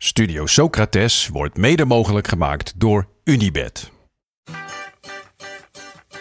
Studio 0.00 0.46
Socrates 0.46 1.28
wordt 1.28 1.56
mede 1.56 1.84
mogelijk 1.84 2.28
gemaakt 2.28 2.72
door 2.76 3.08
Unibed. 3.24 3.90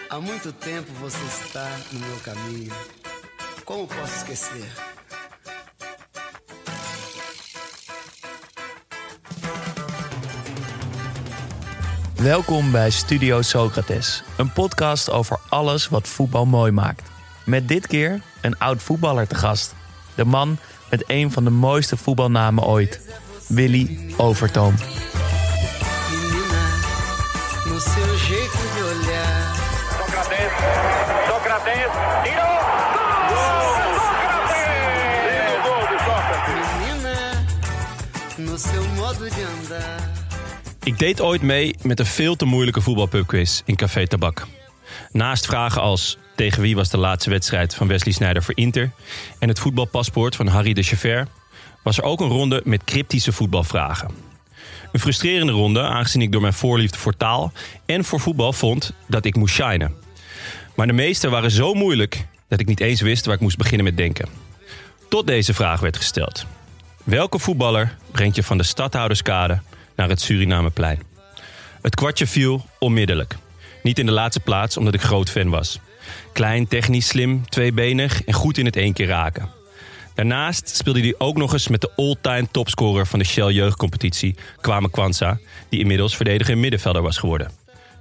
Há 0.07 0.19
muito 0.19 0.51
tempo 0.51 0.91
você 0.99 1.25
está 1.43 1.69
no 1.91 1.99
meu 1.99 2.17
caminho. 2.23 2.73
Como 3.63 3.85
posso 3.85 4.15
esquecer? 4.15 4.73
Welkom 12.15 12.71
bij 12.71 12.89
Studio 12.89 13.41
Socrates, 13.41 14.23
een 14.37 14.53
podcast 14.53 15.09
over 15.09 15.39
alles 15.49 15.87
wat 15.87 16.07
voetbal 16.07 16.45
mooi 16.45 16.71
maakt. 16.71 17.09
Met 17.45 17.67
dit 17.67 17.87
keer 17.87 18.21
een 18.41 18.57
oud 18.57 18.81
voetballer 18.83 19.27
te 19.27 19.35
gast. 19.35 19.75
De 20.15 20.25
man 20.25 20.57
met 20.89 21.03
een 21.07 21.31
van 21.31 21.43
de 21.43 21.49
mooiste 21.49 21.97
voetbalnamen 21.97 22.63
ooit, 22.63 23.25
Willy 23.47 23.97
Overtoom. 24.17 24.75
Menina, 26.11 26.63
no 27.65 27.79
seu 27.79 28.17
jeito 28.17 28.57
de 28.75 28.83
olhar. 28.83 29.55
Sócrates, 29.97 30.51
Sócrates, 31.27 31.91
tirou! 32.23 32.57
Menina, 36.47 37.45
no 38.37 38.57
seu 38.57 38.83
modo 38.95 39.23
de 39.23 39.47
andar. 39.61 39.99
Ik 40.83 40.99
deed 40.99 41.21
ooit 41.21 41.41
mee 41.41 41.75
met 41.81 41.99
een 41.99 42.05
veel 42.05 42.35
te 42.35 42.45
moeilijke 42.45 42.81
voetbalpubquiz 42.81 43.61
in 43.65 43.75
Café 43.75 44.07
Tabak. 44.07 44.47
Naast 45.11 45.45
vragen 45.45 45.81
als 45.81 46.17
tegen 46.35 46.61
wie 46.61 46.75
was 46.75 46.89
de 46.89 46.97
laatste 46.97 47.29
wedstrijd 47.29 47.75
van 47.75 47.87
Wesley 47.87 48.13
Sneijder 48.13 48.43
voor 48.43 48.57
Inter 48.57 48.91
en 49.39 49.47
het 49.47 49.59
voetbalpaspoort 49.59 50.35
van 50.35 50.47
Harry 50.47 50.73
de 50.73 50.83
Chauffeur, 50.83 51.27
was 51.87 51.97
er 51.97 52.03
ook 52.03 52.21
een 52.21 52.27
ronde 52.27 52.61
met 52.63 52.83
cryptische 52.83 53.31
voetbalvragen. 53.31 54.09
Een 54.91 54.99
frustrerende 54.99 55.51
ronde, 55.51 55.81
aangezien 55.81 56.21
ik 56.21 56.31
door 56.31 56.41
mijn 56.41 56.53
voorliefde 56.53 56.97
voor 56.97 57.17
taal 57.17 57.51
en 57.85 58.03
voor 58.03 58.19
voetbal 58.19 58.53
vond 58.53 58.93
dat 59.05 59.25
ik 59.25 59.35
moest 59.35 59.53
shinen. 59.53 59.95
Maar 60.75 60.87
de 60.87 60.93
meeste 60.93 61.29
waren 61.29 61.51
zo 61.51 61.73
moeilijk 61.73 62.27
dat 62.47 62.59
ik 62.59 62.67
niet 62.67 62.79
eens 62.79 63.01
wist 63.01 63.25
waar 63.25 63.35
ik 63.35 63.41
moest 63.41 63.57
beginnen 63.57 63.85
met 63.85 63.97
denken. 63.97 64.27
Tot 65.09 65.27
deze 65.27 65.53
vraag 65.53 65.79
werd 65.79 65.97
gesteld. 65.97 66.45
Welke 67.03 67.39
voetballer 67.39 67.97
brengt 68.11 68.35
je 68.35 68.43
van 68.43 68.57
de 68.57 68.63
Stadhouderskade 68.63 69.61
naar 69.95 70.09
het 70.09 70.21
Surinameplein? 70.21 71.01
Het 71.81 71.95
kwartje 71.95 72.27
viel 72.27 72.65
onmiddellijk. 72.79 73.35
Niet 73.83 73.99
in 73.99 74.05
de 74.05 74.11
laatste 74.11 74.39
plaats 74.39 74.77
omdat 74.77 74.93
ik 74.93 75.01
groot 75.01 75.29
fan 75.29 75.49
was. 75.49 75.79
Klein, 76.33 76.67
technisch, 76.67 77.07
slim, 77.07 77.49
tweebenig 77.49 78.23
en 78.23 78.33
goed 78.33 78.57
in 78.57 78.65
het 78.65 78.75
één 78.75 78.93
keer 78.93 79.07
raken. 79.07 79.56
Daarnaast 80.17 80.75
speelde 80.75 80.99
hij 80.99 81.15
ook 81.17 81.37
nog 81.37 81.53
eens 81.53 81.67
met 81.67 81.81
de 81.81 81.91
all-time 81.95 82.47
topscorer 82.51 83.07
van 83.07 83.19
de 83.19 83.25
Shell 83.25 83.51
jeugdcompetitie, 83.51 84.35
Kwame 84.61 84.89
Kwanza, 84.89 85.39
die 85.69 85.79
inmiddels 85.79 86.15
verdediger 86.15 86.57
middenvelder 86.57 87.01
was 87.01 87.17
geworden. 87.17 87.51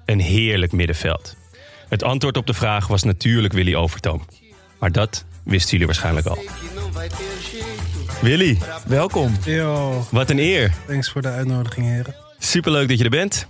Een 0.05 0.21
heerlijk 0.21 0.73
middenveld. 0.73 1.37
Het 1.89 2.03
antwoord 2.03 2.37
op 2.37 2.47
de 2.47 2.55
vraag 2.55 2.87
was 2.87 3.03
natuurlijk 3.03 3.53
Willy 3.53 3.75
Overtoom. 3.75 4.25
Maar 4.79 4.93
dat 4.93 5.25
wisten 5.45 5.71
jullie 5.71 5.87
waarschijnlijk 5.87 6.27
al. 6.27 6.45
Willy, 8.21 8.59
Welkom. 8.87 9.37
Yo, 9.45 10.07
wat 10.11 10.31
een 10.31 10.39
eer. 10.39 10.75
thanks 10.87 11.11
voor 11.11 11.23
de 11.23 11.29
uitnodiging, 11.29 11.87
heren. 11.87 12.15
Superleuk 12.39 12.89
dat 12.89 12.99
je 12.99 13.05
er 13.05 13.11
bent. 13.11 13.47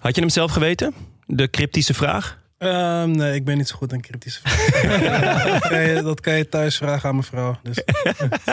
Had 0.00 0.14
je 0.14 0.20
hem 0.20 0.30
zelf 0.30 0.52
geweten? 0.52 0.94
De 1.26 1.50
cryptische 1.50 1.94
vraag? 1.94 2.39
Ehm, 2.60 3.10
nee, 3.10 3.34
ik 3.34 3.44
ben 3.44 3.56
niet 3.56 3.68
zo 3.68 3.76
goed 3.76 3.92
in 3.92 4.00
kritische 4.00 4.40
vragen. 4.42 5.52
dat, 5.52 5.60
kan 5.68 5.80
je, 5.80 6.02
dat 6.02 6.20
kan 6.20 6.36
je 6.36 6.48
thuis 6.48 6.76
vragen 6.76 7.08
aan 7.08 7.14
mijn 7.14 7.26
vrouw. 7.26 7.58
Dus 7.62 7.82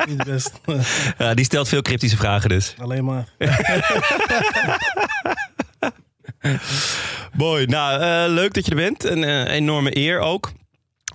niet 0.07 0.23
best. 0.23 0.51
Ja, 1.17 1.33
die 1.33 1.45
stelt 1.45 1.67
veel 1.67 1.81
cryptische 1.81 2.17
vragen 2.17 2.49
dus. 2.49 2.75
Alleen 2.77 3.05
maar. 3.05 3.27
Mooi. 7.33 7.65
Nou, 7.65 8.01
eh, 8.01 8.33
leuk 8.33 8.53
dat 8.53 8.65
je 8.65 8.71
er 8.71 8.77
bent. 8.77 9.03
Een 9.03 9.23
eh, 9.23 9.53
enorme 9.53 9.97
eer 9.97 10.19
ook. 10.19 10.51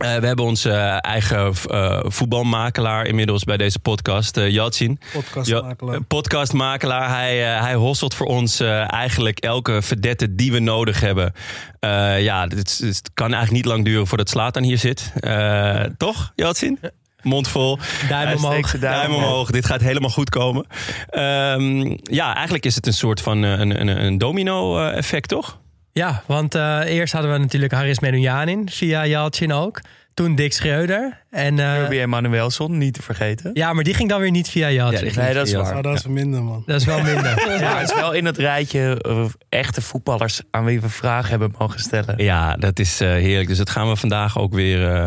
Eh, 0.02 0.16
we 0.16 0.26
hebben 0.26 0.44
onze 0.44 0.70
eigen 1.00 1.52
eh, 1.70 2.00
voetbalmakelaar 2.02 3.06
inmiddels 3.06 3.44
bij 3.44 3.56
deze 3.56 3.78
podcast, 3.78 4.36
uh, 4.36 4.50
Yatsin. 4.50 5.00
Podcastmakelaar. 5.12 6.02
Podcastmakelaar. 6.02 7.08
Hij, 7.08 7.54
eh, 7.54 7.60
hij 7.60 7.74
hosselt 7.74 8.14
voor 8.14 8.26
ons 8.26 8.60
eh, 8.60 8.92
eigenlijk 8.92 9.38
elke 9.38 9.82
verdette 9.82 10.34
die 10.34 10.52
we 10.52 10.58
nodig 10.58 11.00
hebben. 11.00 11.32
Eh, 11.80 12.22
ja, 12.22 12.42
het, 12.48 12.80
het 12.84 13.10
kan 13.14 13.32
eigenlijk 13.32 13.64
niet 13.64 13.72
lang 13.72 13.84
duren 13.84 14.06
voordat 14.06 14.28
Slatan 14.28 14.62
hier 14.62 14.78
zit. 14.78 15.12
Eh, 15.20 15.80
toch, 15.96 16.32
Yatsin? 16.34 16.78
Mond 17.22 17.48
vol. 17.48 17.78
Duim 18.08 18.36
omhoog. 18.36 18.78
Duim, 18.78 19.14
omhoog. 19.14 19.50
Dit 19.50 19.66
gaat 19.66 19.80
helemaal 19.80 20.10
goed 20.10 20.30
komen. 20.30 20.66
Ehm, 21.08 21.96
ja, 22.02 22.34
eigenlijk 22.34 22.64
is 22.66 22.74
het 22.74 22.86
een 22.86 22.92
soort 22.92 23.20
van 23.20 23.44
eh, 23.44 23.50
een, 23.50 23.80
een, 23.80 24.04
een 24.04 24.19
domino-effect, 24.19 25.28
toch? 25.28 25.60
Ja, 25.92 26.22
want 26.26 26.54
eh, 26.54 26.80
eerst 26.86 27.12
hadden 27.12 27.32
we 27.32 27.38
natuurlijk 27.38 27.72
Haris 27.72 27.98
Menoujanin 28.00 28.70
via 28.70 29.06
Jalcin 29.06 29.53
ook. 29.53 29.80
Toen 30.14 30.34
Dick 30.34 30.53
Schreuder. 30.53 31.22
En, 31.30 31.58
eh, 31.58 31.75
Kirby 31.75 31.98
Emanuelson, 31.98 32.78
niet 32.78 32.94
te 32.94 33.03
vergeten. 33.03 33.50
ja, 33.54 33.72
maar 33.72 33.84
die 33.84 33.94
ging 33.94 34.08
dan 34.08 34.20
weer 34.20 34.31
niet 34.31 34.48
via 34.48 34.70
Jalcin. 34.70 35.12
Nee, 35.16 35.34
dat 35.34 35.47
is 35.47 35.52
waar. 35.52 35.75
Maar 35.75 35.82
dat 35.82 35.94
is 35.98 36.06
minder, 36.06 36.42
man. 36.42 36.62
Dat 36.66 36.81
is 36.81 36.86
wel 36.86 37.02
minder. 37.02 37.41
Ja, 37.60 37.78
het 37.78 37.91
is 37.91 37.94
wel 37.97 38.12
in 38.12 38.25
het 38.25 38.38
rijtje 38.38 38.98
eh, 39.02 39.25
echte 39.48 39.81
voetballers 39.82 40.41
aan 40.50 40.64
wie 40.64 40.81
we 40.81 40.88
vragen 40.88 41.31
hebben 41.31 41.54
mogen 41.58 41.81
stellen. 41.81 42.14
Ja, 42.25 42.56
dat 42.56 42.78
is 42.78 43.00
eh, 43.00 43.08
heerlijk. 43.08 43.48
Dus 43.48 43.58
dat 43.58 43.70
gaan 43.70 43.88
we 43.88 43.97
vandaag 43.97 44.38
ook 44.38 44.52
weer, 44.54 44.94
eh, 44.94 45.06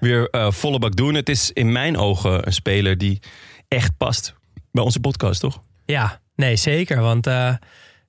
weer 0.00 0.30
eh, 0.30 0.50
volle 0.50 0.78
bak 0.78 0.96
doen. 0.96 1.14
Het 1.14 1.28
is 1.28 1.50
in 1.52 1.72
mijn 1.72 1.96
ogen 1.96 2.46
een 2.46 2.52
speler 2.52 2.98
die 2.98 3.20
echt 3.68 3.96
past 3.96 4.34
bij 4.72 4.82
onze 4.84 5.00
podcast, 5.00 5.40
toch? 5.40 5.62
Ja, 5.84 6.20
nee, 6.36 6.56
zeker. 6.56 7.00
Want 7.00 7.26
eh, 7.26 7.54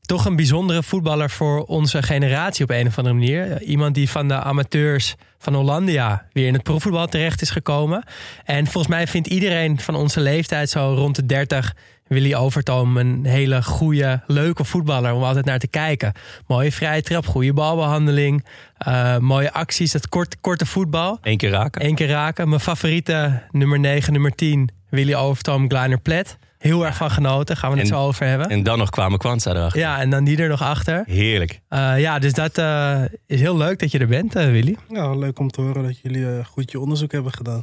toch 0.10 0.26
een 0.26 0.36
bijzondere 0.36 0.84
voetballer 0.84 1.30
voor 1.30 1.64
onze 1.64 2.04
generatie 2.04 2.64
op 2.64 2.70
een 2.70 2.88
of 2.88 2.98
andere 2.98 3.16
manier. 3.16 3.62
Iemand 3.62 3.96
die 3.96 4.10
van 4.10 4.28
de 4.28 4.34
amateurs 4.34 5.16
van 5.38 5.54
Hollandia 5.54 6.26
weer 6.34 6.48
in 6.48 6.54
het 6.54 6.64
profvoetbal 6.64 7.08
terecht 7.08 7.42
is 7.42 7.50
gekomen. 7.50 8.04
En 8.46 8.66
volgens 8.66 8.88
mij 8.88 9.08
vindt 9.08 9.28
iedereen 9.28 9.80
van 9.80 9.96
onze 9.96 10.20
leeftijd, 10.20 10.70
zo 10.70 10.94
rond 10.94 11.16
de 11.16 11.26
30, 11.26 11.76
Willy 12.08 12.36
Overtoom 12.36 12.98
een 12.98 13.26
hele 13.26 13.64
goede, 13.64 14.22
leuke 14.26 14.64
voetballer 14.64 15.14
om 15.14 15.24
altijd 15.24 15.46
naar 15.46 15.60
te 15.60 15.68
kijken. 15.68 16.14
Mooie 16.48 16.72
vrije 16.72 17.02
trap, 17.02 17.26
goede 17.26 17.54
balbehandeling, 17.54 18.46
eh, 18.78 19.18
mooie 19.18 19.54
acties, 19.54 19.94
het 19.94 20.10
kort, 20.10 20.42
korte 20.42 20.66
voetbal. 20.66 21.18
Eén 21.22 21.38
keer 21.38 21.50
raken. 21.50 21.86
Eén 21.86 21.96
keer 21.96 22.10
raken. 22.10 22.50
Mijn 22.50 22.62
favoriete 22.62 23.42
nummer 23.52 23.80
9, 23.80 24.14
nummer 24.14 24.36
10, 24.36 24.70
Willy 24.90 25.16
Overtoom, 25.16 25.68
Kleiner 25.68 26.00
Plet. 26.00 26.38
Heel 26.60 26.86
erg 26.86 26.96
van 26.96 27.12
genoten, 27.12 27.58
gaan 27.58 27.70
we 27.72 27.76
het 27.78 27.86
En- 27.90 27.94
zo 27.96 28.02
over 28.02 28.26
hebben. 28.26 28.50
En 28.50 28.64
dan 28.64 28.78
nog 28.78 28.90
kwamen 28.90 29.18
Kwanza 29.20 29.52
erachter. 29.52 29.80
ja, 29.80 30.00
en 30.00 30.10
dan 30.10 30.24
die 30.24 30.38
er 30.38 30.50
nog 30.50 30.62
achter. 30.62 31.04
Heerlijk. 31.08 31.60
Eh, 31.70 32.00
ja, 32.00 32.20
dus 32.20 32.34
dat 32.34 32.58
eh, 32.58 33.02
is 33.28 33.40
heel 33.40 33.58
leuk 33.58 33.80
dat 33.80 33.92
je 33.92 34.00
er 34.00 34.08
bent, 34.08 34.36
eh, 34.36 34.46
Willy. 34.46 34.78
Ja, 34.90 35.16
leuk 35.16 35.40
om 35.40 35.50
te 35.52 35.62
horen 35.62 35.84
dat 35.84 36.00
jullie 36.00 36.38
eh, 36.38 36.46
goed 36.46 36.72
je 36.72 36.80
onderzoek 36.80 37.12
hebben 37.12 37.32
gedaan. 37.34 37.62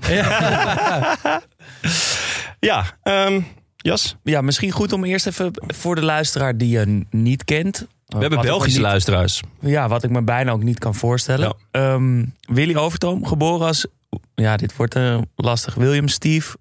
Ja, 2.60 2.84
ehm, 3.02 3.40
Jas, 3.76 4.16
Ja, 4.22 4.40
misschien 4.40 4.70
goed 4.70 4.92
om 4.92 5.04
eerst 5.04 5.26
even 5.26 5.50
voor 5.66 5.94
de 5.94 6.02
luisteraar 6.02 6.56
die 6.56 6.68
je 6.68 7.04
niet 7.10 7.44
kent. 7.44 7.86
we 8.06 8.18
hebben 8.18 8.40
Belgische 8.40 8.80
luisteraars. 8.80 9.40
Ja, 9.60 9.88
wat 9.88 10.02
ik 10.04 10.10
me 10.10 10.22
bijna 10.22 10.50
ook 10.50 10.62
niet 10.62 10.78
kan 10.78 10.94
voorstellen. 10.94 11.56
Ehm, 11.70 12.24
Willy 12.40 12.76
Overtoom, 12.76 13.26
geboren 13.26 13.66
als... 13.66 13.86
Ja, 14.34 14.56
dit 14.56 14.76
wordt 14.76 14.94
eh, 14.94 15.18
lastig. 15.36 15.74
William 15.74 16.08
Steve 16.08 16.56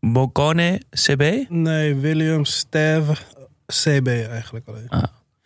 Bocone 0.00 0.82
CB? 0.90 1.44
Nee, 1.48 1.94
William 1.94 2.44
Steve 2.44 3.12
CB 3.66 4.06
eigenlijk 4.08 4.66
alleen. 4.68 4.88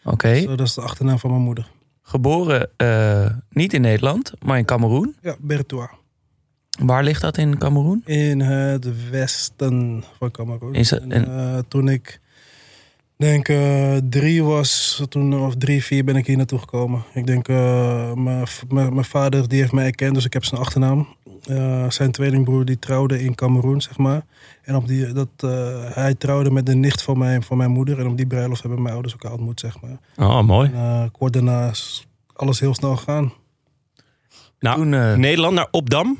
Oké. 0.04 0.40
Zo, 0.40 0.54
dat 0.56 0.66
is 0.66 0.74
de 0.74 0.80
achternaam 0.80 1.18
van 1.18 1.30
mijn 1.30 1.42
moeder. 1.42 1.70
Geboren 2.02 2.70
eh, 2.76 3.26
niet 3.50 3.72
in 3.72 3.80
Nederland, 3.80 4.32
maar 4.44 4.58
in 4.58 4.64
Cameroen. 4.64 5.16
Ja, 5.22 5.36
Bertois. 5.40 5.88
Waar 6.80 7.04
ligt 7.04 7.20
dat 7.20 7.36
in 7.38 7.58
Cameroen? 7.58 8.02
In 8.04 8.40
het 8.40 9.10
westen 9.10 10.04
van 10.18 10.30
Cameroen. 10.30 10.74
Is 10.74 10.90
het- 10.90 11.02
En, 11.02 11.12
en- 11.12 11.26
eh, 11.54 11.58
toen 11.68 11.88
ik 11.88 12.20
denk 13.22 13.48
eh, 13.48 13.96
drie 14.08 14.44
was 14.44 15.02
toen, 15.08 15.40
of 15.40 15.54
drie, 15.56 15.84
vier 15.84 16.04
ben 16.04 16.16
ik 16.16 16.26
hier 16.26 16.36
naartoe 16.36 16.58
gekomen. 16.58 17.04
Ik 17.14 17.26
denk, 17.26 17.48
eh, 17.48 18.12
mijn 18.68 19.04
vader 19.04 19.48
die 19.48 19.60
heeft 19.60 19.72
mij 19.72 19.84
erkend, 19.84 20.14
dus 20.14 20.24
ik 20.24 20.32
heb 20.32 20.44
zijn 20.44 20.60
achternaam. 20.60 21.16
Eh, 21.42 21.90
zijn 21.90 22.10
tweelingbroer 22.10 22.64
die 22.64 22.78
trouwde 22.78 23.22
in 23.22 23.34
Cameroen, 23.34 23.80
zeg 23.80 23.98
maar. 23.98 24.22
En 24.62 24.76
op 24.76 24.86
die, 24.86 25.12
dat, 25.12 25.28
eh, 25.36 25.94
hij 25.94 26.14
trouwde 26.14 26.50
met 26.50 26.66
de 26.66 26.74
nicht 26.74 27.02
van 27.02 27.18
mijn, 27.18 27.42
van 27.42 27.56
mijn 27.56 27.70
moeder. 27.70 27.98
En 27.98 28.06
op 28.06 28.16
die 28.16 28.26
bruiloft 28.26 28.60
hebben 28.60 28.82
mijn 28.82 28.94
ouders 28.94 29.12
elkaar 29.12 29.32
ontmoet, 29.32 29.60
zeg 29.60 29.80
maar. 29.80 29.98
Oh, 30.16 30.42
mooi. 30.42 30.70
En, 30.74 31.10
kort 31.10 31.32
daarna 31.32 31.70
is 31.70 32.06
alles 32.32 32.60
heel 32.60 32.74
snel 32.74 32.96
gegaan. 32.96 33.32
Nou, 34.58 34.76
Toen, 34.76 35.20
Nederland 35.20 35.54
naar 35.54 35.68
Opdam. 35.70 36.16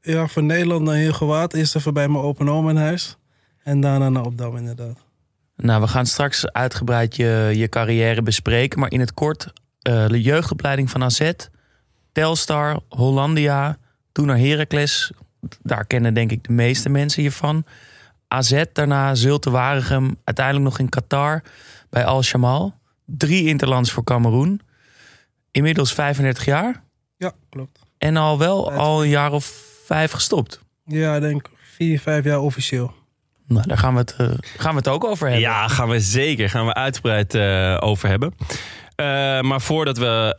Ja, 0.00 0.26
van 0.26 0.46
Nederland 0.46 0.84
naar 0.84 0.94
Heergewaard. 0.94 1.54
Eerst 1.54 1.76
even 1.76 1.94
bij 1.94 2.08
mijn 2.08 2.24
open 2.24 2.48
oom 2.48 2.68
in 2.68 2.76
huis. 2.76 3.16
En 3.62 3.80
daarna 3.80 4.08
naar 4.08 4.24
Opdam, 4.24 4.56
inderdaad. 4.56 5.07
Nou, 5.62 5.80
we 5.80 5.88
gaan 5.88 6.06
straks 6.06 6.52
uitgebreid 6.52 7.16
je, 7.16 7.52
je 7.54 7.68
carrière 7.68 8.22
bespreken. 8.22 8.78
Maar 8.78 8.90
in 8.90 9.00
het 9.00 9.14
kort, 9.14 9.52
eh, 9.80 10.08
de 10.08 10.22
jeugdopleiding 10.22 10.90
van 10.90 11.02
AZ, 11.02 11.32
Telstar, 12.12 12.80
Hollandia, 12.88 13.78
toen 14.12 14.26
naar 14.26 14.38
Heracles. 14.38 15.12
Daar 15.62 15.86
kennen 15.86 16.14
denk 16.14 16.30
ik 16.30 16.44
de 16.44 16.52
meeste 16.52 16.88
mensen 16.88 17.22
je 17.22 17.32
van. 17.32 17.64
AZ, 18.28 18.62
daarna 18.72 19.14
Zulte 19.14 19.50
Waregem, 19.50 20.16
uiteindelijk 20.24 20.64
nog 20.64 20.78
in 20.78 20.88
Qatar 20.88 21.42
bij 21.90 22.04
Al 22.04 22.22
Shamal. 22.22 22.74
Drie 23.04 23.46
interlands 23.46 23.92
voor 23.92 24.04
Cameroen. 24.04 24.60
Inmiddels 25.50 25.92
35 25.92 26.44
jaar. 26.44 26.82
Ja, 27.16 27.32
klopt. 27.48 27.78
En 27.98 28.16
al 28.16 28.38
wel 28.38 28.72
al 28.72 29.02
een 29.02 29.08
jaar 29.08 29.32
of 29.32 29.44
vijf 29.84 30.10
gestopt. 30.10 30.60
Ja, 30.84 31.14
ik 31.14 31.20
denk 31.20 31.48
vier, 31.62 32.00
vijf 32.00 32.24
jaar 32.24 32.40
officieel. 32.40 32.94
Nou, 33.48 33.66
daar 33.66 33.78
gaan 33.78 33.92
we 33.94 34.00
het, 34.00 34.14
eh, 34.18 34.28
gaan 34.56 34.70
we 34.70 34.76
het 34.78 34.88
ook 34.88 35.04
over 35.04 35.26
hebben. 35.26 35.48
Ja, 35.48 35.68
gaan 35.68 35.88
we 35.88 36.00
zeker. 36.00 36.50
Gaan 36.50 36.66
we 36.66 36.74
uitgebreid 36.74 37.34
eh, 37.34 37.76
over 37.80 38.08
hebben. 38.08 38.34
Eh, 38.94 39.06
maar 39.40 39.60
voordat 39.60 39.98
we 39.98 40.32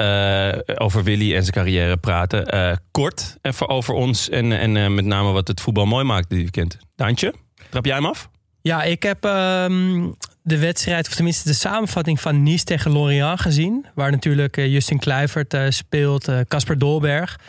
eh, 0.66 0.76
over 0.86 1.04
Willy 1.04 1.36
en 1.36 1.42
zijn 1.42 1.54
carrière 1.54 1.98
praten, 1.98 2.46
eh, 2.46 2.76
kort 2.92 3.38
even 3.42 3.70
over 3.70 3.94
ons 3.94 4.30
en, 4.30 4.52
en 4.60 4.78
eh, 4.78 4.88
met 4.88 5.06
name 5.06 5.32
wat 5.32 5.48
het 5.48 5.62
voetbal 5.62 5.86
mooi 5.86 6.04
maakt 6.06 6.30
dit 6.30 6.40
weekend. 6.40 6.78
Daantje, 6.96 7.34
trap 7.70 7.86
jij 7.86 7.96
hem 7.96 8.06
af? 8.06 8.30
Ja, 8.62 8.84
ik 8.84 9.04
heb 9.04 9.26
ehm, 9.26 10.08
de 10.42 10.58
wedstrijd, 10.60 11.08
of 11.08 11.14
tenminste 11.16 11.48
de 11.48 11.54
samenvatting 11.56 12.22
van 12.22 12.44
Nice 12.44 12.64
tegen 12.64 12.92
Lorient 12.92 13.42
gezien. 13.42 13.86
Waar 13.96 14.12
natuurlijk 14.12 14.56
Justin 14.56 15.00
Kluivert 15.00 15.54
eh, 15.54 15.64
speelt, 15.70 16.28
Casper 16.48 16.78
Dolberg. 16.78 17.40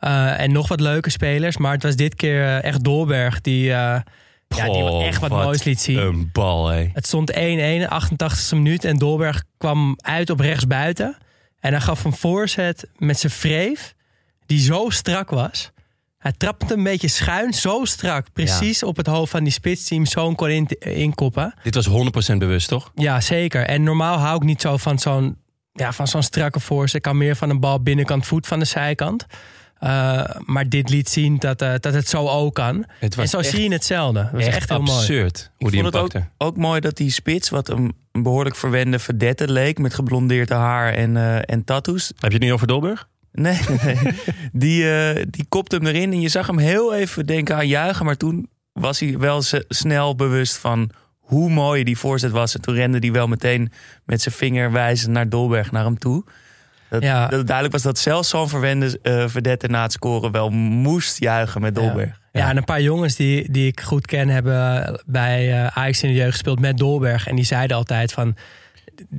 eh, 0.00 0.40
en 0.40 0.52
nog 0.52 0.68
wat 0.68 0.80
leuke 0.80 1.10
spelers. 1.10 1.56
Maar 1.56 1.72
het 1.72 1.82
was 1.82 1.96
dit 1.96 2.14
keer 2.14 2.56
echt 2.60 2.84
Dolberg 2.84 3.40
die, 3.40 3.72
eh, 3.72 4.00
ja, 4.56 4.64
die 4.64 4.82
Goh, 4.82 5.06
echt 5.06 5.20
wat, 5.20 5.30
wat 5.30 5.42
moois 5.42 5.64
liet 5.64 5.80
zien. 5.80 5.98
Een 5.98 6.28
bal, 6.32 6.68
hé. 6.68 6.90
Het 6.92 7.06
stond 7.06 7.32
1-1, 7.32 7.34
88e 7.34 8.50
minuut. 8.50 8.84
En 8.84 8.96
Dolberg 8.96 9.44
kwam 9.58 9.98
uit 10.00 10.30
op 10.30 10.40
rechtsbuiten. 10.40 11.16
En 11.60 11.72
hij 11.72 11.80
gaf 11.80 12.04
een 12.04 12.12
voorzet 12.12 12.88
met 12.96 13.18
zijn 13.18 13.32
vreef. 13.32 13.94
Die 14.46 14.60
zo 14.60 14.90
strak 14.90 15.30
was. 15.30 15.70
Hij 16.18 16.32
trapte 16.36 16.74
een 16.74 16.82
beetje 16.82 17.08
schuin, 17.08 17.52
zo 17.52 17.84
strak. 17.84 18.32
Precies 18.32 18.82
op 18.82 18.96
het 18.96 19.06
hoofd 19.06 19.30
van 19.30 19.44
die 19.44 19.52
spits 19.52 19.88
die 19.88 19.98
hem 19.98 20.06
zo 20.06 20.34
kon 20.34 20.50
in, 20.50 20.68
inkoppen. 20.78 21.54
Dit 21.62 21.74
was 21.74 21.88
100% 21.88 22.36
bewust, 22.36 22.68
toch? 22.68 22.90
Ja, 22.94 23.20
zeker. 23.20 23.66
En 23.66 23.82
normaal 23.82 24.18
hou 24.18 24.36
ik 24.36 24.42
niet 24.42 24.60
zo 24.60 24.76
van 24.76 24.98
zo'n 24.98 25.36
ja, 25.72 25.92
van 25.92 26.06
zo'n 26.06 26.22
strakke 26.22 26.60
voorzet. 26.60 26.94
Ik 26.94 27.02
kan 27.02 27.16
meer 27.16 27.36
van 27.36 27.50
een 27.50 27.60
bal 27.60 27.82
binnenkant 27.82 28.26
voet 28.26 28.46
van 28.46 28.58
de 28.58 28.64
zijkant. 28.64 29.26
Uh, 29.80 30.24
maar 30.44 30.68
dit 30.68 30.90
liet 30.90 31.08
zien 31.08 31.38
dat, 31.38 31.62
uh, 31.62 31.74
dat 31.80 31.94
het 31.94 32.08
zo 32.08 32.28
ook 32.28 32.54
kan. 32.54 32.84
Het 32.98 33.14
was 33.14 33.24
en 33.24 33.30
zo 33.30 33.38
echt, 33.38 33.48
zie 33.48 33.62
je 33.62 33.72
hetzelfde. 33.72 34.22
Dat 34.22 34.30
was 34.32 34.44
echt, 34.44 34.56
echt 34.56 34.68
heel 34.68 34.80
mooi. 34.80 34.98
absurd 34.98 35.50
hoe 35.58 35.66
Ik 35.66 35.72
die 35.72 35.82
vond 35.82 35.94
hem 35.94 36.04
het 36.04 36.16
ook, 36.16 36.48
ook 36.48 36.56
mooi 36.56 36.80
dat 36.80 36.96
die 36.96 37.10
spits, 37.10 37.50
wat 37.50 37.68
een, 37.68 37.94
behoorlijk 38.12 38.56
verwende 38.56 38.98
verdette 38.98 39.52
leek... 39.52 39.78
met 39.78 39.94
geblondeerde 39.94 40.54
haar 40.54 40.92
en, 40.92 41.14
uh, 41.16 41.50
en 41.50 41.64
tattoos. 41.64 42.06
Heb 42.06 42.30
je 42.32 42.38
het 42.38 42.46
nu 42.46 42.52
over 42.52 42.66
Dolberg? 42.66 43.08
Nee, 43.32 43.58
nee. 43.84 43.96
die, 44.52 44.82
uh, 44.82 45.24
die 45.28 45.44
kopte 45.48 45.76
hem 45.76 45.86
erin 45.86 46.12
en 46.12 46.20
je 46.20 46.28
zag 46.28 46.46
hem 46.46 46.58
heel 46.58 46.94
even 46.94 47.26
denken 47.26 47.56
aan 47.56 47.68
juichen. 47.68 48.04
Maar 48.04 48.16
toen 48.16 48.48
was 48.72 49.00
hij 49.00 49.18
wel 49.18 49.42
snel 49.68 50.14
bewust 50.14 50.56
van 50.56 50.90
hoe 51.18 51.50
mooi 51.50 51.84
die 51.84 51.98
voorzet 51.98 52.30
was. 52.30 52.54
En 52.54 52.60
toen 52.60 52.74
rende 52.74 52.98
hij 52.98 53.12
wel 53.12 53.26
meteen 53.26 53.72
met 54.04 54.22
zijn 54.22 54.34
vinger 54.34 54.72
wijzend 54.72 55.12
naar 55.12 55.28
Dolberg 55.28 55.70
naar 55.72 55.84
hem 55.84 55.98
toe. 55.98 56.24
Dat, 56.90 57.02
Ja. 57.02 57.20
dat 57.26 57.38
het 57.38 57.46
duidelijk 57.46 57.74
was 57.74 57.84
dat 57.84 57.98
zelfs 57.98 58.28
zo'n 58.28 58.48
verwende 58.48 58.98
uh, 59.02 59.24
verdette 59.28 59.68
na 59.68 59.82
het 59.82 59.92
scoren 59.92 60.30
wel 60.30 60.50
moest 60.50 61.20
juichen 61.20 61.60
met 61.60 61.74
Dolberg. 61.74 62.20
Ja, 62.32 62.48
en 62.48 62.56
een 62.56 62.64
paar 62.64 62.82
jongens 62.82 63.16
die, 63.16 63.50
die 63.50 63.66
ik 63.66 63.80
goed 63.80 64.06
ken 64.06 64.28
hebben 64.28 65.00
bij 65.06 65.48
uh, 65.48 65.66
Ajax 65.66 66.02
in 66.02 66.08
de 66.08 66.14
jeugd 66.14 66.30
gespeeld 66.30 66.60
met 66.60 66.78
Dolberg. 66.78 67.26
En 67.26 67.36
die 67.36 67.44
zeiden 67.44 67.76
altijd 67.76 68.12
van, 68.12 68.36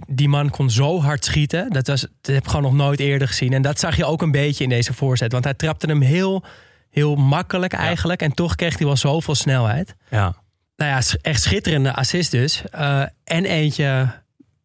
die 0.07 0.29
man 0.29 0.49
kon 0.49 0.69
zo 0.69 1.01
hard 1.01 1.25
schieten. 1.25 1.69
Dat, 1.69 1.87
was, 1.87 2.01
dat 2.01 2.35
heb 2.35 2.43
ik 2.43 2.49
gewoon 2.49 2.61
nog 2.61 2.73
nooit 2.73 2.99
eerder 2.99 3.27
gezien. 3.27 3.53
En 3.53 3.61
dat 3.61 3.79
zag 3.79 3.95
je 3.95 4.05
ook 4.05 4.21
een 4.21 4.31
beetje 4.31 4.63
in 4.63 4.69
deze 4.69 4.93
voorzet. 4.93 5.31
Want 5.31 5.43
hij 5.43 5.53
trapte 5.53 5.87
hem 5.87 6.01
heel, 6.01 6.43
heel 6.89 7.15
makkelijk 7.15 7.73
eigenlijk. 7.73 8.21
En 8.21 8.33
toch 8.33 8.55
kreeg 8.55 8.77
hij 8.77 8.87
wel 8.87 8.97
zoveel 8.97 9.35
snelheid. 9.35 9.95
Ja. 10.09 10.35
Nou 10.75 10.91
ja, 10.91 11.01
echt 11.21 11.41
schitterende 11.41 11.93
assist 11.93 12.31
dus. 12.31 12.63
Uh, 12.75 13.03
en 13.23 13.45
eentje 13.45 14.07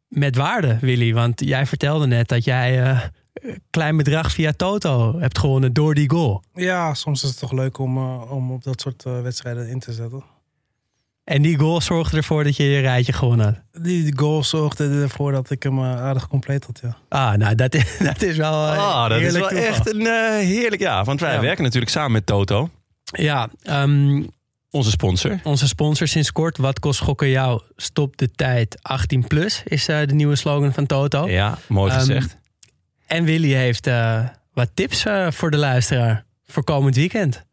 met 0.09 0.37
waarde, 0.37 0.79
Willy. 0.81 1.13
Want 1.15 1.41
jij 1.41 1.67
vertelde 1.67 2.07
net 2.07 2.29
dat 2.29 2.45
jij 2.45 2.83
uh, 2.83 3.01
een 3.35 3.63
klein 3.71 3.97
bedrag 3.97 4.33
via 4.33 4.53
Toto 4.53 5.19
hebt 5.19 5.39
gewonnen 5.39 5.73
door 5.73 5.95
die 5.95 6.11
goal. 6.11 6.43
Ja, 6.55 6.95
soms 6.95 7.23
is 7.23 7.29
het 7.29 7.39
toch 7.39 7.53
leuk 7.53 7.79
om, 7.79 7.97
uh, 7.97 8.33
om 8.33 8.51
op 8.53 8.63
dat 8.65 8.81
soort 8.81 9.03
wedstrijden 9.03 9.69
in 9.69 9.79
te 9.79 9.93
zetten. 9.93 10.25
En 11.25 11.43
die 11.43 11.59
goal 11.59 11.81
zorgde 11.81 12.17
ervoor 12.17 12.45
dat 12.45 12.57
je 12.57 12.65
je 12.65 12.81
rijtje 12.81 13.13
gewonnen 13.13 13.47
had? 13.73 13.83
Die, 13.85 14.19
goal 14.19 14.45
zorgde 14.45 15.01
ervoor 15.03 15.33
dat 15.33 15.51
ik 15.51 15.63
hem 15.63 15.81
aardig 15.83 16.29
compleet 16.29 16.65
had, 16.65 16.81
ja. 16.83 16.97
Ah, 17.09 17.35
nou, 17.35 17.55
dat 17.55 17.75
is, 17.75 17.99
dat 18.13 18.23
is 18.23 18.37
wel 18.37 18.53
ah, 18.67 19.09
dat 19.09 19.21
is 19.21 19.33
wel 19.33 19.49
toeval. 19.49 19.67
echt 19.67 19.93
een 19.95 20.01
uh, 20.01 20.29
heerlijk... 20.31 20.83
Ja, 20.83 21.05
want 21.05 21.21
wij 21.21 21.35
Ja. 21.35 21.41
werken 21.41 21.63
natuurlijk 21.65 21.93
samen 21.93 22.13
met 22.13 22.27
Toto. 22.27 22.71
Ja, 23.05 23.49
um, 23.71 24.27
Onze 24.77 24.91
sponsor. 24.91 25.41
onze 25.43 25.69
sponsor 25.69 26.09
sinds 26.09 26.33
kort. 26.33 26.57
Wat 26.57 26.79
kost 26.79 27.01
gokken 27.01 27.29
jou? 27.29 27.63
Stop 27.77 28.17
de 28.17 28.31
tijd 28.31 28.79
18 28.83 29.27
plus 29.27 29.63
is 29.65 29.89
uh, 29.89 29.99
de 30.07 30.15
nieuwe 30.15 30.37
slogan 30.37 30.73
van 30.73 30.87
Toto. 30.87 31.29
Ja, 31.29 31.59
mooi 31.67 31.93
Um, 31.93 31.99
gezegd. 31.99 32.37
En 33.07 33.25
Willy 33.25 33.53
heeft 33.53 33.87
uh, 33.87 34.21
wat 34.53 34.69
tips 34.75 35.05
uh, 35.05 35.31
voor 35.31 35.51
de 35.51 35.57
luisteraar 35.57 36.25
voor 36.47 36.65
komend 36.65 36.97
weekend. 36.97 37.45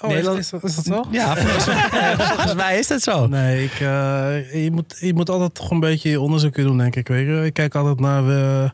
Oh, 0.00 0.10
Nederland... 0.10 0.38
is, 0.38 0.52
is, 0.52 0.62
is, 0.62 0.74
dat 0.74 0.84
zo? 0.84 1.04
Ja, 1.10 1.36
volgens 1.36 1.66
mij, 1.66 2.16
volgens 2.16 2.54
mij 2.54 2.78
is 2.78 2.86
dat 2.86 3.02
zo. 3.02 3.26
Nee, 3.26 3.64
ik, 3.64 3.80
uh, 3.80 4.64
je, 4.64 4.70
moet, 4.72 4.96
je 5.00 5.14
moet 5.14 5.30
altijd 5.30 5.54
toch 5.54 5.70
een 5.70 5.80
beetje 5.80 6.20
onderzoek 6.20 6.54
doen, 6.54 6.78
denk 6.78 6.96
ik. 6.96 7.08
Weet 7.08 7.26
je? 7.26 7.44
Ik 7.44 7.52
kijk 7.52 7.74
altijd 7.74 8.00
naar, 8.00 8.24
uh, 8.24 8.70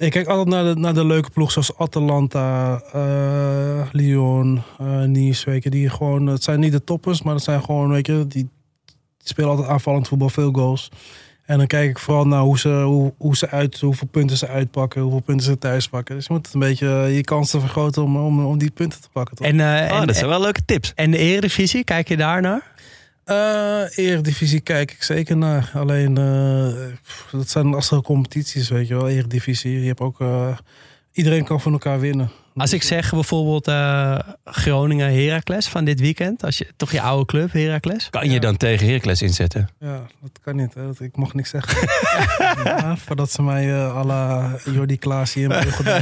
ik 0.00 0.10
kijk 0.10 0.26
altijd 0.26 0.48
naar, 0.48 0.74
de, 0.74 0.80
naar 0.80 0.94
de 0.94 1.04
leuke 1.04 1.30
ploeg 1.30 1.52
zoals 1.52 1.76
Atalanta, 1.76 2.82
uh, 2.94 3.86
Lyon, 3.92 4.62
Nice. 5.06 5.50
Weet 5.50 5.62
je, 5.62 5.70
die 5.70 5.88
gewoon, 5.88 6.26
het 6.26 6.42
zijn 6.42 6.60
niet 6.60 6.72
de 6.72 6.84
toppers, 6.84 7.22
maar 7.22 7.34
het 7.34 7.42
zijn 7.42 7.62
gewoon, 7.62 7.90
weet 7.90 8.06
je, 8.06 8.26
die, 8.28 8.28
die 8.28 8.48
spelen 9.22 9.50
altijd 9.50 9.68
aanvallend 9.68 10.08
voetbal, 10.08 10.28
veel 10.28 10.52
goals. 10.52 10.90
En 11.44 11.58
dan 11.58 11.66
kijk 11.66 11.90
ik 11.90 11.98
vooral 11.98 12.26
naar 12.26 12.40
hoe 12.40 12.58
ze, 12.58 12.68
hoe, 12.68 13.12
hoe 13.18 13.36
ze 13.36 13.50
uit, 13.50 13.80
hoeveel 13.80 14.08
punten 14.10 14.36
ze 14.36 14.48
uitpakken, 14.48 15.00
hoeveel 15.00 15.20
punten 15.20 15.46
ze 15.46 15.58
thuis 15.58 15.88
pakken. 15.88 16.14
Dus 16.14 16.26
je 16.26 16.32
moet 16.32 16.54
een 16.54 16.60
beetje 16.60 16.88
je 16.88 17.20
kansen 17.24 17.60
vergroten 17.60 18.02
om, 18.02 18.16
om, 18.16 18.44
om 18.44 18.58
die 18.58 18.70
punten 18.70 19.00
te 19.00 19.08
pakken. 19.12 19.36
Toch? 19.36 19.46
En, 19.46 19.54
uh, 19.54 19.64
Oh, 19.64 20.00
en, 20.00 20.06
dat 20.06 20.16
zijn 20.16 20.28
wel 20.28 20.40
leuke 20.40 20.64
tips. 20.64 20.92
en 20.94 21.10
de 21.10 21.18
Eredivisie, 21.18 21.84
kijk 21.84 22.08
je 22.08 22.16
daar 22.16 22.40
naar? 22.40 22.72
Uh, 23.30 23.98
Eredivisie 24.06 24.60
kijk 24.60 24.92
ik 24.92 25.02
zeker 25.02 25.36
naar. 25.36 25.70
Alleen, 25.74 26.18
uh, 26.18 26.92
dat 27.32 27.48
zijn 27.48 27.66
lastige 27.66 28.02
competities, 28.02 28.68
weet 28.68 28.88
je 28.88 28.94
wel. 28.94 29.08
Eredivisie, 29.08 29.80
je 29.80 29.86
hebt 29.86 30.00
ook... 30.00 30.20
Uh, 30.20 30.56
iedereen 31.12 31.44
kan 31.44 31.60
van 31.60 31.72
elkaar 31.72 32.00
winnen. 32.00 32.30
Als 32.54 32.72
ik 32.72 32.82
zeg 32.82 33.10
bijvoorbeeld 33.10 33.68
uh, 33.68 34.18
Groningen 34.44 35.14
Heracles 35.14 35.68
van 35.68 35.84
dit 35.84 36.00
weekend, 36.00 36.44
als 36.44 36.58
je 36.58 36.66
toch 36.76 36.92
je 36.92 37.00
oude 37.00 37.24
club 37.24 37.52
Heracles. 37.52 38.10
Kan 38.10 38.26
je 38.26 38.32
ja. 38.32 38.38
dan 38.38 38.56
tegen 38.56 38.86
Heracles 38.86 39.22
inzetten? 39.22 39.68
Ja, 39.78 40.06
dat 40.20 40.38
kan 40.42 40.56
niet. 40.56 40.74
Hè. 40.74 40.90
Ik 40.98 41.16
mag 41.16 41.34
niks 41.34 41.50
zeggen. 41.50 41.88
ja, 42.64 42.96
voordat 42.96 43.30
ze 43.30 43.42
mij 43.42 43.66
uh, 43.66 43.96
à 43.96 44.04
la 44.04 44.56
Jordi 44.64 44.98
Klaas 44.98 45.34
hier 45.34 45.42
in 45.42 45.48
Beugel 45.48 45.84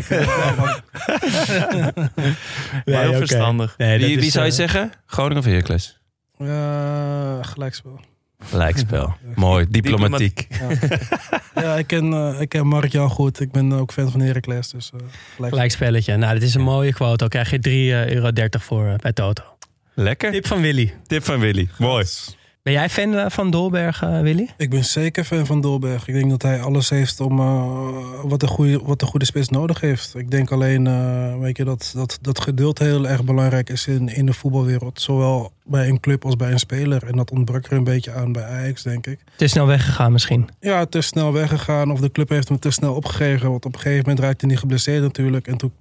nee, 2.84 2.96
Heel 2.96 3.06
okay. 3.06 3.16
verstandig. 3.16 3.74
Nee, 3.78 3.98
wie, 3.98 4.16
is, 4.16 4.20
wie 4.20 4.30
zou 4.30 4.44
je 4.44 4.50
uh, 4.50 4.56
zeggen? 4.56 4.92
Groningen 5.06 5.38
of 5.38 5.44
Heracles? 5.44 5.97
Uh, 6.38 7.38
gelijkspel. 7.40 8.00
Gelijkspel. 8.38 9.16
Mooi, 9.34 9.66
diplomatiek. 9.68 10.46
Ja, 10.60 11.62
ja 11.62 11.76
ik, 11.76 11.86
ken, 11.86 12.12
uh, 12.12 12.40
ik 12.40 12.48
ken 12.48 12.66
Mark 12.66 12.92
Jan 12.92 13.10
goed. 13.10 13.40
Ik 13.40 13.52
ben 13.52 13.72
ook 13.72 13.92
fan 13.92 14.10
van 14.10 14.20
Heracles. 14.20 14.70
Dus, 14.70 14.90
uh, 14.94 15.00
gelijk. 15.34 15.52
Gelijkspelletje. 15.52 16.16
Nou, 16.16 16.34
dit 16.34 16.42
is 16.42 16.54
een 16.54 16.60
mooie 16.60 16.92
quote. 16.92 17.16
Dan 17.16 17.28
krijg 17.28 17.50
je 17.50 17.58
3,30 18.06 18.12
euro 18.12 18.30
voor 18.58 18.86
uh, 18.86 18.94
bij 18.94 19.12
Toto. 19.12 19.42
Lekker. 19.94 20.30
Tip 20.30 20.46
van 20.46 20.60
Willy. 20.60 20.94
Tip 21.06 21.24
van 21.24 21.40
Willy. 21.40 21.68
Mooi. 21.78 22.04
Ben 22.68 22.76
jij 22.76 22.88
fan 22.88 23.14
eh, 23.14 23.26
van 23.28 23.50
Dolberg, 23.50 24.02
eh, 24.02 24.20
Willy? 24.20 24.48
Ik 24.56 24.70
ben 24.70 24.84
zeker 24.84 25.24
fan 25.24 25.46
van 25.46 25.60
Dolberg. 25.60 26.08
Ik 26.08 26.14
denk 26.14 26.30
dat 26.30 26.42
hij 26.42 26.60
alles 26.60 26.88
heeft 26.88 27.20
om 27.20 27.38
uh, 27.38 27.78
wat, 28.22 28.42
een 28.42 28.48
goede, 28.48 28.80
wat 28.82 29.02
een 29.02 29.08
goede 29.08 29.24
spits 29.24 29.48
nodig 29.48 29.80
heeft. 29.80 30.14
Ik 30.14 30.30
denk 30.30 30.50
alleen 30.50 30.86
uh, 30.86 31.38
weet 31.38 31.56
je, 31.56 31.64
dat, 31.64 31.92
dat, 31.94 32.18
dat 32.20 32.40
geduld 32.40 32.78
heel 32.78 33.08
erg 33.08 33.24
belangrijk 33.24 33.70
is 33.70 33.86
in, 33.86 34.08
in 34.08 34.26
de 34.26 34.32
voetbalwereld. 34.32 35.00
Zowel 35.00 35.52
bij 35.64 35.88
een 35.88 36.00
club 36.00 36.24
als 36.24 36.36
bij 36.36 36.50
een 36.50 36.58
speler. 36.58 37.06
En 37.06 37.16
dat 37.16 37.30
ontbrak 37.30 37.66
er 37.66 37.72
een 37.72 37.84
beetje 37.84 38.12
aan 38.12 38.32
bij 38.32 38.44
Ajax, 38.44 38.82
denk 38.82 39.06
ik. 39.06 39.18
Te 39.36 39.46
snel 39.46 39.66
weggegaan 39.66 40.12
misschien? 40.12 40.48
Ja, 40.60 40.84
te 40.84 41.00
snel 41.00 41.32
weggegaan. 41.32 41.90
Of 41.90 42.00
de 42.00 42.12
club 42.12 42.28
heeft 42.28 42.48
hem 42.48 42.58
te 42.58 42.70
snel 42.70 42.94
opgegeven. 42.94 43.50
Want 43.50 43.64
op 43.64 43.74
een 43.74 43.80
gegeven 43.80 44.04
moment 44.04 44.24
raakte 44.24 44.40
hij 44.40 44.48
niet 44.48 44.60
geblesseerd 44.60 45.02
natuurlijk. 45.02 45.46
En 45.46 45.56
toen, 45.56 45.72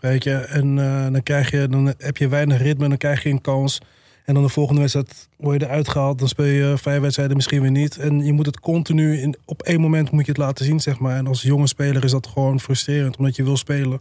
weet 0.00 0.24
je, 0.24 0.34
en 0.34 0.76
dan, 1.12 1.22
krijg 1.22 1.50
je, 1.50 1.68
dan 1.68 1.94
heb 1.98 2.16
je 2.16 2.28
weinig 2.28 2.62
ritme 2.62 2.82
en 2.82 2.88
dan 2.88 2.98
krijg 2.98 3.22
je 3.22 3.30
een 3.30 3.40
kans... 3.40 3.80
En 4.26 4.34
dan 4.34 4.42
de 4.42 4.48
volgende 4.48 4.80
wedstrijd 4.80 5.28
word 5.36 5.60
je 5.60 5.66
eruit 5.66 5.88
gehaald. 5.88 6.18
Dan 6.18 6.28
speel 6.28 6.44
je 6.44 6.78
vijf 6.78 7.00
wedstrijden 7.00 7.36
misschien 7.36 7.60
weer 7.60 7.70
niet. 7.70 7.96
En 7.96 8.24
je 8.24 8.32
moet 8.32 8.46
het 8.46 8.60
continu, 8.60 9.20
in, 9.20 9.36
op 9.44 9.62
één 9.62 9.80
moment 9.80 10.10
moet 10.10 10.24
je 10.24 10.32
het 10.32 10.40
laten 10.40 10.64
zien, 10.64 10.80
zeg 10.80 10.98
maar. 10.98 11.16
En 11.16 11.26
als 11.26 11.42
jonge 11.42 11.66
speler 11.66 12.04
is 12.04 12.10
dat 12.10 12.26
gewoon 12.26 12.60
frustrerend, 12.60 13.16
omdat 13.16 13.36
je 13.36 13.44
wil 13.44 13.56
spelen. 13.56 14.00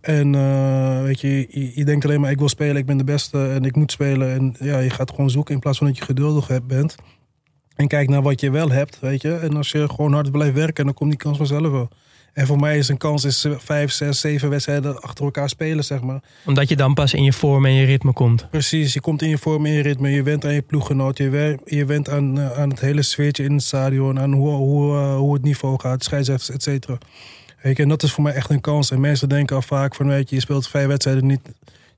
En 0.00 0.32
uh, 0.32 1.02
weet 1.02 1.20
je, 1.20 1.46
je, 1.50 1.72
je, 1.74 1.84
denkt 1.84 2.04
alleen 2.04 2.20
maar 2.20 2.30
ik 2.30 2.38
wil 2.38 2.48
spelen, 2.48 2.76
ik 2.76 2.86
ben 2.86 2.96
de 2.96 3.04
beste 3.04 3.50
en 3.50 3.64
ik 3.64 3.76
moet 3.76 3.92
spelen. 3.92 4.32
En 4.32 4.56
ja, 4.58 4.78
je 4.78 4.90
gaat 4.90 5.10
gewoon 5.10 5.30
zoeken 5.30 5.54
in 5.54 5.60
plaats 5.60 5.78
van 5.78 5.86
dat 5.86 5.98
je 5.98 6.04
geduldig 6.04 6.66
bent. 6.66 6.94
En 7.74 7.88
kijk 7.88 8.08
naar 8.08 8.22
wat 8.22 8.40
je 8.40 8.50
wel 8.50 8.70
hebt, 8.70 8.98
weet 9.00 9.22
je. 9.22 9.34
En 9.34 9.56
als 9.56 9.70
je 9.70 9.88
gewoon 9.88 10.12
hard 10.12 10.30
blijft 10.30 10.54
werken, 10.54 10.84
dan 10.84 10.94
komt 10.94 11.10
die 11.10 11.18
kans 11.18 11.36
vanzelf 11.36 11.70
wel. 11.70 11.88
En 12.34 12.46
voor 12.46 12.58
mij 12.58 12.78
is 12.78 12.88
een 12.88 12.96
kans 12.96 13.24
is 13.24 13.46
vijf, 13.58 13.92
zes, 13.92 14.20
zeven 14.20 14.50
wedstrijden 14.50 15.00
achter 15.00 15.24
elkaar 15.24 15.48
spelen, 15.48 15.84
zeg 15.84 16.00
maar. 16.00 16.22
Omdat 16.44 16.68
je 16.68 16.76
dan 16.76 16.94
pas 16.94 17.14
in 17.14 17.24
je 17.24 17.32
vorm 17.32 17.66
en 17.66 17.72
je 17.72 17.84
ritme 17.84 18.12
komt. 18.12 18.50
Precies, 18.50 18.92
je 18.92 19.00
komt 19.00 19.22
in 19.22 19.28
je 19.28 19.38
vorm 19.38 19.66
en 19.66 19.72
je 19.72 19.82
ritme. 19.82 20.10
Je 20.10 20.22
went 20.22 20.44
aan 20.44 20.52
je 20.52 20.62
ploeggenoot. 20.62 21.18
Je, 21.18 21.58
je 21.64 21.84
went 21.84 22.08
aan, 22.08 22.38
uh, 22.38 22.58
aan 22.58 22.68
het 22.70 22.80
hele 22.80 23.02
sfeertje 23.02 23.44
in 23.44 23.52
het 23.52 23.62
stadion. 23.62 24.20
Aan 24.20 24.32
hoe, 24.32 24.50
hoe, 24.50 24.94
uh, 24.94 25.16
hoe 25.16 25.34
het 25.34 25.42
niveau 25.42 25.80
gaat, 25.80 26.04
scheidsrechters, 26.04 26.50
et 26.50 26.62
cetera. 26.62 26.98
En 27.62 27.88
dat 27.88 28.02
is 28.02 28.12
voor 28.12 28.22
mij 28.22 28.32
echt 28.32 28.50
een 28.50 28.60
kans. 28.60 28.90
En 28.90 29.00
mensen 29.00 29.28
denken 29.28 29.56
al 29.56 29.62
vaak 29.62 29.94
van, 29.94 30.06
weet 30.06 30.28
je, 30.28 30.34
je 30.34 30.40
speelt 30.40 30.68
vijf 30.68 30.86
wedstrijden 30.86 31.26
niet. 31.26 31.40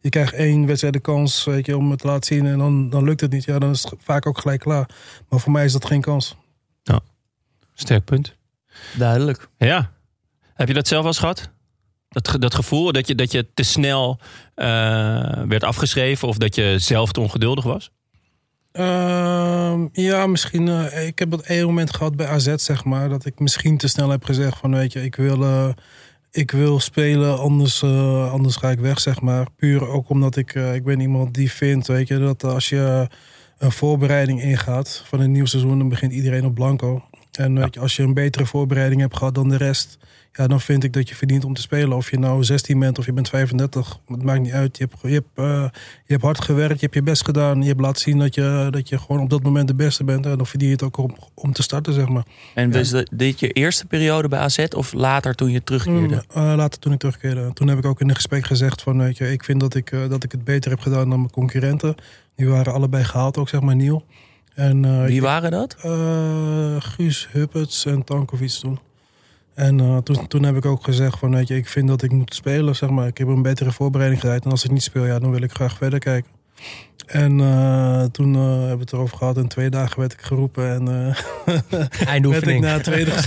Je 0.00 0.08
krijgt 0.08 0.32
één 0.32 0.66
wedstrijd 0.66 0.94
de 0.94 1.00
kans 1.00 1.44
weet 1.44 1.66
je, 1.66 1.76
om 1.76 1.90
het 1.90 2.00
te 2.00 2.06
laten 2.06 2.36
zien 2.36 2.46
en 2.46 2.58
dan, 2.58 2.90
dan 2.90 3.04
lukt 3.04 3.20
het 3.20 3.32
niet. 3.32 3.44
Ja, 3.44 3.58
dan 3.58 3.70
is 3.70 3.82
het 3.82 3.94
vaak 3.98 4.26
ook 4.26 4.38
gelijk 4.38 4.60
klaar. 4.60 4.88
Maar 5.28 5.40
voor 5.40 5.52
mij 5.52 5.64
is 5.64 5.72
dat 5.72 5.84
geen 5.84 6.00
kans. 6.00 6.36
Ja, 6.82 7.00
sterk 7.74 8.04
punt. 8.04 8.36
Duidelijk. 8.96 9.48
Ja, 9.58 9.90
heb 10.56 10.68
je 10.68 10.74
dat 10.74 10.88
zelf 10.88 11.04
eens 11.04 11.18
gehad? 11.18 11.50
Dat, 12.08 12.36
dat 12.38 12.54
gevoel 12.54 12.92
dat 12.92 13.06
je, 13.06 13.14
dat 13.14 13.32
je 13.32 13.46
te 13.54 13.62
snel 13.62 14.18
uh, 14.56 14.66
werd 15.48 15.64
afgeschreven 15.64 16.28
of 16.28 16.36
dat 16.36 16.54
je 16.54 16.74
zelf 16.78 17.12
te 17.12 17.20
ongeduldig 17.20 17.64
was? 17.64 17.90
Uh, 18.72 19.84
ja, 19.92 20.26
misschien. 20.26 20.66
Uh, 20.66 21.06
ik 21.06 21.18
heb 21.18 21.32
op 21.32 21.40
één 21.40 21.66
moment 21.66 21.94
gehad 21.94 22.16
bij 22.16 22.26
AZ, 22.26 22.54
zeg 22.54 22.84
maar. 22.84 23.08
Dat 23.08 23.24
ik 23.24 23.38
misschien 23.38 23.76
te 23.76 23.88
snel 23.88 24.10
heb 24.10 24.24
gezegd 24.24 24.58
van 24.58 24.74
weet 24.74 24.92
je, 24.92 25.02
ik 25.02 25.14
wil, 25.14 25.42
uh, 25.42 25.68
ik 26.30 26.50
wil 26.50 26.80
spelen, 26.80 27.38
anders, 27.38 27.82
anders 28.30 28.56
ga 28.56 28.70
ik 28.70 28.78
weg, 28.78 29.00
zeg 29.00 29.20
maar. 29.20 29.46
Puur 29.56 29.88
ook 29.88 30.08
omdat 30.08 30.36
ik, 30.36 30.54
ik 30.54 30.84
ben 30.84 31.00
iemand 31.00 31.34
die 31.34 31.50
vindt, 31.50 31.86
weet 31.86 32.08
je, 32.08 32.18
dat 32.18 32.44
als 32.44 32.68
je 32.68 33.08
een 33.58 33.72
voorbereiding 33.72 34.42
ingaat 34.42 35.02
van 35.04 35.20
een 35.20 35.32
nieuw 35.32 35.46
seizoen, 35.46 35.78
dan 35.78 35.88
begint 35.88 36.12
iedereen 36.12 36.44
op 36.44 36.54
blanco. 36.54 37.04
En 37.38 37.58
weet 37.58 37.74
je, 37.74 37.80
als 37.80 37.96
je 37.96 38.02
een 38.02 38.14
betere 38.14 38.46
voorbereiding 38.46 39.00
hebt 39.00 39.16
gehad 39.16 39.34
dan 39.34 39.48
de 39.48 39.56
rest, 39.56 39.98
ja, 40.36 40.46
dan 40.46 40.60
vind 40.60 40.84
ik 40.84 40.92
dat 40.92 41.08
je 41.08 41.14
verdient 41.14 41.44
om 41.44 41.54
te 41.54 41.60
spelen. 41.60 41.96
Of 41.96 42.10
je 42.10 42.18
nou 42.18 42.44
16 42.44 42.78
bent 42.78 42.98
of 42.98 43.06
je 43.06 43.12
bent 43.12 43.28
35, 43.28 44.00
het 44.06 44.22
maakt 44.22 44.40
niet 44.40 44.52
uit. 44.52 44.76
Je 44.76 44.84
hebt, 44.84 45.02
je 45.02 45.08
hebt, 45.08 45.26
uh, 45.34 45.68
je 46.04 46.12
hebt 46.12 46.22
hard 46.22 46.40
gewerkt, 46.40 46.74
je 46.74 46.80
hebt 46.80 46.94
je 46.94 47.02
best 47.02 47.24
gedaan. 47.24 47.62
Je 47.62 47.68
hebt 47.68 47.80
laten 47.80 48.02
zien 48.02 48.18
dat 48.18 48.34
je, 48.34 48.68
dat 48.70 48.88
je 48.88 48.98
gewoon 48.98 49.22
op 49.22 49.30
dat 49.30 49.42
moment 49.42 49.68
de 49.68 49.74
beste 49.74 50.04
bent. 50.04 50.26
En 50.26 50.36
dan 50.36 50.46
verdien 50.46 50.68
je 50.68 50.74
het 50.74 50.82
ook 50.82 50.96
om, 50.96 51.16
om 51.34 51.52
te 51.52 51.62
starten, 51.62 51.92
zeg 51.92 52.08
maar. 52.08 52.24
En 52.54 52.72
was 52.72 52.90
ja. 52.90 53.02
dit 53.14 53.40
je 53.40 53.52
eerste 53.52 53.86
periode 53.86 54.28
bij 54.28 54.38
AZ 54.38 54.66
of 54.76 54.92
later 54.92 55.34
toen 55.34 55.50
je 55.50 55.64
terugkeerde? 55.64 56.24
Mm, 56.34 56.42
uh, 56.42 56.52
later 56.56 56.78
toen 56.78 56.92
ik 56.92 56.98
terugkeerde. 56.98 57.52
Toen 57.52 57.68
heb 57.68 57.78
ik 57.78 57.84
ook 57.84 58.00
in 58.00 58.08
een 58.08 58.14
gesprek 58.14 58.44
gezegd 58.44 58.82
van, 58.82 58.98
weet 58.98 59.16
je, 59.16 59.32
ik 59.32 59.44
vind 59.44 59.60
dat 59.60 59.74
ik, 59.74 59.90
uh, 59.90 60.08
dat 60.08 60.24
ik 60.24 60.32
het 60.32 60.44
beter 60.44 60.70
heb 60.70 60.80
gedaan 60.80 61.08
dan 61.08 61.18
mijn 61.18 61.30
concurrenten. 61.30 61.94
Die 62.36 62.48
waren 62.48 62.72
allebei 62.72 63.04
gehaald, 63.04 63.36
ook 63.36 63.48
zeg 63.48 63.60
maar 63.60 63.76
nieuw. 63.76 64.04
En, 64.56 65.04
Wie 65.06 65.20
waren 65.20 65.50
dat? 65.50 65.76
Guus 66.84 67.28
Huppets 67.30 67.84
en 67.84 68.04
Tankovic 68.04 68.50
toen. 68.50 68.78
En 69.56 69.78
uh, 69.78 69.98
toen, 69.98 70.26
toen 70.26 70.42
heb 70.42 70.56
ik 70.56 70.64
ook 70.64 70.84
gezegd 70.84 71.18
van, 71.18 71.34
weet 71.34 71.48
je, 71.48 71.56
ik 71.56 71.68
vind 71.68 71.88
dat 71.88 72.02
ik 72.02 72.12
moet 72.12 72.34
spelen, 72.34 72.76
zeg 72.76 72.90
maar. 72.90 73.06
Ik 73.06 73.18
heb 73.18 73.28
een 73.28 73.42
betere 73.42 73.72
voorbereiding 73.72 74.20
gedaan. 74.20 74.40
En 74.40 74.50
als 74.50 74.64
ik 74.64 74.70
niet 74.70 74.82
speel, 74.82 75.06
ja, 75.06 75.18
dan 75.18 75.30
wil 75.30 75.42
ik 75.42 75.52
graag 75.52 75.76
verder 75.76 75.98
kijken. 75.98 76.30
En 77.06 77.38
uh, 77.38 78.04
toen 78.04 78.34
uh, 78.34 78.40
hebben 78.40 78.76
we 78.76 78.80
het 78.80 78.92
erover 78.92 79.16
gehad. 79.16 79.36
En 79.36 79.48
twee 79.48 79.70
dagen 79.70 79.98
werd 79.98 80.12
ik 80.12 80.20
geroepen. 80.20 80.70
En 80.74 80.86
uh, 82.22 82.30
werd 82.30 82.46
ik 82.46 82.60
na 82.60 82.80
tweede 82.80 83.10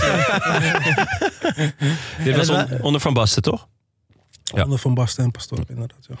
Dit 2.24 2.36
was 2.36 2.48
on, 2.48 2.80
onder 2.80 3.00
Van 3.00 3.14
Basten, 3.14 3.42
toch? 3.42 3.68
Ja. 4.42 4.62
Onder 4.62 4.78
Van 4.78 4.94
Basten 4.94 5.24
en 5.24 5.30
Pastoor, 5.30 5.64
inderdaad, 5.68 6.06
ja. 6.08 6.14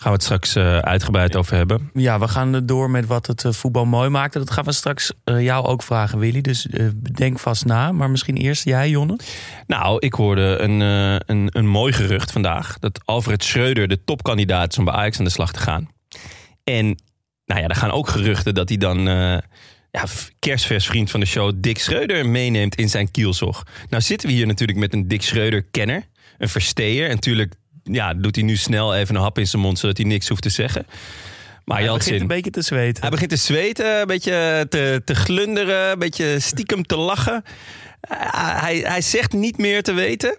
Gaan 0.00 0.12
we 0.12 0.16
het 0.16 0.24
straks 0.26 0.56
uh, 0.56 0.78
uitgebreid 0.78 1.36
over 1.36 1.56
hebben. 1.56 1.90
Ja, 1.94 2.18
we 2.18 2.28
gaan 2.28 2.66
door 2.66 2.90
met 2.90 3.06
wat 3.06 3.26
het 3.26 3.44
uh, 3.44 3.52
voetbal 3.52 3.84
mooi 3.84 4.08
maakte. 4.08 4.38
Dat 4.38 4.50
gaan 4.50 4.64
we 4.64 4.72
straks 4.72 5.12
uh, 5.24 5.42
jou 5.42 5.66
ook 5.66 5.82
vragen, 5.82 6.18
Willy. 6.18 6.40
Dus 6.40 6.66
denk 7.12 7.38
vast 7.38 7.64
na. 7.64 7.92
Maar 7.92 8.10
misschien 8.10 8.36
eerst 8.36 8.64
jij, 8.64 8.90
Jonne? 8.90 9.18
Nou, 9.66 9.98
ik 9.98 10.14
hoorde 10.14 10.56
een, 10.58 10.80
een, 10.80 11.48
een 11.52 11.66
mooi 11.66 11.92
gerucht 11.92 12.32
vandaag. 12.32 12.78
Dat 12.78 13.00
Alfred 13.04 13.44
Schreuder 13.44 13.88
de 13.88 14.04
topkandidaat 14.04 14.72
is 14.72 14.78
om 14.78 14.84
bij 14.84 14.94
Ajax 14.94 15.18
aan 15.18 15.24
de 15.24 15.30
slag 15.30 15.52
te 15.52 15.60
gaan. 15.60 15.88
En 16.64 16.84
nou 17.44 17.60
ja, 17.60 17.68
er 17.68 17.76
gaan 17.76 17.90
ook 17.90 18.08
geruchten 18.08 18.54
dat 18.54 18.68
hij 18.68 18.78
dan... 18.78 19.00
ja, 19.90 20.04
kerstvers 20.38 20.86
vriend 20.86 21.10
van 21.10 21.20
de 21.20 21.26
show 21.26 21.52
Dick 21.56 21.78
Schreuder 21.78 22.28
meeneemt 22.28 22.74
in 22.74 22.88
zijn 22.88 23.10
kielzog. 23.10 23.62
Nou 23.88 24.02
zitten 24.02 24.28
we 24.28 24.34
hier 24.34 24.46
natuurlijk 24.46 24.78
met 24.78 24.92
een 24.92 25.08
Dick 25.08 25.22
Schreuder-kenner. 25.22 26.02
Een 26.38 26.48
versteer. 26.48 27.08
En 27.08 27.14
natuurlijk 27.14 27.54
ja, 27.90 28.14
doet 28.14 28.34
hij 28.34 28.44
nu 28.44 28.56
snel 28.56 28.94
even 28.94 29.14
een 29.14 29.22
hap 29.22 29.38
in 29.38 29.46
zijn 29.46 29.62
mond, 29.62 29.78
zodat 29.78 29.96
hij 29.96 30.06
niks 30.06 30.28
hoeft 30.28 30.42
te 30.42 30.48
zeggen. 30.48 30.86
Maar 31.64 31.78
hij 31.78 31.92
begint 31.92 32.20
een 32.20 32.26
beetje 32.26 32.50
te 32.50 32.62
zweten. 32.62 33.00
Hij 33.00 33.10
begint 33.10 33.30
te 33.30 33.36
zweten, 33.36 34.00
een 34.00 34.06
beetje 34.06 34.66
te, 34.68 35.02
te 35.04 35.14
glunderen, 35.14 35.90
een 35.90 35.98
beetje 35.98 36.40
stiekem 36.40 36.86
te 36.86 36.96
lachen. 36.96 37.44
Uh, 38.10 38.16
hij, 38.62 38.76
hij 38.76 39.00
zegt 39.00 39.32
niet 39.32 39.58
meer 39.58 39.82
te 39.82 39.92
weten. 39.92 40.34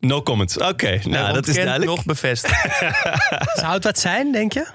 No 0.00 0.22
comments. 0.22 0.56
Oké, 0.56 0.68
okay, 0.68 1.00
nou 1.04 1.34
dat 1.34 1.46
is 1.46 1.54
duidelijk. 1.54 1.90
nog 1.90 2.04
bevestigd. 2.04 2.78
Zou 3.60 3.72
het 3.72 3.84
wat 3.84 3.98
zijn, 3.98 4.32
denk 4.32 4.52
je? 4.52 4.66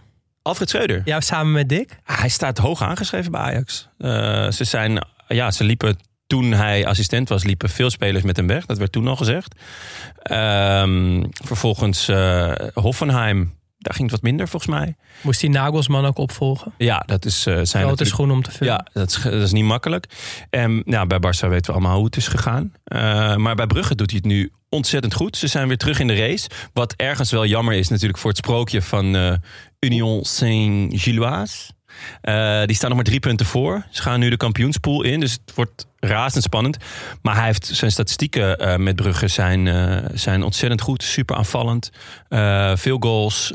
Alfred 0.41 0.69
Schreuder. 0.69 1.01
Ja, 1.05 1.21
samen 1.21 1.51
met 1.51 1.69
Dick? 1.69 1.99
Hij 2.03 2.29
staat 2.29 2.57
hoog 2.57 2.81
aangeschreven 2.81 3.31
bij 3.31 3.41
Ajax. 3.41 3.89
Uh, 3.97 4.51
ze 4.51 4.63
zijn, 4.63 5.07
ja, 5.27 5.51
ze 5.51 5.63
liepen 5.63 5.99
toen 6.27 6.51
hij 6.51 6.85
assistent 6.85 7.29
was, 7.29 7.43
liepen 7.43 7.69
veel 7.69 7.89
spelers 7.89 8.23
met 8.23 8.37
hem 8.37 8.47
weg. 8.47 8.65
Dat 8.65 8.77
werd 8.77 8.91
toen 8.91 9.07
al 9.07 9.15
gezegd. 9.15 9.55
Um, 10.31 11.29
vervolgens 11.31 12.09
uh, 12.09 12.53
Hoffenheim. 12.73 13.53
Daar 13.77 13.93
ging 13.93 14.09
het 14.11 14.21
wat 14.21 14.29
minder 14.29 14.47
volgens 14.47 14.71
mij. 14.71 14.95
Moest 15.21 15.41
hij 15.41 15.49
Nagelsman 15.49 16.05
ook 16.05 16.17
opvolgen? 16.17 16.73
Ja, 16.77 17.03
dat 17.05 17.25
is 17.25 17.47
uh, 17.47 17.59
zijn 17.63 17.85
grote 17.85 18.05
schoen 18.05 18.31
om 18.31 18.41
te 18.41 18.51
vullen. 18.51 18.73
Ja, 18.73 18.85
dat 18.93 19.09
is, 19.09 19.21
dat 19.21 19.33
is 19.33 19.51
niet 19.51 19.63
makkelijk. 19.63 20.05
En 20.49 20.81
nou, 20.85 21.07
bij 21.07 21.17
Barça 21.17 21.47
weten 21.47 21.65
we 21.65 21.71
allemaal 21.71 21.95
hoe 21.95 22.05
het 22.05 22.17
is 22.17 22.27
gegaan. 22.27 22.73
Uh, 22.85 23.35
maar 23.35 23.55
bij 23.55 23.67
Brugge 23.67 23.95
doet 23.95 24.09
hij 24.09 24.19
het 24.23 24.31
nu 24.31 24.51
ontzettend 24.69 25.13
goed. 25.13 25.37
Ze 25.37 25.47
zijn 25.47 25.67
weer 25.67 25.77
terug 25.77 25.99
in 25.99 26.07
de 26.07 26.15
race. 26.15 26.49
Wat 26.73 26.93
ergens 26.93 27.31
wel 27.31 27.45
jammer 27.45 27.73
is 27.73 27.87
natuurlijk 27.87 28.19
voor 28.19 28.29
het 28.29 28.39
sprookje 28.39 28.81
van 28.81 29.39
Union 29.79 30.23
Saint-Gilloise. 30.23 31.73
Uh, 32.23 32.63
die 32.65 32.75
staan 32.75 32.87
nog 32.89 32.97
maar 32.97 33.07
drie 33.07 33.19
punten 33.19 33.45
voor. 33.45 33.85
Ze 33.89 34.01
gaan 34.01 34.19
nu 34.19 34.29
de 34.29 34.37
kampioenspool 34.37 35.03
in. 35.03 35.19
Dus 35.19 35.31
het 35.31 35.55
wordt 35.55 35.87
razendspannend. 35.99 36.77
Maar 37.21 37.35
hij 37.35 37.45
heeft 37.45 37.65
zijn 37.65 37.91
statistieken 37.91 38.61
uh, 38.61 38.75
met 38.75 38.95
Brugge 38.95 39.27
zijn, 39.27 39.65
uh, 39.65 39.97
zijn 40.13 40.43
ontzettend 40.43 40.81
goed. 40.81 41.03
Super 41.03 41.35
aanvallend. 41.35 41.91
veel 42.75 42.97
goals, 42.99 43.51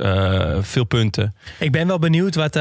veel 0.61 0.85
punten. 0.85 1.35
Ik 1.59 1.73
ben 1.73 1.87
wel 1.87 1.99
benieuwd 1.99 2.35
wat, 2.35 2.55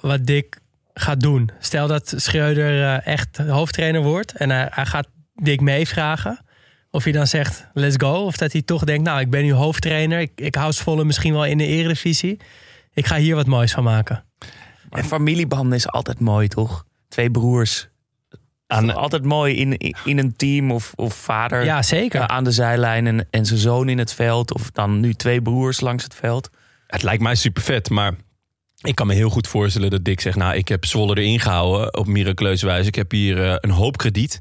wat 0.00 0.26
Dick 0.26 0.60
gaat 0.94 1.20
doen. 1.20 1.50
Stel 1.58 1.86
dat 1.86 2.14
Schreuder 2.16 2.98
echt 2.98 3.36
hoofdtrainer 3.36 4.02
wordt. 4.02 4.32
En 4.32 4.50
hij 4.50 4.86
gaat 4.86 5.08
Dick 5.34 5.60
meevragen. 5.60 6.40
Of 6.90 7.04
hij 7.04 7.12
dan 7.12 7.26
zegt, 7.26 7.66
let's 7.72 7.96
go. 7.96 8.12
Of 8.12 8.36
dat 8.36 8.52
hij 8.52 8.62
toch 8.62 8.84
denkt, 8.84 9.04
nou, 9.04 9.20
ik 9.20 9.30
ben 9.30 9.42
nu 9.42 9.52
hoofdtrainer. 9.52 10.20
Ik, 10.20 10.32
ik 10.34 10.54
hou 10.54 10.72
Zwolle 10.72 11.04
misschien 11.04 11.32
wel 11.32 11.44
in 11.44 11.58
de 11.58 11.66
eredivisie. 11.66 12.40
Ik 12.94 13.06
ga 13.06 13.16
hier 13.16 13.34
wat 13.34 13.46
moois 13.46 13.72
van 13.72 13.84
maken. 13.84 14.24
En 14.90 15.04
familiebanden 15.04 15.72
is 15.78 15.88
altijd 15.88 16.20
mooi, 16.20 16.48
toch? 16.48 16.84
Twee 17.08 17.30
broers. 17.30 17.88
Aan, 18.66 18.94
altijd 18.94 19.24
mooi 19.24 19.56
in, 19.56 19.94
in 20.04 20.18
een 20.18 20.36
team 20.36 20.70
of, 20.70 20.92
of 20.94 21.14
vader 21.14 21.64
ja, 21.64 21.82
zeker. 21.82 22.26
aan 22.26 22.44
de 22.44 22.50
zijlijn 22.50 23.06
en, 23.06 23.26
en 23.30 23.46
zijn 23.46 23.58
zoon 23.58 23.88
in 23.88 23.98
het 23.98 24.14
veld. 24.14 24.54
Of 24.54 24.70
dan 24.70 25.00
nu 25.00 25.14
twee 25.14 25.42
broers 25.42 25.80
langs 25.80 26.04
het 26.04 26.14
veld. 26.14 26.50
Het 26.86 27.02
lijkt 27.02 27.22
mij 27.22 27.34
super 27.34 27.62
vet, 27.62 27.90
maar 27.90 28.14
ik 28.82 28.94
kan 28.94 29.06
me 29.06 29.14
heel 29.14 29.30
goed 29.30 29.48
voorstellen 29.48 29.90
dat 29.90 30.04
Dick 30.04 30.20
zegt... 30.20 30.36
nou, 30.36 30.54
ik 30.54 30.68
heb 30.68 30.84
Zwolle 30.84 31.16
erin 31.16 31.40
gehouden 31.40 31.96
op 31.96 32.06
miraculeuze 32.06 32.66
wijze. 32.66 32.88
Ik 32.88 32.94
heb 32.94 33.10
hier 33.10 33.38
uh, 33.38 33.54
een 33.56 33.70
hoop 33.70 33.96
krediet 33.96 34.40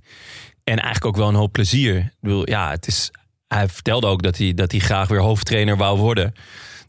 en 0.63 0.75
eigenlijk 0.75 1.05
ook 1.05 1.15
wel 1.15 1.27
een 1.27 1.35
hoop 1.35 1.51
plezier. 1.51 1.97
Ik 1.97 2.17
bedoel, 2.19 2.49
ja, 2.49 2.69
het 2.69 2.87
is, 2.87 3.11
hij 3.47 3.67
vertelde 3.67 4.07
ook 4.07 4.21
dat 4.21 4.37
hij, 4.37 4.53
dat 4.53 4.71
hij 4.71 4.79
graag 4.79 5.07
weer 5.07 5.21
hoofdtrainer 5.21 5.77
wou 5.77 5.97
worden. 5.97 6.33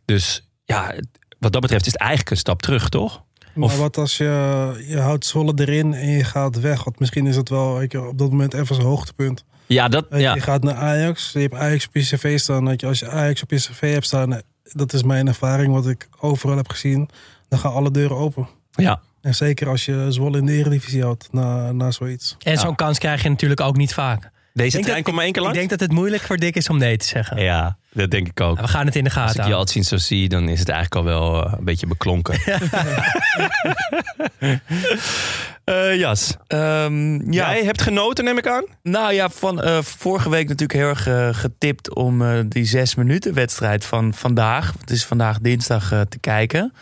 Dus 0.05 0.49
ja, 0.65 0.95
wat 1.39 1.53
dat 1.53 1.61
betreft 1.63 1.87
is 1.87 1.93
het 1.93 2.01
eigenlijk 2.01 2.31
een 2.31 2.37
stap 2.37 2.63
terug, 2.63 2.89
toch? 2.89 3.25
Maar 3.59 3.69
Of- 3.69 3.79
wat 3.79 3.97
als 3.97 4.17
je, 4.17 4.85
je 4.89 4.99
houdt 4.99 5.27
Zwolle 5.27 5.53
erin 5.55 5.95
en 5.95 6.09
je 6.09 6.25
gaat 6.25 6.61
weg? 6.61 6.85
Want 6.85 6.99
misschien 6.99 7.27
is 7.27 7.37
het 7.37 7.49
wel 7.49 7.77
weet 7.79 7.93
je, 7.93 8.07
op 8.09 8.19
dat 8.19 8.31
moment 8.31 8.55
even 8.55 8.75
zijn 8.75 8.87
hoogtepunt. 8.87 9.45
Ja, 9.67 9.89
dat, 9.89 10.07
je, 10.11 10.17
ja. 10.19 10.35
Je 10.35 10.41
gaat 10.41 10.63
naar 10.63 10.75
Ajax, 10.75 11.31
je 11.33 11.39
hebt 11.39 11.55
Ajax 11.55 11.87
op 11.87 11.95
je 11.95 12.01
cv 12.01 12.39
staan. 12.39 12.75
Je, 12.77 12.87
als 12.87 12.99
je 12.99 13.09
Ajax 13.09 13.43
op 13.43 13.51
je 13.51 13.57
cv 13.57 13.93
hebt 13.93 14.07
staan, 14.07 14.33
eh, 14.35 14.41
dat 14.63 14.93
is 14.93 15.03
mijn 15.03 15.27
ervaring, 15.27 15.73
wat 15.73 15.87
ik 15.87 16.09
overal 16.21 16.57
heb 16.57 16.69
gezien. 16.69 17.09
Dan 17.49 17.59
gaan 17.59 17.73
alle 17.73 17.91
deuren 17.91 18.17
open. 18.17 18.49
ja. 18.71 19.01
En 19.21 19.35
zeker 19.35 19.69
als 19.69 19.85
je 19.85 20.07
Zwolle 20.09 20.39
in 20.39 20.47
de 20.47 20.53
Eredivisie 20.53 21.03
houdt 21.03 21.29
na, 21.33 21.73
na 21.73 21.91
zoiets. 21.91 22.37
En 22.39 22.59
zo'n 22.59 22.75
kans 22.75 22.99
krijg 22.99 23.23
je 23.23 23.29
natuurlijk 23.29 23.61
ook 23.61 23.77
niet 23.77 23.95
vaak. 23.95 24.31
Deze 24.59 24.73
denk 24.73 24.85
trein 24.85 25.03
komt 25.03 25.15
maar 25.17 25.25
één 25.25 25.33
keer 25.33 25.43
Ik 25.43 25.49
langs? 25.49 25.69
denk 25.69 25.79
dat 25.79 25.89
het 25.89 25.99
moeilijk 25.99 26.23
voor 26.23 26.37
Dick 26.37 26.57
is 26.57 26.69
om 26.69 26.79
nee 26.79 26.97
te 26.97 27.07
zeggen. 27.07 27.41
Ja, 27.43 27.77
dat 27.93 28.11
denk 28.11 28.29
ik 28.29 28.41
ook. 28.41 28.61
We 28.61 28.69
gaan 28.69 28.87
het 28.87 28.97
in 28.97 29.05
de 29.05 29.11
Als 29.11 29.19
gaten 29.19 29.41
ik 29.41 29.47
je 29.47 29.53
altijd 29.53 29.71
zien 29.71 29.85
zo 29.85 29.97
zie, 29.97 30.29
dan 30.29 30.49
is 30.49 30.59
het 30.59 30.69
eigenlijk 30.69 31.07
al 31.07 31.13
wel 31.13 31.45
eh, 31.47 31.53
een 31.59 31.65
beetje 31.65 31.87
beklonken. 31.87 32.39
Eh, 35.65 35.97
Jas, 35.99 36.37
Ehm, 36.47 37.33
ja, 37.33 37.51
jij 37.53 37.65
hebt 37.65 37.83
genoten, 37.83 38.25
neem 38.25 38.39
ik 38.39 38.47
aan? 38.47 38.65
Nou 38.83 39.13
ja, 39.13 39.29
van 39.29 39.63
eh, 39.63 39.79
vorige 39.83 40.31
week 40.31 40.49
natuurlijk 40.49 40.79
heel 40.79 40.89
erg 40.89 41.37
getipt 41.41 41.95
om 41.95 42.23
eh, 42.23 42.39
die 42.49 42.65
zes 42.65 42.95
minuten 42.95 43.35
wedstrijd 43.35 43.85
van 43.85 44.15
vandaag. 44.15 44.73
Het 44.81 44.91
is 44.91 45.05
vandaag 45.05 45.39
dinsdag 45.39 45.93
eh, 45.93 46.01
te 46.01 46.19
kijken. 46.19 46.73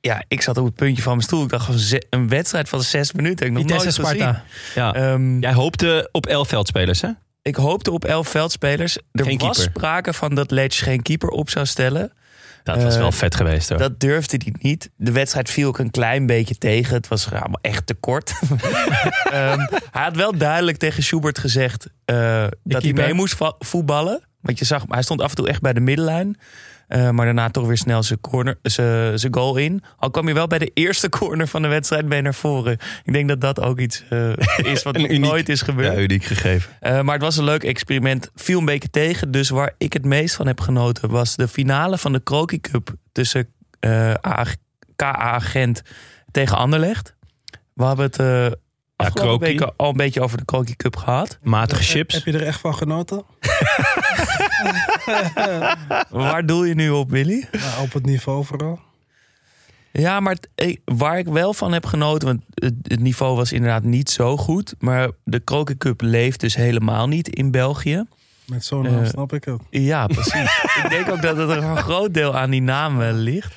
Ja, 0.00 0.22
ik 0.28 0.42
zat 0.42 0.56
op 0.58 0.64
het 0.64 0.74
puntje 0.74 1.02
van 1.02 1.12
mijn 1.12 1.24
stoel. 1.24 1.42
Ik 1.44 1.48
dacht, 1.48 1.96
een 2.10 2.28
wedstrijd 2.28 2.68
van 2.68 2.82
zes 2.82 3.12
minuten. 3.12 3.46
Ik 3.46 3.52
nog 3.52 3.62
Vitesse 3.62 4.00
nooit 4.02 4.10
gezien. 4.10 4.20
Sparta. 4.20 4.44
Ja. 4.74 4.94
Ehm, 5.12 5.38
Jij 5.40 5.52
hoopte 5.52 6.08
op 6.12 6.26
elf 6.26 6.48
veldspelers, 6.48 7.00
hè? 7.00 7.08
Ik 7.42 7.56
hoopte 7.56 7.90
op 7.90 8.04
elf 8.04 8.28
veldspelers. 8.28 8.96
Er 8.96 9.24
Geen 9.24 9.38
was 9.38 9.56
keeper. 9.56 9.72
sprake 9.74 10.12
van 10.12 10.34
dat 10.34 10.50
Leeds 10.50 10.80
geen 10.80 11.02
keeper 11.02 11.28
op 11.28 11.50
zou 11.50 11.66
stellen. 11.66 12.12
Dat 12.62 12.82
was 12.82 12.94
Eh, 12.94 13.00
wel 13.00 13.12
vet 13.12 13.34
geweest, 13.34 13.68
hoor. 13.68 13.78
Dat 13.78 14.00
durfde 14.00 14.40
hij 14.44 14.54
niet. 14.60 14.90
De 14.96 15.12
wedstrijd 15.12 15.50
viel 15.50 15.68
ook 15.68 15.78
een 15.78 15.90
klein 15.90 16.26
beetje 16.26 16.54
tegen. 16.58 16.94
Het 16.94 17.08
was 17.08 17.30
allemaal 17.32 17.58
echt 17.60 17.86
te 17.86 17.94
kort. 17.94 18.32
Ehm, 19.30 19.58
hij 19.90 20.02
had 20.02 20.16
wel 20.16 20.36
duidelijk 20.38 20.76
tegen 20.78 21.02
Schubert 21.02 21.38
gezegd 21.38 21.86
eh, 22.04 22.46
dat 22.64 22.82
hij 22.82 22.92
mee 22.92 23.12
moest 23.14 23.36
voetballen. 23.58 24.20
Want 24.40 24.58
je 24.58 24.64
zag, 24.64 24.84
hij 24.88 25.02
stond 25.02 25.20
af 25.20 25.30
en 25.30 25.36
toe 25.36 25.48
echt 25.48 25.60
bij 25.60 25.72
de 25.72 25.80
middenlijn. 25.80 26.36
Eh, 26.88 27.10
maar 27.10 27.24
daarna 27.24 27.50
toch 27.50 27.66
weer 27.66 27.76
snel 27.76 28.02
zijn, 28.02 28.20
corner, 28.20 28.58
zijn, 28.62 29.18
zijn 29.18 29.34
goal 29.34 29.56
in. 29.56 29.82
Al 29.96 30.10
kwam 30.10 30.28
je 30.28 30.34
wel 30.34 30.46
bij 30.46 30.58
de 30.58 30.70
eerste 30.74 31.08
corner 31.08 31.46
van 31.48 31.62
de 31.62 31.68
wedstrijd 31.68 32.06
mee 32.06 32.22
naar 32.22 32.34
voren. 32.34 32.78
Ik 33.04 33.12
denk 33.12 33.28
dat 33.28 33.40
dat 33.40 33.60
ook 33.60 33.78
iets 33.80 34.04
eh, 34.10 34.32
is 34.56 34.82
wat 34.82 34.96
uniek- 34.98 35.20
nooit 35.20 35.48
is 35.48 35.62
gebeurd. 35.62 35.94
ja, 35.94 36.00
uniek 36.00 36.24
gegeven. 36.24 36.72
Eh, 36.80 37.00
maar 37.00 37.14
het 37.14 37.22
was 37.22 37.36
een 37.36 37.44
leuk 37.44 37.64
experiment. 37.64 38.30
Viel 38.34 38.58
een 38.58 38.64
beetje 38.64 38.90
tegen. 38.90 39.30
Dus 39.30 39.48
waar 39.48 39.74
ik 39.78 39.92
het 39.92 40.04
meest 40.04 40.34
van 40.34 40.46
heb 40.46 40.60
genoten 40.60 41.10
was 41.10 41.36
de 41.36 41.48
finale 41.48 41.98
van 41.98 42.12
de 42.12 42.22
Crocky 42.22 42.60
Cup 42.60 42.94
tussen 43.12 43.48
eh, 43.80 44.10
A- 44.26 44.44
KA 44.96 45.38
Gent 45.38 45.82
tegen 46.30 46.56
Anderlecht. 46.56 47.14
We 47.74 47.84
hebben 47.84 48.04
het 48.04 48.18
eh 48.18 48.46
afgelopen 48.96 49.28
Crocky. 49.38 49.44
weken 49.44 49.72
al 49.76 49.88
een 49.90 49.96
beetje 49.96 50.20
over 50.20 50.38
de 50.38 50.44
Crocky 50.44 50.76
Cup 50.76 50.96
gehad. 50.96 51.38
Matige 51.42 51.82
Heb 51.82 51.90
chips. 52.10 52.24
je 52.24 52.32
er 52.32 52.42
echt 52.46 52.60
van 52.60 52.74
genoten? 52.74 53.24
Waar 56.10 56.46
doel 56.46 56.64
je 56.64 56.74
nu 56.74 56.90
op, 56.90 57.10
Willy? 57.10 57.46
Nou, 57.52 57.82
op 57.82 57.92
het 57.92 58.04
niveau 58.06 58.44
vooral. 58.44 58.80
Ja, 59.92 60.20
maar 60.20 60.36
het- 60.54 60.78
waar 60.84 61.18
ik 61.18 61.26
wel 61.26 61.54
van 61.54 61.72
heb 61.72 61.86
genoten, 61.86 62.28
want 62.28 62.42
het, 62.54 62.74
het 62.82 63.00
niveau 63.00 63.36
was 63.36 63.52
inderdaad 63.52 63.82
niet 63.82 64.10
zo 64.10 64.36
goed. 64.36 64.74
Maar 64.78 65.08
de 65.24 65.44
Crocky 65.44 65.76
Cup 65.76 66.00
leeft 66.00 66.40
dus 66.40 66.54
helemaal 66.54 67.08
niet 67.08 67.28
in 67.28 67.50
België. 67.50 68.04
Met 68.46 68.64
zo'n 68.64 68.82
naam 68.82 69.02
Eh, 69.02 69.08
snap 69.08 69.32
ik 69.32 69.44
het. 69.44 69.60
Ja, 69.70 70.06
precies. 70.06 70.62
ik 70.82 70.86
denk 70.90 71.08
ook 71.10 71.22
dat 71.22 71.36
het 71.36 71.50
er 71.50 71.62
een 71.62 71.76
groot 71.76 72.14
deel 72.14 72.36
aan 72.36 72.50
die 72.50 72.62
naam 72.62 73.02
ligt. 73.02 73.54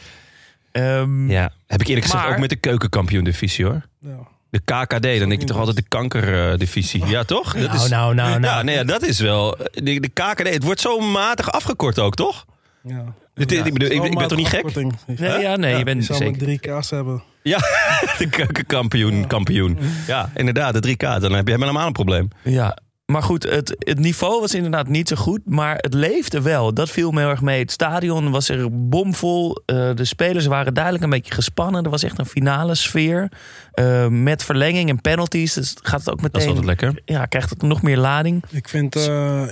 Ehm, 0.71 1.29
Ja, 1.29 1.51
heb 1.67 1.81
ik 1.81 1.87
eerlijk 1.87 2.05
gezegd 2.05 2.27
ook 2.27 2.37
met 2.37 2.49
de 2.49 2.55
keukenkampioen-divisie, 2.55 3.65
hoor. 3.65 3.81
Ja. 3.99 4.17
De 4.51 4.59
KKD, 4.59 5.19
dan 5.19 5.29
denk 5.29 5.39
je 5.41 5.45
toch 5.45 5.57
altijd 5.57 5.75
de 5.75 5.83
kankerdivisie. 5.87 7.05
Ja, 7.05 7.23
toch? 7.23 7.53
Dat 7.53 7.71
Nou, 7.71 7.89
nou, 7.89 8.13
nou, 8.15 8.39
nou. 8.39 8.41
Ja, 8.41 8.61
nee, 8.61 8.75
ja, 8.75 8.83
dat 8.83 9.01
is 9.01 9.19
wel... 9.19 9.57
De, 9.71 9.99
de 9.99 10.09
KKD, 10.09 10.49
het 10.53 10.63
wordt 10.63 10.79
zo 10.81 10.99
matig 10.99 11.51
afgekort 11.51 11.99
ook, 11.99 12.15
toch? 12.15 12.45
Ja. 12.83 13.03
Dit- 13.33 13.51
ik, 13.51 13.73
bedoel, 13.73 13.89
ik, 13.91 14.03
ik 14.03 14.17
ben 14.17 14.27
toch 14.27 14.37
niet 14.37 14.47
gek? 14.47 14.75
Nee, 15.05 15.39
ja, 15.41 15.55
nee, 15.55 15.71
je 15.71 15.77
Je 15.77 15.83
bent 15.83 16.05
zou 16.05 16.19
maar 16.19 16.27
zeker. 16.27 16.43
drie 16.59 16.79
K's 16.79 16.89
hebben. 16.89 17.23
Ja, 17.43 17.57
de 18.17 18.29
keukenkampioen, 18.29 19.27
kampioen. 19.27 19.77
Ja, 20.07 20.29
inderdaad, 20.35 20.83
de 20.83 20.89
3K. 20.89 21.21
Dan 21.21 21.31
heb 21.33 21.47
je 21.47 21.53
helemaal 21.57 21.87
een 21.87 21.93
probleem. 21.93 22.27
Ja, 22.43 22.77
maar 23.11 23.23
goed, 23.23 23.43
het, 23.43 23.75
het 23.79 23.99
niveau 23.99 24.39
was 24.39 24.53
inderdaad 24.53 24.87
niet 24.87 25.07
zo 25.07 25.15
goed, 25.15 25.39
maar 25.45 25.75
het 25.77 25.93
leefde 25.93 26.41
wel. 26.41 26.73
Dat 26.73 26.89
viel 26.89 27.11
me 27.11 27.19
heel 27.19 27.29
erg 27.29 27.41
mee. 27.41 27.59
Het 27.59 27.71
stadion 27.71 28.31
was 28.31 28.49
er 28.49 28.87
bomvol. 28.89 29.61
Eh, 29.65 29.95
de 29.95 30.05
spelers 30.05 30.45
waren 30.45 30.73
duidelijk 30.73 31.03
een 31.03 31.09
beetje 31.09 31.33
gespannen. 31.33 31.83
Er 31.83 31.89
was 31.89 32.03
echt 32.03 32.19
een 32.19 32.25
finale 32.25 32.75
sfeer. 32.75 33.31
Eh, 33.71 34.07
met 34.07 34.43
verlenging 34.43 34.89
en 34.89 35.01
penalties. 35.01 35.53
Dus 35.53 35.75
gaat 35.81 35.99
het 35.99 36.09
ook 36.09 36.21
Dat 36.21 36.25
is 36.25 36.45
meteen. 36.45 36.47
altijd 36.47 36.65
lekker. 36.65 37.01
Ja, 37.05 37.25
krijgt 37.25 37.49
het 37.49 37.61
nog 37.61 37.81
meer 37.81 37.97
lading. 37.97 38.43
Ik 38.49 38.69
vind 38.69 38.95
eh, 38.95 39.43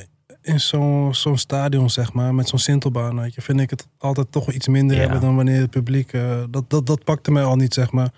in 0.41 0.59
zo'n 0.59 1.15
zo'n 1.15 1.37
stadion, 1.37 1.89
zeg 1.89 2.13
maar, 2.13 2.35
met 2.35 2.47
zo'n 2.49 2.59
Sintelbaan, 2.59 3.19
weet 3.21 3.33
je, 3.35 3.41
vind 3.41 3.59
ik 3.59 3.69
het 3.69 3.87
altijd 3.97 4.31
toch 4.31 4.51
iets 4.51 4.67
minder 4.67 4.95
Ja. 4.95 5.01
hebben 5.01 5.21
dan 5.21 5.35
wanneer 5.35 5.59
het 5.61 5.69
publiek. 5.69 6.13
eh, 6.13 6.43
dat, 6.49 6.69
dat, 6.69 6.85
dat 6.85 7.03
pakte 7.03 7.31
mij 7.31 7.43
al 7.43 7.55
niet, 7.55 7.73
zeg 7.73 7.91
maar. 7.91 8.09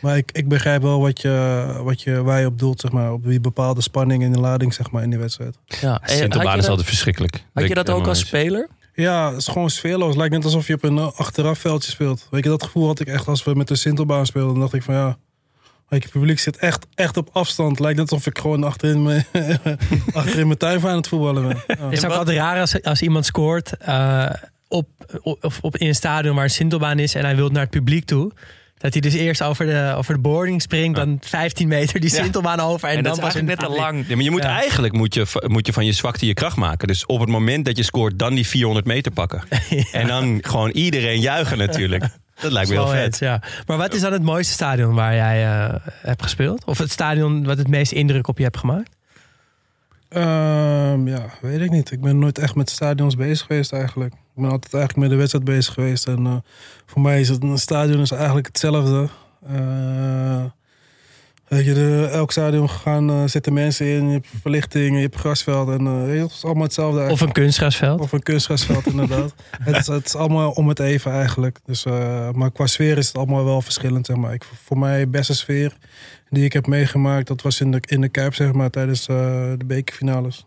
Maar 0.00 0.16
ik, 0.16 0.30
ik 0.32 0.48
begrijp 0.48 0.82
wel 0.82 1.00
wat 1.00 1.20
je, 1.20 1.64
wat 1.82 2.02
je, 2.02 2.22
waar 2.22 2.40
je 2.40 2.46
op 2.46 2.58
doelt, 2.58 2.80
zeg 2.80 2.92
maar. 2.92 3.12
Op 3.12 3.24
die 3.24 3.40
bepaalde 3.40 3.80
spanning 3.82 4.22
en 4.24 4.32
de 4.32 4.40
lading, 4.40 4.74
zeg 4.74 4.90
maar, 4.90 5.02
in 5.02 5.10
die 5.10 5.18
wedstrijd. 5.18 5.58
Ja, 5.66 5.90
had 5.90 6.00
je 6.10 6.14
is 6.14 6.28
dat, 6.28 6.68
altijd 6.68 6.86
verschrikkelijk. 6.86 7.44
had 7.54 7.68
je 7.68 7.74
dat 7.74 7.90
ook 7.90 8.06
als 8.06 8.18
speler? 8.18 8.68
Ja, 8.94 9.28
het 9.28 9.36
is 9.38 9.46
gewoon 9.48 9.70
sfeerloos. 9.70 10.08
Het 10.08 10.16
lijkt 10.16 10.34
net 10.34 10.44
alsof 10.44 10.66
je 10.66 10.74
op 10.74 10.82
een 10.84 10.98
eh, 10.98 11.10
achterafveldje 11.16 11.90
speelt. 11.90 12.26
Weet 12.30 12.44
je, 12.44 12.50
dat 12.50 12.62
gevoel 12.62 12.86
had 12.86 13.00
ik 13.00 13.06
echt 13.06 13.28
als 13.28 13.44
we 13.44 13.54
met 13.54 13.68
de 13.68 13.76
Sintelbaan 13.76 14.26
speelden. 14.26 14.50
Dan 14.52 14.60
dacht 14.60 14.74
ik 14.74 14.82
van 14.82 14.94
ja, 14.94 15.16
het 15.88 16.10
publiek 16.10 16.38
zit 16.38 16.56
echt, 16.56 16.86
echt 16.94 17.16
op 17.16 17.28
afstand. 17.32 17.70
Het 17.70 17.80
lijkt 17.80 17.98
net 17.98 18.10
alsof 18.10 18.26
ik 18.26 18.38
gewoon 18.38 18.64
achterin 18.64 19.02
mijn, 19.02 19.26
achterin 20.12 20.46
mijn 20.46 20.58
tuin 20.58 20.86
aan 20.86 20.96
het 20.96 21.08
voetballen 21.08 21.48
ben. 21.48 21.62
Ja. 21.66 21.74
Het 21.84 21.92
is 21.92 22.02
ook 22.04 22.10
wat- 22.10 22.18
altijd 22.18 22.36
raar 22.36 22.60
als, 22.60 22.82
als 22.82 23.02
iemand 23.02 23.26
scoort 23.26 23.76
eh, 23.76 24.30
op, 24.68 24.88
op, 25.22 25.44
of 25.44 25.58
op, 25.60 25.76
in 25.76 25.86
een 25.86 25.94
stadion 25.94 26.34
waar 26.34 26.44
een 26.44 26.50
Sintelbaan 26.50 26.98
is 26.98 27.14
en 27.14 27.24
hij 27.24 27.36
wil 27.36 27.48
naar 27.48 27.62
het 27.62 27.70
publiek 27.70 28.04
toe. 28.04 28.32
Dat 28.78 28.92
hij 28.92 29.00
dus 29.02 29.12
eerst 29.14 29.42
over 29.42 29.66
de, 29.66 29.94
over 29.96 30.14
de 30.14 30.20
boarding 30.20 30.62
springt, 30.62 30.96
dan 30.96 31.18
15 31.20 31.68
meter 31.68 32.00
die 32.00 32.10
Ja. 32.14 32.22
Sintelbaan 32.22 32.60
over. 32.60 32.88
En, 32.88 32.96
En, 32.96 33.02
dan 33.02 33.12
dat 33.12 33.22
is 33.22 33.24
pas 33.32 33.34
in 33.40 33.46
eigenlijk 33.48 33.60
net 33.60 33.68
het 33.68 33.86
te 33.86 33.92
lang. 33.96 34.08
Ja, 34.08 34.14
maar 34.14 34.24
je 34.24 34.30
moet 34.30 34.42
Ja. 34.42 34.56
eigenlijk 34.60 34.92
moet 34.94 35.14
je, 35.14 35.26
moet 35.46 35.66
je 35.66 35.72
van 35.72 35.84
je 35.86 35.92
zwakte 35.92 36.26
je 36.26 36.34
kracht 36.34 36.56
maken. 36.56 36.88
Dus 36.88 37.06
op 37.06 37.20
het 37.20 37.28
moment 37.28 37.64
dat 37.64 37.76
je 37.76 37.82
scoort, 37.82 38.18
dan 38.18 38.34
die 38.34 38.46
400 38.46 38.86
meter 38.86 39.12
pakken. 39.12 39.42
En 39.92 40.06
dan 40.06 40.38
gewoon 40.40 40.70
iedereen 40.70 41.20
juichen 41.20 41.58
natuurlijk. 41.58 42.04
Dat 42.40 42.52
lijkt 42.52 42.70
me 42.70 42.76
heel 42.76 42.88
vet. 42.88 43.18
ja. 43.18 43.42
Maar 43.66 43.76
wat 43.76 43.94
is 43.94 44.00
dan 44.00 44.12
het 44.12 44.22
mooiste 44.22 44.52
stadion 44.52 44.94
waar 44.94 45.14
jij 45.14 45.44
eh, 45.46 45.74
hebt 45.84 46.22
gespeeld? 46.22 46.64
Of 46.64 46.78
het 46.78 46.90
stadion 46.90 47.44
wat 47.44 47.58
het 47.58 47.68
meest 47.68 47.92
indruk 47.92 48.28
op 48.28 48.38
je 48.38 48.44
hebt 48.44 48.56
gemaakt? 48.56 48.96
Ehm, 50.08 51.08
ja, 51.08 51.24
weet 51.40 51.60
ik 51.60 51.70
niet. 51.70 51.90
Ik 51.90 52.00
ben 52.00 52.18
nooit 52.18 52.38
echt 52.38 52.54
met 52.54 52.70
stadions 52.70 53.16
bezig 53.16 53.46
geweest 53.46 53.72
eigenlijk. 53.72 54.12
Ik 54.12 54.42
ben 54.42 54.50
altijd 54.50 54.74
eigenlijk 54.74 55.02
met 55.02 55.10
de 55.10 55.16
wedstrijd 55.16 55.44
bezig 55.44 55.74
geweest. 55.74 56.06
En 56.06 56.26
eh, 56.26 56.36
voor 56.86 57.02
mij 57.02 57.20
is 57.20 57.28
het 57.28 57.42
een 57.42 57.58
stadion 57.58 58.00
is 58.00 58.10
eigenlijk 58.10 58.46
hetzelfde. 58.46 59.08
Eh, 59.46 60.44
weet 61.48 61.64
je, 61.64 61.74
de, 61.74 62.08
elk 62.12 62.30
stadion 62.32 62.70
gaan, 62.70 63.10
eh, 63.10 63.22
zitten 63.26 63.52
mensen 63.52 63.86
in. 63.86 64.06
Je 64.06 64.12
hebt 64.12 64.26
verlichting, 64.40 64.94
je 64.96 65.02
hebt 65.02 65.16
grasveld. 65.16 65.68
En 65.68 65.86
eh, 65.86 66.20
het 66.22 66.30
is 66.30 66.44
allemaal 66.44 66.62
hetzelfde 66.62 67.08
Of 67.10 67.20
een 67.20 67.32
kunstgrasveld? 67.32 68.00
Of 68.00 68.12
een 68.12 68.22
kunstgrasveld 68.22 68.86
inderdaad. 68.94 69.34
het, 69.62 69.76
is, 69.76 69.86
het 69.86 70.06
is 70.06 70.14
allemaal 70.14 70.50
om 70.50 70.68
het 70.68 70.78
even 70.78 71.12
eigenlijk. 71.12 71.58
Dus, 71.64 71.84
eh, 71.84 72.30
maar 72.30 72.50
qua 72.52 72.66
sfeer 72.66 72.98
is 72.98 73.06
het 73.06 73.16
allemaal 73.16 73.44
wel 73.44 73.62
verschillend. 73.62 74.06
Zeg 74.06 74.16
maar. 74.16 74.32
ik, 74.32 74.44
voor 74.64 74.78
mij 74.78 75.00
de 75.00 75.08
beste 75.08 75.34
sfeer 75.34 75.76
die 76.30 76.44
ik 76.44 76.52
heb 76.52 76.66
meegemaakt... 76.66 77.26
dat 77.26 77.42
was 77.42 77.60
in 77.60 77.70
de, 77.70 77.82
in 77.86 78.00
de 78.00 78.08
Kuip 78.08 78.34
zeg 78.34 78.52
maar, 78.52 78.70
tijdens 78.70 79.06
eh, 79.06 79.16
de 79.56 79.64
bekerfinales. 79.66 80.46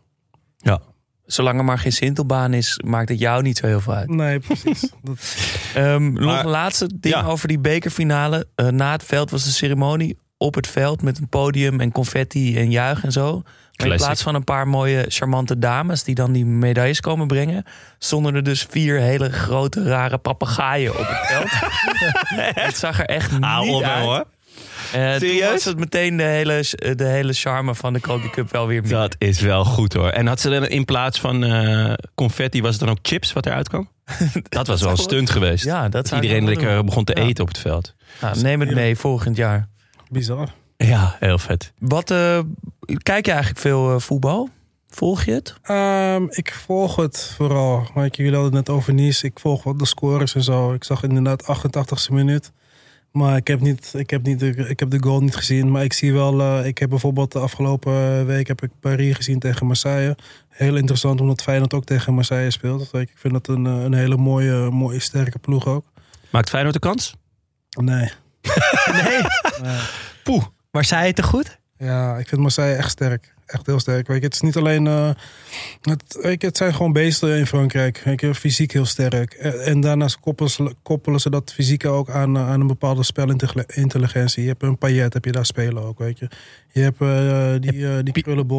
Zolang 1.26 1.58
er 1.58 1.66
maar 1.66 1.80
geen 1.80 1.92
Sintelbaan 1.92 2.54
is, 2.54 2.80
maakt 2.86 3.10
het 3.10 3.20
jou 3.20 3.42
niet 3.42 3.58
zo 3.58 3.66
heel 3.68 3.80
veel 3.80 3.94
uit. 3.94 4.10
Nee, 4.10 4.40
precies. 4.40 4.80
Dat, 5.04 5.36
Ehm, 5.74 6.14
nog 6.14 6.44
een 6.44 6.50
laatste 6.50 6.90
ding 7.00 7.16
Ja. 7.16 7.24
over 7.26 7.48
die 7.48 7.60
bekerfinale. 7.60 8.48
Na 8.56 8.92
het 8.92 9.04
veld 9.04 9.30
was 9.30 9.44
de 9.44 9.52
ceremonie 9.52 10.18
op 10.42 10.56
het 10.56 10.68
veld 10.68 11.02
met 11.02 11.18
een 11.18 11.28
podium 11.30 11.80
en 11.80 11.92
confetti 11.92 12.58
en 12.58 12.72
juich 12.72 13.04
en 13.04 13.12
zo. 13.12 13.42
Maar 13.76 13.90
in 13.90 13.96
plaats 13.96 14.22
van 14.22 14.36
een 14.36 14.44
paar 14.44 14.68
mooie, 14.68 15.06
charmante 15.08 15.60
dames 15.60 16.04
die 16.04 16.16
dan 16.16 16.32
die 16.32 16.46
medailles 16.46 17.00
komen 17.00 17.28
brengen, 17.28 17.64
stonden 18.00 18.36
er 18.36 18.44
dus 18.44 18.66
vier 18.70 19.00
hele 19.00 19.32
grote, 19.32 19.84
rare 19.84 20.18
papegaaien 20.18 20.92
op 21.00 21.06
het 21.08 21.28
veld. 21.28 21.50
het 22.66 22.78
zag 22.78 23.00
er 23.00 23.06
echt 23.06 23.32
niet 23.32 23.70
op, 23.70 23.84
uit. 23.84 24.04
hoor. 24.04 24.26
Eh, 24.94 25.10
toen 25.12 25.20
Serieus? 25.20 25.52
was 25.52 25.64
het 25.64 25.80
meteen 25.80 26.18
de 26.18 26.24
hele, 26.24 26.64
de 26.96 27.06
hele 27.06 27.34
charme 27.34 27.76
van 27.76 27.94
de 27.94 28.00
Crocky 28.00 28.30
Cup 28.30 28.52
wel 28.52 28.68
weer 28.68 28.82
meer. 28.82 28.92
Dat 28.92 29.16
is 29.18 29.40
wel 29.42 29.66
goed 29.66 29.94
hoor. 29.94 30.10
En 30.10 30.28
had 30.28 30.40
ze 30.40 30.50
dan 30.50 30.68
in 30.68 30.86
plaats 30.86 31.20
van 31.20 31.44
eh, 31.44 31.94
confetti, 32.16 32.62
was 32.62 32.72
het 32.72 32.80
dan 32.80 32.90
ook 32.90 33.00
chips 33.02 33.34
wat 33.34 33.46
eruit 33.46 33.70
kwam? 33.70 33.90
Dat 34.50 34.68
was 34.68 34.82
wel 34.82 34.92
een 34.92 34.98
stunt 34.98 35.30
geweest. 35.30 35.64
Ja, 35.66 35.90
dat 35.90 36.10
Dat 36.10 36.22
iedereen 36.24 36.46
lekker 36.46 36.84
begon 36.84 37.04
te 37.04 37.16
Ja. 37.16 37.24
eten 37.28 37.44
op 37.44 37.48
het 37.50 37.58
veld. 37.58 37.96
Nou, 38.22 38.42
neem 38.42 38.60
het 38.60 38.74
mee 38.74 38.96
volgend 38.98 39.36
jaar. 39.38 39.70
Bizar. 40.12 40.54
Ja, 40.78 41.16
heel 41.20 41.38
vet. 41.38 41.74
Wat, 41.80 42.12
eh, 42.12 42.40
kijk 42.98 43.26
je 43.26 43.32
eigenlijk 43.32 43.62
veel 43.62 43.94
eh, 43.94 44.00
voetbal? 44.00 44.50
Volg 44.90 45.24
je 45.24 45.32
het? 45.32 45.56
Ehm, 45.62 46.26
ik 46.30 46.54
volg 46.54 46.96
het 46.96 47.34
vooral. 47.38 47.88
Maar 47.94 48.08
jullie 48.12 48.34
hadden 48.34 48.56
het 48.56 48.68
net 48.68 48.76
over 48.76 48.94
Nice. 48.94 49.26
Ik 49.26 49.40
volg 49.40 49.64
wat 49.64 49.80
de 49.80 49.86
scores 49.86 50.36
en 50.36 50.44
zo. 50.44 50.74
Ik 50.74 50.84
zag 50.84 51.04
inderdaad 51.04 51.44
88e 51.44 52.14
minuut. 52.14 52.52
Maar 53.12 53.36
ik 53.36 53.48
heb, 53.48 53.60
niet, 53.60 53.94
ik, 53.98 54.10
heb 54.10 54.24
niet 54.24 54.40
de, 54.40 54.48
ik 54.48 54.80
heb 54.80 54.90
de 54.90 55.04
goal 55.04 55.22
niet 55.22 55.36
gezien. 55.36 55.72
Maar 55.72 55.84
ik 55.84 55.94
zie 55.94 56.14
wel, 56.14 56.42
eh, 56.42 56.66
ik 56.66 56.78
heb 56.78 56.90
bijvoorbeeld 56.90 57.32
de 57.32 57.40
afgelopen 57.40 58.26
week 58.26 58.48
heb 58.48 58.62
ik 58.62 58.70
Paris 58.80 59.16
gezien 59.16 59.40
tegen 59.40 59.66
Marseille. 59.66 60.18
Heel 60.50 60.76
interessant 60.76 61.22
omdat 61.22 61.42
Feyenoord 61.42 61.74
ook 61.74 61.86
tegen 61.86 62.14
Marseille 62.14 62.52
speelt. 62.52 62.94
Ik 62.94 63.12
vind 63.16 63.34
dat 63.34 63.48
een, 63.48 63.66
een 63.66 63.94
hele 63.94 64.18
mooie, 64.18 64.70
mooie, 64.70 65.00
sterke 65.00 65.40
ploeg 65.40 65.68
ook. 65.68 65.86
Maakt 66.32 66.50
Feyenoord 66.50 66.74
de 66.74 66.80
kans? 66.80 67.16
Nee. 67.70 68.12
Nee. 69.04 69.22
Poeh. 70.24 70.44
Maar 70.72 70.86
zei 70.86 71.06
het 71.08 71.16
te 71.16 71.24
goed? 71.24 71.60
Ja, 71.78 72.18
ik 72.18 72.28
vind 72.28 72.42
Marseille 72.42 72.76
echt 72.76 72.90
sterk. 72.92 73.34
Echt 73.46 73.66
heel 73.66 73.80
sterk. 73.80 74.08
Weet 74.08 74.18
je, 74.20 74.24
het 74.26 74.34
is 74.34 74.42
niet 74.42 74.56
alleen. 74.56 74.88
eh, 74.88 75.10
het, 75.82 76.20
weet 76.22 76.42
je, 76.42 76.48
het 76.48 76.58
zijn 76.58 76.74
gewoon 76.74 76.94
beesten 76.94 77.38
in 77.38 77.48
Frankrijk. 77.48 78.02
Weet 78.06 78.22
je, 78.22 78.36
fysiek 78.36 78.72
heel 78.72 78.86
sterk. 78.86 79.34
En, 79.34 79.64
en 79.64 79.82
daarnaast 79.82 80.20
koppelen 80.20 80.52
ze, 80.52 80.76
koppelen 80.82 81.20
ze 81.20 81.30
dat 81.30 81.54
fysieke 81.54 81.88
ook 81.88 82.10
aan, 82.10 82.36
eh, 82.38 82.50
aan 82.50 82.62
een 82.62 82.68
bepaalde 82.68 83.04
spelintelligentie. 83.04 84.42
Je 84.44 84.50
hebt 84.50 84.64
een 84.64 84.78
Payet, 84.78 85.14
heb 85.14 85.26
je 85.26 85.32
daar 85.32 85.46
spelen 85.46 85.84
ook. 85.84 86.00
Weet 86.00 86.20
je, 86.20 86.28
je 86.72 86.82
hebt 86.82 87.02
eh, 87.02 87.72
die, 87.72 87.88
eh 87.88 88.04
die. 88.04 88.14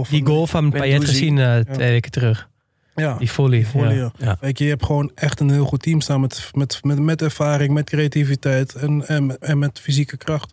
Die 0.08 0.26
goal 0.26 0.46
van 0.46 0.70
Payet 0.70 1.04
gezien 1.04 1.38
eh, 1.38 1.58
twee 1.58 1.90
weken 1.90 2.10
terug. 2.10 2.48
Ja, 2.94 3.18
Die 3.18 3.30
volley. 3.30 3.64
volley, 3.64 3.96
ja. 3.96 4.12
ja. 4.18 4.36
Je, 4.40 4.52
je 4.64 4.68
hebt 4.68 4.84
gewoon 4.84 5.10
echt 5.14 5.40
een 5.40 5.50
heel 5.50 5.64
goed 5.64 5.82
team 5.82 6.00
staan 6.00 6.20
met, 6.20 6.50
met, 6.52 6.84
met, 6.84 6.98
met 6.98 7.22
ervaring, 7.22 7.72
met 7.72 7.90
creativiteit 7.90 8.74
en, 8.74 9.06
en, 9.08 9.38
en 9.40 9.58
met 9.58 9.80
fysieke 9.80 10.16
kracht. 10.16 10.52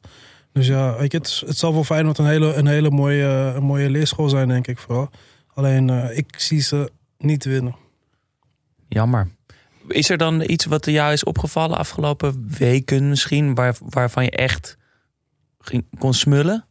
Dus 0.52 0.68
ja, 0.68 0.98
weet 0.98 1.12
je, 1.12 1.18
het, 1.18 1.58
zal 1.58 1.74
voor 1.74 1.86
Feyenoord 1.86 2.18
een 2.18 2.26
hele, 2.26 2.54
een 2.54 2.68
hele 2.68 2.90
mooie, 2.90 3.54
een 3.56 3.64
mooie 3.64 3.90
leerschool 3.90 4.30
zijn, 4.30 4.48
denk 4.48 4.68
ik 4.68 4.78
vooral. 4.78 5.10
Alleen, 5.54 5.90
eh, 5.90 6.18
ik 6.18 6.40
zie 6.40 6.62
ze 6.62 6.92
niet 7.18 7.46
winnen. 7.46 7.76
Jammer. 8.88 9.28
Is 9.88 10.10
er 10.10 10.18
dan 10.18 10.42
iets 10.42 10.66
wat 10.66 10.86
jou 10.86 11.14
is 11.14 11.24
opgevallen 11.24 11.78
afgelopen 11.78 12.46
weken 12.58 13.10
misschien, 13.10 13.56
waar, 13.56 13.76
waarvan 13.80 14.24
je 14.24 14.32
echt 14.32 14.78
ging, 15.60 15.86
kon 15.98 16.14
smullen? 16.14 16.66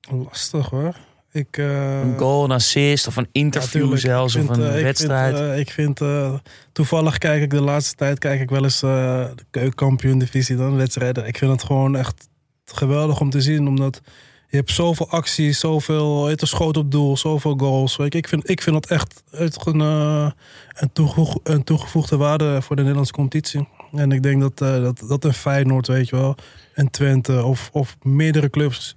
Lastig 0.00 0.68
hoor. 0.68 0.96
Ik, 1.36 1.56
eh, 1.58 2.00
Een 2.00 2.18
goal, 2.18 2.44
een 2.44 2.50
assist 2.50 3.06
of 3.06 3.16
een 3.16 3.28
interview 3.32 3.96
zelfs 3.96 4.36
of 4.36 4.48
een 4.48 4.76
ik 4.76 4.82
wedstrijd? 4.82 5.36
Vind, 5.36 5.48
eh, 5.50 5.58
ik 5.58 5.70
vind, 5.70 6.00
eh, 6.00 6.34
toevallig 6.72 7.18
kijk 7.18 7.42
ik 7.42 7.50
de 7.50 7.60
laatste 7.60 7.94
tijd 7.94 8.18
kijk 8.18 8.40
ik 8.40 8.50
wel 8.50 8.62
eens 8.62 8.80
de 8.80 9.34
keukenkampioen 9.50 10.18
divisie 10.18 10.56
dan, 10.56 10.76
wedstrijden. 10.76 11.26
Ik 11.26 11.38
vind 11.38 11.52
het 11.52 11.64
gewoon 11.64 11.96
echt 11.96 12.28
geweldig 12.64 13.20
om 13.20 13.30
te 13.30 13.40
zien, 13.40 13.68
omdat 13.68 14.00
je 14.48 14.56
hebt 14.56 14.70
zoveel 14.70 15.10
acties, 15.10 15.60
zoveel 15.60 16.26
het 16.26 16.40
schoot 16.44 16.76
op 16.76 16.90
doel, 16.90 17.16
zoveel 17.16 17.54
goals. 17.56 17.96
Weet 17.96 18.12
je, 18.12 18.18
ik, 18.18 18.28
vind, 18.28 18.50
ik 18.50 18.62
vind 18.62 18.74
dat 18.82 18.90
echt 18.90 19.22
een, 19.30 19.80
een, 19.80 20.92
toegevoeg- 20.92 21.40
een 21.42 21.64
toegevoegde 21.64 22.16
waarde 22.16 22.62
voor 22.62 22.76
de 22.76 22.82
Nederlandse 22.82 23.12
competitie. 23.12 23.68
En 23.92 24.12
ik 24.12 24.22
denk 24.22 24.40
dat, 24.40 24.58
dat, 24.58 25.04
dat 25.08 25.24
een 25.24 25.34
Feyenoord, 25.34 25.86
weet 25.86 26.08
je 26.08 26.16
wel, 26.16 26.34
en 26.74 26.90
Twente 26.90 27.44
of, 27.44 27.68
of 27.72 27.96
meerdere 28.02 28.50
clubs 28.50 28.96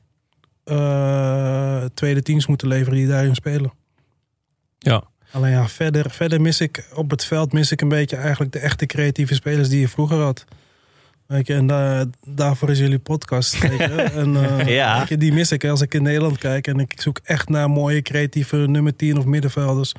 eh, 0.70 1.86
tweede 1.94 2.22
teams 2.22 2.48
moeten 2.48 2.68
leveren 2.68 2.98
die 2.98 3.08
daarin 3.08 3.36
spelen. 3.36 3.72
Ja. 4.80 5.04
Alleen 5.32 5.52
ja, 5.52 5.68
verder, 5.68 6.10
verder 6.12 6.42
mis 6.42 6.62
ik 6.62 6.86
op 6.94 7.10
het 7.10 7.26
veld 7.26 7.54
mis 7.54 7.72
ik 7.72 7.82
een 7.82 7.90
beetje 7.90 8.16
eigenlijk 8.16 8.52
de 8.52 8.60
echte 8.60 8.86
creatieve 8.86 9.34
spelers 9.34 9.70
die 9.70 9.80
je 9.80 9.88
vroeger 9.88 10.18
had. 10.18 10.46
Weet 11.26 11.48
je, 11.48 11.54
en 11.54 11.68
daar, 11.68 12.06
daarvoor 12.28 12.70
is 12.70 12.80
jullie 12.80 13.00
podcast. 13.00 13.60
Weet 13.60 13.78
je. 13.78 13.86
En, 14.22 14.36
eh, 14.60 14.68
Ja. 14.68 15.00
weet 15.00 15.08
je, 15.08 15.18
die 15.18 15.34
mis 15.34 15.52
ik 15.52 15.66
als 15.66 15.82
ik 15.82 15.94
in 15.94 16.04
Nederland 16.04 16.38
kijk. 16.38 16.68
En 16.68 16.80
ik 16.80 17.02
zoek 17.02 17.20
echt 17.24 17.50
naar 17.50 17.70
mooie 17.70 18.02
creatieve 18.02 18.58
nummer 18.58 18.96
10 18.96 19.18
of 19.18 19.26
middenvelders. 19.26 19.94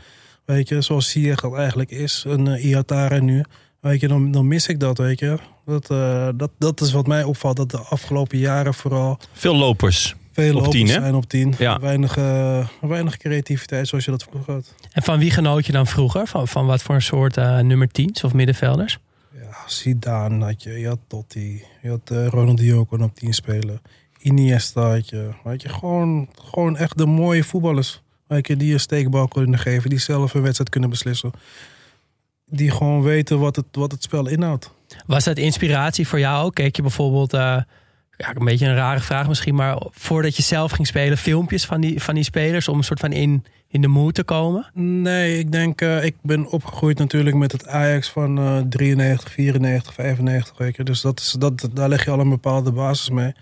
Weet 0.44 0.68
je, 0.68 0.80
zoals 0.80 1.10
Ziyech 1.10 1.40
dat 1.40 1.54
eigenlijk 1.54 1.90
is. 1.90 2.24
Een 2.26 2.46
uh, 2.46 2.64
Iatara 2.64 3.18
nu. 3.18 3.44
Weet 3.80 4.00
je, 4.00 4.08
dan, 4.08 4.30
dan 4.30 4.48
mis 4.48 4.68
ik 4.68 4.80
dat, 4.80 4.98
weet 4.98 5.18
je. 5.18 5.38
Dat, 5.64 5.90
eh, 5.90 6.28
dat, 6.34 6.50
dat 6.58 6.80
is 6.80 6.92
wat 6.92 7.06
mij 7.06 7.22
opvalt. 7.24 7.56
Dat 7.56 7.70
de 7.70 7.78
afgelopen 7.78 8.38
jaren 8.38 8.74
vooral 8.74 9.18
Veel 9.32 9.56
lopers. 9.56 10.14
Veel 10.32 10.56
Op 10.56 10.62
lopers 10.64 10.76
10, 10.76 10.86
hè? 10.86 10.92
zijn 10.92 11.14
op 11.14 11.28
10. 11.28 11.54
Ja. 11.58 11.78
Weinig, 11.80 12.16
eh, 12.16 12.68
weinig 12.80 13.16
creativiteit 13.16 13.88
zoals 13.88 14.04
je 14.04 14.10
dat 14.10 14.22
vroeger 14.22 14.52
had. 14.52 14.74
En 14.92 15.02
van 15.02 15.18
wie 15.18 15.30
genoot 15.30 15.66
je 15.66 15.72
dan 15.72 15.86
vroeger? 15.86 16.26
Van, 16.26 16.48
van 16.48 16.66
wat 16.66 16.82
voor 16.82 16.94
een 16.94 17.02
soort 17.02 17.36
eh, 17.36 17.58
nummer 17.58 17.88
10's 17.88 18.24
of 18.24 18.32
middenvelders? 18.32 18.98
Ja, 19.34 19.56
Zidane 19.66 20.44
had 20.44 20.62
je, 20.62 20.78
je 20.78 20.88
had 20.88 20.98
Totti, 21.06 21.62
je 21.82 21.88
had 21.88 22.10
eh, 22.10 22.26
Ronaldinho 22.26 22.84
kon 22.84 23.02
op 23.02 23.14
10 23.14 23.32
spelen. 23.32 23.82
Iniesta 24.18 24.90
had 24.90 25.08
je, 25.08 25.30
weet 25.44 25.62
je, 25.62 25.68
gewoon, 25.68 26.28
gewoon 26.44 26.76
echt 26.76 26.98
de 26.98 27.06
mooie 27.06 27.44
voetballers. 27.44 28.02
Weet 28.26 28.46
je, 28.46 28.56
die 28.56 28.72
een 28.72 28.80
steekbal 28.80 29.28
kunnen 29.28 29.58
geven, 29.58 29.90
die 29.90 29.98
zelf 29.98 30.34
een 30.34 30.42
wedstrijd 30.42 30.70
kunnen 30.70 30.90
beslissen. 30.90 31.30
Die 32.46 32.70
gewoon 32.70 33.02
weten 33.02 33.38
wat 33.38 33.56
het, 33.56 33.64
wat 33.72 33.92
het 33.92 34.02
spel 34.02 34.28
inhoudt. 34.28 34.70
Was 35.06 35.24
dat 35.24 35.38
inspiratie 35.38 36.08
voor 36.08 36.18
jou 36.18 36.44
ook? 36.44 36.54
Keek 36.54 36.76
je 36.76 36.82
bijvoorbeeld, 36.82 37.32
eh, 37.32 37.56
ja, 38.20 38.34
een 38.34 38.44
beetje 38.44 38.66
een 38.66 38.74
rare 38.74 39.00
vraag 39.00 39.28
misschien, 39.28 39.54
maar 39.54 39.82
voordat 39.90 40.36
je 40.36 40.42
zelf 40.42 40.70
ging 40.70 40.86
spelen, 40.86 41.18
filmpjes 41.18 41.64
van 41.64 41.80
die, 41.80 42.02
van 42.02 42.14
die 42.14 42.24
spelers 42.24 42.68
om 42.68 42.78
een 42.78 42.84
soort 42.84 43.00
van 43.00 43.12
in, 43.12 43.44
in 43.68 43.80
de 43.80 43.88
mood 43.88 44.14
te 44.14 44.22
komen? 44.22 44.70
Nee, 44.74 45.38
ik 45.38 45.52
denk, 45.52 45.80
eh, 45.80 46.04
ik 46.04 46.14
ben 46.22 46.46
opgegroeid 46.46 46.98
natuurlijk 46.98 47.36
met 47.36 47.52
het 47.52 47.66
Ajax 47.66 48.08
van 48.08 48.38
eh 48.38 48.58
93, 48.68 49.30
94, 49.30 49.94
95. 49.94 50.58
Weet 50.58 50.76
je. 50.76 50.84
Dus 50.84 51.00
dat 51.00 51.20
is, 51.20 51.36
dat, 51.38 51.68
daar 51.72 51.88
leg 51.88 52.04
je 52.04 52.10
al 52.10 52.20
een 52.20 52.28
bepaalde 52.28 52.72
basis 52.72 53.10
mee. 53.10 53.32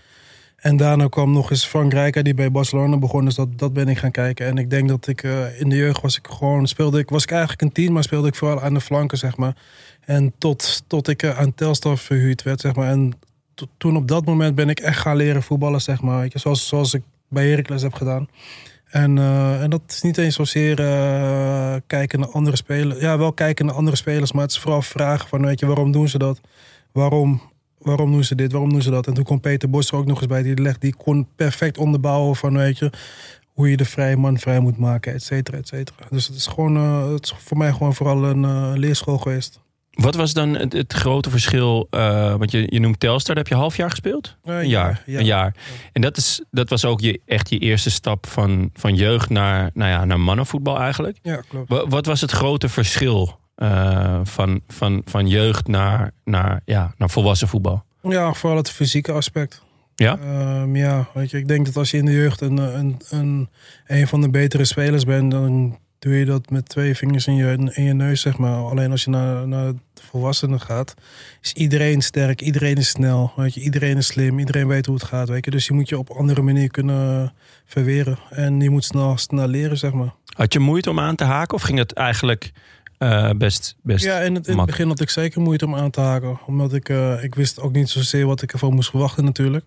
En 0.57 0.77
daarna 0.77 1.09
kwam 1.09 1.33
nog 1.33 1.51
eens 1.51 1.65
Frank 1.65 1.93
Rijkaard 1.93 2.25
die 2.25 2.35
bij 2.35 2.51
Barcelona 2.51 2.97
begon. 2.97 3.25
Dus 3.25 3.35
dat, 3.35 3.59
dat 3.59 3.73
ben 3.73 3.89
ik 3.89 3.99
gaan 3.99 4.11
kijken. 4.11 4.47
En 4.47 4.59
ik 4.59 4.71
denk 4.71 4.89
dat 4.89 5.07
ik 5.07 5.23
eh, 5.23 5.61
in 5.61 5.69
de 5.69 5.77
jeugd 5.77 6.03
was 6.03 6.17
ik 6.17 6.27
gewoon, 6.31 6.67
speelde 6.67 6.99
ik, 6.99 7.09
was 7.09 7.23
ik 7.23 7.31
eigenlijk 7.31 7.63
een 7.63 7.73
tien, 7.73 7.93
maar 7.93 8.03
speelde 8.03 8.29
ik 8.29 8.35
vooral 8.35 8.63
aan 8.63 8.75
de 8.75 8.81
flanken, 8.81 9.19
zeg 9.19 9.37
maar. 9.37 9.57
En 10.01 10.33
tot, 10.39 10.83
tot 10.87 11.09
ik 11.09 11.23
eh, 11.23 11.39
aan 11.39 11.55
Telstar 11.55 11.99
verhuurd 11.99 12.43
werd, 12.43 12.61
zeg 12.61 12.75
maar. 12.75 12.89
En 12.89 13.13
to- 13.59 13.69
toen 13.79 13.97
op 13.97 14.09
dat 14.09 14.25
moment 14.25 14.55
ben 14.55 14.69
ik 14.69 14.81
echt 14.81 14.99
gaan 14.99 15.17
leren 15.17 15.43
voetballen, 15.43 15.81
zeg 15.81 16.01
maar. 16.03 16.29
Zoals, 16.35 16.69
zoals 16.69 16.95
ik 16.95 17.03
bij 17.29 17.49
Heracles 17.49 17.83
heb 17.83 17.93
gedaan. 17.95 18.29
En, 18.89 19.19
eh, 19.19 19.63
en 19.63 19.71
dat 19.71 19.81
is 19.89 20.03
niet 20.03 20.19
eens 20.19 20.35
zozeer 20.35 20.81
eh, 20.81 21.75
kijken 21.87 22.21
naar 22.21 22.29
andere 22.29 22.57
spelers. 22.57 23.01
Ja, 23.01 23.19
wel 23.19 23.33
kijken 23.33 23.67
naar 23.67 23.75
andere 23.75 23.97
spelers, 23.97 24.33
maar 24.33 24.43
het 24.43 24.51
is 24.51 24.59
vooral 24.59 24.83
vragen 24.83 25.29
van, 25.29 25.45
weet 25.45 25.61
je, 25.61 25.67
waarom 25.67 25.93
doen 25.93 26.09
ze 26.09 26.19
dat? 26.19 26.41
Waarom, 26.93 27.41
waarom 27.79 28.13
doen 28.13 28.25
ze 28.25 28.35
dit? 28.35 28.53
Waarom 28.53 28.71
doen 28.71 28.83
ze 28.83 28.91
dat? 28.91 29.07
En 29.07 29.15
toen 29.15 29.25
kwam 29.25 29.41
Peter 29.41 29.71
Bos 29.71 29.91
er 29.91 29.97
ook 29.97 30.07
nog 30.07 30.19
eens 30.19 30.27
bij. 30.27 30.43
Die, 30.43 30.63
legt, 30.63 30.81
die 30.81 30.95
kon 30.97 31.29
perfect 31.37 31.79
onderbouwen 31.79 32.37
van, 32.37 32.57
weet 32.57 32.79
je, 32.79 32.93
hoe 33.53 33.71
je 33.71 33.77
de 33.77 33.85
vrije 33.85 34.17
man 34.17 34.39
vrij 34.39 34.61
moet 34.61 34.79
maken, 34.79 35.13
et 35.15 35.23
cetera, 35.23 35.57
et 35.57 35.69
cetera. 35.69 35.99
Dus 36.11 36.27
het 36.27 36.37
is 36.37 36.47
gewoon, 36.47 36.77
eh, 36.77 37.11
het 37.11 37.35
voor 37.39 37.57
mij 37.57 37.73
gewoon 37.73 37.95
vooral 37.95 38.25
een 38.25 38.79
leerschool 38.79 39.19
geweest. 39.19 39.61
Wat 40.03 40.15
was 40.15 40.33
dan 40.33 40.55
het, 40.57 40.73
het 40.73 40.93
grote 40.93 41.31
verschil? 41.31 41.87
eh, 41.91 42.35
want 42.35 42.51
je, 42.51 42.67
je 42.71 42.81
noemt 42.81 43.01
Telstar, 43.01 43.35
daar 43.35 43.45
heb 43.45 43.53
je 43.53 43.59
half 43.61 43.77
jaar 43.77 43.91
gespeeld? 43.91 44.37
Eh, 44.45 44.59
Een 44.59 44.69
jaar. 44.69 45.03
ja. 45.07 45.19
Een 45.19 45.25
jaar. 45.25 45.55
En 45.93 46.01
dat, 46.01 46.17
is, 46.17 46.43
dat 46.51 46.69
was 46.69 46.85
ook 46.85 47.01
je, 47.01 47.21
echt 47.27 47.49
je 47.51 47.59
eerste 47.59 47.91
stap 47.91 48.27
van, 48.27 48.71
van 48.75 48.95
jeugd 48.95 49.29
naar, 49.29 49.71
nou 49.75 49.91
ja, 49.91 50.05
naar 50.05 50.21
mannenvoetbal 50.21 50.79
eigenlijk. 50.81 51.19
Ja, 51.23 51.43
klopt. 51.49 51.69
Wa- 51.69 51.87
Wat 51.87 52.07
was 52.07 52.21
het 52.21 52.31
grote 52.31 52.69
verschil 52.69 53.39
eh, 53.55 54.21
van, 54.23 54.61
van, 54.69 55.03
van 55.05 55.29
jeugd 55.29 55.67
naar, 55.69 56.11
naar, 56.25 56.61
ja, 56.65 56.95
naar 56.97 57.11
volwassen 57.11 57.49
voetbal? 57.49 57.85
Ja, 58.03 58.33
vooral 58.33 58.59
het 58.59 58.71
fysieke 58.71 59.13
aspect. 59.13 59.63
Ja? 59.95 60.19
Ehm, 60.19 60.77
ja, 60.77 61.09
weet 61.15 61.31
je, 61.31 61.39
ik 61.39 61.49
denk 61.49 61.67
dat 61.67 61.77
als 61.77 61.91
je 61.91 61.97
in 61.97 62.05
de 62.05 62.13
jeugd 62.13 62.41
een, 62.41 62.57
een, 62.57 62.97
een, 63.09 63.49
een 63.87 64.09
van 64.09 64.21
de 64.21 64.31
betere 64.31 64.65
spelers 64.65 65.05
bent, 65.05 65.31
dan 65.31 65.79
doe 65.99 66.15
je 66.15 66.25
dat 66.25 66.51
met 66.51 66.69
twee 66.69 66.97
vingers 66.97 67.27
in 67.27 67.35
je, 67.35 67.71
in 67.73 67.85
je 67.85 67.93
neus, 67.93 68.21
zeg 68.21 68.39
maar. 68.39 68.57
Alleen 68.57 68.91
als 68.91 69.05
je 69.05 69.11
naar, 69.11 69.49
naar 69.49 69.73
de 69.73 70.03
volwassenen 70.11 70.61
gaat, 70.61 70.95
is 71.43 71.53
iedereen 71.53 72.03
sterk, 72.03 72.41
iedereen 72.41 72.77
is 72.77 72.89
snel, 72.89 73.33
weet 73.37 73.55
je, 73.55 73.61
iedereen 73.61 73.97
is 73.97 74.07
slim, 74.07 74.39
iedereen 74.39 74.67
weet 74.67 74.87
hoe 74.87 74.95
het 74.95 75.05
gaat, 75.05 75.29
weet 75.29 75.45
je. 75.45 75.51
Dus 75.51 75.67
je 75.67 75.73
moet 75.73 75.89
je 75.89 75.99
op 75.99 76.11
een 76.11 76.17
andere 76.17 76.43
manier 76.43 76.71
kunnen 76.71 77.33
verweren. 77.67 78.19
En 78.31 78.61
je 78.61 78.71
moet 78.71 78.85
snel, 78.85 79.17
snel 79.17 79.49
leren, 79.49 79.79
zeg 79.79 79.93
maar. 79.93 80.15
Had 80.37 80.53
je 80.53 80.59
moeite 80.59 80.91
om 80.91 81.01
aan 81.01 81.17
te 81.17 81.25
haken 81.25 81.55
of 81.55 81.63
ging 81.63 81.79
het 81.79 81.93
eigenlijk 81.93 82.53
eh, 82.99 83.31
best, 83.31 83.77
best 83.83 84.05
Ja, 84.05 84.19
in 84.19 84.21
het, 84.21 84.27
in 84.29 84.35
het 84.35 84.47
makkelijk? 84.47 84.67
begin 84.71 84.89
had 84.89 85.01
ik 85.01 85.11
zeker 85.11 85.41
moeite 85.41 85.65
om 85.67 85.75
aan 85.75 85.91
te 85.91 86.01
haken. 86.01 86.39
Omdat 86.47 86.75
ik, 86.75 86.89
eh, 86.89 87.23
ik 87.23 87.35
wist 87.35 87.61
ook 87.61 87.73
niet 87.73 87.89
zozeer 87.89 88.27
wat 88.27 88.43
ik 88.43 88.53
ervan 88.53 88.75
moest 88.75 88.91
verwachten 88.91 89.25
natuurlijk. 89.25 89.65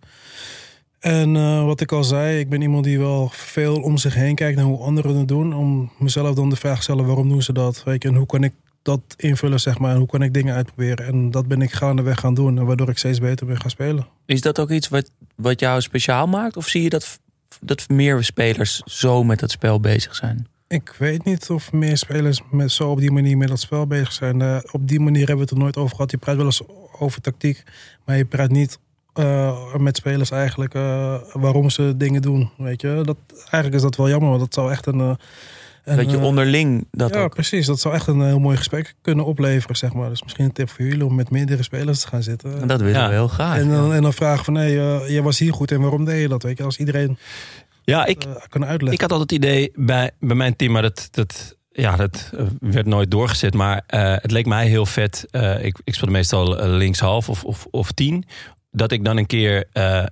En 1.02 1.36
eh, 1.36 1.66
wat 1.66 1.82
ik 1.82 1.92
al 1.92 2.04
zei, 2.04 2.40
ik 2.40 2.50
ben 2.50 2.62
iemand 2.62 2.84
die 2.84 3.00
wel 3.00 3.30
veel 3.34 3.82
om 3.82 3.98
zich 3.98 4.14
heen 4.14 4.36
kijkt 4.36 4.58
naar 4.58 4.66
hoe 4.66 4.80
anderen 4.80 5.16
het 5.16 5.28
doen. 5.28 5.54
Om 5.54 5.92
mezelf 5.98 6.36
dan 6.36 6.50
de 6.50 6.56
vraag 6.56 6.76
te 6.76 6.82
stellen, 6.82 7.06
waarom 7.06 7.30
doen 7.30 7.42
ze 7.42 7.54
dat? 7.54 7.84
Weet 7.84 8.04
je, 8.04 8.10
en 8.10 8.16
hoe 8.16 8.26
kan 8.26 8.44
ik 8.44 8.54
dat 8.82 9.02
invullen, 9.18 9.60
zeg 9.60 9.80
maar. 9.80 9.92
En 9.92 9.98
hoe 9.98 10.08
kan 10.08 10.22
ik 10.22 10.34
dingen 10.34 10.56
uitproberen? 10.56 11.06
En 11.06 11.32
dat 11.32 11.48
ben 11.48 11.62
ik 11.62 11.72
gaandeweg 11.72 12.20
gaan 12.20 12.34
doen. 12.34 12.58
En 12.58 12.66
waardoor 12.66 12.90
ik 12.90 12.98
steeds 12.98 13.20
beter 13.20 13.46
ben 13.46 13.62
gaan 13.62 13.70
spelen. 13.70 14.08
Is 14.26 14.42
dat 14.42 14.60
ook 14.60 14.70
iets 14.70 14.88
wat, 14.88 15.12
wat 15.36 15.60
jou 15.60 15.82
speciaal 15.82 16.28
maakt? 16.28 16.58
Of 16.58 16.68
zie 16.68 16.84
je 16.84 16.90
dat, 16.90 17.20
dat 17.62 17.90
meer 17.90 18.24
spelers 18.24 18.82
zo 18.86 19.24
met 19.24 19.40
dat 19.40 19.52
spel 19.52 19.80
bezig 19.80 20.16
zijn? 20.16 20.48
Ik 20.68 20.96
weet 20.98 21.24
niet 21.24 21.50
of 21.50 21.72
meer 21.72 21.98
spelers 21.98 22.42
met, 22.52 22.72
zo 22.72 22.90
op 22.90 23.00
die 23.00 23.12
manier 23.12 23.38
met 23.38 23.48
dat 23.48 23.60
spel 23.60 23.88
bezig 23.88 24.12
zijn. 24.12 24.42
Eh, 24.42 24.58
op 24.72 24.88
die 24.88 25.00
manier 25.00 25.28
hebben 25.28 25.36
we 25.36 25.42
het 25.42 25.52
er 25.52 25.58
nooit 25.58 25.78
over 25.78 25.96
gehad. 25.96 26.12
Je 26.12 26.18
praat 26.18 26.36
wel 26.36 26.46
eens 26.46 26.62
over 27.00 27.22
tactiek, 27.22 27.64
maar 28.06 28.18
je 28.18 28.26
praat 28.26 28.50
niet 28.50 28.80
eh, 29.13 29.76
met 29.76 29.97
spelers 29.97 30.32
eigenlijk 30.32 30.74
eh, 30.74 31.15
waarom 31.34 31.69
ze 31.69 31.93
dingen 31.97 32.21
doen. 32.21 32.50
Weet 32.58 32.82
je? 32.82 33.02
Dat, 33.04 33.17
eigenlijk 33.38 33.74
is 33.76 33.82
dat 33.82 33.95
wel 33.95 34.10
jammer, 34.10 34.30
want 34.30 34.41
dat 34.41 34.54
zou 34.54 34.71
echt 34.71 34.86
een, 34.86 35.00
eh, 35.00 35.13
En, 35.84 35.97
dat 35.97 36.12
je 36.12 36.17
onderling 36.19 36.88
dat 36.91 37.13
ja, 37.13 37.21
ook... 37.24 37.34
precies. 37.34 37.65
Dat 37.65 37.80
zou 37.80 37.93
echt 37.93 38.08
een 38.08 38.21
heel 38.21 38.39
mooi 38.39 38.58
gesprek 38.58 38.93
kunnen 39.02 39.26
opleveren, 39.26 39.76
zeg 39.76 39.93
maar. 39.93 40.10
Dus 40.10 40.24
misschien 40.24 40.45
een 40.45 40.52
tip 40.52 40.69
voor 40.69 40.86
jullie 40.86 41.06
om 41.06 41.15
met 41.15 41.30
meerdere 41.30 41.63
spelers 41.63 42.00
te 42.02 42.08
gaan 42.08 42.24
zitten. 42.24 42.62
En 42.62 42.67
dat 42.67 42.82
willen 42.82 43.00
Ja. 43.02 43.08
we 43.08 43.13
heel 43.13 43.28
graag. 43.28 43.58
en, 43.58 43.69
dan, 43.69 43.93
en 43.93 44.02
dan 44.02 44.13
vragen 44.13 44.45
van, 44.45 44.54
nee, 44.54 44.80
eh, 44.80 45.10
jij 45.10 45.21
was 45.21 45.39
hier 45.39 45.54
goed 45.54 45.71
en 45.71 45.82
waarom 45.82 46.06
deed 46.06 46.21
je 46.21 46.28
dat? 46.28 46.43
Weet 46.43 46.58
je, 46.58 46.63
als 46.63 46.78
iedereen 46.78 47.17
Ja, 47.84 48.06
ik, 48.06 48.26
kan 48.50 48.65
uitleggen. 48.65 48.93
ik 48.93 49.02
had 49.02 49.12
altijd 49.12 49.30
het 49.32 49.39
idee 49.43 49.71
bij, 49.76 50.12
bij 50.19 50.36
mijn 50.36 50.56
team, 50.56 50.71
maar 50.71 50.82
dat, 50.82 51.08
dat, 51.12 51.56
ja, 51.71 51.95
dat 51.95 52.30
werd 52.60 52.86
nooit 52.86 53.12
doorgezet. 53.12 53.54
Maar 53.54 53.84
eh, 53.88 54.15
het 54.15 54.32
leek 54.32 54.45
mij 54.45 54.67
heel 54.67 54.86
vet. 54.86 55.28
eh, 55.32 55.65
ik, 55.65 55.80
ik 55.84 55.93
speelde 55.93 56.13
meestal 56.13 56.65
linkshalf 56.67 57.30
of, 57.30 57.43
of, 57.43 57.67
of 57.71 57.91
tien. 57.91 58.26
Dat 58.71 58.91
ik 58.91 59.05
dan 59.05 59.17
een 59.17 59.25
keer 59.25 59.67
eh, 59.71 60.05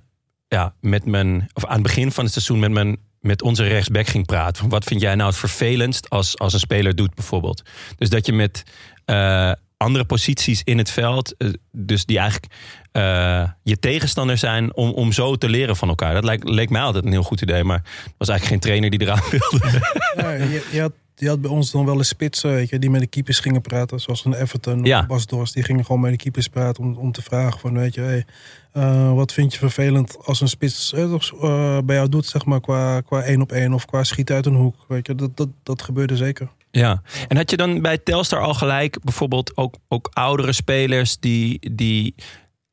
ja, 0.48 0.74
met 0.80 1.04
mijn, 1.04 1.48
of 1.52 1.64
aan 1.64 1.72
het 1.72 1.82
begin 1.82 2.12
van 2.12 2.24
het 2.24 2.32
seizoen 2.32 2.58
met 2.58 2.70
mijn 2.70 2.98
met 3.20 3.42
onze 3.42 3.64
rechtsback 3.64 4.06
ging 4.06 4.26
praten. 4.26 4.68
Wat 4.68 4.84
vind 4.84 5.00
jij 5.00 5.14
nou 5.14 5.28
het 5.28 5.38
vervelendst 5.38 6.10
als, 6.10 6.38
als 6.38 6.52
een 6.52 6.60
speler 6.60 6.96
doet 6.96 7.14
bijvoorbeeld? 7.14 7.62
Dus 7.96 8.08
dat 8.08 8.26
je 8.26 8.32
met 8.32 8.62
eh, 9.04 9.52
andere 9.80 10.04
posities 10.04 10.62
in 10.64 10.78
het 10.78 10.90
veld, 10.90 11.34
eh, 11.36 11.48
dus 11.72 12.04
die 12.04 12.18
eigenlijk 12.18 12.52
eh, 12.92 13.48
je 13.62 13.78
tegenstander 13.78 14.38
zijn, 14.38 14.74
om, 14.76 14.90
om 14.90 15.12
zo 15.12 15.36
te 15.36 15.48
leren 15.48 15.76
van 15.76 15.88
elkaar. 15.88 16.14
Dat 16.14 16.24
leek, 16.24 16.48
leek 16.48 16.70
mij 16.70 16.82
altijd 16.82 17.04
een 17.04 17.12
heel 17.12 17.22
goed 17.22 17.40
idee, 17.40 17.64
maar 17.64 17.82
was 18.18 18.28
eigenlijk 18.28 18.44
geen 18.44 18.70
trainer 18.70 18.90
die 18.90 19.00
eraan 19.00 19.30
wilde. 19.50 19.80
Ja, 20.16 20.30
je, 20.30 20.68
je, 20.72 20.80
had, 20.80 20.92
je 21.14 21.28
had 21.28 21.40
bij 21.40 21.50
ons 21.50 21.70
dan 21.70 21.84
wel 21.84 21.98
een 21.98 22.04
spitsen, 22.04 22.50
weet 22.54 22.68
je, 22.68 22.78
die 22.78 22.90
met 22.90 23.00
de 23.00 23.06
keepers 23.06 23.40
gingen 23.40 23.60
praten. 23.60 24.00
Zoals 24.00 24.24
een 24.24 24.34
Everton 24.34 24.84
Ja. 24.84 25.00
of 25.00 25.06
Bas 25.06 25.26
Doors. 25.26 25.52
Die 25.52 25.62
gingen 25.62 25.84
gewoon 25.84 26.00
met 26.00 26.10
de 26.10 26.16
keepers 26.16 26.48
praten 26.48 26.84
om, 26.84 26.96
om 26.96 27.12
te 27.12 27.22
vragen 27.22 27.60
van, 27.60 27.74
weet 27.78 27.94
je, 27.94 28.00
hey, 28.00 28.24
eh, 28.72 29.12
wat 29.12 29.32
vind 29.32 29.52
je 29.52 29.58
vervelend 29.58 30.16
als 30.24 30.40
een 30.40 30.48
spits 30.48 30.92
eh, 30.92 31.78
bij 31.84 31.96
jou 31.96 32.08
doet, 32.08 32.26
zeg 32.26 32.44
maar, 32.44 32.60
qua, 32.60 33.00
qua 33.00 33.22
één 33.22 33.40
op 33.40 33.52
één 33.52 33.72
of 33.72 33.84
qua 33.84 34.04
schiet 34.04 34.30
uit 34.30 34.46
een 34.46 34.54
hoek. 34.54 34.76
Weet 34.88 35.06
je, 35.06 35.14
dat, 35.14 35.36
dat, 35.36 35.48
dat 35.62 35.82
gebeurde 35.82 36.16
zeker. 36.16 36.48
Ja, 36.70 37.02
en 37.28 37.36
had 37.36 37.50
je 37.50 37.56
dan 37.56 37.80
bij 37.82 37.98
Telstar 37.98 38.40
al 38.40 38.54
gelijk 38.54 38.98
bijvoorbeeld 39.02 39.56
ook, 39.56 39.74
ook 39.88 40.08
oudere 40.12 40.52
spelers 40.52 41.18
die, 41.18 41.70
die 41.74 42.14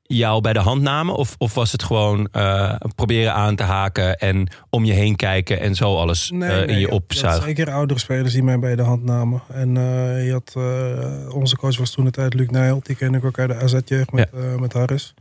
jou 0.01 0.41
bij 0.41 0.53
de 0.53 0.59
hand 0.59 0.81
namen? 0.81 1.15
Of, 1.15 1.35
of 1.37 1.53
was 1.53 1.71
het 1.71 1.83
gewoon 1.83 2.27
eh, 2.31 2.75
proberen 2.95 3.33
aan 3.33 3.55
te 3.55 3.63
haken 3.63 4.17
en 4.17 4.47
om 4.69 4.85
je 4.85 4.93
heen 4.93 5.15
kijken 5.15 5.59
en 5.59 5.75
zo 5.75 5.95
alles 5.97 6.31
eh, 6.31 6.37
in 6.67 6.67
je 6.79 6.81
had- 6.81 6.91
had 6.91 6.91
opzuigen? 7.01 7.43
zeker 7.43 7.71
oudere 7.71 7.99
spelers 7.99 8.33
die 8.33 8.43
mij 8.43 8.59
bij 8.59 8.75
de 8.75 8.81
hand 8.81 9.03
namen. 9.03 9.41
En 9.53 9.77
eh, 9.77 10.25
je 10.25 10.31
had, 10.31 10.53
onze 11.33 11.55
coach 11.57 11.77
was 11.77 11.91
toen 11.91 12.05
de 12.05 12.11
tijd 12.11 12.33
Luc 12.33 12.47
Nijl. 12.49 12.79
Die 12.83 12.95
ken 12.95 13.13
ik 13.13 13.25
ook 13.25 13.39
uit 13.39 13.49
de 13.49 13.55
AZ-jeugd 13.55 14.11
met, 14.11 14.59
met 14.59 14.73
Harris. 14.73 15.13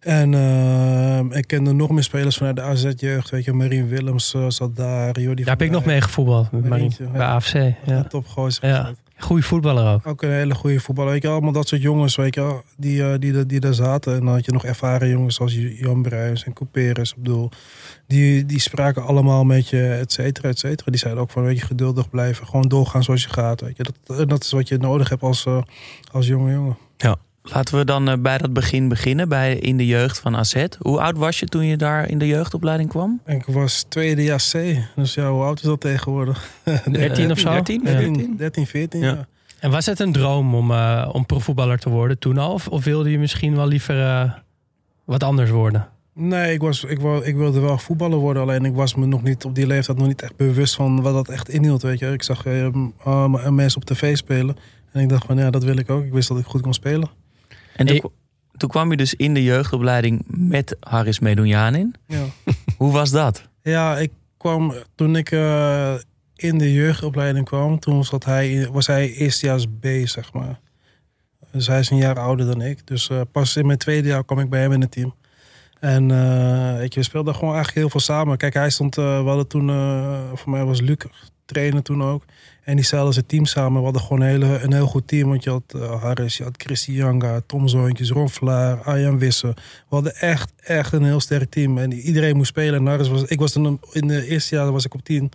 En 0.00 0.34
eh, 0.34 1.38
ik 1.38 1.46
kende 1.46 1.72
nog 1.72 1.90
meer 1.90 2.02
spelers 2.02 2.36
vanuit 2.36 2.56
de 2.56 2.62
AZ-jeugd. 2.62 3.30
Weet 3.30 3.44
je, 3.44 3.52
Marien 3.52 3.88
Willems 3.88 4.34
eh, 4.34 4.44
zat 4.48 4.76
daar. 4.76 5.20
Jordi 5.20 5.42
Daar 5.42 5.56
heb 5.56 5.66
ik 5.66 5.70
nog 5.70 5.84
mee 5.84 6.00
gevoetbald 6.00 6.52
met 6.52 6.68
Marien, 6.68 6.92
ja. 6.98 7.10
bij 7.10 7.26
AFC. 7.26 7.54
Ja. 7.84 8.02
Topgozer. 8.02 8.68
Ja. 8.68 8.92
Goeie 9.18 9.44
voetballer 9.44 9.94
ook. 9.94 10.06
Ook 10.06 10.22
een 10.22 10.30
hele 10.30 10.54
goede 10.54 10.80
voetballer. 10.80 11.12
Weet 11.12 11.22
je, 11.22 11.28
allemaal 11.28 11.52
dat 11.52 11.68
soort 11.68 11.82
jongens, 11.82 12.16
weet 12.16 12.34
je, 12.34 12.62
die, 12.76 13.02
eh, 13.02 13.18
die, 13.18 13.32
die, 13.32 13.46
die 13.46 13.60
daar 13.60 13.74
zaten. 13.74 14.14
En 14.14 14.20
dan 14.24 14.34
had 14.34 14.44
je 14.44 14.52
nog 14.52 14.64
ervaren 14.64 15.08
jongens 15.08 15.34
zoals 15.34 15.54
Jan 15.54 16.02
Bruijs 16.02 16.44
en 16.44 16.52
Couperus. 16.52 17.10
Ik 17.10 17.22
bedoel, 17.22 17.50
die, 18.06 18.46
die 18.46 18.60
spraken 18.60 19.02
allemaal 19.02 19.44
met 19.44 19.68
je, 19.68 19.88
et 19.92 20.12
cetera, 20.12 20.48
et 20.48 20.58
cetera. 20.58 20.90
Die 20.90 21.00
zeiden 21.00 21.22
ook 21.22 21.30
van, 21.30 21.42
weet 21.42 21.58
je, 21.58 21.66
geduldig 21.66 22.10
blijven. 22.10 22.46
Gewoon 22.46 22.68
doorgaan 22.68 23.02
zoals 23.02 23.22
je 23.22 23.28
gaat, 23.28 23.60
weet 23.60 23.76
je. 23.76 23.84
Dat, 24.04 24.28
dat 24.28 24.42
is 24.44 24.52
wat 24.52 24.68
je 24.68 24.78
nodig 24.78 25.08
hebt 25.08 25.22
als, 25.22 25.46
eh, 25.46 25.62
als 26.12 26.26
jonge 26.26 26.52
jongen. 26.52 26.76
Laten 27.52 27.78
we 27.78 27.84
dan 27.84 28.08
eh, 28.08 28.16
bij 28.18 28.38
dat 28.38 28.52
begin 28.52 28.88
beginnen, 28.88 29.28
bij 29.28 29.56
in 29.56 29.76
de 29.76 29.86
jeugd 29.86 30.18
van 30.18 30.36
AZ. 30.36 30.64
Hoe 30.78 31.00
oud 31.00 31.16
was 31.16 31.38
je 31.40 31.46
toen 31.46 31.64
je 31.64 31.76
daar 31.76 32.08
in 32.08 32.18
de 32.18 32.26
jeugdopleiding 32.26 32.88
kwam? 32.88 33.20
Ik 33.26 33.44
was 33.46 33.82
tweede 33.88 34.22
jaar 34.22 34.44
C. 34.52 34.76
Dus 34.96 35.14
ja, 35.14 35.30
hoe 35.30 35.42
oud 35.42 35.56
is 35.58 35.64
dat 35.64 35.80
tegenwoordig? 35.80 36.50
13 36.90 37.30
of 37.30 37.38
zo? 37.38 37.50
13, 37.50 37.80
Ja. 37.84 37.90
13, 37.90 38.34
13 38.36 38.66
14, 38.66 39.00
Ja. 39.00 39.06
ja. 39.06 39.26
En 39.60 39.70
was 39.70 39.86
het 39.86 40.00
een 40.00 40.12
droom 40.12 40.54
om, 40.54 40.70
eh, 40.70 41.08
om 41.12 41.26
profvoetballer 41.26 41.78
te 41.78 41.88
worden 41.90 42.18
toen 42.18 42.38
al? 42.38 42.52
Of, 42.52 42.68
of 42.68 42.84
wilde 42.84 43.10
je 43.10 43.18
misschien 43.18 43.56
wel 43.56 43.66
liever 43.66 44.00
eh, 44.02 44.30
wat 45.04 45.22
anders 45.22 45.50
worden? 45.50 45.88
Nee, 46.14 46.52
ik, 46.52 46.60
was, 46.60 46.84
ik, 46.84 47.00
wou, 47.00 47.24
ik 47.24 47.36
wilde 47.36 47.60
wel 47.60 47.78
voetballer 47.78 48.18
worden. 48.18 48.42
Alleen 48.42 48.64
ik 48.64 48.74
was 48.74 48.94
me 48.94 49.06
nog 49.06 49.22
niet 49.22 49.44
op 49.44 49.54
die 49.54 49.66
leeftijd 49.66 49.98
nog 49.98 50.06
niet 50.06 50.22
echt 50.22 50.36
bewust 50.36 50.74
van 50.74 51.02
wat 51.02 51.12
dat 51.14 51.28
echt 51.28 51.48
inhield. 51.48 51.82
Weet 51.82 51.98
je. 51.98 52.12
Ik 52.12 52.22
zag 52.22 52.46
eh, 52.46 52.66
uh, 53.06 53.48
mensen 53.48 53.80
op 53.80 53.86
tv 53.86 54.16
spelen. 54.16 54.56
En 54.92 55.00
ik 55.02 55.08
dacht 55.08 55.26
van 55.26 55.36
ja, 55.38 55.50
dat 55.50 55.64
wil 55.64 55.76
ik 55.76 55.90
ook. 55.90 56.04
Ik 56.04 56.12
wist 56.12 56.28
dat 56.28 56.38
ik 56.38 56.44
goed 56.44 56.60
kon 56.60 56.74
spelen. 56.74 57.08
En 57.76 57.86
toen, 57.86 57.94
Ik- 57.96 58.00
kwa- 58.00 58.10
toen 58.56 58.68
kwam 58.68 58.90
je 58.90 58.96
dus 58.96 59.14
in 59.14 59.34
de 59.34 59.42
jeugdopleiding 59.42 60.24
met 60.26 60.76
Haris 60.80 61.18
Medunjanin. 61.18 61.94
Ja, 62.06 62.24
Hoe 62.78 62.92
was 62.92 63.10
dat? 63.10 63.48
ja 63.62 63.98
ik 63.98 64.10
kwam 64.36 64.74
toen 64.94 65.16
ik 65.16 65.30
eh, 65.30 65.94
in 66.34 66.58
de 66.58 66.72
jeugdopleiding 66.72 67.44
kwam. 67.44 67.78
Toen 67.78 68.04
zat 68.04 68.24
hij, 68.24 68.68
was 68.72 68.86
hij 68.86 69.12
eerstejaars 69.12 69.66
B, 69.80 69.86
zeg 70.04 70.32
maar. 70.32 70.60
Dus 71.52 71.66
hij 71.66 71.78
is 71.78 71.90
een 71.90 71.96
jaar 71.96 72.18
ouder 72.18 72.46
dan 72.46 72.60
ik. 72.62 72.86
Dus 72.86 73.08
eh, 73.08 73.20
pas 73.32 73.56
in 73.56 73.66
mijn 73.66 73.78
tweede 73.78 74.08
jaar 74.08 74.24
kwam 74.24 74.38
ik 74.38 74.50
bij 74.50 74.60
hem 74.60 74.72
in 74.72 74.80
het 74.80 74.90
team. 74.90 75.14
En 75.80 76.10
eh, 76.10 76.76
weet 76.76 76.94
je, 76.94 77.00
we 77.00 77.06
speelden 77.06 77.34
gewoon 77.34 77.54
eigenlijk 77.54 77.78
heel 77.78 77.90
veel 77.90 78.00
samen. 78.00 78.36
Kijk, 78.36 78.54
hij 78.54 78.70
stond, 78.70 78.98
eh, 78.98 79.22
we 79.22 79.26
hadden 79.28 79.46
toen, 79.48 79.68
eh, 79.70 80.20
voor 80.34 80.50
mij 80.50 80.64
was 80.64 80.80
Luc 80.80 80.96
trainer 81.46 81.82
toen 81.82 82.02
ook. 82.02 82.24
En 82.62 82.76
die 82.76 82.84
stelden 82.84 83.12
zijn 83.12 83.26
team 83.26 83.44
samen. 83.44 83.78
We 83.78 83.84
hadden 83.84 84.02
gewoon 84.02 84.20
een, 84.20 84.28
hele, 84.28 84.60
een 84.62 84.72
heel 84.72 84.86
goed 84.86 85.08
team. 85.08 85.28
Want 85.28 85.44
je 85.44 85.50
had 85.50 85.74
eh, 85.74 86.02
Harris, 86.02 86.36
je 86.36 86.42
had 86.42 86.62
Christy 86.62 86.92
Janga, 86.92 87.40
Tom 87.46 87.68
Zoontjes, 87.68 88.10
Ron 88.10 88.30
Vlaar, 88.30 88.82
Arjan 88.82 89.18
Wissen. 89.18 89.54
We 89.54 89.94
hadden 89.94 90.14
echt, 90.16 90.52
echt 90.56 90.92
een 90.92 91.04
heel 91.04 91.20
sterk 91.20 91.50
team. 91.50 91.78
En 91.78 91.92
iedereen 91.92 92.36
moest 92.36 92.48
spelen. 92.48 92.88
En 92.88 93.10
was, 93.10 93.22
ik 93.22 93.38
was 93.38 93.56
in 93.56 94.06
de 94.06 94.26
eerste 94.26 94.54
jaar 94.54 94.72
was 94.72 94.84
ik 94.84 94.94
op 94.94 95.04
10. 95.04 95.30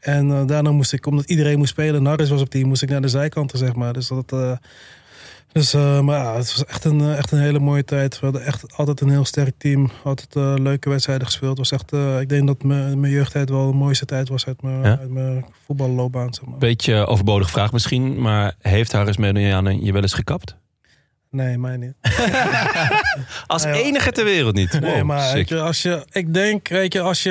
En 0.00 0.30
eh, 0.30 0.46
daarna 0.46 0.70
moest 0.70 0.92
ik, 0.92 1.06
omdat 1.06 1.30
iedereen 1.30 1.58
moest 1.58 1.70
spelen, 1.70 2.00
en 2.00 2.06
Harris 2.06 2.28
was 2.28 2.40
op 2.40 2.50
10, 2.50 2.66
moest 2.66 2.82
ik 2.82 2.88
naar 2.88 3.00
de 3.00 3.08
zijkanten, 3.08 3.58
zeg 3.58 3.74
maar. 3.74 3.92
Dus 3.92 4.08
dat, 4.08 4.32
eh, 4.32 4.52
dus, 5.56 5.74
eh, 5.74 6.00
maar 6.00 6.18
ja, 6.18 6.36
het 6.36 6.52
was 6.52 6.64
echt 6.64 6.84
een, 6.84 7.00
eh, 7.00 7.18
echt 7.18 7.32
een 7.32 7.40
hele 7.40 7.58
mooie 7.58 7.84
tijd. 7.84 8.20
We 8.20 8.24
hadden 8.24 8.44
echt 8.44 8.76
altijd 8.76 9.00
een 9.00 9.10
heel 9.10 9.24
sterk 9.24 9.54
team. 9.58 9.90
Altijd 10.04 10.36
eh, 10.36 10.54
leuke 10.56 10.88
wedstrijden 10.88 11.26
gespeeld. 11.26 11.58
Was 11.58 11.72
echt, 11.72 11.92
ik 12.20 12.28
denk 12.28 12.46
dat 12.46 12.62
mijn 12.62 13.10
jeugdtijd 13.10 13.48
wel 13.48 13.70
de 13.70 13.76
mooiste 13.76 14.04
tijd 14.04 14.28
was 14.28 14.46
uit 14.46 14.62
mijn, 14.62 14.82
Ja? 14.82 14.98
uit 14.98 15.10
mijn 15.10 15.44
voetballoopbaan. 15.66 16.34
Zeg 16.34 16.44
maar. 16.44 16.58
Beetje 16.58 17.06
overbodige 17.06 17.50
vraag 17.50 17.72
misschien, 17.72 18.20
maar 18.20 18.54
heeft 18.58 18.92
Harris 18.92 19.16
Medunjanin 19.16 19.84
je 19.84 19.92
wel 19.92 20.02
eens 20.02 20.14
gekapt? 20.14 20.56
Nee, 21.30 21.58
mij 21.58 21.76
niet. 21.76 21.94
Als 23.46 23.64
enige 23.64 24.12
ter 24.12 24.24
wereld 24.24 24.54
niet. 24.54 24.80
Nee, 24.80 25.04
maar 25.04 25.38
je, 25.38 25.60
als 25.60 25.82
je, 25.82 26.06
ik 26.10 26.34
denk, 26.34 26.68
weet 26.68 26.92
je, 26.92 27.00
als 27.00 27.22
je, 27.22 27.30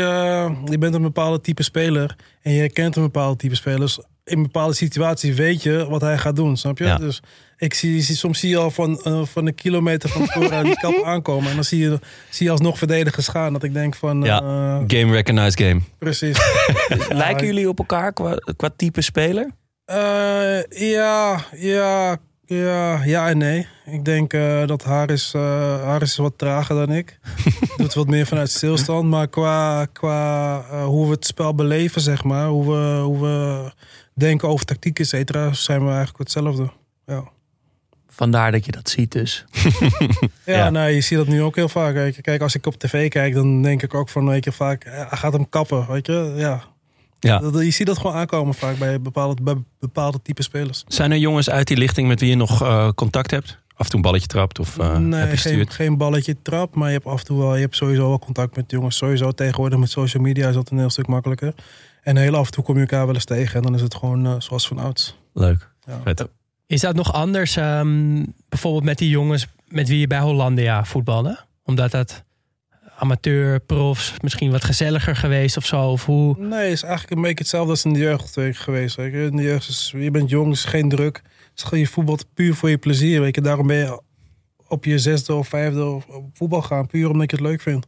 je 0.65 0.77
bent 0.77 0.93
een 0.93 1.01
bepaalde 1.01 1.41
type 1.41 1.63
speler 1.63 2.15
en 2.41 2.51
je 2.51 2.71
kent 2.71 2.95
een 2.95 3.03
bepaalde 3.03 3.35
type 3.35 3.55
spelers, 3.55 3.99
in 4.25 4.37
een 4.37 4.43
bepaalde 4.43 4.73
situatie 4.73 5.33
weet 5.33 5.63
je 5.63 5.85
wat 5.89 6.01
hij 6.01 6.17
gaat 6.17 6.35
doen, 6.35 6.57
snap 6.57 6.77
je? 6.77 6.83
Ja. 6.83 6.97
Dus 6.97 7.21
ik 7.57 7.73
zie, 7.73 8.01
zie- 8.01 8.15
soms 8.15 8.39
zie 8.39 8.49
je 8.49 8.57
al 8.57 8.71
van, 8.71 9.01
eh, 9.03 9.25
van 9.25 9.45
een 9.47 9.55
kilometer 9.55 10.09
van 10.09 10.25
tevoren 10.25 10.63
die 10.63 10.75
kap 10.79 11.03
aankomen 11.13 11.49
en 11.49 11.55
dan 11.55 11.63
zie 11.63 11.79
je, 11.79 11.99
zie 12.29 12.45
je 12.45 12.51
alsnog 12.51 12.77
verdedigers 12.77 13.27
gaan. 13.27 13.53
Dat 13.53 13.63
ik 13.63 13.73
denk 13.73 13.95
van, 13.95 14.21
Ja. 14.23 14.39
eh, 14.41 14.83
Game 14.99 15.11
recognized 15.11 15.59
game. 15.67 15.81
precies. 15.97 16.37
Lijken 17.09 17.45
jullie 17.45 17.69
op 17.69 17.79
elkaar 17.79 18.13
qua, 18.13 18.35
qua 18.57 18.69
type 18.75 19.01
speler? 19.01 19.49
Eh, 19.85 20.63
ja, 20.69 21.45
ja, 21.55 22.17
ja, 22.45 23.03
ja 23.03 23.29
en 23.29 23.37
nee. 23.37 23.67
Ik 23.85 24.05
denk 24.05 24.33
eh, 24.33 24.67
dat 24.67 24.83
Haris, 24.83 25.33
eh 25.33 25.83
Haris 25.83 26.09
is 26.09 26.17
wat 26.17 26.37
trager 26.37 26.75
dan 26.75 26.91
ik. 26.95 27.19
Doet 27.77 27.93
wat 27.93 28.07
meer 28.07 28.25
vanuit 28.25 28.49
stilstand. 28.49 29.09
Maar 29.09 29.27
qua, 29.27 29.85
qua 29.85 30.57
eh, 30.71 30.85
hoe 30.85 31.05
we 31.05 31.11
het 31.11 31.25
spel 31.25 31.55
beleven, 31.55 32.01
zeg 32.01 32.23
maar. 32.23 32.47
Hoe 32.47 32.65
we, 32.65 33.01
hoe 33.01 33.21
we 33.21 33.71
denken 34.13 34.47
over 34.47 34.65
tactiek, 34.65 34.99
et 34.99 35.07
cetera. 35.07 35.53
Zijn 35.53 35.79
we 35.79 35.87
eigenlijk 35.89 36.17
hetzelfde. 36.17 36.69
Ja. 37.05 37.23
Vandaar 38.07 38.51
dat 38.51 38.65
je 38.65 38.71
dat 38.71 38.89
ziet 38.89 39.11
dus. 39.11 39.45
Ja, 40.45 40.55
Ja. 40.55 40.69
nou, 40.69 40.89
je 40.89 41.01
ziet 41.01 41.17
dat 41.17 41.27
nu 41.27 41.41
ook 41.43 41.55
heel 41.55 41.69
vaak. 41.69 42.13
Kijk, 42.21 42.41
als 42.41 42.55
ik 42.55 42.65
op 42.65 42.75
tv 42.75 43.09
kijk, 43.09 43.33
dan 43.33 43.61
denk 43.61 43.83
ik 43.83 43.93
ook 43.93 44.09
van, 44.09 44.27
weet 44.27 44.43
je, 44.43 44.51
vaak, 44.51 44.83
hij 44.83 45.07
gaat 45.17 45.33
hem 45.33 45.49
kappen, 45.49 45.87
weet 45.87 46.07
je. 46.07 46.33
Ja. 46.35 46.63
Ja. 47.19 47.41
Je 47.53 47.71
ziet 47.71 47.87
dat 47.87 47.97
gewoon 47.97 48.15
aankomen 48.15 48.53
vaak 48.53 48.77
bij 48.77 49.01
bepaalde, 49.01 49.41
bij 49.41 49.55
bepaalde 49.79 50.21
type 50.21 50.43
spelers. 50.43 50.83
Zijn 50.87 51.11
er 51.11 51.17
jongens 51.17 51.49
uit 51.49 51.67
die 51.67 51.77
lichting 51.77 52.07
met 52.07 52.19
wie 52.19 52.29
je 52.29 52.35
nog 52.35 52.61
eh, 52.61 52.89
contact 52.95 53.31
hebt? 53.31 53.63
Af 53.77 53.85
en 53.85 53.89
toe 53.89 53.95
een 53.95 54.01
balletje 54.01 54.27
trapt 54.27 54.59
of 54.59 54.77
eh 54.77 54.87
heb 54.87 54.95
je 54.95 55.01
nee, 55.01 55.37
geen, 55.37 55.69
geen 55.69 55.97
balletje 55.97 56.35
trap. 56.41 56.75
Maar 56.75 56.87
je 56.87 56.93
hebt 56.93 57.05
af 57.05 57.19
en 57.19 57.25
toe 57.25 57.37
wel, 57.37 57.55
je 57.55 57.61
hebt 57.61 57.75
sowieso 57.75 58.07
wel 58.07 58.19
contact 58.19 58.55
met 58.55 58.71
jongens. 58.71 58.97
Sowieso 58.97 59.31
tegenwoordig 59.31 59.79
met 59.79 59.89
social 59.89 60.23
media 60.23 60.47
is 60.47 60.55
dat 60.55 60.69
een 60.69 60.77
heel 60.77 60.89
stuk 60.89 61.07
makkelijker. 61.07 61.53
En 62.01 62.17
heel 62.17 62.35
af 62.35 62.45
en 62.45 62.51
toe 62.51 62.63
kom 62.63 62.75
je 62.75 62.81
elkaar 62.81 63.05
wel 63.05 63.15
eens 63.15 63.25
tegen. 63.25 63.55
En 63.55 63.61
dan 63.61 63.73
is 63.75 63.81
het 63.81 63.95
gewoon 63.95 64.25
eh, 64.25 64.35
zoals 64.37 64.67
van 64.67 64.77
ouds. 64.77 65.17
Leuk. 65.33 65.69
Ja. 65.87 65.99
Vet. 66.03 66.27
Is 66.67 66.81
dat 66.81 66.95
nog 66.95 67.13
anders, 67.13 67.55
ehm, 67.55 68.23
bijvoorbeeld 68.49 68.83
met 68.83 68.97
die 68.97 69.09
jongens 69.09 69.47
met 69.67 69.87
wie 69.87 69.99
je 69.99 70.07
bij 70.07 70.19
Hollandia 70.19 70.85
voetbalde? 70.85 71.39
Omdat 71.63 71.91
dat 71.91 72.23
amateur, 72.97 73.59
profs, 73.59 74.13
misschien 74.21 74.51
wat 74.51 74.63
gezelliger 74.63 75.15
geweest 75.15 75.57
of 75.57 75.65
zo? 75.65 75.81
Of 75.81 76.05
hoe? 76.05 76.35
Nee, 76.37 76.71
is 76.71 76.83
eigenlijk 76.83 77.15
een 77.15 77.21
beetje 77.21 77.37
hetzelfde 77.37 77.71
als 77.71 77.85
in 77.85 77.93
de 77.93 77.99
jeugd 77.99 78.37
geweest. 78.51 78.95
Je. 78.95 79.27
In 79.31 79.35
de 79.35 79.43
jeugd 79.43 79.93
je 79.97 80.11
bent 80.11 80.29
jong, 80.29 80.51
is 80.51 80.65
geen 80.65 80.89
druk. 80.89 81.21
Je 81.71 81.87
voetbalt 81.87 82.25
puur 82.33 82.55
voor 82.55 82.69
je 82.69 82.77
plezier. 82.77 83.21
Weet 83.21 83.35
je. 83.35 83.41
Daarom 83.41 83.67
ben 83.67 83.77
je 83.77 84.01
op 84.67 84.85
je 84.85 84.99
zesde 84.99 85.33
of 85.33 85.47
vijfde 85.47 85.85
op 85.85 86.03
voetbal 86.33 86.61
gaan. 86.61 86.87
Puur 86.87 87.09
omdat 87.09 87.31
je 87.31 87.37
het 87.37 87.45
leuk 87.45 87.61
vindt. 87.61 87.87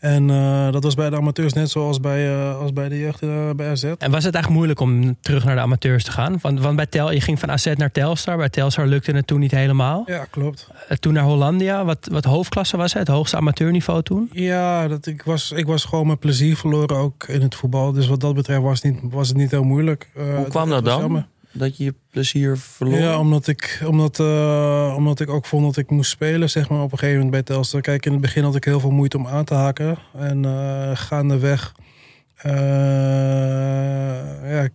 En 0.00 0.30
eh, 0.30 0.72
dat 0.72 0.82
was 0.82 0.94
bij 0.94 1.10
de 1.10 1.16
amateurs 1.16 1.52
net 1.52 1.70
zoals 1.70 2.00
bij, 2.00 2.34
eh, 2.34 2.60
als 2.60 2.72
bij 2.72 2.88
de 2.88 2.98
jeugd 2.98 3.22
eh, 3.22 3.50
bij 3.56 3.70
AZ. 3.70 3.84
En 3.84 4.10
was 4.10 4.24
het 4.24 4.34
eigenlijk 4.34 4.48
moeilijk 4.48 4.80
om 4.80 5.16
terug 5.20 5.44
naar 5.44 5.54
de 5.54 5.60
amateurs 5.60 6.04
te 6.04 6.10
gaan? 6.10 6.38
Want, 6.40 6.60
want 6.60 6.76
bij 6.76 6.86
Tel, 6.86 7.12
je 7.12 7.20
ging 7.20 7.38
van 7.38 7.50
AZ 7.50 7.72
naar 7.74 7.92
Telstar. 7.92 8.36
Bij 8.36 8.48
Telstar 8.48 8.86
lukte 8.86 9.12
het 9.12 9.26
toen 9.26 9.40
niet 9.40 9.50
helemaal. 9.50 10.02
Ja, 10.06 10.24
klopt. 10.30 10.68
Toen 11.00 11.12
naar 11.12 11.24
Hollandia. 11.24 11.84
Wat, 11.84 12.08
wat 12.10 12.24
hoofdklasse 12.24 12.76
was 12.76 12.92
het? 12.92 13.06
Het 13.06 13.16
hoogste 13.16 13.36
amateurniveau 13.36 14.02
toen? 14.02 14.28
Ja, 14.32 14.88
dat, 14.88 15.06
ik, 15.06 15.22
was, 15.22 15.52
ik 15.52 15.66
was 15.66 15.84
gewoon 15.84 16.06
mijn 16.06 16.18
plezier 16.18 16.56
verloren 16.56 16.96
ook 16.96 17.28
in 17.28 17.42
het 17.42 17.54
voetbal. 17.54 17.92
Dus 17.92 18.06
wat 18.06 18.20
dat 18.20 18.34
betreft 18.34 18.62
was, 18.62 18.82
het 18.82 18.92
niet, 18.92 19.12
was 19.12 19.28
het 19.28 19.36
niet 19.36 19.50
heel 19.50 19.64
moeilijk. 19.64 20.10
Hoe 20.14 20.48
kwam 20.48 20.68
dat 20.68 20.84
dan? 20.84 21.00
jammer. 21.00 21.26
Dat 21.56 21.76
je 21.76 21.84
je 21.84 21.94
plezier 22.10 22.58
verloor? 22.58 22.98
Ja, 22.98 23.18
omdat 23.18 23.46
ik, 23.46 23.82
omdat, 23.86 24.20
eh, 24.20 24.94
omdat 24.96 25.20
ik 25.20 25.30
ook 25.30 25.46
vond 25.46 25.64
dat 25.64 25.76
ik 25.76 25.90
moest 25.90 26.10
spelen, 26.10 26.50
zeg 26.50 26.68
maar, 26.68 26.82
op 26.82 26.92
een 26.92 26.98
gegeven 26.98 27.24
moment 27.24 27.46
bij 27.46 27.54
Telstar. 27.54 27.80
Kijk, 27.80 28.06
in 28.06 28.12
het 28.12 28.20
begin 28.20 28.44
had 28.44 28.54
ik 28.54 28.64
heel 28.64 28.80
veel 28.80 28.90
moeite 28.90 29.16
om 29.16 29.26
aan 29.26 29.44
te 29.44 29.54
haken. 29.54 29.98
En 30.14 30.44
eh 30.44 30.90
gaandeweg 30.94 31.74
eh, 32.36 32.52
ja, 34.50 34.68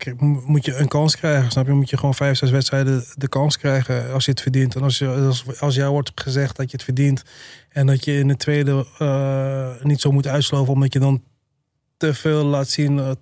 moet 0.45 0.65
je 0.65 0.75
een 0.75 0.87
kans 0.87 1.17
krijgen, 1.17 1.51
snap 1.51 1.65
je? 1.65 1.73
Moet 1.73 1.89
je 1.89 1.97
gewoon 1.97 2.15
vijf, 2.15 2.37
zes 2.37 2.49
wedstrijden 2.49 3.05
de 3.15 3.27
kans 3.27 3.57
krijgen 3.57 4.13
als 4.13 4.25
je 4.25 4.31
het 4.31 4.41
verdient. 4.41 4.75
En 4.75 4.81
als, 4.81 4.97
je, 4.97 5.07
als, 5.07 5.59
als 5.59 5.75
jou 5.75 5.91
wordt 5.91 6.11
gezegd 6.15 6.55
dat 6.55 6.71
je 6.71 6.77
het 6.77 6.85
verdient 6.85 7.23
en 7.69 7.85
dat 7.85 8.05
je 8.05 8.17
in 8.17 8.27
de 8.27 8.37
tweede 8.37 8.85
niet 9.83 10.01
zo 10.01 10.11
moet 10.11 10.27
uitsloven, 10.27 10.73
omdat 10.73 10.93
je 10.93 10.99
dan 10.99 11.23
te 11.97 12.13
veel 12.13 12.45
laat 12.45 12.67
zien 12.67 13.15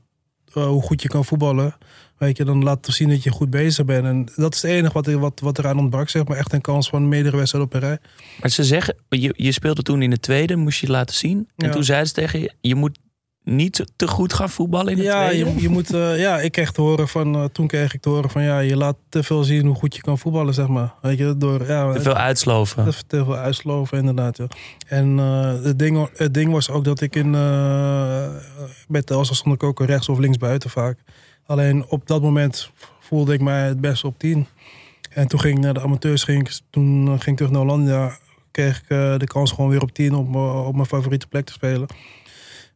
hoe 0.51 0.81
goed 0.81 1.01
je 1.01 1.07
kan 1.07 1.25
voetballen. 1.25 1.75
Weet 2.19 2.37
je, 2.37 2.43
dan 2.45 2.63
laat 2.63 2.87
zien 2.91 3.09
dat 3.09 3.23
je 3.23 3.29
goed 3.31 3.49
bezig 3.49 3.85
bent. 3.85 4.05
En 4.05 4.27
dat 4.35 4.53
is 4.55 4.61
het 4.61 4.71
enige 4.71 4.93
wat, 4.93 5.05
wat, 5.05 5.39
wat 5.39 5.57
eraan 5.59 5.77
ontbrak, 5.79 6.09
zeg 6.09 6.27
maar. 6.27 6.37
Echt 6.37 6.53
een 6.53 6.61
kans 6.61 6.89
van 6.89 7.07
meerdere 7.09 7.37
wedstrijden 7.37 7.69
op 7.69 7.75
een 7.81 7.87
rij. 7.87 7.97
Maar 8.41 8.49
ze 8.49 8.63
zeggen, 8.63 8.95
je, 9.09 9.33
je 9.37 9.51
speelde 9.51 9.81
toen 9.81 10.01
in 10.01 10.09
de 10.09 10.19
tweede, 10.19 10.55
moest 10.55 10.79
je 10.79 10.85
het 10.85 10.95
laten 10.95 11.15
zien. 11.15 11.47
En 11.57 11.67
Ja. 11.67 11.71
toen 11.73 11.83
zeiden 11.83 12.07
ze 12.07 12.13
tegen 12.13 12.39
je, 12.39 12.53
je 12.61 12.75
moet 12.75 12.97
niet 13.43 13.85
te 13.95 14.07
goed 14.07 14.33
gaan 14.33 14.49
voetballen 14.49 14.91
in 14.91 14.97
de 14.97 15.03
Ja, 15.03 15.27
tweede. 15.27 15.53
je, 15.55 15.61
je 15.61 15.69
moet, 15.69 15.93
eh, 15.93 16.19
ja, 16.19 16.39
ik 16.39 16.51
kreeg 16.51 16.71
te 16.71 16.81
horen 16.81 17.07
van, 17.07 17.35
eh, 17.35 17.43
toen 17.43 17.67
kreeg 17.67 17.93
ik 17.93 18.01
te 18.01 18.09
horen 18.09 18.29
van, 18.29 18.41
ja, 18.43 18.59
je 18.59 18.75
laat 18.75 18.95
te 19.09 19.23
veel 19.23 19.43
zien 19.43 19.65
hoe 19.65 19.75
goed 19.75 19.95
je 19.95 20.01
kan 20.01 20.17
voetballen, 20.17 20.53
zeg 20.53 20.67
maar. 20.67 20.93
Weet 21.01 21.17
je, 21.17 21.35
door, 21.37 21.67
ja, 21.67 21.93
Te 21.93 22.01
veel 22.01 22.15
uitsloven. 22.15 22.83
Te, 22.91 22.97
te 23.07 23.23
veel 23.23 23.35
uitsloven, 23.35 23.97
inderdaad. 23.97 24.37
Ja. 24.37 24.47
En 24.87 25.19
eh, 25.19 25.63
het, 25.63 25.79
ding, 25.79 26.09
het 26.15 26.33
ding 26.33 26.51
was 26.51 26.69
ook 26.69 26.83
dat 26.83 27.01
ik 27.01 27.15
in. 27.15 27.35
eh 27.35 28.27
bij 28.87 29.01
Telstar 29.01 29.35
stond 29.35 29.55
ik 29.55 29.63
ook 29.63 29.79
rechts 29.85 30.09
of 30.09 30.17
links 30.17 30.37
buiten 30.37 30.69
vaak. 30.69 30.97
Alleen 31.49 31.85
op 31.87 32.07
dat 32.07 32.21
moment 32.21 32.71
voelde 32.99 33.33
ik 33.33 33.41
mij 33.41 33.67
het 33.67 33.81
beste 33.81 34.07
op 34.07 34.19
10. 34.19 34.47
En 35.09 35.27
toen 35.27 35.39
ging 35.39 35.57
ik 35.57 35.63
naar 35.63 35.73
de 35.73 35.81
amateurs, 35.81 36.23
ging 36.23 36.59
toen 36.69 37.07
eh, 37.07 37.11
ging 37.11 37.25
ik 37.25 37.35
terug 37.35 37.51
naar 37.51 37.61
Hollandia. 37.61 38.17
Kreeg 38.51 38.77
ik 38.77 38.89
eh, 38.89 39.17
de 39.17 39.27
kans 39.27 39.51
gewoon 39.51 39.69
weer 39.69 39.81
op 39.81 39.91
10 39.91 40.15
op, 40.15 40.35
op 40.65 40.73
mijn 40.73 40.85
favoriete 40.85 41.27
plek 41.27 41.45
te 41.45 41.53
spelen. 41.53 41.87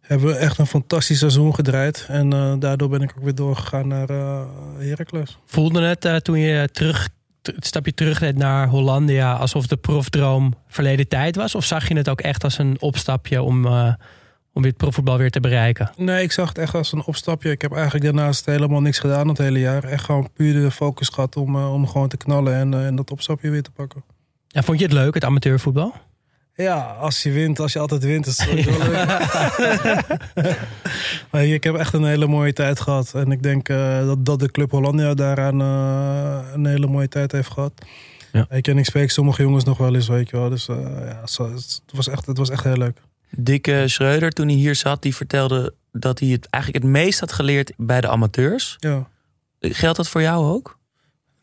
Hebben 0.03 0.27
we 0.27 0.35
echt 0.35 0.57
een 0.57 0.67
fantastisch 0.67 1.19
seizoen 1.19 1.55
gedraaid. 1.55 2.05
En 2.07 2.33
eh, 2.33 2.53
daardoor 2.59 2.89
ben 2.89 3.01
ik 3.01 3.13
ook 3.17 3.23
weer 3.23 3.35
doorgegaan 3.35 3.87
naar 3.87 4.09
eh 4.09 4.41
Heracles. 4.77 5.37
Voelde 5.45 5.81
het 5.81 6.05
eh, 6.05 6.15
toen 6.15 6.39
je 6.39 6.69
terug, 6.71 7.09
het 7.41 7.65
stapje 7.65 7.93
terug 7.93 8.33
naar 8.33 8.67
Hollandia 8.67 9.33
alsof 9.33 9.67
de 9.67 9.77
profdroom 9.77 10.53
verleden 10.67 11.07
tijd 11.07 11.35
was? 11.35 11.55
Of 11.55 11.65
zag 11.65 11.87
je 11.87 11.95
het 11.95 12.09
ook 12.09 12.21
echt 12.21 12.43
als 12.43 12.57
een 12.57 12.77
opstapje 12.79 13.41
om, 13.41 13.65
eh, 13.65 13.93
om 14.53 14.61
weer 14.61 14.71
het 14.71 14.79
profvoetbal 14.79 15.17
weer 15.17 15.31
te 15.31 15.39
bereiken? 15.39 15.91
Nee, 15.97 16.23
ik 16.23 16.31
zag 16.31 16.47
het 16.47 16.57
echt 16.57 16.73
als 16.73 16.91
een 16.91 17.03
opstapje. 17.05 17.51
Ik 17.51 17.61
heb 17.61 17.73
eigenlijk 17.73 18.03
daarnaast 18.03 18.45
helemaal 18.45 18.81
niks 18.81 18.99
gedaan 18.99 19.27
het 19.27 19.37
hele 19.37 19.59
jaar. 19.59 19.83
Echt 19.83 20.03
gewoon 20.03 20.29
puur 20.33 20.61
de 20.61 20.71
focus 20.71 21.09
gehad 21.09 21.35
om, 21.35 21.55
eh, 21.55 21.73
om 21.73 21.87
gewoon 21.87 22.07
te 22.07 22.17
knallen 22.17 22.53
en, 22.53 22.73
eh, 22.73 22.85
en 22.85 22.95
dat 22.95 23.11
opstapje 23.11 23.49
weer 23.49 23.63
te 23.63 23.71
pakken. 23.71 24.03
En 24.51 24.63
vond 24.63 24.79
je 24.79 24.85
het 24.85 24.93
leuk, 24.93 25.13
het 25.13 25.23
amateurvoetbal? 25.23 25.93
Ja, 26.55 26.81
als 26.81 27.23
je 27.23 27.31
wint, 27.31 27.59
als 27.59 27.73
je 27.73 27.79
altijd 27.79 28.03
wint, 28.03 28.25
is 28.25 28.37
het 28.37 28.49
sowieso 28.49 28.71
leuk. 28.91 29.07
maar 31.31 31.45
ik 31.45 31.63
heb 31.63 31.75
echt 31.75 31.93
een 31.93 32.05
hele 32.05 32.27
mooie 32.27 32.53
tijd 32.53 32.79
gehad. 32.79 33.13
En 33.13 33.31
ik 33.31 33.43
denk 33.43 33.69
eh, 33.69 34.05
dat, 34.05 34.25
dat 34.25 34.39
de 34.39 34.51
Club 34.51 34.71
Hollandia 34.71 35.13
daaraan 35.13 35.59
een 35.59 36.65
hele 36.65 36.87
mooie 36.87 37.07
tijd 37.07 37.31
heeft 37.31 37.51
gehad. 37.51 37.73
Ja. 38.31 38.47
Je, 38.49 38.61
en 38.61 38.77
ik 38.77 38.85
spreek 38.85 39.11
sommige 39.11 39.41
jongens 39.41 39.63
nog 39.63 39.77
wel 39.77 39.95
eens, 39.95 40.07
weet 40.07 40.29
je 40.29 40.37
wel. 40.37 40.49
Dus 40.49 40.65
ja, 40.65 41.21
het, 41.23 41.81
was 41.93 42.07
echt, 42.07 42.25
het 42.25 42.37
was 42.37 42.49
echt 42.49 42.63
heel 42.63 42.77
leuk. 42.77 42.97
Dikke 43.37 43.83
Schreuder, 43.87 44.31
toen 44.31 44.47
hij 44.47 44.55
hier 44.55 44.75
zat, 44.75 45.01
die 45.01 45.15
vertelde 45.15 45.73
dat 45.91 46.19
hij 46.19 46.29
het 46.29 46.47
eigenlijk 46.49 46.83
het 46.83 46.93
meest 46.93 47.19
had 47.19 47.31
geleerd 47.31 47.71
bij 47.77 48.01
de 48.01 48.07
amateurs. 48.07 48.75
Ja. 48.79 49.07
Geldt 49.59 49.97
dat 49.97 50.09
voor 50.09 50.21
jou 50.21 50.45
ook? 50.45 50.79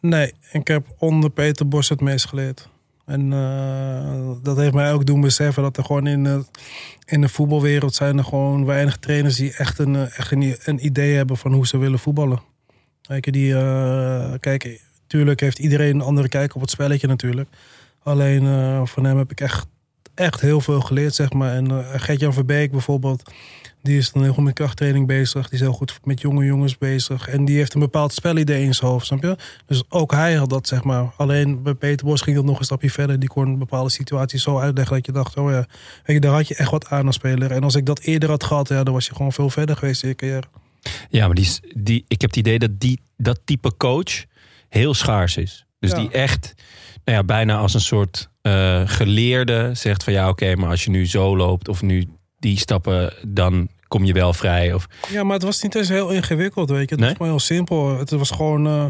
Nee, 0.00 0.32
ik 0.52 0.68
heb 0.68 0.86
onder 0.98 1.30
Peter 1.30 1.68
Bos 1.68 1.88
het 1.88 2.00
meest 2.00 2.26
geleerd. 2.26 2.68
En 3.06 3.32
eh, 3.32 4.30
dat 4.42 4.56
heeft 4.56 4.74
mij 4.74 4.92
ook 4.92 5.06
doen 5.06 5.20
beseffen 5.20 5.62
dat 5.62 5.76
er 5.76 5.84
gewoon 5.84 6.06
in, 6.06 6.24
de- 6.24 6.44
in 7.04 7.20
de 7.20 7.28
voetbalwereld 7.28 7.94
zijn 7.94 8.18
er 8.18 8.24
gewoon 8.24 8.64
weinig 8.64 8.96
trainers 8.98 9.36
die 9.36 9.52
echt 9.56 9.78
een, 9.78 9.96
echt 9.96 10.30
een, 10.32 10.56
een 10.64 10.84
idee 10.84 11.14
hebben 11.16 11.36
van 11.36 11.52
hoe 11.52 11.66
ze 11.66 11.78
willen 11.78 11.98
voetballen. 11.98 12.40
Kijk, 13.02 13.32
die, 13.32 13.54
eh, 13.54 14.32
kijk, 14.40 14.80
tuurlijk 15.06 15.40
heeft 15.40 15.58
iedereen 15.58 15.94
een 15.94 16.00
andere 16.00 16.28
kijk 16.28 16.54
op 16.54 16.60
het 16.60 16.70
spelletje 16.70 17.06
natuurlijk. 17.06 17.48
Alleen 18.02 18.46
eh, 18.46 18.86
van 18.86 19.04
hem 19.04 19.18
heb 19.18 19.30
ik 19.30 19.40
echt, 19.40 19.66
echt 20.20 20.40
heel 20.40 20.60
veel 20.60 20.80
geleerd, 20.80 21.14
zeg 21.14 21.32
maar. 21.32 21.52
En 21.54 21.70
eh 21.70 22.00
Gert-Jan 22.00 22.32
Verbeek 22.32 22.70
bijvoorbeeld, 22.70 23.30
die 23.82 23.98
is 23.98 24.12
dan 24.12 24.22
heel 24.22 24.32
goed 24.32 24.44
met 24.44 24.54
krachttraining 24.54 25.06
bezig. 25.06 25.42
Die 25.44 25.54
is 25.54 25.60
heel 25.60 25.72
goed 25.72 25.98
met 26.04 26.20
jonge 26.20 26.44
jongens 26.44 26.78
bezig. 26.78 27.28
En 27.28 27.44
die 27.44 27.56
heeft 27.56 27.74
een 27.74 27.80
bepaald 27.80 28.12
spelidee 28.12 28.64
in 28.64 28.74
zijn 28.74 28.90
hoofd, 28.90 29.06
snap 29.06 29.22
je? 29.22 29.36
Dus 29.66 29.82
ook 29.88 30.12
hij 30.12 30.34
had 30.34 30.50
dat, 30.50 30.68
zeg 30.68 30.82
maar. 30.84 31.12
Alleen 31.16 31.62
bij 31.62 31.74
Peter 31.74 32.06
Bos 32.06 32.20
ging 32.20 32.36
dat 32.36 32.44
nog 32.44 32.58
een 32.58 32.64
stapje 32.64 32.90
verder. 32.90 33.18
Die 33.18 33.28
kon 33.28 33.58
bepaalde 33.58 33.90
situaties 33.90 34.42
zo 34.42 34.58
uitleggen 34.58 34.96
dat 34.96 35.06
je 35.06 35.12
dacht, 35.12 35.36
oh 35.36 35.50
ja, 35.50 35.66
weet 36.04 36.16
je, 36.16 36.20
daar 36.20 36.32
had 36.32 36.48
je 36.48 36.54
echt 36.54 36.70
wat 36.70 36.88
aan 36.88 37.06
als 37.06 37.14
speler. 37.14 37.50
En 37.50 37.62
als 37.62 37.74
ik 37.74 37.86
dat 37.86 38.00
eerder 38.00 38.28
had 38.28 38.44
gehad, 38.44 38.68
ja, 38.68 38.82
dan 38.82 38.94
was 38.94 39.06
je 39.06 39.14
gewoon 39.14 39.32
veel 39.32 39.50
verder 39.50 39.76
geweest 39.76 40.02
in 40.02 40.08
je 40.08 40.14
carrière. 40.14 40.46
Ja, 41.10 41.26
maar 41.26 41.34
die, 41.34 41.44
is- 41.44 41.60
die, 41.76 42.04
ik 42.08 42.20
heb 42.20 42.30
het 42.30 42.38
idee 42.38 42.58
dat 42.58 42.70
die, 42.80 43.00
dat 43.16 43.40
type 43.44 43.76
coach 43.76 44.24
heel 44.68 44.94
schaars 44.94 45.36
is. 45.36 45.64
Dus 45.78 45.90
Ja. 45.90 45.96
die 45.98 46.10
echt 46.10 46.54
nou 47.04 47.18
ja, 47.18 47.24
bijna 47.24 47.56
als 47.58 47.74
een 47.74 47.80
soort 47.80 48.28
eh, 48.42 48.82
geleerde 48.84 49.70
zegt 49.72 50.04
van 50.04 50.12
ja, 50.12 50.28
oké, 50.28 50.54
maar 50.56 50.70
als 50.70 50.84
je 50.84 50.90
nu 50.90 51.06
zo 51.06 51.36
loopt 51.36 51.68
of 51.68 51.82
nu 51.82 52.08
die 52.38 52.58
stappen, 52.58 53.12
dan 53.28 53.68
kom 53.88 54.04
je 54.04 54.12
wel 54.12 54.32
vrij. 54.32 54.72
Of, 54.74 54.86
Ja, 55.10 55.22
maar 55.24 55.34
het 55.34 55.42
was 55.42 55.62
niet 55.62 55.74
eens 55.74 55.88
heel 55.88 56.10
ingewikkeld, 56.10 56.70
weet 56.70 56.88
je. 56.88 56.94
Het 56.94 56.98
Nee? 56.98 57.08
was 57.08 57.16
gewoon 57.16 57.32
heel 57.32 57.40
simpel. 57.40 57.98
Het 57.98 58.10
was 58.10 58.30
gewoon... 58.30 58.66
eh, 58.66 58.84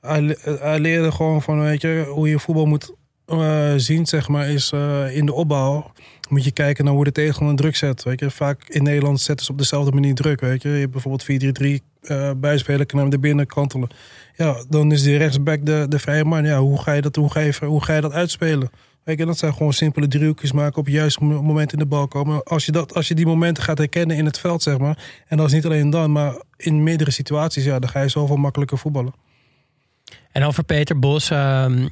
hij, 0.00 0.36
hij 0.60 0.78
leerde 0.78 1.12
gewoon 1.12 1.42
van, 1.42 1.60
weet 1.60 1.80
je, 1.80 2.04
hoe 2.08 2.28
je 2.28 2.38
voetbal 2.38 2.66
moet 2.66 2.92
eh, 3.26 3.72
zien, 3.76 4.06
zeg 4.06 4.28
maar, 4.28 4.48
is 4.48 4.72
in 5.12 5.26
de 5.26 5.32
opbouw. 5.32 5.92
Moet 6.28 6.44
je 6.44 6.50
kijken 6.50 6.84
naar 6.84 6.94
hoe 6.94 7.04
de 7.04 7.12
tegenstander 7.12 7.56
druk 7.56 7.76
zet, 7.76 8.02
weet 8.02 8.20
je. 8.20 8.30
Vaak 8.30 8.64
in 8.68 8.82
Nederland 8.82 9.20
zetten 9.20 9.46
ze 9.46 9.52
op 9.52 9.58
dezelfde 9.58 9.92
manier 9.92 10.14
druk, 10.14 10.40
weet 10.40 10.62
je. 10.62 10.68
Je 10.68 10.78
hebt 10.78 10.90
bijvoorbeeld 10.92 11.54
4-3-3 11.62 11.84
eh 12.02 12.30
bijspelen, 12.36 12.86
kan 12.86 12.98
hem 12.98 13.12
er 13.12 13.20
binnen 13.20 13.46
kantelen. 13.46 13.88
Ja, 14.36 14.64
dan 14.68 14.92
is 14.92 15.02
die 15.02 15.16
rechtsback 15.16 15.66
de, 15.66 15.86
de 15.88 15.98
vrije 15.98 16.24
man. 16.24 16.44
Ja, 16.44 16.58
hoe 16.58 16.80
ga 16.82 16.92
je 16.92 17.02
dat, 17.02 17.16
hoe 17.16 17.30
ga 17.30 17.40
je, 17.40 17.54
hoe 17.64 17.84
ga 17.84 17.94
je 17.94 18.00
dat 18.00 18.12
uitspelen? 18.12 18.70
Weet 19.02 19.18
je, 19.18 19.26
dat 19.26 19.38
zijn 19.38 19.52
gewoon 19.52 19.72
simpele 19.72 20.08
driehoekjes 20.08 20.52
maken 20.52 20.78
op 20.78 20.84
het 20.84 20.94
juiste 20.94 21.24
mo- 21.24 21.42
moment 21.42 21.72
in 21.72 21.78
de 21.78 21.86
bal 21.86 22.08
komen. 22.08 22.42
Als 22.42 22.66
je, 22.66 22.72
dat, 22.72 22.94
als 22.94 23.08
je 23.08 23.14
die 23.14 23.26
momenten 23.26 23.62
gaat 23.62 23.78
herkennen 23.78 24.16
in 24.16 24.24
het 24.24 24.38
veld, 24.38 24.62
zeg 24.62 24.78
maar. 24.78 24.98
En 25.26 25.36
dat 25.36 25.46
is 25.46 25.52
niet 25.52 25.64
alleen 25.64 25.90
dan, 25.90 26.12
maar 26.12 26.34
in 26.56 26.82
meerdere 26.82 27.10
situaties, 27.10 27.64
ja, 27.64 27.78
dan 27.78 27.90
ga 27.90 28.00
je 28.00 28.08
zoveel 28.08 28.36
makkelijker 28.36 28.78
voetballen. 28.78 29.12
En 30.32 30.42
over 30.42 30.64
Peter 30.64 30.98
Bos, 30.98 31.30
ehm, 31.30 31.88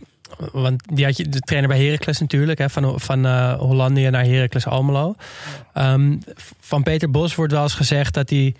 want 0.52 0.82
die 0.94 1.04
had 1.04 1.16
je 1.16 1.28
de 1.28 1.40
trainer 1.40 1.70
bij 1.70 1.84
Heracles 1.84 2.20
natuurlijk, 2.20 2.58
hè, 2.58 2.70
van, 2.70 3.00
van 3.00 3.26
eh, 3.26 3.58
Hollandia 3.58 4.10
naar 4.10 4.24
Heracles 4.24 4.66
Almelo. 4.66 5.14
Ehm, 5.74 6.16
van 6.60 6.82
Peter 6.82 7.10
Bos 7.10 7.34
wordt 7.34 7.52
wel 7.52 7.62
eens 7.62 7.74
gezegd 7.74 8.14
dat 8.14 8.30
hij 8.30 8.54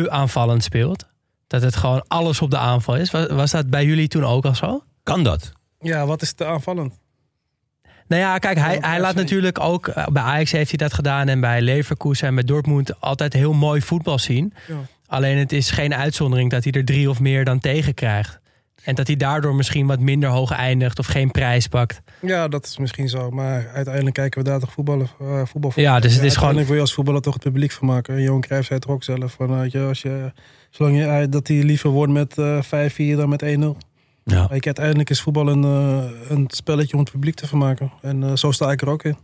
te 0.00 0.10
aanvallend 0.10 0.64
speelt. 0.64 1.04
Dat 1.46 1.62
het 1.62 1.76
gewoon 1.76 2.04
alles 2.08 2.40
op 2.40 2.50
de 2.50 2.58
aanval 2.58 2.96
is. 2.96 3.10
Was, 3.10 3.26
was 3.26 3.50
dat 3.50 3.70
bij 3.70 3.84
jullie 3.84 4.08
toen 4.08 4.24
ook 4.24 4.44
al 4.44 4.54
zo? 4.54 4.82
kan 5.02 5.22
dat? 5.24 5.52
Ja, 5.80 6.06
wat 6.06 6.22
is 6.22 6.32
te 6.32 6.44
aanvallend? 6.44 7.00
Nou 8.06 8.22
ja, 8.22 8.38
kijk, 8.38 8.58
hij, 8.58 8.78
hij 8.80 9.00
laat 9.00 9.14
natuurlijk 9.14 9.60
ook... 9.60 9.88
eh, 9.88 10.06
Bij 10.06 10.22
Ajax 10.22 10.52
heeft 10.52 10.68
hij 10.68 10.78
dat 10.78 10.92
gedaan 10.94 11.28
en 11.28 11.40
bij 11.40 11.60
Leverkusen 11.62 12.28
en 12.28 12.34
bij 12.34 12.44
Dortmund 12.44 13.00
altijd 13.00 13.32
heel 13.32 13.52
mooi 13.52 13.80
voetbal 13.82 14.18
zien. 14.18 14.54
Ja. 14.68 14.74
Alleen 15.06 15.38
het 15.38 15.52
is 15.52 15.70
geen 15.70 15.94
uitzondering 15.94 16.50
dat 16.50 16.64
hij 16.64 16.72
er 16.72 16.84
drie 16.84 17.10
of 17.10 17.20
meer 17.20 17.44
dan 17.44 17.58
tegen 17.58 17.94
krijgt. 17.94 18.38
En 18.84 18.94
dat 18.94 19.06
hij 19.06 19.16
daardoor 19.16 19.54
misschien 19.54 19.86
wat 19.86 20.00
minder 20.00 20.28
hoog 20.28 20.50
eindigt 20.50 20.98
of 20.98 21.06
geen 21.06 21.30
prijs 21.30 21.66
pakt. 21.66 22.00
Ja, 22.20 22.48
dat 22.48 22.66
is 22.66 22.78
misschien 22.78 23.08
zo. 23.08 23.30
Maar 23.30 23.68
uiteindelijk 23.74 24.14
kijken 24.14 24.42
we 24.42 24.48
daar 24.48 24.60
toch 24.60 24.72
voetballen, 24.72 25.08
eh, 25.20 25.42
voetbal 25.44 25.70
voor. 25.70 25.82
Ja, 25.82 26.00
dus 26.00 26.14
het 26.14 26.22
is 26.22 26.36
gewoon... 26.36 26.64
Wil 26.64 26.74
je 26.74 26.80
als 26.80 26.94
voetballer 26.94 27.22
toch 27.22 27.34
het 27.34 27.42
publiek 27.42 27.72
vermaken. 27.72 28.14
En 28.14 28.22
Johan 28.22 28.40
Cruijff 28.40 28.66
zei 28.66 28.78
het 28.78 28.88
ook 28.88 29.04
zelf. 29.04 29.32
Van, 29.32 29.68
je, 29.70 29.80
als 29.80 30.02
je, 30.02 30.32
zolang 30.70 30.96
je, 30.96 31.04
eh, 31.04 31.24
dat 31.30 31.48
hij 31.48 31.56
liever 31.56 31.90
wordt 31.90 32.12
met 32.12 32.38
eh 32.38 32.62
5-4 32.62 33.16
dan 33.16 33.28
met 33.28 33.42
1-0. 33.42 33.76
Ja. 34.24 34.48
Uiteindelijk 34.50 35.10
is 35.10 35.20
voetbal 35.20 35.48
een, 35.48 35.64
eh, 35.64 36.30
een 36.30 36.44
spelletje 36.48 36.92
om 36.92 37.00
het 37.00 37.10
publiek 37.10 37.34
te 37.34 37.46
vermaken. 37.46 37.92
En 38.02 38.22
eh, 38.22 38.36
zo 38.36 38.50
sta 38.50 38.70
ik 38.70 38.82
er 38.82 38.88
ook 38.88 39.04
in. 39.04 39.16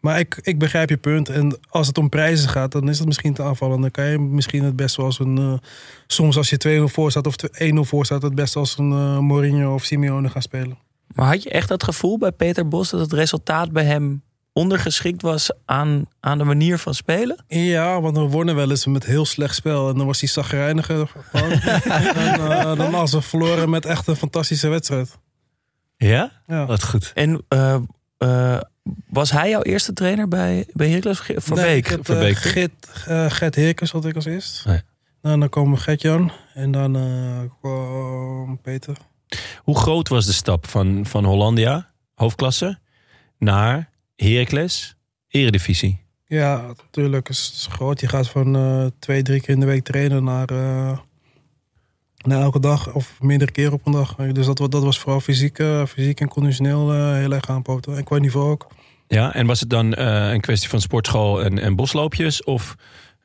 Maar 0.00 0.18
ik, 0.18 0.38
ik 0.42 0.58
begrijp 0.58 0.88
je 0.88 0.96
punt. 0.96 1.28
En 1.28 1.58
als 1.68 1.86
het 1.86 1.98
om 1.98 2.08
prijzen 2.08 2.48
gaat, 2.48 2.72
dan 2.72 2.88
is 2.88 2.98
het 2.98 3.06
misschien 3.06 3.34
te 3.34 3.42
aanvallen. 3.42 3.80
Dan 3.80 3.90
kan 3.90 4.04
je 4.04 4.18
misschien 4.18 4.64
het 4.64 4.76
best 4.76 4.96
wel 4.96 5.06
als 5.06 5.18
een... 5.18 5.38
eh, 5.38 5.68
soms 6.06 6.36
als 6.36 6.50
je 6.50 6.86
2-0 6.88 6.92
voor 6.92 7.10
staat 7.10 7.26
of 7.26 7.34
1-0 7.62 7.74
voor 7.80 8.04
staat... 8.04 8.22
het 8.22 8.34
best 8.34 8.56
als 8.56 8.78
een 8.78 8.92
eh, 8.92 9.18
Mourinho 9.18 9.74
of 9.74 9.84
Simeone 9.84 10.28
gaan 10.28 10.42
spelen. 10.42 10.78
Maar 11.14 11.26
had 11.26 11.42
je 11.42 11.50
echt 11.50 11.68
dat 11.68 11.84
gevoel 11.84 12.18
bij 12.18 12.32
Peter 12.32 12.68
Bos 12.68 12.90
dat 12.90 13.00
het 13.00 13.12
resultaat 13.12 13.72
bij 13.72 13.84
hem 13.84 14.22
ondergeschikt 14.56 15.22
was 15.22 15.50
aan, 15.64 16.06
aan 16.20 16.38
de 16.38 16.44
manier 16.44 16.78
van 16.78 16.94
spelen? 16.94 17.44
Ja, 17.48 18.00
want 18.00 18.16
we 18.16 18.22
wonnen 18.22 18.54
wel 18.54 18.70
eens 18.70 18.86
met 18.86 19.04
heel 19.04 19.24
slecht 19.24 19.54
spel. 19.54 19.88
En 19.88 19.96
dan 19.96 20.06
was 20.06 20.20
hij 20.20 20.28
zagrijniger. 20.28 21.10
gewoon. 21.30 21.50
en 21.50 22.40
eh, 22.40 22.76
dan 22.76 22.94
als 22.94 23.12
we 23.12 23.20
verloren 23.20 23.70
met 23.70 23.84
echt 23.84 24.06
een 24.06 24.16
fantastische 24.16 24.68
wedstrijd. 24.68 25.18
Ja? 25.96 26.32
Ja. 26.46 26.66
Wat 26.66 26.84
goed. 26.84 27.10
En 27.14 27.44
eh, 27.48 27.78
eh, 28.18 28.60
was 29.08 29.30
hij 29.30 29.48
jouw 29.48 29.62
eerste 29.62 29.92
trainer 29.92 30.28
bij, 30.28 30.66
bij 30.72 30.88
Heracles? 30.88 31.22
Van 31.36 31.56
Nee, 31.56 31.82
Beek? 31.82 32.08
eh, 32.08 32.18
Beek, 32.18 32.36
Gert, 32.36 32.72
eh, 33.06 33.30
Gert 33.30 33.90
had 33.90 34.04
ik 34.04 34.14
als 34.14 34.24
eerst. 34.24 34.66
Nee. 34.66 34.80
Nou, 35.22 35.40
dan 35.40 35.48
komen 35.48 35.78
Gert-Jan. 35.78 36.32
En 36.54 36.70
dan 36.70 36.96
eh, 36.96 37.40
kwam 37.60 38.60
Peter. 38.60 38.96
Hoe 39.62 39.78
groot 39.78 40.08
was 40.08 40.26
de 40.26 40.32
stap 40.32 40.66
van, 40.66 41.06
van 41.06 41.24
Hollandia, 41.24 41.90
hoofdklasse, 42.14 42.78
naar 43.38 43.90
Heracles, 44.16 44.96
eredivisie? 45.28 46.04
Ja, 46.26 46.66
natuurlijk. 46.66 47.28
Het 47.28 47.36
is 47.36 47.66
groot. 47.70 48.00
Je 48.00 48.08
gaat 48.08 48.28
van 48.28 48.56
eh, 48.56 48.86
twee, 48.98 49.22
drie 49.22 49.40
keer 49.40 49.54
in 49.54 49.60
de 49.60 49.66
week 49.66 49.84
trainen 49.84 50.24
naar, 50.24 50.46
naar 52.26 52.40
elke 52.40 52.60
dag. 52.60 52.92
Of 52.94 53.16
meerdere 53.20 53.50
keer 53.52 53.72
op 53.72 53.86
een 53.86 53.92
dag. 53.92 54.14
Dus 54.14 54.46
dat, 54.46 54.56
dat 54.56 54.82
was 54.82 54.98
vooral 54.98 55.20
fysiek, 55.20 55.58
eh, 55.58 55.86
fysiek 55.86 56.20
en 56.20 56.28
conditioneel 56.28 56.92
eh, 56.92 57.12
heel 57.12 57.32
erg 57.32 57.50
aanpoten. 57.50 57.96
En 57.96 58.04
qua 58.04 58.18
niveau 58.18 58.50
ook. 58.50 58.66
Ja, 59.08 59.34
en 59.34 59.46
was 59.46 59.60
het 59.60 59.70
dan 59.70 59.94
eh, 59.94 60.32
een 60.32 60.40
kwestie 60.40 60.68
van 60.68 60.80
sportschool 60.80 61.42
en, 61.42 61.58
en 61.58 61.76
bosloopjes? 61.76 62.44
Of 62.44 62.74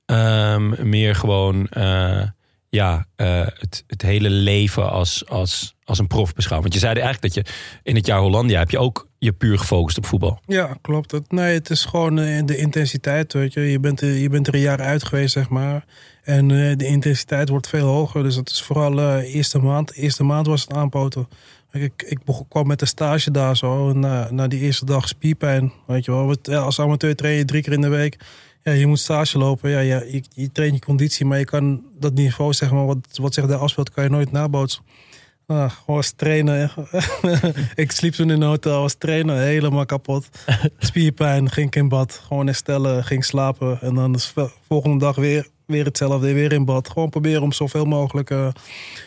ehm, 0.06 0.90
meer 0.90 1.16
gewoon 1.16 1.68
ja, 2.70 3.06
het, 3.16 3.84
het 3.88 4.02
hele 4.02 4.30
leven 4.30 4.92
als, 4.92 5.28
als, 5.28 5.76
als 5.84 6.00
een 6.00 6.08
prof 6.08 6.34
beschouwen? 6.34 6.70
Want 6.70 6.82
je 6.82 6.88
zei 6.88 7.00
eigenlijk 7.00 7.34
dat 7.34 7.46
je 7.46 7.54
in 7.84 7.96
het 7.96 8.06
jaar 8.06 8.20
Hollandia 8.20 8.60
heb 8.60 8.70
je 8.70 8.80
ook 8.80 9.08
je 9.18 9.32
puur 9.32 9.58
gefocust 9.58 9.98
op 9.98 10.06
voetbal. 10.06 10.40
Ja, 10.46 10.78
klopt. 10.82 11.32
Nee, 11.32 11.54
het 11.54 11.70
is 11.70 11.86
gewoon 11.86 12.16
de 12.46 12.58
intensiteit, 12.58 13.34
weet 13.34 13.54
je. 13.54 13.62
Je 13.62 13.80
bent, 13.80 14.00
je 14.00 14.30
bent 14.30 14.48
er 14.48 14.54
een 14.54 14.60
jaar 14.60 14.82
uit 14.82 15.04
geweest, 15.04 15.34
zeg 15.34 15.50
maar. 15.50 15.86
En 16.22 16.52
eh, 16.52 16.78
de 16.78 16.86
intensiteit 16.86 17.50
wordt 17.50 17.68
veel 17.68 17.88
hoger. 17.88 18.24
Dus 18.24 18.36
het 18.36 18.50
is 18.50 18.62
vooral 18.62 19.00
eh 19.00 19.34
eerste 19.34 19.60
maand. 19.60 19.94
Eerste 19.94 20.24
maand 20.24 20.48
was 20.48 20.62
het 20.62 20.74
aanpoten. 20.74 21.28
Ik, 21.72 22.04
ik 22.08 22.20
kwam 22.50 22.68
met 22.68 22.82
een 22.82 22.88
stage 22.88 23.32
daar 23.32 23.58
zo. 23.58 23.90
En 23.90 24.00
na, 24.00 24.28
na 24.32 24.48
die 24.48 24.60
eerste 24.60 24.86
dag 24.86 25.08
spierpijn, 25.08 25.74
weet 25.88 26.06
je 26.06 26.12
wel. 26.12 26.26
Want, 26.26 26.40
ja, 26.42 26.60
Als 26.60 26.80
amateur 26.80 27.16
train 27.16 27.38
je 27.38 27.46
drie 27.46 27.62
keer 27.62 27.74
in 27.74 27.82
de 27.82 27.88
week. 27.88 28.20
Ja, 28.64 28.72
je 28.72 28.88
moet 28.88 29.00
stage 29.00 29.38
lopen. 29.38 29.70
Ja, 29.70 29.80
ja, 29.80 30.04
je, 30.08 30.24
je 30.34 30.52
traint 30.52 30.74
je 30.74 30.82
conditie, 30.82 31.26
maar 31.26 31.38
je 31.38 31.46
kan 31.46 31.84
dat 32.00 32.14
niveau, 32.14 32.54
zeg 32.54 32.72
maar, 32.72 32.86
wat, 32.86 32.98
wat 33.14 33.34
zich 33.34 33.46
daar 33.46 33.58
afspeelt, 33.58 33.92
kan 33.92 34.04
je 34.04 34.10
nooit 34.10 34.32
nabootsen. 34.32 34.84
Ah, 35.48 35.72
gewoon 35.72 35.96
was 35.96 36.12
trainen. 36.12 36.72
ik 37.76 37.92
sliep 37.92 38.14
toen 38.14 38.30
in 38.30 38.42
een 38.42 38.48
hotel, 38.48 38.82
was 38.82 38.94
trainen, 38.94 39.42
helemaal 39.42 39.86
kapot. 39.86 40.30
Spierpijn, 40.80 41.50
ging 41.50 41.68
ik 41.68 41.76
in 41.76 41.90
bad. 41.90 42.22
Gewoon 42.28 42.46
herstellen, 42.46 43.04
ging 43.04 43.26
slapen. 43.26 43.82
En 43.82 43.96
dan 43.96 44.12
de 44.12 44.50
volgende 44.68 44.98
dag 44.98 45.16
weer, 45.16 45.48
weer 45.72 45.86
hetzelfde, 45.86 46.34
weer 46.34 46.52
in 46.52 46.66
bad. 46.66 46.90
Gewoon 46.90 47.10
proberen 47.10 47.42
om 47.42 47.52
zoveel 47.52 47.86
mogelijk... 47.86 48.30
eh 48.30 48.48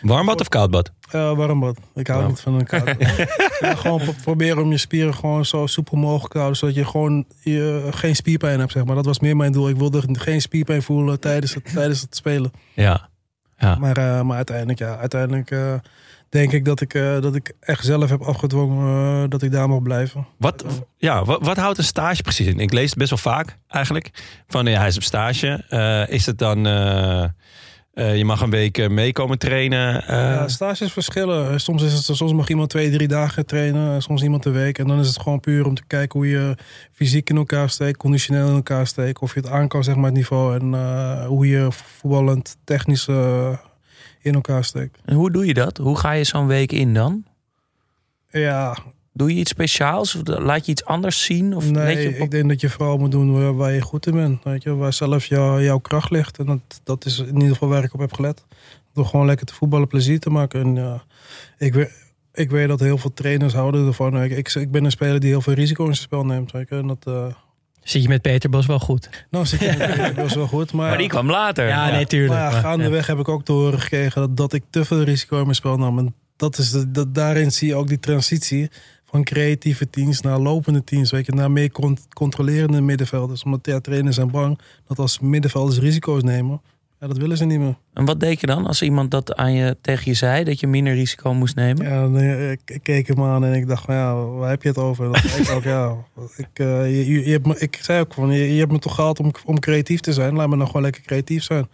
Warm 0.03 0.27
bad 0.27 0.41
of 0.41 0.49
koud 0.49 0.71
bad? 0.71 0.91
eh, 1.11 1.37
warm 1.37 1.61
bad. 1.61 1.77
Ik 1.95 2.07
hou 2.07 2.27
niet 2.27 2.41
van 2.41 2.55
een 2.55 2.67
koud 2.67 2.89
ja, 3.61 3.75
gewoon 3.75 4.01
pro- 4.01 4.15
proberen 4.23 4.63
om 4.63 4.71
je 4.71 4.79
spieren 4.79 5.15
gewoon 5.15 5.45
zo 5.45 5.67
soepel 5.67 5.97
mogelijk 5.97 6.33
te 6.33 6.39
houden. 6.39 6.59
Zodat 6.59 6.75
je 6.75 6.85
gewoon 6.85 7.25
je, 7.41 7.89
geen 7.91 8.17
spierpijn 8.17 8.59
hebt, 8.61 8.73
zeg 8.73 8.85
maar. 8.85 8.95
Dat 8.95 9.05
was 9.05 9.19
meer 9.21 9.37
mijn 9.37 9.53
doel. 9.53 9.69
Ik 9.69 9.77
wilde 9.77 10.03
geen 10.13 10.41
spierpijn 10.41 10.83
voelen 10.83 11.21
tijdens 11.21 11.55
het, 11.55 11.73
tijdens 11.73 12.01
het 12.01 12.17
spelen. 12.17 12.53
Ja. 12.75 13.09
ja. 13.59 13.75
Maar, 13.75 13.97
eh, 13.97 14.21
maar 14.23 14.37
uiteindelijk, 14.37 14.79
ja, 14.79 14.97
uiteindelijk 14.99 15.51
denk 16.35 16.53
ik 16.53 16.65
dat 16.65 16.81
ik, 16.81 16.95
eh, 16.95 17.21
dat 17.21 17.35
ik 17.35 17.53
echt 17.61 17.85
zelf 17.85 18.11
heb 18.11 18.23
afgedwongen 18.23 19.23
eh, 19.23 19.29
dat 19.31 19.43
ik 19.43 19.53
daar 19.53 19.69
mag 19.69 19.83
blijven. 19.83 20.27
Wat, 20.39 20.65
ja, 20.97 21.25
wat, 21.25 21.39
wat 21.47 21.57
houdt 21.57 21.79
een 21.79 21.85
stage 21.85 22.23
precies 22.23 22.47
in? 22.47 22.59
Ik 22.61 22.73
lees 22.73 22.91
het 22.91 22.99
best 22.99 23.11
wel 23.11 23.19
vaak 23.19 23.57
eigenlijk. 23.69 24.11
Van 24.47 24.67
ja, 24.67 24.79
hij 24.79 24.89
is 24.89 24.97
op 24.97 25.03
stage. 25.03 25.65
Eh, 25.69 26.15
is 26.15 26.27
het 26.27 26.39
dan... 26.39 26.67
eh, 26.67 27.25
eh, 27.95 28.17
je 28.17 28.25
mag 28.25 28.41
een 28.41 28.51
week 28.51 28.79
eh, 28.79 28.89
meekomen 28.89 29.39
trainen. 29.39 30.07
eh, 30.07 30.17
Ja, 30.17 30.49
stages 30.49 30.93
verschillen. 30.93 31.61
Soms, 31.61 31.83
is 31.83 31.93
het, 31.93 32.17
soms 32.17 32.33
mag 32.33 32.49
iemand 32.49 32.71
twee, 32.71 32.91
drie 32.91 33.09
dagen 33.09 33.47
trainen, 33.47 34.03
soms 34.03 34.23
iemand 34.23 34.45
een 34.45 34.53
week. 34.53 34.79
En 34.79 34.87
dan 34.87 35.01
is 35.01 35.07
het 35.07 35.21
gewoon 35.21 35.41
puur 35.41 35.67
om 35.67 35.75
te 35.75 35.83
kijken 35.87 36.19
hoe 36.21 36.29
je 36.29 36.57
fysiek 36.93 37.31
in 37.31 37.37
elkaar 37.37 37.71
steekt, 37.71 37.97
conditioneel 37.97 38.49
in 38.49 38.55
elkaar 38.55 38.87
steekt. 38.87 39.21
Of 39.21 39.35
je 39.35 39.41
het 39.41 39.49
aan 39.49 39.69
kan, 39.69 39.85
zeg 39.85 39.95
maar, 39.95 40.05
het 40.05 40.15
niveau. 40.15 40.59
En 40.61 40.75
eh, 40.75 41.27
hoe 41.27 41.49
je 41.49 41.67
voetballend 41.71 42.57
technisch 42.65 43.09
eh, 43.09 43.49
in 44.25 44.35
elkaar 44.35 44.65
steekt. 44.65 44.99
En 45.05 45.15
hoe 45.15 45.31
doe 45.31 45.47
je 45.47 45.55
dat? 45.55 45.77
Hoe 45.77 45.99
ga 45.99 46.11
je 46.13 46.25
zo'n 46.25 46.47
week 46.47 46.73
in 46.73 46.95
dan? 46.95 47.25
Ja, 48.31 48.77
Doe 49.17 49.35
je 49.35 49.41
iets 49.41 49.51
speciaals? 49.51 50.15
Of 50.15 50.23
laat 50.27 50.67
je 50.67 50.73
iets 50.73 50.85
anders 50.85 51.25
zien? 51.25 51.57
Of 51.57 51.71
let 51.71 51.89
je 51.89 51.95
nee, 51.95 52.09
op- 52.09 52.15
ik 52.25 52.31
denk 52.31 52.49
dat 52.49 52.61
je 52.61 52.69
vooral 52.71 52.99
moet 52.99 53.11
doen 53.11 53.33
waar, 53.33 53.57
waar 53.57 53.73
je 53.73 53.81
goed 53.81 54.07
in 54.07 54.13
bent. 54.15 54.45
Weet 54.45 54.63
je, 54.63 54.75
waar 54.75 54.93
zelf 54.93 55.25
jou, 55.27 55.63
jouw 55.63 55.79
kracht 55.79 56.11
ligt. 56.11 56.39
En 56.39 56.47
dat, 56.47 56.81
dat 56.85 57.05
is 57.05 57.19
in 57.19 57.35
ieder 57.35 57.49
geval 57.49 57.69
waar 57.69 57.85
ik 57.85 57.95
op 57.95 58.01
heb 58.01 58.13
gelet. 58.13 58.45
Door 58.93 59.07
gewoon 59.07 59.27
lekker 59.27 59.47
te 59.47 59.55
voetballen, 59.55 59.89
plezier 59.89 60.21
te 60.21 60.31
maken. 60.31 60.61
En 60.61 60.75
ja, 60.75 61.03
ik, 61.59 61.75
weet, 61.75 61.91
ik 62.33 62.51
weet 62.51 62.69
dat 62.69 62.81
heel 62.81 62.99
veel 62.99 63.13
trainers 63.15 63.53
houden 63.53 63.87
ervan. 63.87 64.23
Ik, 64.23 64.31
ik, 64.31 64.55
ik 64.55 64.71
ben 64.71 64.85
een 64.85 64.91
speler 64.91 65.21
die 65.21 65.31
heel 65.31 65.41
veel 65.41 65.55
risico 65.55 65.85
in 65.87 65.95
zijn 65.95 66.07
spel 66.07 66.25
neemt. 66.25 66.53
Weet 66.53 66.69
je. 66.69 66.75
En 66.77 66.87
dat, 66.87 67.07
eh, 67.07 67.27
Zit 67.85 68.03
je 68.03 68.09
met 68.09 68.23
Peter 68.23 68.51
Bos 68.51 68.67
wel 68.67 68.79
goed? 68.79 69.09
nou, 69.31 69.47
zit 69.47 69.61
je 69.61 70.13
dat 70.17 70.27
is 70.27 70.35
wel 70.35 70.47
goed. 70.47 70.73
Maar, 70.73 70.89
Maar 70.89 70.99
die 70.99 71.09
kwam 71.09 71.31
later. 71.31 71.67
Ja, 71.67 71.91
nee, 71.91 72.07
tuurlijk. 72.07 72.33
maar 72.33 72.43
ja, 72.43 72.51
Maar- 72.51 72.61
gaandeweg 72.61 73.07
heb 73.07 73.19
ik 73.19 73.29
ook 73.29 73.45
te 73.45 73.53
horen 73.53 73.81
gekregen 73.81 74.21
dat, 74.21 74.37
dat 74.37 74.53
ik 74.53 74.63
te 74.71 74.85
veel 74.85 75.03
risico 75.03 75.37
in 75.37 75.43
mijn 75.43 75.55
spel 75.55 75.77
nam. 75.77 75.99
En 75.99 76.15
dat 76.37 76.59
is 76.59 76.71
de, 76.71 76.91
dat, 76.91 77.15
daarin 77.15 77.53
zie 77.53 77.69
je 77.69 77.75
ook 77.75 77.89
die 77.89 77.99
transitie 78.01 78.71
van 79.05 79.25
creatieve 79.25 79.91
teams 79.91 80.21
naar 80.21 80.39
lopende 80.39 80.85
teams. 80.85 81.11
Weet 81.11 81.27
je, 81.27 81.33
naar 81.33 81.51
meer 81.51 81.71
con- 81.71 81.99
controlerende 82.13 82.81
middenvelders. 82.81 83.43
Omdat 83.43 83.67
ja, 83.67 83.81
trainers 83.81 84.15
zijn 84.17 84.31
bang 84.31 84.59
dat 84.89 84.99
als 84.99 85.19
middenvelders 85.19 85.79
risico's 85.79 86.23
nemen, 86.23 86.61
ja, 87.05 87.11
dat 87.11 87.19
willen 87.19 87.37
ze 87.37 87.45
niet 87.45 87.59
meer. 87.59 87.77
En 87.95 88.05
wat 88.05 88.21
deed 88.21 88.41
je 88.41 88.47
dan 88.47 88.67
als 88.67 88.83
iemand 88.83 89.11
dat 89.11 89.35
aan 89.35 89.53
je, 89.53 89.77
tegen 89.81 90.03
je 90.05 90.15
zei? 90.15 90.45
Dat 90.45 90.61
je 90.61 90.67
minder 90.67 90.95
risico 90.95 91.35
moest 91.35 91.55
nemen? 91.55 91.85
Ja, 91.87 92.01
dan, 92.01 92.19
eh, 92.19 92.51
ik, 92.51 92.61
ik 92.65 92.83
keek 92.83 93.07
hem 93.07 93.23
aan 93.23 93.45
en 93.45 93.53
ik 93.53 93.67
dacht 93.67 93.85
van 93.85 93.95
ja, 93.95 94.25
waar 94.25 94.51
heb 94.51 94.63
je 94.63 94.69
het 94.69 94.79
over? 94.79 95.13
Dat 95.13 95.25
ik 95.25 95.51
ook, 95.51 95.63
ja, 95.63 95.97
ik, 96.37 96.49
eh, 96.53 96.91
je, 96.91 97.13
je, 97.13 97.25
je 97.25 97.31
hebt 97.33 97.47
me, 97.47 97.59
ik 97.59 97.79
zei 97.83 98.01
ook 98.01 98.15
van 98.15 98.31
je, 98.31 98.53
je 98.53 98.59
hebt 98.59 98.73
me 98.73 98.79
toch 98.79 98.95
gehaald 98.95 99.21
om, 99.21 99.31
om 99.45 99.59
creatief 99.59 100.01
te 100.01 100.13
zijn. 100.13 100.35
Laat 100.35 100.49
me 100.49 100.57
dan 100.57 100.67
gewoon 100.67 100.83
lekker 100.83 101.03
creatief 101.03 101.43
zijn. 101.43 101.69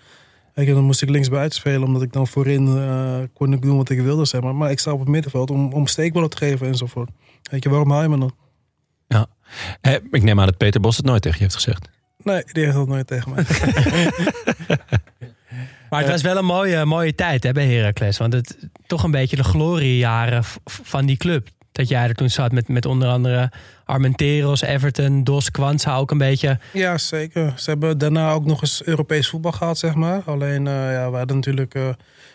Je, 0.55 0.75
dan 0.75 0.85
moest 0.85 1.03
ik 1.03 1.09
linksbuiten 1.09 1.59
spelen, 1.59 1.83
omdat 1.83 2.03
ik 2.03 2.13
dan 2.13 2.27
voorin 2.27 2.67
eh, 2.67 3.19
kon 3.35 3.53
ik 3.53 3.63
doen 3.63 3.77
wat 3.77 3.91
ik 3.91 4.01
wilde. 4.01 4.25
Zeg 4.25 4.41
maar. 4.41 4.55
maar 4.55 4.71
ik 4.71 4.79
sta 4.79 4.93
op 4.93 4.99
het 4.99 5.09
middenveld 5.09 5.51
om, 5.51 5.73
om 5.73 5.87
steekballen 5.87 6.31
te 6.31 6.37
geven 6.37 6.67
enzovoort. 6.67 7.11
Weet 7.51 7.63
je, 7.63 7.69
waarom 7.69 7.91
haal 7.91 8.03
je 8.03 8.09
me 8.09 8.19
dan? 8.19 8.33
eh, 9.81 9.95
ik 10.11 10.23
neem 10.23 10.41
aan 10.41 10.47
dat 10.47 10.57
Peter 10.57 10.81
Bos 10.81 10.97
het 10.97 11.07
nooit 11.07 11.23
tegen 11.23 11.39
je 11.39 11.45
heeft 11.45 11.55
gezegd. 11.55 11.89
Nee, 12.23 12.43
die 12.53 12.65
heeft 12.65 12.77
dat 12.77 12.89
nooit 12.89 13.07
tegen 13.07 13.33
mij. 13.35 13.45
Maar 15.91 16.01
het 16.01 16.11
was 16.11 16.23
wel 16.23 16.37
een 16.37 16.45
mooie, 16.45 16.85
mooie 16.85 17.15
tijd 17.15 17.43
hè, 17.43 17.53
bij 17.53 17.67
Heracles. 17.67 18.19
Want 18.19 18.33
het 18.33 18.57
toch 18.87 19.03
een 19.03 19.11
beetje 19.11 19.37
de 19.37 19.45
gloriejaren 19.45 20.43
van 20.65 21.07
die 21.07 21.17
club. 21.17 21.49
Dat 21.73 21.89
jij 21.89 22.09
er 22.09 22.15
toen 22.15 22.31
zat 22.31 22.53
met, 22.53 22.69
met 22.69 22.87
onder 22.87 23.09
andere 23.09 23.51
Armenteros, 23.85 24.61
Everton, 24.63 25.25
Dos, 25.25 25.51
Kwanza 25.51 25.97
ook 25.97 26.11
een 26.11 26.19
beetje. 26.19 26.59
Ja, 26.73 26.99
zeker. 26.99 27.53
Ze 27.57 27.71
hebben 27.71 27.99
daarna 27.99 28.31
ook 28.33 28.45
nog 28.45 28.63
eens 28.63 28.83
Europees 28.85 29.29
voetbal 29.29 29.53
gehad, 29.53 29.79
zeg 29.79 29.95
maar. 29.95 30.23
Alleen, 30.27 30.67
eh, 30.67 30.73
ja, 30.93 31.11
we 31.11 31.17
hadden 31.17 31.37
natuurlijk 31.37 31.75
eh, 31.75 31.89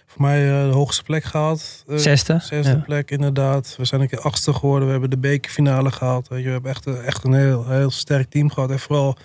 voor 0.05 0.21
mij 0.21 0.47
eh, 0.61 0.67
de 0.67 0.73
hoogste 0.73 1.03
plek 1.03 1.23
gehaald. 1.23 1.83
Eh, 1.87 1.97
Zesde. 1.97 2.39
Zesde 2.41 2.71
Ja. 2.71 2.83
plek, 2.85 3.11
inderdaad. 3.11 3.75
We 3.77 3.85
zijn 3.85 4.01
een 4.01 4.07
keer 4.09 4.21
achtste 4.21 4.53
geworden. 4.53 4.85
We 4.85 4.91
hebben 4.91 5.09
de 5.09 5.17
bekerfinale 5.17 5.91
gehaald. 5.91 6.27
Weet 6.27 6.39
je, 6.39 6.45
we 6.45 6.51
hebben 6.51 6.71
echt, 6.71 6.85
een- 6.85 7.01
echt 7.01 7.23
een 7.23 7.33
heel, 7.33 7.69
heel 7.69 7.91
sterk 7.91 8.29
team 8.29 8.51
gehad. 8.51 8.71
En 8.71 8.79
vooral, 8.79 9.17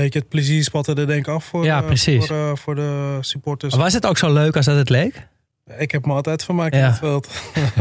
weet 0.00 0.12
je, 0.12 0.18
het 0.18 0.28
plezier 0.28 0.62
spatte 0.64 0.94
er 0.94 1.06
denk 1.06 1.26
ik 1.26 1.32
af 1.32 1.44
voor, 1.44 1.64
Ja, 1.64 1.80
eh, 1.80 1.86
precies. 1.86 2.26
voor, 2.26 2.36
eh, 2.36 2.54
voor 2.56 2.74
de 2.74 3.18
supporters. 3.20 3.74
Was 3.74 3.92
het 3.92 4.06
ook 4.06 4.18
zo 4.18 4.32
leuk 4.32 4.56
als 4.56 4.64
dat 4.66 4.76
het 4.76 4.88
leek? 4.88 5.28
Ik 5.78 5.90
heb 5.90 6.06
me 6.06 6.12
altijd 6.12 6.44
vermaakt 6.44 6.74
in 6.74 6.80
Ja. 6.80 6.86
het 6.88 6.98
veld. 6.98 7.28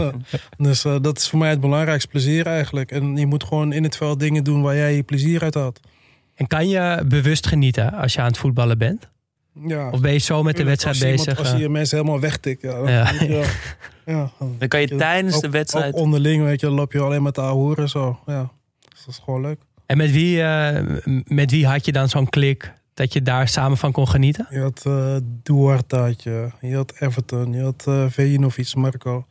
dus 0.58 0.86
eh, 0.86 0.96
dat 1.02 1.18
is 1.18 1.30
voor 1.30 1.40
mij 1.40 1.50
het 1.50 1.60
belangrijkste 1.60 2.10
plezier 2.10 2.46
eigenlijk. 2.46 2.92
En 2.92 3.18
je 3.18 3.26
moet 3.26 3.44
gewoon 3.44 3.74
in 3.74 3.84
het 3.84 3.98
veld 3.98 4.20
dingen 4.20 4.44
doen 4.44 4.62
waar 4.62 4.76
jij 4.76 4.96
je 4.96 5.04
plezier 5.04 5.42
uit 5.44 5.54
had. 5.54 5.80
En 6.36 6.48
kan 6.48 6.68
je 6.70 7.04
bewust 7.08 7.48
genieten 7.48 7.94
als 7.94 8.14
je 8.14 8.20
aan 8.20 8.28
het 8.28 8.38
voetballen 8.38 8.78
bent? 8.78 9.10
Ja. 9.68 9.90
Of 9.90 10.00
ben 10.02 10.12
je 10.14 10.18
zo 10.18 10.44
met 10.44 10.58
de 10.58 10.64
wedstrijd 10.64 10.96
als 10.96 11.06
je 11.06 11.10
iemand- 11.12 11.28
bezig? 11.38 11.52
Als 11.52 11.62
je 11.62 11.70
mensen 11.70 11.98
helemaal 11.98 12.20
wegtikt. 12.20 12.62
Ja, 12.62 12.72
dan- 12.74 12.92
Ja. 12.92 13.12
ja. 13.20 13.44
ja. 14.16 14.32
Dan 14.60 14.68
kan 14.68 14.82
je 14.82 14.96
tijdens 14.96 15.40
de 15.40 15.50
wedstrijd... 15.50 15.94
Ook 15.94 16.00
onderling, 16.00 16.44
weet 16.44 16.60
je, 16.60 16.66
dan 16.66 16.76
loop 16.76 16.92
je 16.92 17.00
alleen 17.00 17.24
met 17.24 17.36
de 17.36 17.42
ouwe 17.42 17.90
zo. 17.90 18.20
Ja, 18.26 18.50
dus 18.90 19.00
dat 19.06 19.08
is 19.16 19.22
gewoon 19.26 19.42
leuk. 19.42 19.60
En 19.92 19.98
met 19.98 20.12
wie, 20.12 20.42
eh, 20.44 20.84
met 21.26 21.52
wie 21.52 21.68
had 21.68 21.86
je 21.86 21.92
dan 21.92 22.10
zo'n 22.10 22.30
klik 22.30 22.74
dat 22.94 23.14
je 23.14 23.22
daar 23.22 23.48
samen 23.48 23.78
van 23.78 23.92
kon 23.92 24.08
genieten? 24.08 24.48
Je 24.50 24.60
had 24.60 24.82
eh 24.86 25.16
Duarte, 25.44 25.96
had 25.96 26.24
je, 26.24 26.48
je 26.62 26.76
had 26.76 26.94
Everton, 27.00 27.54
je 27.54 27.62
had 27.64 27.84
eh 27.88 28.06
Vejinovic, 28.10 28.76
Marco. 28.76 29.26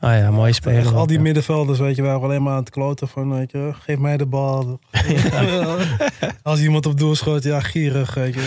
Oh 0.00 0.10
ja, 0.10 0.30
mooie 0.30 0.52
speler. 0.52 0.78
Echt, 0.78 0.92
al 0.94 1.06
die 1.06 1.16
Ja. 1.16 1.22
middenvelders, 1.22 1.78
weet 1.78 1.96
je, 1.96 2.02
waren 2.02 2.22
alleen 2.22 2.42
maar 2.42 2.52
aan 2.52 2.58
het 2.58 2.70
kloten 2.70 3.08
van, 3.08 3.30
weet 3.32 3.50
je, 3.50 3.70
geef 3.80 3.98
mij 3.98 4.16
de 4.16 4.26
bal. 4.26 4.80
Als 6.42 6.60
iemand 6.60 6.86
op 6.86 6.98
doel 6.98 7.14
schoot, 7.14 7.42
ja, 7.42 7.60
gierig, 7.60 8.14
weet 8.14 8.34
je. 8.34 8.40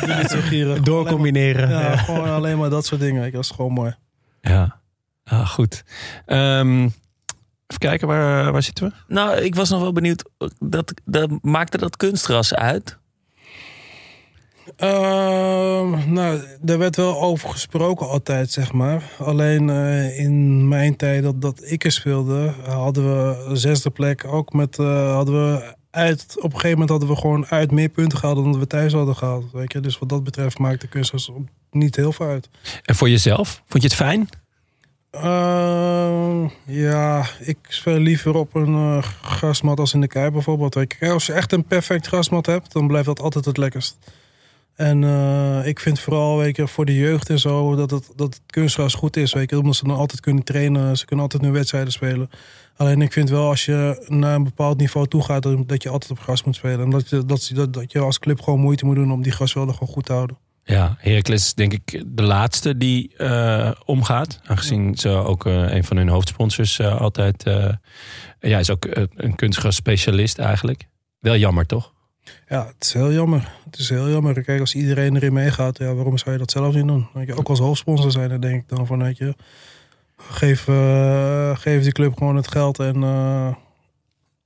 Ik 0.00 0.06
ben 0.06 0.18
niet 0.18 0.30
zo 0.30 0.40
gierig. 0.52 0.80
Doorcombineren. 0.80 1.68
Ja, 1.68 1.80
Ja. 1.80 1.96
gewoon 1.96 2.28
alleen 2.30 2.58
maar 2.58 2.70
dat 2.70 2.86
soort 2.86 3.00
dingen, 3.00 3.20
weet 3.20 3.30
je. 3.30 3.36
Dat 3.36 3.44
is 3.44 3.50
gewoon 3.50 3.72
mooi. 3.72 3.94
Ja, 4.40 4.76
ah, 5.24 5.46
goed. 5.48 5.84
Ehm, 6.26 6.88
Even 7.70 7.82
kijken, 7.82 8.08
waar, 8.08 8.52
waar 8.52 8.62
zitten 8.62 8.84
we? 8.88 9.14
Nou, 9.14 9.36
ik 9.36 9.54
was 9.54 9.70
nog 9.70 9.80
wel 9.80 9.92
benieuwd. 9.92 10.30
Dat, 10.58 10.92
dat, 11.04 11.30
maakte 11.42 11.78
dat 11.78 11.96
kunstgras 11.96 12.54
uit? 12.54 12.98
Ehm, 14.76 16.12
nou, 16.12 16.40
daar 16.60 16.78
werd 16.78 16.96
wel 16.96 17.20
over 17.20 17.48
gesproken 17.48 18.08
altijd, 18.08 18.50
zeg 18.50 18.72
maar. 18.72 19.02
Alleen 19.18 19.70
eh, 19.70 20.18
in 20.18 20.68
mijn 20.68 20.96
tijd 20.96 21.22
dat, 21.22 21.40
dat 21.40 21.62
ik 21.64 21.84
er 21.84 21.92
speelde, 21.92 22.54
hadden 22.66 23.04
we 23.04 23.56
zesde 23.56 23.90
plek. 23.90 24.24
Ook 24.24 24.52
met, 24.52 24.78
eh, 24.78 25.14
hadden 25.14 25.34
we 25.34 25.74
uit, 25.90 26.34
op 26.36 26.44
een 26.44 26.50
gegeven 26.50 26.70
moment 26.70 26.90
hadden 26.90 27.08
we 27.08 27.16
gewoon 27.16 27.46
uit 27.46 27.70
meer 27.70 27.88
punten 27.88 28.18
gehaald 28.18 28.36
dan 28.36 28.58
we 28.58 28.66
thuis 28.66 28.92
hadden 28.92 29.16
gehaald. 29.16 29.52
Weet 29.52 29.72
je? 29.72 29.80
Dus 29.80 29.98
wat 29.98 30.08
dat 30.08 30.24
betreft 30.24 30.58
maakt 30.58 30.80
de 30.80 30.88
kunstgras 30.88 31.30
niet 31.70 31.96
heel 31.96 32.12
veel 32.12 32.26
uit. 32.26 32.48
En 32.84 32.94
voor 32.94 33.08
jezelf? 33.08 33.62
Vond 33.66 33.82
je 33.82 33.88
het 33.88 33.96
fijn? 33.96 34.28
Ehm, 35.10 36.48
ja, 36.66 37.26
ik 37.40 37.56
speel 37.68 37.98
liever 37.98 38.34
op 38.34 38.54
een 38.54 38.74
eh, 38.74 39.02
grasmat 39.22 39.78
als 39.80 39.94
in 39.94 40.00
de 40.00 40.06
Kuip 40.06 40.32
bijvoorbeeld. 40.32 40.76
Als 41.00 41.26
je 41.26 41.32
echt 41.32 41.52
een 41.52 41.64
perfect 41.64 42.06
grasmat 42.06 42.46
hebt, 42.46 42.72
dan 42.72 42.86
blijft 42.86 43.06
dat 43.06 43.20
altijd 43.20 43.44
het 43.44 43.56
lekkerst. 43.56 43.98
En 44.74 45.04
eh, 45.04 45.66
ik 45.66 45.80
vind 45.80 46.00
vooral 46.00 46.36
weet 46.38 46.60
voor 46.64 46.84
de 46.84 46.94
jeugd 46.94 47.30
en 47.30 47.38
zo 47.38 47.74
dat 47.76 47.90
het, 47.90 48.10
dat 48.16 48.40
kunstgras 48.46 48.94
goed 48.94 49.16
is. 49.16 49.32
Weet 49.32 49.50
je, 49.50 49.58
omdat 49.58 49.74
ze 49.76 49.84
dan 49.84 49.96
altijd 49.96 50.20
kunnen 50.20 50.44
trainen. 50.44 50.96
Ze 50.98 51.04
kunnen 51.04 51.24
altijd 51.24 51.42
hun 51.42 51.52
wedstrijden 51.52 51.92
spelen. 51.92 52.30
Alleen 52.76 53.02
ik 53.02 53.12
vind 53.12 53.30
wel 53.30 53.48
als 53.48 53.64
je 53.64 54.04
naar 54.08 54.34
een 54.34 54.44
bepaald 54.44 54.78
niveau 54.78 55.06
toe 55.06 55.22
gaat, 55.22 55.42
dat- 55.42 55.68
dat 55.68 55.82
je 55.82 55.88
altijd 55.88 56.10
op 56.10 56.18
gras 56.20 56.44
moet 56.44 56.54
spelen. 56.56 56.80
En 56.80 56.90
dat 56.90 57.08
je, 57.08 57.24
dat, 57.24 57.50
dat, 57.54 57.72
dat 57.74 57.92
je 57.92 57.98
als 57.98 58.18
club 58.18 58.40
gewoon 58.40 58.60
moeite 58.60 58.84
moet 58.84 58.94
doen 58.96 59.12
om 59.12 59.22
die 59.22 59.32
grasvelden 59.32 59.74
gewoon 59.74 59.94
goed 59.94 60.04
te 60.06 60.12
houden. 60.12 60.36
Ja, 60.70 60.96
Heracles 60.98 61.54
denk 61.54 61.72
ik 61.72 62.04
de 62.06 62.22
laatste 62.22 62.76
die 62.76 63.16
eh, 63.16 63.70
omgaat. 63.84 64.40
Aangezien 64.46 64.96
ze 64.96 65.08
ook 65.08 65.46
eh, 65.46 65.74
een 65.74 65.84
van 65.84 65.96
hun 65.96 66.08
hoofdsponsors 66.08 66.78
eh, 66.78 67.00
altijd... 67.00 67.42
ja, 68.40 68.58
is 68.58 68.70
ook 68.70 68.86
een 69.14 69.34
kunstgras 69.34 69.74
specialist 69.74 70.38
eigenlijk. 70.38 70.86
Wel 71.20 71.36
jammer, 71.36 71.66
toch? 71.66 71.92
Ja, 72.48 72.66
het 72.66 72.84
is 72.84 72.92
heel 72.92 73.12
jammer. 73.12 73.52
Het 73.64 73.78
is 73.78 73.88
heel 73.88 74.10
jammer. 74.10 74.42
Kijk, 74.42 74.60
als 74.60 74.74
iedereen 74.74 75.16
erin 75.16 75.32
meegaat, 75.32 75.78
ja, 75.78 75.94
waarom 75.94 76.18
zou 76.18 76.32
je 76.32 76.38
dat 76.38 76.50
zelf 76.50 76.74
niet 76.74 76.86
doen? 76.86 77.08
Je, 77.26 77.34
ook 77.34 77.48
als 77.48 77.58
hoofdsponsor 77.58 78.10
zijn, 78.10 78.28
dan 78.28 78.40
denk 78.40 78.62
ik 78.62 78.68
dan 78.68 78.86
van, 78.86 79.14
je, 79.16 79.34
geef, 80.16 80.64
geef 81.60 81.82
die 81.82 81.92
club 81.92 82.18
gewoon 82.18 82.36
het 82.36 82.50
geld 82.50 82.78
en 82.78 83.02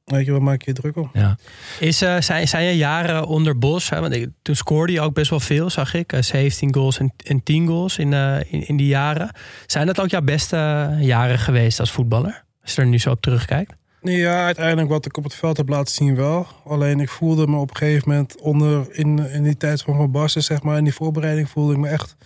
weet 0.05 0.25
je, 0.27 0.33
wat 0.33 0.41
maak 0.41 0.63
je 0.63 0.71
je 0.75 0.81
druk 0.81 0.97
om? 0.97 1.11
Ja. 1.13 1.37
Is, 1.81 2.03
eh, 2.03 2.21
zijn, 2.21 2.49
zijn 2.49 2.65
je 2.65 2.77
jaren 2.77 3.27
onder 3.27 3.59
Bos? 3.59 3.91
Hè? 3.91 4.01
Want 4.01 4.15
ik- 4.15 4.29
toen 4.43 4.57
scoorde 4.57 4.93
je 4.93 5.01
ook 5.01 5.15
best 5.15 5.31
wel 5.31 5.41
veel, 5.41 5.71
zag 5.71 5.95
ik. 5.95 6.13
Eh, 6.13 6.23
17 6.23 6.75
goals 6.75 6.99
en, 6.99 7.13
en 7.27 7.43
10 7.43 7.67
goals 7.67 7.99
in, 7.99 8.13
eh, 8.13 8.37
in, 8.53 8.67
in 8.67 8.77
die 8.77 8.87
jaren. 8.87 9.31
Zijn 9.67 9.87
dat 9.87 10.01
ook 10.01 10.09
jouw 10.11 10.23
beste 10.23 10.57
jaren 11.01 11.39
geweest 11.39 11.81
als 11.81 11.91
voetballer? 11.93 12.45
Als 12.63 12.75
je 12.75 12.81
er 12.81 12.87
nu 12.89 12.99
zo 12.99 13.11
op 13.11 13.21
terugkijkt. 13.21 13.73
Ja, 14.03 14.45
uiteindelijk 14.45 14.89
wat 14.89 15.07
ik 15.07 15.17
op 15.17 15.25
het 15.25 15.35
veld 15.35 15.57
heb 15.57 15.69
laten 15.69 15.95
zien 15.95 16.15
wel. 16.17 16.47
Alleen 16.65 17.01
ik 17.01 17.09
voelde 17.09 17.47
me 17.47 17.57
op 17.57 17.71
een 17.71 17.77
gegeven 17.77 18.09
moment 18.09 18.41
onder, 18.41 18.87
in, 18.91 19.19
in 19.19 19.43
die 19.43 19.57
tijd 19.57 19.83
van 19.83 19.97
Van 19.97 20.11
Basten, 20.11 20.43
zeg 20.43 20.63
maar, 20.63 20.79
in 20.79 20.85
die 20.85 20.95
voorbereiding 20.95 21.49
voelde 21.49 21.73
ik 21.73 21.79
me 21.79 21.89
echt 21.89 22.17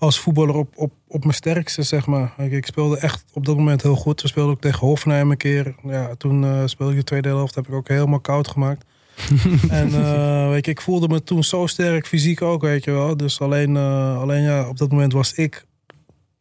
als 0.00 0.20
voetballer 0.20 0.54
op, 0.54 0.72
op, 0.76 0.92
op 1.08 1.22
mijn 1.22 1.34
sterkste, 1.34 1.82
zeg 1.82 2.06
maar. 2.06 2.32
Kijk, 2.36 2.52
Ik 2.52 2.66
speelde 2.66 2.98
echt 2.98 3.24
op 3.32 3.46
dat 3.46 3.56
moment 3.56 3.82
heel 3.82 3.96
goed. 3.96 4.22
We 4.22 4.28
speelden 4.28 4.52
ook 4.52 4.60
tegen 4.60 4.86
Hoffenheim 4.86 5.30
een 5.30 5.36
keer. 5.36 5.74
Ja, 5.82 6.14
toen 6.14 6.44
eh, 6.44 6.62
speelde 6.64 6.92
ik 6.92 6.98
de 6.98 7.04
tweede 7.04 7.28
helft, 7.28 7.54
heb 7.54 7.68
ik 7.68 7.74
ook 7.74 7.88
helemaal 7.88 8.20
koud 8.20 8.48
gemaakt. 8.48 8.84
en 9.68 9.94
eh, 9.94 10.48
weet 10.48 10.64
je, 10.64 10.70
ik 10.70 10.80
voelde 10.80 11.08
me 11.08 11.22
toen 11.22 11.44
zo 11.44 11.66
sterk, 11.66 12.06
fysiek 12.06 12.42
ook, 12.42 12.62
weet 12.62 12.84
je 12.84 12.90
wel. 12.90 13.16
Dus 13.16 13.40
alleen, 13.40 13.76
eh, 13.76 14.20
alleen 14.20 14.42
ja, 14.42 14.68
op 14.68 14.78
dat 14.78 14.90
moment 14.90 15.12
was 15.12 15.32
ik 15.32 15.64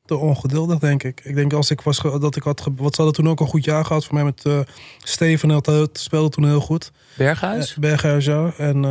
te 0.05 0.17
ongeduldig, 0.17 0.79
denk 0.79 1.03
ik. 1.03 1.21
Ik 1.23 1.35
denk 1.35 1.53
als 1.53 1.71
ik 1.71 1.81
was 1.81 1.97
dat 1.97 2.35
ik 2.35 2.43
had, 2.43 2.67
wat 2.75 2.95
ze 2.95 3.01
hadden 3.01 3.23
toen 3.23 3.31
ook 3.31 3.39
een 3.39 3.47
goed 3.47 3.65
jaar 3.65 3.85
gehad 3.85 4.05
voor 4.05 4.13
mij 4.13 4.23
met 4.23 4.65
Steven, 4.97 5.49
had, 5.49 5.65
het 5.65 5.99
speelde 5.99 6.29
toen 6.29 6.45
heel 6.45 6.61
goed. 6.61 6.91
Berghuis? 7.17 7.75
Berghuis, 7.75 8.25
ja. 8.25 8.53
En, 8.57 8.85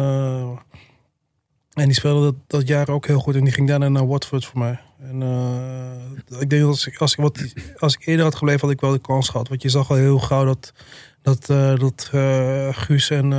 en 1.79 1.85
die 1.87 1.95
speelde 1.95 2.25
dat, 2.25 2.35
dat 2.47 2.69
jaar 2.69 2.89
ook 2.89 3.07
heel 3.07 3.19
goed. 3.19 3.35
En 3.35 3.45
die 3.45 3.53
ging 3.53 3.69
daarna 3.69 3.89
naar 3.89 4.07
Watford 4.07 4.45
voor 4.45 4.59
mij. 4.59 4.81
En 5.03 5.23
eh, 5.23 6.41
ik 6.41 6.51
denk 6.51 6.63
dat 6.63 6.71
als 6.71 6.87
ik, 6.87 6.99
als, 6.99 7.13
ik 7.13 7.19
wat, 7.19 7.45
als 7.79 7.95
ik 7.95 8.07
eerder 8.07 8.25
had 8.25 8.35
gebleven, 8.35 8.61
had 8.61 8.71
ik 8.71 8.81
wel 8.81 8.91
de 8.93 8.99
kans 8.99 9.29
gehad. 9.29 9.49
Want 9.49 9.63
je 9.63 9.69
zag 9.69 9.91
al 9.91 9.97
heel 9.97 10.19
gauw 10.19 10.45
dat, 10.45 10.73
dat, 11.23 11.51
eh, 11.51 11.77
dat 11.79 12.09
eh, 12.13 12.69
Guus 12.71 13.11
en, 13.11 13.33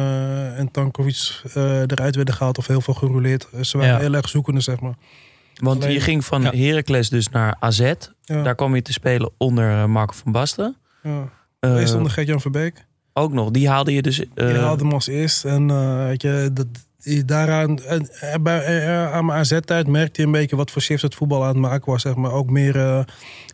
en 0.56 0.72
Tankovic 0.72 1.42
eruit 1.54 2.16
werden 2.16 2.34
gehaald 2.34 2.58
of 2.58 2.68
heel 2.68 2.82
veel 2.82 2.94
gerouleerd. 2.94 3.48
Ze 3.62 3.78
waren 3.78 3.94
Ja. 3.94 4.00
heel 4.00 4.14
erg 4.14 4.30
zoekende, 4.30 4.62
zeg 4.62 4.80
maar. 4.80 4.96
Want 5.56 5.82
Alleen- 5.84 5.94
je 5.94 6.00
ging 6.02 6.26
van 6.26 6.42
Ja. 6.42 6.52
Heracles 6.56 7.10
dus 7.10 7.30
naar 7.30 7.56
AZ. 7.60 7.80
Ja, 8.22 8.44
Daar 8.44 8.56
kwam 8.56 8.76
je 8.76 8.82
te 8.82 8.94
spelen 8.94 9.32
onder 9.38 9.90
Marco 9.90 10.14
van 10.24 10.32
Basten. 10.32 10.76
ja. 11.04 11.30
Eerst 11.60 11.94
onder 11.94 12.12
Gert-Jan 12.12 12.42
Verbeek. 12.42 12.86
ook 13.14 13.34
nog, 13.34 13.52
die 13.52 13.70
haalde 13.70 13.94
je 13.94 14.02
dus... 14.02 14.16
Die 14.34 14.46
haalde 14.46 14.84
hem 14.84 14.94
als 14.94 15.08
eerst. 15.08 15.46
En 15.46 15.68
weet 16.08 16.22
je, 16.22 16.50
dat, 16.54 16.68
daaraan, 17.26 17.80
en, 17.80 18.10
eh, 18.10 19.04
eh, 19.04 19.14
aan 19.14 19.26
mijn 19.26 19.40
AZ-tijd 19.40 19.88
merkte 19.88 20.22
je 20.22 20.28
een 20.28 20.34
beetje 20.34 20.56
wat 20.56 20.72
voor 20.72 20.82
shift 20.82 21.02
het 21.02 21.16
voetbal 21.16 21.42
aan 21.44 21.48
het 21.48 21.58
maken 21.58 21.92
was. 21.92 22.02
Zeg 22.02 22.16
maar. 22.16 22.32
Ook 22.32 22.50
meer, 22.50 22.76
eh, 22.76 23.04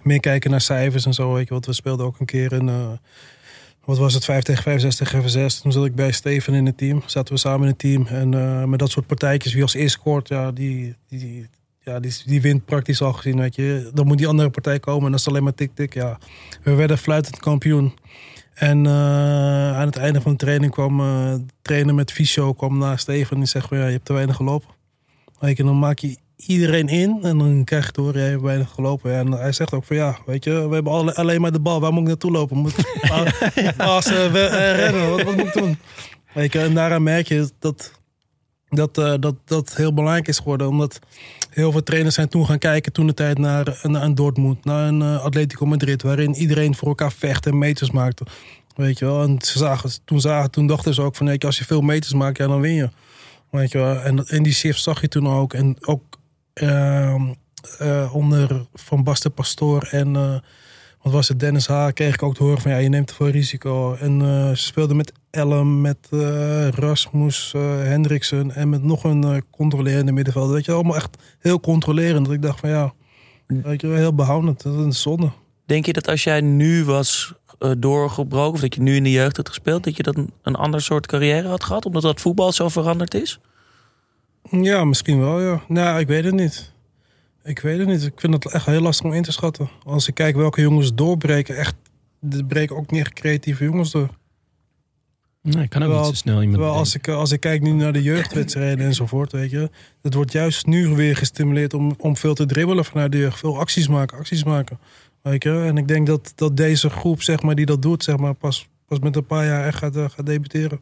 meer 0.04 0.20
kijken 0.20 0.52
naar 0.52 0.62
cijfers 0.62 1.06
en 1.06 1.14
zo. 1.14 1.34
Weet 1.34 1.48
je, 1.48 1.54
want 1.54 1.66
we 1.66 1.74
speelden 1.74 2.06
ook 2.06 2.20
een 2.20 2.26
keer 2.26 2.54
eh, 2.54 2.92
wat 3.86 3.98
was 3.98 4.14
het, 4.14 4.26
5 4.26 4.44
tegen 4.44 4.64
5, 4.64 4.82
6 4.82 4.96
tegen 4.96 5.30
6. 5.30 5.60
Toen 5.60 5.72
zat 5.72 5.86
ik 5.86 5.96
bij 5.96 6.12
Steven 6.12 6.54
in 6.54 6.66
het 6.66 6.78
team. 6.78 7.04
Zaten 7.06 7.34
we 7.34 7.40
samen 7.40 7.62
in 7.62 7.68
het 7.68 7.80
team. 7.80 8.06
En 8.08 8.34
eh, 8.34 8.64
met 8.64 8.80
dat 8.80 8.92
soort 8.92 9.08
partijtjes, 9.08 9.54
wie 9.54 9.62
als 9.62 9.74
eerst 9.74 9.94
scoort, 9.94 10.28
ja, 10.28 10.52
die, 10.52 10.96
die, 11.10 11.48
ja, 11.84 12.00
die, 12.00 12.14
die 12.26 12.42
wint 12.42 12.66
praktisch 12.66 13.02
al 13.02 13.14
gezien. 13.14 13.40
Weet 13.40 13.56
je. 13.56 13.92
Dan 13.94 14.08
moet 14.08 14.18
die 14.18 14.28
andere 14.28 14.50
partij 14.50 14.80
komen 14.80 15.06
en 15.06 15.12
dat 15.12 15.20
is 15.20 15.28
alleen 15.28 15.44
maar 15.44 15.54
tik-tik. 15.54 15.94
Ja. 15.94 16.18
We 16.64 16.74
werden 16.74 16.98
fluitend 16.98 17.40
kampioen. 17.40 17.94
En 18.56 18.86
eh, 18.86 19.78
aan 19.78 19.86
het 19.86 19.98
einde 19.98 20.22
van 20.22 20.32
de 20.32 20.38
training 20.38 20.72
kwam 20.72 20.98
de 20.98 21.46
trainer 21.62 21.96
met 21.96 22.12
fysio 22.12 22.54
kwam 22.54 22.78
naar 22.78 23.00
Steven 23.00 23.32
en 23.32 23.38
die 23.38 23.48
zegt 23.48 23.68
van 23.68 23.78
ja, 23.78 23.86
je 23.86 23.92
hebt 23.92 24.06
te 24.06 24.14
weinig 24.14 24.36
gelopen. 24.36 24.70
Weet 25.40 25.58
je, 25.58 25.64
dan 25.64 25.80
maak 25.80 26.00
je 26.00 26.18
iedereen 26.36 26.88
in 26.88 27.20
en 27.22 27.38
dan 27.38 27.64
krijg 27.64 27.92
je 27.96 28.02
horen, 28.02 28.20
jij 28.20 28.30
hebt 28.30 28.42
weinig 28.42 28.72
gelopen. 28.72 29.12
Ja, 29.12 29.20
en 29.20 29.32
hij 29.32 29.52
zegt 29.52 29.74
ook 29.74 29.84
van 29.84 29.96
ja, 29.96 30.18
weet 30.26 30.44
je, 30.44 30.68
we 30.68 30.74
hebben 30.74 30.94
alle, 30.94 31.16
alleen 31.16 31.42
maar 31.42 31.52
de 31.52 31.60
bal, 31.60 31.80
waar 31.80 31.92
moet 31.92 32.02
ik 32.02 32.08
naartoe 32.08 32.32
lopen? 32.32 32.58
Moet 32.58 32.78
ik 33.56 33.74
passen, 33.78 34.36
eh, 34.36 34.76
rennen, 34.76 35.10
wat, 35.10 35.22
wat 35.22 35.36
moet 35.36 35.46
ik 35.46 35.54
doen? 35.54 35.78
Weet 36.34 36.54
je, 36.54 36.60
en 36.60 36.74
daaraan 36.74 37.04
merk 37.04 37.28
je 37.28 37.50
dat 37.60 37.95
dat, 38.76 38.98
eh, 38.98 39.14
dat 39.20 39.36
dat 39.46 39.76
heel 39.76 39.94
belangrijk 39.94 40.28
is 40.28 40.38
geworden. 40.38 40.68
Omdat 40.68 41.00
heel 41.50 41.72
veel 41.72 41.84
trainers 41.84 42.16
zijn 42.16 42.28
toen 42.28 42.46
gaan 42.46 42.58
kijken 42.58 42.92
toen 42.92 43.08
de 43.08 43.14
tijd 43.14 43.38
naar, 43.38 43.80
naar 43.84 44.04
een 44.04 44.16
Dortmund, 44.16 44.66
naar 44.66 44.88
een 44.88 45.02
eh, 45.02 45.24
Atletico 45.24 45.66
Madrid, 45.66 46.02
waarin 46.02 46.36
iedereen 46.36 46.76
voor 46.76 46.88
elkaar 46.88 47.12
vecht 47.12 47.46
en 47.46 47.58
meters 47.58 47.92
maakte. 47.92 48.26
Weet 48.76 49.00
je 49.00 49.06
wel, 49.06 49.24
en 49.24 49.38
ze 49.42 49.58
zagen, 49.58 49.90
toen, 50.06 50.22
zagen, 50.22 50.52
toen 50.52 50.68
dachten 50.68 50.94
ze 50.94 51.02
ook 51.02 51.16
van 51.16 51.28
je, 51.28 51.40
als 51.40 51.58
je 51.58 51.66
veel 51.66 51.82
meters 51.82 52.14
maakt, 52.14 52.38
ja, 52.38 52.48
dan 52.48 52.62
win 52.62 52.74
je. 52.74 52.90
Weet 53.50 53.72
je 53.72 53.78
wel, 53.78 53.96
en, 53.96 54.26
en 54.26 54.44
die 54.44 54.54
shift 54.54 54.82
zag 54.82 55.02
je 55.02 55.08
toen 55.08 55.28
ook. 55.28 55.54
En 55.54 55.78
ook 55.82 56.04
ehm, 56.54 57.34
eh, 57.80 58.16
onder 58.16 58.66
Van 58.74 59.04
Basten 59.04 59.34
Pastoor 59.34 59.88
en 59.92 60.14
wat 61.02 61.14
was 61.14 61.28
het, 61.28 61.40
Dennis 61.40 61.68
H. 61.68 61.88
kreeg 61.94 62.14
ik 62.14 62.24
ook 62.24 62.36
te 62.36 62.44
horen 62.44 62.62
van 62.62 62.72
ja, 62.72 62.78
je 62.78 62.90
neemt 62.90 63.08
te 63.08 63.14
veel 63.14 63.28
risico. 63.28 63.96
En 63.96 64.20
ze 64.58 64.64
speelden 64.64 64.96
met 64.96 65.14
Ellem, 65.36 65.82
met 65.82 65.98
eh, 66.10 66.68
Rasmus, 66.68 67.52
eh 67.56 67.62
Hendriksen 67.62 68.52
en 68.52 68.70
met 68.70 68.84
nog 68.84 69.04
een 69.04 69.24
eh, 69.24 69.38
controlerende 69.52 70.12
middenvelder. 70.12 70.56
Weet 70.56 70.66
je, 70.66 70.72
allemaal 70.72 70.96
echt 70.96 71.18
heel 71.40 71.60
controlerend. 71.60 72.26
Dat 72.26 72.36
ik 72.36 72.42
dacht 72.42 72.60
van 72.60 72.70
ja, 72.70 72.94
weet 73.48 73.82
je, 73.82 73.88
heel 73.88 74.16
behoudend. 74.16 74.64
Dat 74.64 74.74
is 74.74 74.80
een 74.80 74.94
zonde. 74.94 75.32
Denk 75.66 75.86
je 75.86 75.94
dat 75.94 76.08
als 76.08 76.24
jij 76.24 76.42
nu 76.42 76.84
was 76.84 77.34
doorgebroken, 77.78 78.54
of 78.54 78.60
dat 78.60 78.76
je 78.76 78.82
nu 78.82 78.96
in 78.96 79.04
de 79.04 79.12
jeugd 79.12 79.38
had 79.38 79.48
gespeeld, 79.48 79.84
dat 79.84 79.98
je 79.98 80.04
dan 80.04 80.30
een, 80.42 80.56
ander 80.56 80.82
soort 80.82 81.08
carrière 81.08 81.48
had 81.48 81.64
gehad, 81.64 81.86
omdat 81.86 82.02
dat 82.02 82.22
voetbal 82.22 82.52
zo 82.52 82.70
veranderd 82.70 83.14
is? 83.14 83.40
Ja, 84.50 84.84
misschien 84.84 85.20
wel, 85.20 85.42
ja. 85.42 85.62
Nou, 85.68 86.00
ik 86.00 86.08
weet 86.08 86.24
het 86.24 86.34
niet. 86.34 86.74
Ik 87.44 87.60
weet 87.60 87.80
het 87.80 87.88
niet. 87.88 88.04
Ik 88.04 88.20
vind 88.20 88.34
het 88.34 88.54
echt 88.54 88.66
heel 88.66 88.82
lastig 88.82 89.06
om 89.06 89.14
in 89.14 89.24
te 89.24 89.32
schatten. 89.32 89.70
Als 89.84 90.08
ik 90.08 90.14
kijk 90.14 90.36
welke 90.36 90.62
jongens 90.62 90.94
doorbreken, 90.94 91.58
echt, 91.58 91.76
er 92.30 92.46
breken 92.46 92.76
ook 92.76 92.92
meer 92.92 93.14
creatieve 93.14 93.64
jongens 93.64 93.92
door. 93.92 94.10
Nee, 95.54 95.64
ik 95.64 95.70
kan 95.70 95.82
ook 95.82 95.88
Terwijl- 95.88 96.06
niet 96.10 96.18
zo 96.18 96.22
snel 96.22 96.36
iemand 96.42 96.54
Terwijl 96.54 96.74
als 96.78 96.96
ik, 96.96 97.08
als 97.08 97.32
ik 97.32 97.40
kijk 97.40 97.62
nu 97.62 97.72
naar 97.72 97.94
de 97.94 98.02
jeugdwedstrijden 98.02 98.86
enzovoort, 98.86 99.32
weet 99.32 99.52
je. 99.52 99.70
Het 100.02 100.14
wordt 100.14 100.32
juist 100.32 100.66
nu 100.66 100.88
weer 100.88 101.16
gestimuleerd 101.16 101.74
om, 101.74 101.94
om 101.98 102.18
veel 102.18 102.34
te 102.34 102.46
dribbelen 102.46 102.86
vanuit 102.86 103.12
de 103.12 103.18
jeugd. 103.18 103.40
Veel 103.40 103.60
acties 103.60 103.88
maken, 103.88 104.18
acties 104.18 104.44
maken. 104.44 104.80
Weet 105.22 105.44
je. 105.44 105.64
En 105.68 105.78
ik 105.78 105.88
denk 105.88 106.08
dat, 106.08 106.32
dat 106.36 106.58
deze 106.58 106.90
groep, 106.90 107.22
zeg 107.22 107.42
maar, 107.42 107.56
die 107.56 107.66
dat 107.66 107.82
doet, 107.82 108.04
zeg 108.04 108.18
maar, 108.18 108.34
pas, 108.34 108.68
pas 108.88 109.00
met 109.00 109.16
een 109.16 109.26
paar 109.26 109.46
jaar 109.46 109.66
echt 109.66 109.78
gaat, 109.78 109.96
eh, 109.96 110.10
gaat 110.10 110.26
debuteren. 110.26 110.80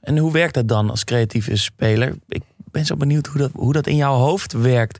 En 0.00 0.18
hoe 0.18 0.32
werkt 0.32 0.54
dat 0.54 0.68
dan 0.68 0.90
als 0.90 1.04
creatieve 1.04 1.56
speler? 1.56 2.14
Ik 2.28 2.42
ben 2.56 2.86
zo 2.86 2.96
benieuwd 2.96 3.26
hoe 3.26 3.40
dat, 3.40 3.50
hoe 3.54 3.72
dat 3.72 3.86
in 3.86 3.96
jouw 3.96 4.14
hoofd 4.14 4.52
werkt. 4.52 4.98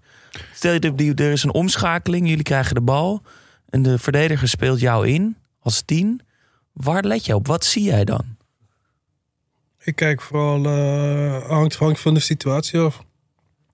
Stel 0.55 0.73
je, 0.73 0.93
die- 0.95 1.15
er 1.15 1.33
is 1.33 1.43
een 1.43 1.53
omschakeling, 1.55 2.29
jullie 2.29 2.43
krijgen 2.45 2.75
de 2.75 2.81
bal 2.81 3.23
en 3.69 3.83
de 3.83 3.99
verdediger 3.99 4.49
speelt 4.49 4.81
jou 4.81 5.09
in 5.09 5.37
als 5.61 5.83
tien. 5.85 6.21
Waar 6.73 7.05
let 7.05 7.25
je 7.27 7.35
op? 7.35 7.47
Wat 7.47 7.65
zie 7.65 7.83
jij 7.83 8.05
dan? 8.05 8.37
Ik 9.85 9.97
kijk 9.97 10.21
vooral, 10.21 10.65
eh 10.65 11.49
hangt, 11.79 12.01
van 12.01 12.15
de 12.15 12.21
situatie 12.21 12.79
af. 12.79 13.03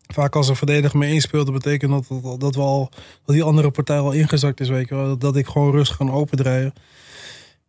Vaak 0.07 0.37
als 0.37 0.49
een 0.49 0.57
verdediger 0.57 0.99
me 0.99 1.09
inspeelt, 1.09 1.47
dat 1.47 1.55
betekent 1.55 1.91
dat, 1.91 2.23
dat, 2.23 2.41
dat, 2.41 2.55
we 2.55 2.61
al, 2.61 2.91
dat 3.25 3.35
die 3.35 3.43
andere 3.43 3.71
partij 3.71 3.99
al 3.99 4.13
ingezakt 4.13 4.61
is. 4.61 4.69
Weet 4.69 4.89
je. 4.89 5.17
Dat, 5.19 5.37
ik 5.37 5.47
gewoon 5.47 5.71
rustig 5.71 5.97
kan 5.97 6.13
opendraaien. 6.13 6.73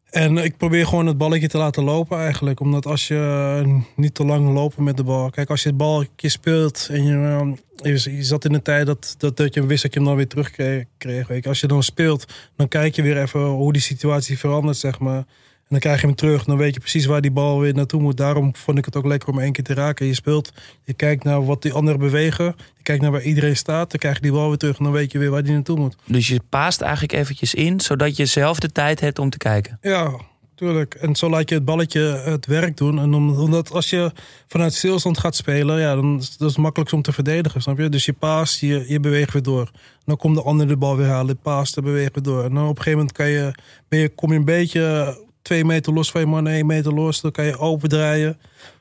En 0.09 0.37
ik 0.37 0.57
probeer 0.57 0.87
gewoon 0.87 1.07
het 1.07 1.17
balletje 1.17 1.47
te 1.47 1.57
laten 1.57 1.83
lopen 1.83 2.17
eigenlijk. 2.17 2.59
Omdat 2.59 2.85
als 2.85 3.07
je 3.07 3.81
niet 3.95 4.15
te 4.15 4.25
lang 4.25 4.53
lopen 4.53 4.83
met 4.83 4.97
de 4.97 5.03
bal. 5.03 5.29
Kijk, 5.29 5.49
als 5.49 5.63
je 5.63 5.69
het 5.69 5.77
balletje 5.77 6.29
speelt 6.29 6.87
en 6.91 7.03
je, 7.03 7.53
eh, 7.81 7.97
je, 7.97 8.23
zat 8.23 8.45
in 8.45 8.53
een 8.53 8.61
tijd 8.61 8.85
dat, 8.85 9.15
dat, 9.17 9.37
dat 9.37 9.53
je 9.53 9.65
wist 9.65 9.83
dat 9.83 9.93
je 9.93 9.99
hem 9.99 10.07
dan 10.07 10.17
weer 10.17 10.27
terugkreeg. 10.27 11.27
Weet 11.27 11.43
je. 11.43 11.49
Als 11.49 11.59
je 11.59 11.67
dan 11.67 11.83
speelt, 11.83 12.25
dan 12.55 12.67
kijk 12.67 12.95
je 12.95 13.01
weer 13.01 13.21
even 13.21 13.41
hoe 13.41 13.73
die 13.73 13.81
situatie 13.81 14.39
verandert, 14.39 14.77
zeg 14.77 14.99
maar. 14.99 15.23
En 15.65 15.71
dan 15.71 15.79
krijg 15.79 16.01
je 16.01 16.07
hem 16.07 16.15
terug. 16.15 16.43
Dan 16.43 16.57
weet 16.57 16.73
je 16.73 16.79
precies 16.79 17.05
waar 17.05 17.21
die 17.21 17.31
bal 17.31 17.59
weer 17.59 17.73
naartoe 17.73 18.01
moet. 18.01 18.17
Daarom 18.17 18.55
vond 18.55 18.77
ik 18.77 18.85
het 18.85 18.95
ook 18.95 19.05
lekker 19.05 19.29
om 19.29 19.39
één 19.39 19.51
keer 19.51 19.63
te 19.63 19.73
raken. 19.73 20.05
Je 20.05 20.13
speelt, 20.13 20.51
je 20.83 20.93
kijkt 20.93 21.23
naar 21.23 21.45
wat 21.45 21.61
die 21.61 21.73
anderen 21.73 21.99
bewegen. 21.99 22.45
Je 22.77 22.83
kijkt 22.83 23.01
naar 23.01 23.11
waar 23.11 23.21
iedereen 23.21 23.57
staat. 23.57 23.91
Dan 23.91 23.99
krijg 23.99 24.15
je 24.15 24.21
die 24.21 24.31
bal 24.31 24.47
weer 24.47 24.57
terug. 24.57 24.77
En 24.77 24.83
dan 24.83 24.93
weet 24.93 25.11
je 25.11 25.19
weer 25.19 25.29
waar 25.29 25.43
die 25.43 25.53
naartoe 25.53 25.77
moet. 25.79 25.95
Dus 26.05 26.27
je 26.27 26.39
paast 26.49 26.81
eigenlijk 26.81 27.13
eventjes 27.13 27.53
in, 27.53 27.79
zodat 27.81 28.15
je 28.17 28.25
zelf 28.25 28.59
de 28.59 28.71
tijd 28.71 28.99
hebt 28.99 29.19
om 29.19 29.29
te 29.29 29.37
kijken. 29.37 29.77
Ja, 29.81 30.11
tuurlijk. 30.55 30.93
En 30.93 31.15
zo 31.15 31.29
laat 31.29 31.49
je 31.49 31.55
het 31.55 31.65
balletje 31.65 32.01
het 32.25 32.45
werk 32.45 32.77
doen. 32.77 32.99
En 32.99 33.13
om- 33.13 33.39
omdat 33.39 33.71
als 33.71 33.89
je 33.89 34.11
vanuit 34.47 34.73
stilstand 34.73 35.17
gaat 35.17 35.35
spelen, 35.35 35.79
ja, 35.79 35.95
dan 35.95 36.17
is 36.19 36.37
dat 36.37 36.49
is 36.49 36.57
makkelijk 36.57 36.91
om 36.91 37.01
te 37.01 37.11
verdedigen, 37.13 37.61
snap 37.61 37.77
je? 37.77 37.89
Dus 37.89 38.05
je 38.05 38.13
paast, 38.13 38.59
je, 38.59 38.85
je 38.87 38.99
beweegt 38.99 39.33
weer 39.33 39.41
door. 39.43 39.71
Dan 40.05 40.17
komt 40.17 40.35
de 40.35 40.41
ander 40.43 40.67
de 40.67 40.77
bal 40.77 40.97
weer 40.97 41.07
halen, 41.07 41.27
je 41.27 41.35
paast, 41.41 41.75
dan 41.75 41.83
beweegt 41.83 42.13
weer 42.13 42.23
door. 42.23 42.43
En 42.43 42.53
dan 42.53 42.63
op 42.63 42.69
een 42.77 42.83
gegeven 42.83 42.97
moment 42.97 43.11
kan 43.17 43.27
je, 43.27 43.51
ben 43.87 43.99
je, 43.99 44.09
kom 44.09 44.31
je 44.31 44.37
een 44.37 44.45
beetje 44.45 45.23
twee 45.45 45.65
meter 45.65 45.93
los 45.93 46.11
van 46.11 46.21
je 46.21 46.27
man, 46.27 46.47
één 46.47 46.65
meter 46.65 46.93
los. 46.93 47.21
Dan 47.21 47.31
kan 47.31 47.45
je 47.45 47.57
open 47.57 47.89
draaien. 47.89 48.37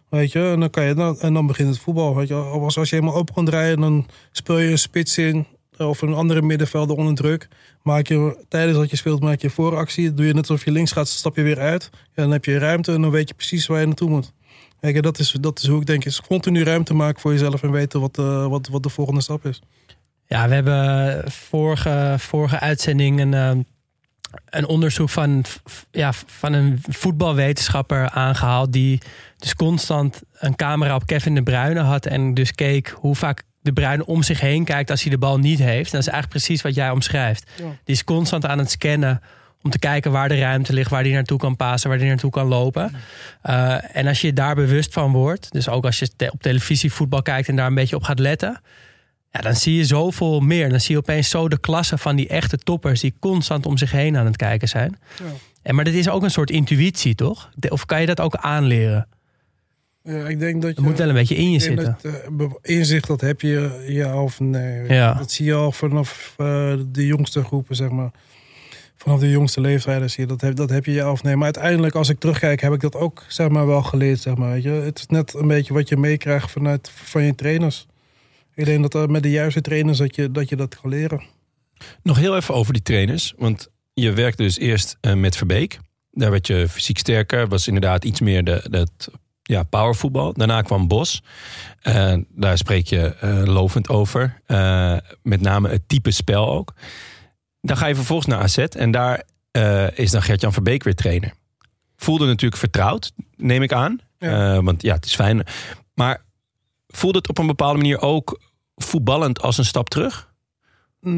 Weet 0.08 0.32
je, 0.32 0.50
en 0.52 0.60
dan, 0.60 0.70
kan 0.70 0.84
je, 0.84 0.94
dan, 0.94 1.20
en 1.20 1.34
dan 1.34 1.46
begint 1.46 1.68
het 1.68 1.78
voetbal. 1.78 2.16
Weet 2.16 2.28
je. 2.28 2.34
Als, 2.34 2.78
als 2.78 2.90
je 2.90 2.96
helemaal 2.96 3.16
open 3.16 3.34
kan 3.34 3.44
draaien, 3.44 3.80
dan 3.80 4.06
speel 4.32 4.58
je 4.58 4.70
een 4.70 4.78
spits 4.78 5.18
in. 5.18 5.46
Of 5.78 6.02
een 6.02 6.14
andere 6.14 6.42
middenvelder 6.42 6.96
onder 6.96 7.14
druk. 7.14 7.48
Maak 7.82 8.06
je, 8.06 8.44
tijdens 8.48 8.78
dat 8.78 8.90
je 8.90 8.96
speelt, 8.96 9.20
maak 9.20 9.40
je 9.40 9.50
vooractie. 9.50 10.14
Doe 10.14 10.26
je 10.26 10.34
net 10.34 10.48
alsof 10.48 10.64
je 10.64 10.70
links 10.70 10.92
gaat, 10.92 11.08
stap 11.08 11.36
je 11.36 11.42
weer 11.42 11.58
uit. 11.58 11.90
Ja, 11.92 12.22
dan 12.22 12.30
heb 12.30 12.44
je 12.44 12.58
ruimte 12.58 12.92
en 12.92 13.02
dan 13.02 13.10
weet 13.10 13.28
je 13.28 13.34
precies 13.34 13.66
waar 13.66 13.80
je 13.80 13.86
naartoe 13.86 14.10
moet. 14.10 14.32
Kijk, 14.80 14.96
en 14.96 15.02
dat 15.02 15.18
is, 15.18 15.36
dat 15.40 15.58
is 15.58 15.68
hoe 15.68 15.80
ik 15.80 15.86
denk. 15.86 16.04
Is 16.04 16.20
continu 16.20 16.62
ruimte 16.62 16.94
maken 16.94 17.20
voor 17.20 17.32
jezelf 17.32 17.62
en 17.62 17.70
weten 17.70 18.00
wat, 18.00 18.18
eh, 18.18 18.46
wat, 18.46 18.68
wat 18.68 18.82
de 18.82 18.88
volgende 18.88 19.20
stap 19.20 19.46
is. 19.46 19.62
Ja, 20.26 20.48
we 20.48 20.54
hebben 20.54 21.32
vorige, 21.32 22.14
vorige 22.18 22.60
uitzending 22.60 23.20
een, 23.20 23.34
eh, 23.34 23.50
een 24.48 24.66
onderzoek 24.66 25.10
van, 25.10 25.44
ja, 25.90 26.12
van 26.26 26.52
een 26.52 26.82
voetbalwetenschapper 26.88 28.10
aangehaald. 28.10 28.72
Die 28.72 29.00
dus 29.38 29.54
constant 29.54 30.22
een 30.38 30.56
camera 30.56 30.94
op 30.94 31.06
Kevin 31.06 31.34
de 31.34 31.42
Bruyne 31.42 31.80
had. 31.80 32.06
En 32.06 32.34
dus 32.34 32.52
keek 32.52 32.94
hoe 32.98 33.14
vaak 33.14 33.42
de 33.60 33.72
Bruyne 33.72 34.06
om 34.06 34.22
zich 34.22 34.40
heen 34.40 34.64
kijkt 34.64 34.90
als 34.90 35.02
hij 35.02 35.10
de 35.10 35.18
bal 35.18 35.38
niet 35.38 35.58
heeft. 35.58 35.92
Dat 35.92 36.00
is 36.00 36.08
eigenlijk 36.08 36.44
precies 36.44 36.62
wat 36.62 36.74
jij 36.74 36.90
omschrijft. 36.90 37.50
Ja. 37.56 37.64
Die 37.64 37.94
is 37.94 38.04
constant 38.04 38.46
aan 38.46 38.58
het 38.58 38.70
scannen 38.70 39.20
om 39.62 39.70
te 39.70 39.78
kijken 39.78 40.12
waar 40.12 40.28
de 40.28 40.38
ruimte 40.38 40.72
ligt, 40.72 40.90
waar 40.90 41.02
hij 41.02 41.12
naartoe 41.12 41.38
kan 41.38 41.56
passen, 41.56 41.90
waar 41.90 41.98
hij 41.98 42.08
naartoe 42.08 42.30
kan 42.30 42.46
lopen. 42.46 42.92
Uh, 43.44 43.96
en 43.96 44.06
als 44.06 44.20
je 44.20 44.32
daar 44.32 44.54
bewust 44.54 44.92
van 44.92 45.12
wordt, 45.12 45.52
dus 45.52 45.68
ook 45.68 45.84
als 45.84 45.98
je 45.98 46.30
op 46.30 46.42
televisie 46.42 46.92
voetbal 46.92 47.22
kijkt 47.22 47.48
en 47.48 47.56
daar 47.56 47.66
een 47.66 47.74
beetje 47.74 47.96
op 47.96 48.02
gaat 48.02 48.18
letten, 48.18 48.60
ja, 49.34 49.40
dan 49.40 49.54
zie 49.54 49.74
je 49.76 49.84
zoveel 49.84 50.40
meer. 50.40 50.68
Dan 50.68 50.80
zie 50.80 50.94
je 50.94 51.00
opeens 51.00 51.28
zo 51.28 51.48
de 51.48 51.58
klasse 51.58 51.98
van 51.98 52.16
die 52.16 52.28
echte 52.28 52.56
toppers 52.58 53.00
die 53.00 53.14
constant 53.20 53.66
om 53.66 53.76
zich 53.76 53.90
heen 53.90 54.16
aan 54.16 54.26
het 54.26 54.36
kijken 54.36 54.68
zijn. 54.68 54.98
Ja. 55.18 55.24
En, 55.62 55.74
maar 55.74 55.84
dit 55.84 55.94
is 55.94 56.08
ook 56.08 56.22
een 56.22 56.30
soort 56.30 56.50
intuïtie, 56.50 57.14
toch? 57.14 57.50
De- 57.54 57.70
Of 57.70 57.86
kan 57.86 58.00
je 58.00 58.06
dat 58.06 58.20
ook 58.20 58.34
aanleren? 58.36 59.08
Ja, 60.02 60.26
ik 60.28 60.38
denk 60.38 60.62
dat 60.62 60.70
je, 60.70 60.76
Het 60.76 60.84
moet 60.84 60.98
wel 60.98 61.08
een 61.08 61.14
beetje 61.14 61.34
in 61.34 61.50
je 61.50 61.58
zitten. 61.58 61.96
dat, 62.02 62.12
eh, 62.40 62.46
inzicht, 62.62 63.06
dat 63.06 63.20
heb 63.20 63.40
je 63.40 63.84
ja 63.88 64.22
of 64.22 64.40
nee. 64.40 64.88
Ja. 64.88 65.14
Dat 65.14 65.30
zie 65.32 65.44
je 65.46 65.54
al 65.54 65.72
vanaf 65.72 66.34
eh, 66.36 66.72
de 66.86 67.06
jongste 67.06 67.44
groepen, 67.44 67.76
zeg 67.76 67.88
maar. 67.90 68.10
Vanaf 68.96 69.20
de 69.20 69.30
jongste 69.30 69.60
leeftijden 69.60 70.10
zie 70.10 70.22
je 70.22 70.28
dat. 70.28 70.40
Heb, 70.40 70.56
dat 70.56 70.70
heb 70.70 70.84
je 70.84 70.92
ja 70.92 71.10
of 71.10 71.22
nee. 71.22 71.34
Maar 71.36 71.44
uiteindelijk, 71.44 71.94
als 71.94 72.08
ik 72.08 72.18
terugkijk, 72.18 72.60
heb 72.60 72.72
ik 72.72 72.80
dat 72.80 72.94
ook 72.94 73.24
zeg 73.28 73.48
maar, 73.48 73.66
wel 73.66 73.82
geleerd. 73.82 74.20
Zeg 74.20 74.34
maar, 74.36 74.50
weet 74.52 74.62
je. 74.62 74.68
Het 74.70 74.98
is 74.98 75.06
net 75.06 75.34
een 75.34 75.48
beetje 75.48 75.74
wat 75.74 75.88
je 75.88 75.96
meekrijgt 75.96 76.50
vanuit 76.50 76.90
van 76.94 77.22
je 77.22 77.34
trainers. 77.34 77.86
Ik 78.54 78.64
denk 78.64 78.82
dat 78.82 78.94
eh, 78.94 79.06
met 79.08 79.22
de 79.22 79.30
juiste 79.30 79.60
trainers 79.60 79.98
dat 79.98 80.16
je 80.16 80.30
dat, 80.30 80.48
je 80.48 80.56
dat 80.56 80.80
kan 80.80 80.90
leren. 80.90 81.22
Nog 82.02 82.16
heel 82.16 82.36
even 82.36 82.54
over 82.54 82.72
die 82.72 82.82
trainers. 82.82 83.34
Want 83.36 83.68
je 83.94 84.12
werkte 84.12 84.42
dus 84.42 84.58
eerst 84.58 84.96
eh, 85.00 85.14
met 85.14 85.36
Verbeek. 85.36 85.78
Daar 86.10 86.30
werd 86.30 86.46
je 86.46 86.68
fysiek 86.68 86.98
sterker. 86.98 87.48
Was 87.48 87.66
inderdaad 87.66 88.04
iets 88.04 88.20
meer 88.20 88.44
de, 88.44 88.66
het, 88.70 89.08
ja, 89.42 89.62
powervoetbal. 89.62 90.32
Daarna 90.32 90.62
kwam 90.62 90.88
Bos. 90.88 91.22
Daar 92.28 92.58
spreek 92.58 92.86
je 92.86 93.14
eh, 93.14 93.42
lovend 93.44 93.88
over. 93.88 94.40
Met 95.22 95.40
name 95.40 95.68
het 95.68 95.88
type 95.88 96.10
spel 96.10 96.52
ook. 96.52 96.74
Dan 97.60 97.76
ga 97.76 97.86
je 97.86 97.94
vervolgens 97.94 98.28
naar 98.28 98.40
AZ. 98.40 98.58
En 98.58 98.90
daar 98.90 99.22
is 99.94 100.10
dan 100.10 100.22
Gert-Jan 100.22 100.52
Verbeek 100.52 100.82
weer 100.82 100.94
trainer. 100.94 101.32
Voelde 101.96 102.26
natuurlijk 102.26 102.60
vertrouwd, 102.60 103.12
neem 103.36 103.62
ik 103.62 103.72
aan. 103.72 104.00
Ja. 104.18 104.62
Want 104.62 104.82
ja, 104.82 104.94
het 104.94 105.04
is 105.04 105.14
fijn. 105.14 105.44
Maar 105.94 106.24
voelde 106.96 107.18
het 107.18 107.28
op 107.28 107.38
een 107.38 107.46
bepaalde 107.46 107.76
manier 107.76 108.00
ook 108.00 108.40
voetballend 108.76 109.40
als 109.42 109.58
een 109.58 109.64
stap 109.64 109.88
terug? 109.88 110.32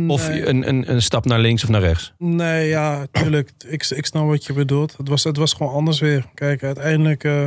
Of 0.06 0.28
een, 0.28 0.68
een, 0.68 0.90
een 0.90 1.02
stap 1.02 1.24
naar 1.24 1.38
links 1.38 1.62
of 1.62 1.68
naar 1.68 1.80
rechts? 1.80 2.12
Nee, 2.18 2.68
ja, 2.68 3.06
tuurlijk. 3.12 3.50
Ik, 3.66 3.90
ik 3.90 4.06
snap 4.06 4.26
wat 4.26 4.44
je 4.44 4.52
bedoelt. 4.52 4.96
Het 4.96 5.08
was, 5.08 5.24
het 5.24 5.36
was 5.36 5.52
gewoon 5.52 5.72
anders 5.72 6.00
weer. 6.00 6.26
Kijk, 6.34 6.62
uiteindelijk 6.62 7.24
eh, 7.24 7.46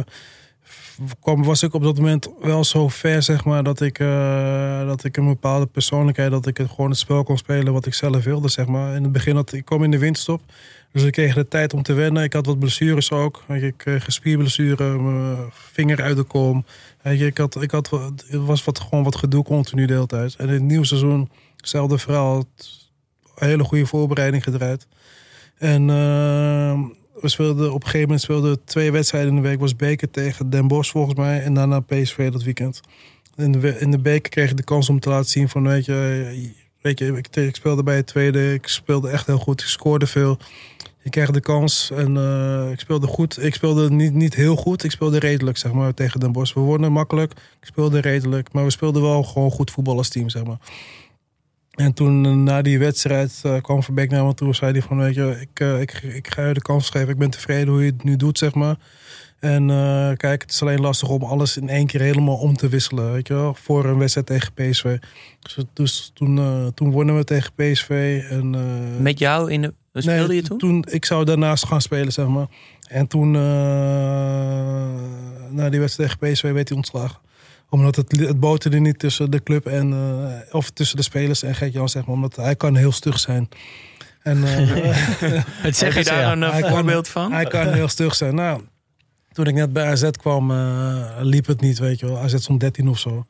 kwam, 1.20 1.44
was 1.44 1.64
ik 1.64 1.74
op 1.74 1.84
dat 1.84 1.96
moment 1.96 2.30
wel 2.42 2.64
zo 2.64 2.88
ver, 2.88 3.24
zeg 3.24 3.46
maar, 3.46 3.64
dat 3.64 3.82
ik, 3.82 4.00
eh, 4.00 4.88
dat 4.88 5.04
ik 5.04 5.18
een 5.18 5.28
bepaalde 5.28 5.66
persoonlijkheid, 5.66 6.32
dat 6.32 6.48
ik 6.48 6.58
het 6.58 6.70
gewoon 6.70 6.90
het 6.90 7.00
spel 7.00 7.24
kon 7.24 7.38
spelen 7.38 7.74
wat 7.74 7.86
ik 7.86 7.94
zelf 7.94 8.24
wilde, 8.24 8.50
zeg 8.50 8.66
maar. 8.66 8.96
In 8.96 9.04
het 9.04 9.12
begin 9.12 9.36
had 9.36 9.54
ik 9.54 9.66
kwam 9.66 9.84
in 9.84 9.92
de 9.92 9.98
winterstop, 9.98 10.42
dus 10.92 11.04
ik 11.04 11.12
kreeg 11.12 11.34
de 11.34 11.48
tijd 11.48 11.74
om 11.74 11.82
te 11.82 11.94
wennen. 11.94 12.24
Ik 12.24 12.34
had 12.34 12.46
wat 12.46 12.60
blessures 12.60 13.12
ook. 13.12 13.44
Ik 13.48 13.74
kreeg 13.78 14.06
spierblessure, 14.08 15.00
mijn 15.00 15.38
vinger 15.52 16.02
uit 16.02 16.18
de 16.18 16.24
kom. 16.24 16.66
Ik 17.04 17.38
had, 17.38 17.62
ik 17.62 17.72
had, 17.72 17.90
het 17.90 18.26
was 18.28 18.64
wat, 18.64 18.80
gewoon 18.80 19.04
wat 19.04 19.16
gedoe 19.16 19.44
continu 19.44 19.86
de 19.86 19.94
hele 19.94 20.06
tijd. 20.06 20.36
En 20.36 20.48
in 20.48 20.54
het 20.54 20.64
nieuwe 20.64 20.86
seizoen, 20.86 21.30
hetzelfde 21.56 21.98
verhaal. 21.98 22.44
Een 23.36 23.48
hele 23.48 23.64
goede 23.64 23.86
voorbereiding 23.86 24.44
gedraaid. 24.44 24.88
En 25.58 25.90
eh, 25.90 26.80
we 27.22 27.30
speelden 27.30 27.68
op 27.68 27.76
een 27.76 27.82
gegeven 27.82 28.02
moment 28.02 28.22
speelden 28.22 28.52
we 28.52 28.60
twee 28.64 28.92
wedstrijden 28.92 29.30
in 29.30 29.36
de 29.36 29.48
week. 29.48 29.60
Was 29.60 29.76
beker 29.76 30.12
tegen 30.12 30.50
Den 30.50 30.68
Bosch 30.68 30.92
volgens 30.92 31.16
mij. 31.16 31.42
En 31.42 31.54
daarna 31.54 31.80
PSV 31.80 32.32
dat 32.32 32.44
weekend. 32.44 32.82
In 33.36 33.52
de, 33.52 33.80
in 33.80 33.92
de 33.92 34.00
beker 34.00 34.30
kreeg 34.30 34.50
ik 34.50 34.58
de 34.58 34.64
kans 34.64 34.90
om 34.90 35.00
te 35.00 35.10
laten 35.10 35.30
zien 35.30 35.50
van 35.50 35.68
weet 35.68 35.86
je, 35.86 36.54
weet 36.82 37.00
je 37.00 37.18
ik, 37.18 37.36
ik 37.36 37.56
speelde 37.56 37.84
bij 37.84 37.96
het 37.96 38.08
tweede. 38.08 38.54
Ik 38.54 38.68
speelde 38.68 39.10
echt 39.10 39.26
heel 39.26 39.38
goed. 39.38 39.62
Ik 39.62 39.68
scoorde 39.68 40.08
veel. 40.08 40.38
Je 41.02 41.10
krijgt 41.10 41.34
de 41.34 41.42
kans 41.42 41.92
en 41.92 42.18
eh, 42.18 42.72
ik 42.72 42.80
speelde 42.80 43.08
goed. 43.08 43.44
Ik 43.44 43.54
speelde 43.54 43.92
niet, 43.92 44.14
niet 44.14 44.36
heel 44.36 44.56
goed. 44.56 44.84
Ik 44.84 44.92
speelde 44.92 45.20
redelijk, 45.20 45.58
zeg 45.58 45.72
maar, 45.72 45.94
tegen 45.94 46.20
Den 46.20 46.32
Bosch. 46.32 46.54
We 46.54 46.60
wonnen 46.60 46.92
makkelijk. 46.92 47.32
Ik 47.32 47.68
speelde 47.68 48.00
redelijk. 48.00 48.54
Maar 48.54 48.64
we 48.64 48.72
speelden 48.72 49.02
wel 49.02 49.24
gewoon 49.24 49.52
goed 49.52 49.72
voetbal 49.72 49.98
als 49.98 50.10
team, 50.10 50.30
zeg 50.30 50.44
maar. 50.44 50.58
En 51.72 51.94
toen 51.94 52.26
eh, 52.26 52.32
na 52.32 52.62
die 52.62 52.80
wedstrijd 52.80 53.40
eh, 53.44 53.62
kwam 53.62 53.84
Verbeek 53.84 54.10
naar 54.10 54.26
me 54.26 54.34
toe 54.34 54.56
zei 54.56 54.72
hij 54.72 54.82
van, 54.82 54.98
weet 54.98 55.16
je, 55.16 55.38
ik, 55.42 55.60
ik, 55.60 56.02
ik 56.04 56.28
ga 56.28 56.48
je 56.48 56.54
de 56.54 56.62
kans 56.62 56.90
geven. 56.90 57.10
Ik 57.10 57.18
ben 57.18 57.30
tevreden 57.30 57.68
hoe 57.68 57.84
je 57.84 57.92
het 57.92 58.04
nu 58.04 58.16
doet, 58.16 58.38
zeg 58.38 58.54
maar. 58.54 58.76
En 59.40 59.68
kijk, 60.18 60.42
het 60.42 60.52
is 60.52 60.62
alleen 60.62 60.82
lastig 60.82 61.10
om 61.10 61.24
alles 61.24 61.58
in 61.58 61.70
één 61.70 61.88
keer 61.88 62.02
helemaal 62.02 62.36
om 62.36 62.56
te 62.56 62.70
wisselen, 62.70 63.12
weet 63.12 63.28
je. 63.28 63.52
Voor 63.54 63.86
een 63.86 63.98
wedstrijd 63.98 64.28
tegen 64.28 64.54
PSV. 64.54 64.98
Dus, 65.40 65.58
dus 65.74 66.12
toen, 66.14 66.72
toen 66.74 66.92
wonnen 66.92 67.16
we 67.16 67.24
tegen 67.24 67.54
PSV. 67.56 68.24
En, 68.30 68.56
Met 69.02 69.20
jou 69.20 69.52
in 69.52 69.62
de. 69.62 69.74
Speelde 69.94 70.28
Nee, 70.34 70.42
je 70.44 70.56
toen? 70.58 70.86
Ik 70.90 71.06
zou 71.06 71.26
daarnaast 71.26 71.66
gaan 71.66 71.82
spelen, 71.82 72.12
zeg 72.14 72.28
maar. 72.28 72.48
En 72.88 73.08
toen, 73.08 73.36
eh, 73.36 73.42
na 75.50 75.70
die 75.70 75.80
wedstrijd 75.80 76.10
tegen 76.20 76.34
PSV, 76.34 76.52
werd 76.52 76.68
hij 76.68 76.78
ontslagen. 76.78 77.20
Omdat 77.70 77.96
het, 77.96 78.20
het 78.20 78.40
boterde 78.40 78.80
niet 78.80 79.00
tussen 79.00 79.32
de 79.32 79.44
club 79.44 79.66
en, 79.66 79.94
eh, 79.94 80.56
of 80.56 80.70
tussen 80.70 80.98
de 80.98 81.04
spelers 81.04 81.44
en 81.44 81.56
Gert-Jan, 81.56 81.90
zeg 81.90 82.06
maar. 82.06 82.16
Omdat 82.16 82.36
hij 82.36 82.56
kan 82.56 82.76
heel 82.76 82.92
stug 82.92 83.20
zijn. 83.20 83.50
En, 84.22 84.44
eh, 84.44 84.58
Het 85.68 85.78
zeggen 85.78 86.02
je 86.04 86.10
daar 86.10 86.38
ja. 86.38 86.54
een 86.56 86.62
kan- 86.62 86.70
voorbeeld 86.72 87.08
van? 87.08 87.32
hij 87.32 87.46
kan 87.46 87.74
heel 87.74 87.88
stug 87.88 88.16
zijn. 88.16 88.36
Nou, 88.36 88.62
toen 89.32 89.46
ik 89.46 89.54
net 89.54 89.74
bij 89.74 89.86
AZ 89.86 90.10
kwam, 90.12 90.52
eh, 90.52 91.06
liep 91.20 91.46
het 91.46 91.62
niet, 91.62 91.80
weet 91.80 92.00
je 92.00 92.06
wel. 92.06 92.18
AZ 92.18 92.36
stond 92.38 92.60
13 92.60 92.88
of 92.88 93.00
zo. 93.00 93.26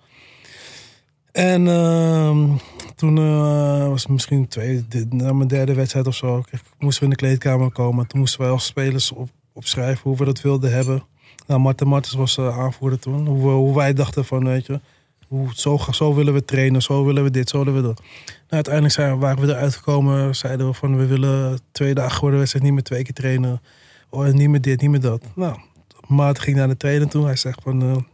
En 1.31 1.67
ehm, 1.67 2.47
toen 2.95 3.17
eh, 3.17 3.87
was 3.87 4.01
het 4.01 4.11
misschien 4.11 4.47
twee, 4.47 4.85
na 5.09 5.33
mijn 5.33 5.47
derde 5.47 5.73
wedstrijd 5.73 6.07
of 6.07 6.15
zo. 6.15 6.43
Moesten 6.79 7.03
we 7.03 7.09
in 7.09 7.17
de 7.17 7.25
kleedkamer 7.25 7.71
komen. 7.71 8.07
Toen 8.07 8.19
moesten 8.19 8.41
wij 8.41 8.49
als 8.49 8.65
spelers 8.65 9.11
op, 9.11 9.29
opschrijven 9.53 10.01
hoe 10.03 10.17
we 10.17 10.25
dat 10.25 10.41
wilden 10.41 10.71
hebben. 10.71 11.03
Nou, 11.47 11.61
Marten 11.61 11.87
Martens 11.87 12.15
was 12.15 12.37
eh, 12.37 12.59
aanvoerder 12.59 12.99
toen. 12.99 13.27
Hoe, 13.27 13.49
hoe 13.49 13.75
wij 13.75 13.93
dachten 13.93 14.25
van, 14.25 14.45
weet 14.45 14.65
je... 14.65 14.79
Hoe, 15.27 15.49
zo, 15.53 15.79
zo 15.91 16.13
willen 16.13 16.33
we 16.33 16.45
trainen, 16.45 16.81
zo 16.81 17.05
willen 17.05 17.23
we 17.23 17.31
dit, 17.31 17.49
zo 17.49 17.57
willen 17.57 17.81
we 17.81 17.87
dat. 17.87 17.99
Nou, 18.25 18.45
uiteindelijk 18.49 18.93
zijn, 18.93 19.19
waren 19.19 19.45
we 19.45 19.53
eruit 19.53 19.75
gekomen, 19.75 20.35
zeiden 20.35 20.67
we 20.67 20.73
van... 20.73 20.97
we 20.97 21.05
willen 21.05 21.59
twee 21.71 21.93
dagen 21.93 22.19
voor 22.19 22.31
wedstrijd 22.31 22.65
niet 22.65 22.73
meer 22.73 22.83
twee 22.83 23.03
keer 23.03 23.13
trainen. 23.13 23.61
Oh, 24.09 24.27
niet 24.27 24.49
meer 24.49 24.61
dit, 24.61 24.81
niet 24.81 24.89
meer 24.89 24.99
dat. 24.99 25.23
Nou, 25.35 25.59
Maarten 26.07 26.43
ging 26.43 26.57
naar 26.57 26.67
de 26.67 26.77
trainer 26.77 27.07
toe. 27.07 27.25
Hij 27.25 27.35
zegt 27.35 27.61
van... 27.63 28.05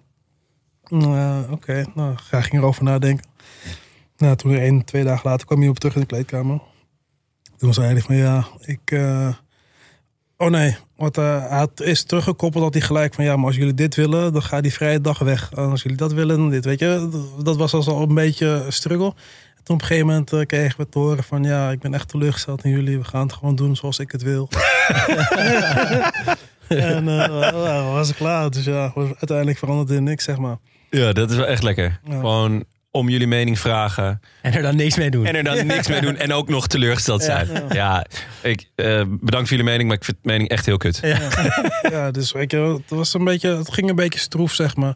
eh, 1.01 1.51
Oké, 1.51 1.85
nou, 1.95 2.13
ga 2.15 2.41
ging 2.41 2.61
erover 2.61 2.83
nadenken. 2.83 3.25
Nou, 4.17 4.35
toen 4.35 4.55
één, 4.55 4.83
twee 4.85 5.03
dagen 5.03 5.29
later 5.29 5.45
kwam 5.47 5.59
hij 5.59 5.69
op 5.69 5.79
terug 5.79 5.95
in 5.95 6.01
de 6.01 6.07
kleedkamer. 6.07 6.59
Toen 7.57 7.73
zei 7.73 7.91
hij 7.91 8.01
van 8.01 8.15
ja, 8.15 8.47
ik, 8.59 8.79
eh, 8.91 9.27
Oh 10.37 10.49
nee, 10.49 10.77
want 10.95 11.17
eh, 11.17 11.49
hij 11.49 11.67
is 11.75 12.03
teruggekoppeld 12.03 12.63
dat 12.63 12.73
hij 12.73 12.81
gelijk 12.83 13.13
van 13.13 13.23
ja, 13.23 13.35
maar 13.35 13.45
als 13.45 13.55
jullie 13.55 13.73
dit 13.73 13.95
willen, 13.95 14.33
dan 14.33 14.41
gaat 14.43 14.63
die 14.63 14.73
vrije 14.73 15.01
dag 15.01 15.19
weg. 15.19 15.51
En 15.53 15.69
als 15.69 15.81
jullie 15.81 15.97
dat 15.97 16.13
willen, 16.13 16.37
dan 16.37 16.49
dit. 16.49 16.65
Weet 16.65 16.79
je, 16.79 17.09
dat- 17.43 17.57
was 17.57 17.73
al 17.87 18.01
een 18.01 18.13
beetje 18.13 18.45
een 18.47 18.73
struggle. 18.73 19.13
En 19.57 19.63
toen 19.63 19.75
op 19.75 19.81
een 19.81 19.87
gegeven 19.87 20.07
moment 20.07 20.33
eh, 20.33 20.45
kregen 20.45 20.77
we 20.77 20.89
te 20.89 20.99
horen 20.99 21.23
van 21.23 21.43
ja, 21.43 21.71
ik 21.71 21.79
ben 21.79 21.93
echt 21.93 22.07
teleurgesteld 22.07 22.63
in 22.63 22.69
jullie. 22.71 22.97
We 22.97 23.03
gaan 23.03 23.21
het 23.21 23.33
gewoon 23.33 23.55
doen 23.55 23.75
zoals 23.75 23.99
ik 23.99 24.11
het 24.11 24.21
wil. 24.23 24.49
en 26.93 27.07
eh 27.07 27.27
nou, 27.27 27.93
was 27.93 28.09
ik 28.09 28.15
klaar. 28.15 28.49
Dus 28.49 28.65
ja, 28.65 28.91
was 28.95 29.07
uiteindelijk 29.07 29.57
veranderde 29.57 29.95
in 29.95 30.03
niks, 30.03 30.23
zeg 30.23 30.37
maar. 30.37 30.57
Ja, 30.89 31.13
dat 31.13 31.31
is 31.31 31.37
wel 31.37 31.47
echt 31.47 31.63
lekker. 31.63 31.99
Ja. 32.03 32.13
Gewoon 32.13 32.65
om 32.91 33.09
jullie 33.09 33.27
mening 33.27 33.59
vragen. 33.59 34.21
En 34.41 34.53
er 34.53 34.61
dan 34.61 34.75
niks 34.75 34.97
mee 34.97 35.09
doen. 35.09 35.25
En 35.25 35.35
er 35.35 35.43
dan 35.43 35.65
niks 35.65 35.87
mee 35.87 36.01
doen. 36.01 36.17
En 36.17 36.33
ook 36.33 36.49
nog 36.49 36.67
teleurgesteld 36.67 37.23
zijn. 37.23 37.47
Ja, 37.69 38.05
ik 38.41 38.69
eh, 38.75 39.01
bedankt 39.07 39.47
voor 39.47 39.57
jullie 39.57 39.71
mening, 39.71 39.87
maar 39.87 39.97
ik 39.97 40.03
vind 40.03 40.17
de 40.21 40.29
mening 40.29 40.49
echt 40.49 40.65
heel 40.65 40.77
kut. 40.77 40.99
Ja, 41.81 42.11
dus 42.11 42.31
weet 42.31 42.51
je, 42.51 42.57
het, 42.57 42.89
was 42.89 43.13
een 43.13 43.23
beetje, 43.23 43.57
het 43.57 43.73
ging 43.73 43.89
een 43.89 43.95
beetje 43.95 44.19
stroef, 44.19 44.53
zeg 44.53 44.75
maar. 44.75 44.95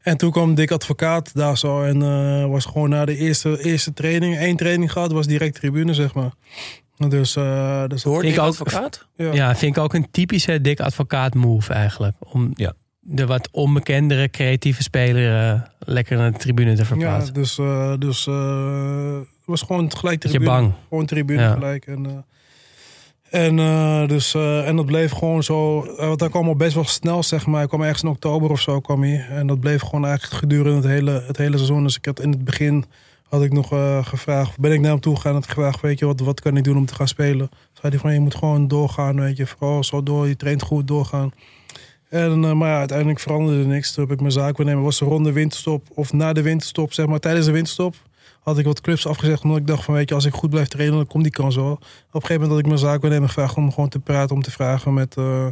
En 0.00 0.16
toen 0.16 0.30
kwam 0.30 0.54
Dick 0.54 0.70
Advocaat 0.70 1.34
daar 1.34 1.58
zo 1.58 1.82
en 1.82 2.02
eh, 2.02 2.46
was 2.50 2.64
gewoon 2.64 2.88
na 2.88 3.04
de 3.04 3.16
eerste, 3.16 3.64
eerste 3.64 3.92
training, 3.92 4.38
één 4.38 4.56
training 4.56 4.92
gehad, 4.92 5.12
was 5.12 5.26
direct 5.26 5.54
tribune, 5.54 5.94
zeg 5.94 6.14
maar. 6.14 6.30
Dus, 7.08 7.36
eh 7.36 7.84
dus 7.86 8.02
Hoort 8.02 8.24
Ik 8.24 8.32
ik 8.32 8.38
ook- 8.38 8.46
advocaat? 8.46 9.06
ja. 9.16 9.32
Ja, 9.32 9.54
vind 9.56 9.76
ik 9.76 9.82
ook 9.82 9.94
een 9.94 10.10
typische 10.10 10.60
dik 10.60 10.80
advocaat 10.80 11.34
move 11.34 11.72
eigenlijk. 11.72 12.14
Om 12.18 12.50
Ja. 12.54 12.72
de 13.00 13.26
wat 13.26 13.48
onbekendere 13.52 14.30
creatieve 14.30 14.82
speler 14.82 15.50
eh, 15.52 15.60
lekker 15.78 16.16
naar 16.16 16.32
de 16.32 16.38
tribune 16.38 16.72
te 16.74 16.80
Ja, 16.80 16.84
verplaatsen. 16.86 17.34
dus, 17.34 17.58
eh, 17.58 17.92
dus 17.98 18.26
eh, 18.26 19.16
het 19.18 19.46
was 19.46 19.62
gewoon 19.62 19.96
gelijk 19.96 20.20
tribune. 20.20 20.44
bang. 20.44 20.72
Gewoon 20.88 21.06
tribune 21.06 21.40
Ja. 21.42 21.52
gelijk. 21.52 21.86
En, 21.86 22.06
eh, 22.06 23.44
en, 23.46 23.58
eh, 23.58 24.06
dus, 24.08 24.34
eh, 24.34 24.68
en 24.68 24.76
dat 24.76 24.86
bleef 24.86 25.12
gewoon 25.12 25.42
zo. 25.42 25.84
want 25.96 26.20
hij 26.20 26.28
kwam 26.28 26.46
al 26.48 26.56
best 26.56 26.74
wel 26.74 26.84
snel, 26.84 27.22
zeg 27.22 27.46
maar. 27.46 27.58
Hij 27.58 27.68
kwam 27.68 27.82
ergens 27.82 28.02
in 28.02 28.08
oktober 28.08 28.50
of 28.50 28.60
zo. 28.60 28.80
Kwam 28.80 29.02
hij. 29.02 29.26
En 29.30 29.46
dat 29.46 29.60
bleef 29.60 29.82
gewoon 29.82 30.04
eigenlijk 30.06 30.40
gedurende 30.40 30.76
het 30.76 30.86
hele, 30.86 31.22
het 31.26 31.36
hele 31.36 31.56
seizoen. 31.56 31.82
Dus 31.82 31.96
ik 31.96 32.04
had 32.04 32.20
in 32.20 32.30
het 32.30 32.44
begin 32.44 32.84
had 33.28 33.42
ik 33.42 33.52
nog 33.52 33.72
eh, 33.72 34.06
gevraagd. 34.06 34.58
Ben 34.58 34.72
ik 34.72 34.80
naar 34.80 34.90
hem 34.90 35.00
toe 35.00 35.16
gegaan 35.16 35.34
en 35.34 35.38
had 35.38 35.48
gevraagd: 35.48 35.80
Weet 35.80 35.98
je, 35.98 36.06
wat, 36.06 36.20
wat 36.20 36.40
kan 36.40 36.56
ik 36.56 36.64
doen 36.64 36.76
om 36.76 36.86
te 36.86 36.94
gaan 36.94 37.08
spelen? 37.08 37.48
Zei 37.72 37.92
hij 37.92 37.98
van: 37.98 38.12
Je 38.12 38.20
moet 38.20 38.34
gewoon 38.34 38.68
doorgaan. 38.68 39.20
Weet 39.20 39.36
je, 39.36 39.46
vooral 39.46 39.84
zo 39.84 40.02
door. 40.02 40.28
Je 40.28 40.36
traint 40.36 40.62
goed 40.62 40.88
doorgaan. 40.88 41.32
En, 42.08 42.44
eh, 42.44 42.52
maar 42.52 42.68
ja, 42.68 42.78
uiteindelijk 42.78 43.20
veranderde 43.20 43.60
er 43.60 43.66
niks. 43.66 43.92
Toen 43.92 44.04
heb 44.04 44.12
ik 44.12 44.20
mijn 44.20 44.32
zaak 44.32 44.58
nemen. 44.58 44.82
Was 44.82 44.98
rond 44.98 45.24
de 45.24 45.32
winterstop 45.32 45.86
of 45.94 46.12
na 46.12 46.32
de 46.32 46.42
winterstop, 46.42 46.92
zeg 46.92 47.06
maar 47.06 47.18
tijdens 47.18 47.46
de 47.46 47.52
winterstop, 47.52 47.94
had 48.40 48.58
ik 48.58 48.64
wat 48.64 48.80
clubs 48.80 49.06
afgezegd. 49.06 49.42
Omdat 49.42 49.58
ik 49.58 49.66
dacht 49.66 49.84
van, 49.84 49.94
weet 49.94 50.08
je, 50.08 50.14
als 50.14 50.24
ik 50.24 50.34
goed 50.34 50.50
blijf 50.50 50.68
trainen, 50.68 50.96
dan 50.96 51.06
komt 51.06 51.22
die 51.22 51.32
kans 51.32 51.56
wel. 51.56 51.72
Op 51.72 51.80
een 51.80 52.20
gegeven 52.20 52.34
moment 52.34 52.50
had 52.50 52.58
ik 52.58 52.66
mijn 52.66 52.78
zaak 52.78 53.02
nemen 53.02 53.28
gevraagd 53.28 53.56
om 53.56 53.72
gewoon 53.72 53.88
te 53.88 53.98
praten, 53.98 54.36
om 54.36 54.42
te 54.42 54.50
vragen 54.50 54.94
met, 54.94 55.16
eh, 55.16 55.46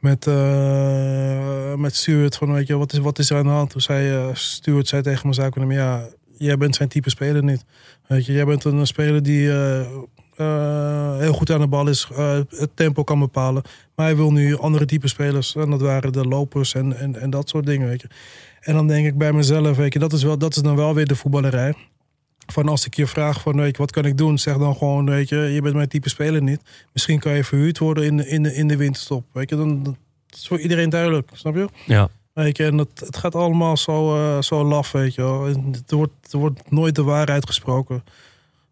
met, 0.00 0.26
met 1.78 1.96
Stuart 1.96 2.36
van, 2.36 2.52
weet 2.52 2.66
je, 2.66 2.76
wat 2.76 2.92
is, 2.92 2.98
wat 2.98 3.18
is 3.18 3.30
er 3.30 3.36
aan 3.36 3.44
de 3.44 3.50
hand? 3.50 3.70
Toen 3.70 3.80
zei 3.80 4.30
Stuart 4.34 4.88
zei 4.88 5.02
tegen 5.02 5.20
mijn 5.22 5.34
zaak 5.34 5.70
ja, 5.70 6.08
jij 6.38 6.56
bent 6.56 6.74
zijn 6.74 6.88
type 6.88 7.10
speler 7.10 7.44
niet. 7.44 7.64
Weet 8.06 8.26
je, 8.26 8.32
jij 8.32 8.44
bent 8.44 8.64
een 8.64 8.86
speler 8.86 9.22
die 9.22 9.50
eh, 9.50 9.80
eh, 10.36 11.18
heel 11.18 11.32
goed 11.32 11.50
aan 11.50 11.60
de 11.60 11.66
bal 11.66 11.88
is, 11.88 12.08
eh, 12.12 12.38
het 12.48 12.70
tempo 12.74 13.04
kan 13.04 13.18
bepalen. 13.18 13.62
Maar 13.94 14.06
hij 14.06 14.16
wil 14.16 14.32
nu 14.32 14.56
andere 14.56 14.84
type 14.84 15.08
spelers. 15.08 15.56
En 15.56 15.70
dat 15.70 15.80
waren 15.80 16.12
de 16.12 16.24
lopers 16.24 16.74
en, 16.74 16.96
en, 16.96 17.20
en 17.20 17.30
dat 17.30 17.48
soort 17.48 17.66
dingen, 17.66 17.88
weet 17.88 18.00
je. 18.00 18.08
En 18.60 18.74
dan 18.74 18.86
denk 18.86 19.06
ik 19.06 19.18
bij 19.18 19.32
mezelf, 19.32 19.76
weet 19.76 19.92
je, 19.92 19.98
dat 19.98 20.12
is, 20.12 20.22
wel, 20.22 20.38
dat 20.38 20.56
is 20.56 20.62
dan 20.62 20.76
wel 20.76 20.94
weer 20.94 21.06
de 21.06 21.16
voetballerij. 21.16 21.74
Van 22.46 22.68
als 22.68 22.86
ik 22.86 22.94
je 22.94 23.06
vraag 23.06 23.40
van, 23.40 23.56
weet 23.56 23.76
je, 23.76 23.82
wat 23.82 23.90
kan 23.90 24.04
ik 24.04 24.16
doen? 24.16 24.38
Zeg 24.38 24.56
dan 24.56 24.76
gewoon, 24.76 25.06
weet 25.10 25.28
je, 25.28 25.36
je 25.36 25.62
bent 25.62 25.74
mijn 25.74 25.88
type 25.88 26.08
speler 26.08 26.42
niet. 26.42 26.60
Misschien 26.92 27.18
kan 27.18 27.32
je 27.32 27.44
verhuurd 27.44 27.78
worden 27.78 28.04
in 28.04 28.16
de, 28.16 28.28
in 28.28 28.42
de, 28.42 28.54
in 28.54 28.68
de 28.68 28.76
winterstop. 28.76 29.24
Weet 29.32 29.50
je, 29.50 29.56
dan, 29.56 29.82
dat 29.82 29.96
is 30.30 30.46
voor 30.46 30.60
iedereen 30.60 30.90
duidelijk, 30.90 31.30
snap 31.32 31.54
je? 31.54 31.68
Ja. 31.86 32.10
Weet 32.34 32.56
je, 32.56 32.64
en 32.66 32.78
het, 32.78 33.00
het 33.00 33.16
gaat 33.16 33.34
allemaal 33.34 33.76
zo, 33.76 34.16
eh, 34.16 34.42
zo 34.42 34.64
laf, 34.64 34.92
weet 34.92 35.14
je 35.14 35.22
wel. 35.22 35.46
En 35.46 35.74
Er 35.88 35.96
wordt, 35.96 36.32
er 36.32 36.38
wordt 36.38 36.70
nooit 36.70 36.94
de 36.94 37.02
waarheid 37.02 37.46
gesproken. 37.46 38.04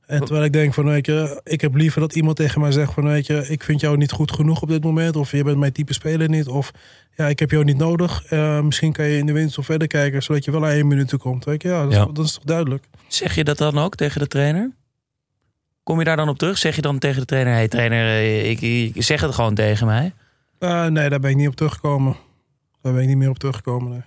En 0.06 0.20
terwijl 0.24 0.44
ik 0.44 0.52
denk 0.52 0.74
van, 0.74 0.84
weet 0.84 1.06
je, 1.06 1.40
ik 1.44 1.60
heb 1.60 1.74
liever 1.74 2.00
dat 2.00 2.14
iemand 2.14 2.36
tegen 2.36 2.60
mij 2.60 2.72
zegt 2.72 2.92
van, 2.92 3.04
weet 3.04 3.26
je, 3.26 3.46
ik 3.48 3.62
vind 3.62 3.80
jou 3.80 3.96
niet 3.96 4.12
goed 4.12 4.32
genoeg 4.32 4.62
op 4.62 4.68
dit 4.68 4.84
moment. 4.84 5.16
Of 5.16 5.30
je 5.32 5.44
bent 5.44 5.58
mijn 5.58 5.72
type 5.72 5.92
speler 5.92 6.28
niet. 6.28 6.48
Of 6.48 6.70
ja, 7.16 7.26
ik 7.26 7.38
heb 7.38 7.50
jou 7.50 7.64
niet 7.64 7.76
nodig. 7.76 8.24
Eh, 8.24 8.60
misschien 8.60 8.92
kan 8.92 9.04
je 9.04 9.18
in 9.18 9.26
de 9.26 9.32
winst 9.32 9.58
of 9.58 9.64
verder 9.64 9.88
kijken, 9.88 10.22
zodat 10.22 10.44
je 10.44 10.50
wel 10.50 10.64
aan 10.64 10.70
één 10.70 10.86
minuut 10.86 11.16
komt. 11.16 11.44
Weet 11.44 11.62
je, 11.62 11.68
ja, 11.68 11.82
dat, 11.82 11.92
Ja. 11.92 12.00
Is, 12.06 12.12
dat 12.12 12.24
is 12.24 12.32
toch 12.32 12.44
duidelijk. 12.44 12.84
Zeg 13.06 13.34
je 13.34 13.44
dat 13.44 13.58
dan 13.58 13.78
ook 13.78 13.94
tegen 13.94 14.20
de 14.20 14.26
trainer? 14.26 14.70
Kom 15.82 15.98
je 15.98 16.04
daar 16.04 16.16
dan 16.16 16.28
op 16.28 16.38
terug? 16.38 16.58
Zeg 16.58 16.76
je 16.76 16.82
dan 16.82 16.98
tegen 16.98 17.20
de 17.20 17.26
trainer: 17.26 17.52
hey 17.52 17.68
trainer, 17.68 18.06
eh, 18.06 18.50
ik, 18.50 18.60
ik 18.60 19.02
zeg 19.02 19.20
het 19.20 19.34
gewoon 19.34 19.54
tegen 19.54 19.86
mij? 19.86 20.12
Nee, 20.90 21.08
daar 21.08 21.20
ben 21.20 21.30
ik 21.30 21.36
niet 21.36 21.48
op 21.48 21.56
teruggekomen. 21.56 22.16
Daar 22.82 22.92
ben 22.92 23.02
ik 23.02 23.08
niet 23.08 23.16
meer 23.16 23.28
op 23.28 23.38
teruggekomen, 23.38 23.90
nee. 23.90 24.02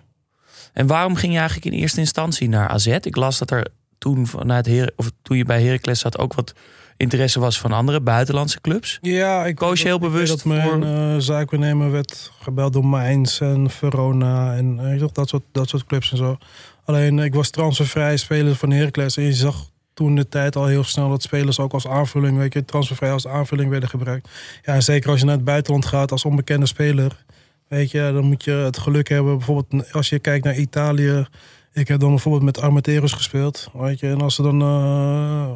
En 0.74 0.88
waarom 0.88 1.16
ging 1.16 1.32
je 1.32 1.38
eigenlijk 1.40 1.68
in 1.68 1.82
eerste 1.82 2.00
instantie 2.00 2.50
naar 2.50 2.68
AZ? 2.68 2.88
Ik 2.88 3.16
las 3.16 3.38
dat 3.38 3.52
er 3.52 3.68
toen, 3.98 4.28
vanuit 4.28 4.66
Her 4.66 4.94
of 4.96 5.12
toen 5.22 5.38
je 5.38 5.46
bij 5.46 5.64
Heracles 5.64 6.00
zat 6.00 6.18
ook 6.18 6.34
wat 6.34 6.54
interesse 6.98 7.40
was 7.40 7.60
van 7.60 7.72
andere 7.72 8.02
buitenlandse 8.02 8.62
clubs. 8.62 8.98
Ja, 9.02 9.46
ik 9.46 9.56
Koos 9.56 9.82
je 9.82 9.88
heel 9.88 10.00
bewust 10.00 10.28
dat 10.28 10.46
mijn 10.46 10.62
voor- 10.62 10.84
eh, 10.84 11.16
zaakwaarnemer 11.18 11.92
werd 11.92 12.32
gebeld 12.42 12.74
door 12.74 12.86
Mainz 12.86 13.42
en 13.42 13.70
Verona 13.70 14.56
en 14.56 14.80
eh, 14.94 15.04
dat, 15.14 15.30
soort, 15.30 15.44
dat 15.52 15.70
soort 15.70 15.86
clubs 15.86 16.12
en 16.12 16.18
zo. 16.18 16.38
Alleen 16.86 17.20
ik 17.20 17.34
was 17.34 17.50
transfervrij 17.50 18.18
speler 18.18 18.56
van 18.56 18.72
Heracles 18.72 19.18
en 19.18 19.24
je 19.24 19.34
zag 19.34 19.70
toen 19.94 20.16
de 20.16 20.30
tijd 20.30 20.56
al 20.56 20.66
heel 20.66 20.84
snel 20.84 21.10
dat 21.10 21.22
spelers 21.22 21.60
ook 21.60 21.74
als 21.74 21.88
aanvulling, 21.88 22.38
weet 22.38 22.54
je, 22.54 22.66
transfervrij 22.66 23.12
als 23.12 23.28
aanvulling 23.28 23.70
werden 23.70 23.90
gebruikt. 23.90 24.30
Ja, 24.64 24.74
en 24.74 24.84
zeker 24.84 25.10
als 25.10 25.20
je 25.20 25.26
naar 25.26 25.36
het 25.36 25.44
buitenland 25.46 25.86
gaat 25.86 26.12
als 26.12 26.26
onbekende 26.26 26.66
speler, 26.66 27.26
weet 27.68 27.92
je, 27.92 28.12
dan 28.14 28.26
moet 28.26 28.44
je 28.44 28.52
het 28.52 28.78
geluk 28.78 29.10
hebben. 29.10 29.38
Bijvoorbeeld 29.38 29.94
als 29.94 30.10
je 30.10 30.20
kijkt 30.20 30.46
naar 30.46 30.58
Italië, 30.58 31.28
ik 31.74 31.88
heb 31.88 32.00
dan 32.00 32.10
bijvoorbeeld 32.10 32.44
met 32.44 32.60
Armenteros 32.60 33.14
gespeeld, 33.14 33.70
weet 33.74 34.00
je, 34.00 34.08
en 34.08 34.22
als 34.22 34.38
er 34.38 34.44
dan 34.44 34.62
eh, 34.62 35.52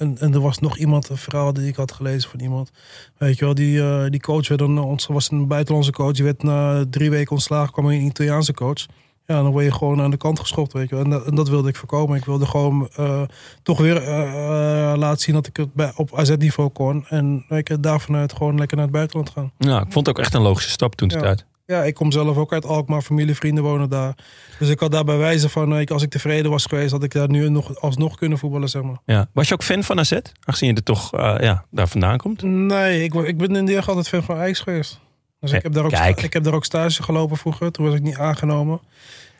en, 0.00 0.18
en 0.18 0.34
er 0.34 0.40
was 0.40 0.58
nog 0.58 0.76
iemand, 0.76 1.08
een 1.08 1.16
verhaal 1.16 1.52
die 1.52 1.68
ik 1.68 1.76
had 1.76 1.92
gelezen 1.92 2.30
van 2.30 2.40
iemand. 2.40 2.70
Weet 3.18 3.38
je 3.38 3.44
wel, 3.44 3.54
die, 3.54 3.80
eh, 3.80 4.04
die 4.08 4.20
coach 4.20 4.48
werd 4.48 4.60
dan, 4.60 4.98
was 5.08 5.30
een 5.30 5.46
buitenlandse 5.46 5.92
coach. 5.92 6.12
Die 6.12 6.24
werd 6.24 6.42
na 6.42 6.84
drie 6.90 7.10
weken 7.10 7.32
ontslagen, 7.32 7.72
kwam 7.72 7.86
een 7.86 8.04
Italiaanse 8.04 8.54
coach. 8.54 8.86
Ja, 9.30 9.42
dan 9.42 9.50
word 9.50 9.64
je 9.64 9.72
gewoon 9.72 10.00
aan 10.00 10.10
de 10.10 10.16
kant 10.16 10.40
geschopt, 10.40 10.72
weet 10.72 10.88
je 10.88 10.94
wel. 10.94 11.04
En 11.04 11.10
dat, 11.10 11.24
en 11.26 11.34
dat 11.34 11.48
wilde 11.48 11.68
ik 11.68 11.76
voorkomen. 11.76 12.16
Ik 12.16 12.24
wilde 12.24 12.46
gewoon 12.46 12.88
eh, 12.96 13.22
toch 13.62 13.78
weer 13.78 13.96
eh, 13.96 14.92
eh, 14.92 14.98
laten 14.98 15.20
zien 15.20 15.34
dat 15.34 15.46
ik 15.46 15.56
het 15.56 15.74
bij, 15.74 15.92
op 15.96 16.14
AZ-niveau 16.14 16.68
kon. 16.68 17.04
En 17.08 17.44
weet 17.48 17.68
je, 17.68 17.80
daar 17.80 18.00
vanuit 18.00 18.32
gewoon 18.32 18.58
lekker 18.58 18.76
naar 18.76 18.86
het 18.86 18.94
buitenland 18.94 19.30
gaan. 19.30 19.52
Nou, 19.58 19.82
ik 19.86 19.92
vond 19.92 20.06
het 20.06 20.16
ook 20.16 20.24
echt 20.24 20.34
een 20.34 20.42
logische 20.42 20.70
stap 20.70 20.94
toen 20.94 21.08
Ja. 21.08 21.20
tijd. 21.20 21.44
Ja, 21.66 21.82
ik 21.84 21.94
kom 21.94 22.12
zelf 22.12 22.36
ook 22.36 22.52
uit 22.52 22.64
Alkmaar, 22.64 23.02
familie, 23.02 23.34
vrienden 23.34 23.64
wonen 23.64 23.90
daar. 23.90 24.14
Dus 24.58 24.68
ik 24.68 24.80
had 24.80 24.92
daar 24.92 25.04
bij 25.04 25.16
wijze 25.16 25.48
van, 25.48 25.86
als 25.88 26.02
ik 26.02 26.10
tevreden 26.10 26.50
was 26.50 26.66
geweest, 26.66 26.90
had 26.90 27.02
ik 27.02 27.12
daar 27.12 27.28
nu 27.28 27.48
nog, 27.48 27.80
alsnog 27.80 28.16
kunnen 28.16 28.38
voetballen, 28.38 28.68
zeg 28.68 28.82
maar. 28.82 28.98
Ja. 29.04 29.26
Was 29.32 29.48
je 29.48 29.54
ook 29.54 29.62
fan 29.62 29.82
van 29.82 29.98
AZ? 29.98 30.12
Aangezien 30.44 30.68
je 30.68 30.74
er 30.74 30.82
toch 30.82 31.10
ja, 31.40 31.64
daar 31.70 31.88
vandaan 31.88 32.18
komt? 32.18 32.42
Nee, 32.42 33.04
ik, 33.04 33.14
ik 33.14 33.38
ben 33.38 33.56
in 33.56 33.66
de 33.66 33.82
altijd 33.86 34.08
fan 34.08 34.22
van 34.22 34.36
Ajax 34.36 34.60
geweest. 34.60 35.00
Dus 35.40 35.52
ik 35.52 35.62
heb, 35.62 35.72
daar 35.72 35.84
ook 35.84 35.90
Kijk. 35.90 36.22
ik 36.22 36.32
heb 36.32 36.44
daar 36.44 36.54
ook 36.54 36.64
stage 36.64 37.02
gelopen 37.02 37.36
vroeger. 37.36 37.72
Toen 37.72 37.86
was 37.86 37.94
ik 37.94 38.02
niet 38.02 38.16
aangenomen. 38.16 38.80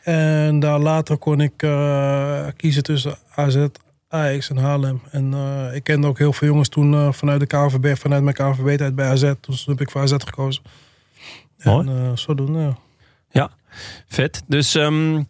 En 0.02 0.60
daar 0.60 0.78
later 0.78 1.16
kon 1.16 1.40
ik 1.40 1.62
eh, 1.62 2.46
kiezen 2.56 2.82
tussen 2.82 3.16
AZ, 3.34 3.66
Ajax 4.08 4.50
en 4.50 4.56
Haarlem. 4.56 5.00
En 5.10 5.34
eh, 5.34 5.74
ik 5.74 5.84
kende 5.84 6.06
ook 6.06 6.18
heel 6.18 6.32
veel 6.32 6.48
jongens 6.48 6.68
toen 6.68 6.94
eh, 6.94 7.12
vanuit 7.12 7.40
de 7.40 7.46
KNVB, 7.46 7.96
vanuit 7.98 8.22
mijn 8.22 8.36
KNVB-tijd 8.36 8.94
bij 8.94 9.08
AZ. 9.08 9.32
Dus 9.40 9.64
toen 9.64 9.74
heb 9.74 9.80
ik 9.80 9.90
voor 9.90 10.00
AZ 10.00 10.14
gekozen. 10.16 10.62
Mooi. 11.62 11.88
En 11.88 12.18
zodoende, 12.18 12.58
ja. 12.58 12.76
Ja, 13.30 13.50
vet. 14.08 14.42
Dus 14.46 14.74
ehm, 14.74 15.22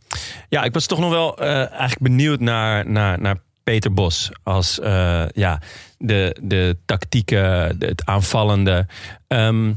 ja, 0.49 0.62
ik 0.64 0.73
was 0.73 0.87
toch 0.87 0.99
nog 0.99 1.11
wel 1.11 1.39
eh, 1.39 1.57
eigenlijk 1.57 2.01
benieuwd 2.01 2.41
naar, 2.41 2.91
naar, 2.91 3.21
naar 3.21 3.37
Peter 3.62 3.93
Bos. 3.93 4.31
Als 4.43 4.81
eh, 4.81 5.25
ja, 5.33 5.61
de, 5.99 6.37
de 6.43 6.77
tactieken, 6.85 7.77
het 7.79 8.05
aanvallende. 8.05 8.87
Ehm, 9.27 9.73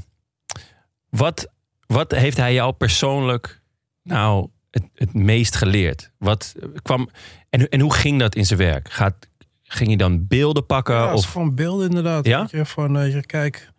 wat, 1.16 1.48
wat 1.86 2.12
heeft 2.12 2.38
hij 2.38 2.54
jou 2.54 2.74
persoonlijk 2.74 3.62
nou 4.04 4.48
het, 4.72 4.84
het 4.96 5.14
meest 5.14 5.56
geleerd? 5.56 6.12
Wat 6.18 6.56
kwam, 6.82 7.10
en, 7.50 7.70
en 7.70 7.80
hoe 7.80 7.94
ging 7.94 8.20
dat 8.20 8.36
in 8.36 8.46
zijn 8.46 8.60
werk? 8.60 8.92
Gaat, 8.92 9.28
ging 9.64 9.90
je 9.90 9.98
dan 9.98 10.28
beelden 10.28 10.66
pakken? 10.66 10.96
Ja, 10.96 11.14
of, 11.14 11.32
van 11.32 11.56
beelden 11.56 11.88
inderdaad. 11.88 12.26
Ja? 12.26 12.48
Je, 12.52 12.66
van, 12.66 12.98
eh, 12.98 13.14
je, 13.14 13.26
kijk, 13.26 13.70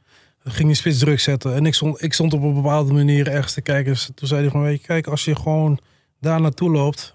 ging 0.44 0.66
die 0.68 0.76
spits 0.76 0.98
druk 0.98 1.20
zetten. 1.20 1.54
En 1.54 1.66
ik 1.66 1.74
stond, 1.74 2.02
ik 2.02 2.12
stond 2.12 2.32
op 2.32 2.42
een 2.42 2.54
bepaalde 2.54 2.92
manier 2.92 3.28
ergens 3.28 3.52
te 3.52 3.62
kijken. 3.62 3.92
Dus 3.92 4.10
toen 4.14 4.28
zei 4.28 4.40
hij 4.40 4.50
van, 4.50 4.62
weet 4.62 4.80
je, 4.80 4.86
kijk, 4.86 5.06
als 5.06 5.24
je 5.24 5.36
gewoon 5.36 5.78
daar 6.20 6.40
naartoe 6.40 6.70
loopt... 6.70 7.14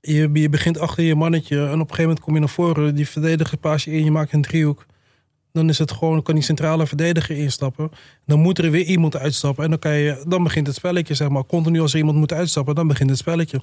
Je, 0.00 0.30
je 0.32 0.48
begint 0.48 0.78
achter 0.78 1.04
je 1.04 1.14
mannetje 1.14 1.56
en 1.56 1.64
op 1.64 1.72
een 1.72 1.78
gegeven 1.78 2.02
moment 2.02 2.20
kom 2.20 2.34
je 2.34 2.40
naar 2.40 2.48
voren. 2.48 2.94
Die 2.94 3.08
verdediger 3.08 3.58
paas 3.58 3.84
je 3.84 3.90
in, 3.90 4.04
je 4.04 4.10
maakt 4.10 4.32
een 4.32 4.42
driehoek. 4.42 4.86
Dan 5.52 5.68
is 5.68 5.78
het 5.78 5.92
gewoon, 5.92 6.22
kan 6.22 6.34
die 6.34 6.44
centrale 6.44 6.86
verdediger 6.86 7.36
instappen. 7.36 7.90
Dan 8.26 8.38
moet 8.40 8.58
er 8.58 8.70
weer 8.70 8.84
iemand 8.84 9.16
uitstappen. 9.16 9.64
En 9.64 9.70
dan, 9.70 9.78
kan 9.78 9.92
je, 9.92 10.24
dan 10.26 10.42
begint 10.42 10.66
het 10.66 10.76
spelletje, 10.76 11.14
zeg 11.14 11.28
maar. 11.28 11.44
Continu 11.44 11.80
als 11.80 11.92
er 11.92 11.98
iemand 11.98 12.16
moet 12.16 12.32
uitstappen, 12.32 12.74
dan 12.74 12.86
begint 12.86 13.10
het 13.10 13.18
spelletje. 13.18 13.60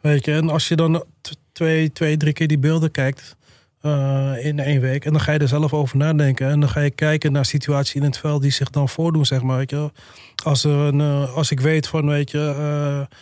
Weet 0.00 0.24
je, 0.24 0.32
en 0.32 0.48
als 0.48 0.68
je 0.68 0.76
dan 0.76 1.04
twee, 1.52 1.92
twee 1.92 2.16
drie 2.16 2.32
keer 2.32 2.48
die 2.48 2.58
beelden 2.58 2.90
kijkt... 2.90 3.36
eh, 3.80 4.44
in 4.44 4.58
één 4.58 4.80
week. 4.80 5.04
En 5.04 5.12
dan 5.12 5.20
ga 5.20 5.32
je 5.32 5.38
er 5.38 5.48
zelf 5.48 5.72
over 5.72 5.96
nadenken. 5.96 6.48
En 6.48 6.60
dan 6.60 6.68
ga 6.68 6.80
je 6.80 6.90
kijken 6.90 7.32
naar 7.32 7.44
situaties 7.44 7.94
in 7.94 8.02
het 8.02 8.18
veld 8.18 8.42
die 8.42 8.50
zich 8.50 8.70
dan 8.70 8.88
voordoen, 8.88 9.26
zeg 9.26 9.42
maar. 9.42 9.56
Weet 9.56 9.70
je. 9.70 9.90
Als, 10.44 10.64
er 10.64 10.70
een, 10.72 11.00
eh, 11.00 11.36
als 11.36 11.50
ik 11.50 11.60
weet 11.60 11.86
van, 11.86 12.06
weet 12.06 12.30
je... 12.30 12.54
eh, 12.58 13.16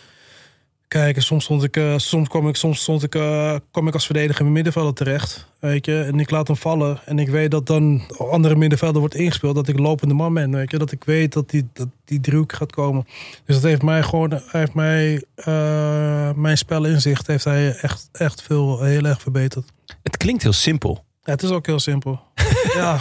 kijk, 0.89 1.21
soms, 1.21 1.43
stond 1.43 1.63
ik, 1.63 1.77
eh, 1.77 1.97
soms, 1.97 2.27
kom 2.27 2.47
ik, 2.47 2.55
soms 2.55 2.81
stond 2.81 3.03
ik, 3.03 3.15
eh, 3.15 3.55
kom 3.71 3.87
ik 3.87 3.93
als 3.93 4.05
verdediger 4.05 4.37
in 4.37 4.41
mijn 4.41 4.53
middenvelder 4.53 4.93
terecht. 4.93 5.47
Weet 5.59 5.85
je. 5.85 6.01
En 6.01 6.19
ik 6.19 6.29
laat 6.29 6.47
hem 6.47 6.55
vallen. 6.55 6.99
En 7.05 7.19
ik 7.19 7.29
weet 7.29 7.51
dat 7.51 7.65
dan 7.65 8.01
andere 8.17 8.55
middenvelder 8.55 8.99
wordt 8.99 9.15
ingespeeld. 9.15 9.55
Dat 9.55 9.67
ik 9.67 9.79
lopende 9.79 10.13
man 10.13 10.33
ben. 10.33 10.51
Weet 10.51 10.71
je. 10.71 10.77
Dat 10.77 10.91
ik 10.91 11.03
weet 11.03 11.33
dat 11.33 11.49
die, 11.49 11.67
dat 11.73 11.87
die 12.05 12.19
driehoek 12.19 12.53
gaat 12.53 12.71
komen. 12.71 13.07
Dus 13.45 13.55
dat 13.55 13.63
heeft 13.63 13.81
mij 13.81 14.03
gewoon... 14.03 14.41
Heeft 14.45 14.73
mij, 14.73 15.23
eh, 15.35 16.31
mijn 16.33 16.57
spelinzicht 16.57 17.27
heeft 17.27 17.43
hij 17.43 17.75
echt, 17.75 18.09
echt 18.11 18.41
veel, 18.41 18.81
heel 18.81 19.03
erg 19.03 19.21
verbeterd. 19.21 19.71
Het 20.03 20.17
klinkt 20.17 20.43
heel 20.43 20.53
simpel. 20.53 21.05
Ja, 21.23 21.31
het 21.31 21.43
is 21.43 21.49
ook 21.49 21.65
heel 21.65 21.79
simpel. 21.79 22.21
ja. 22.75 22.99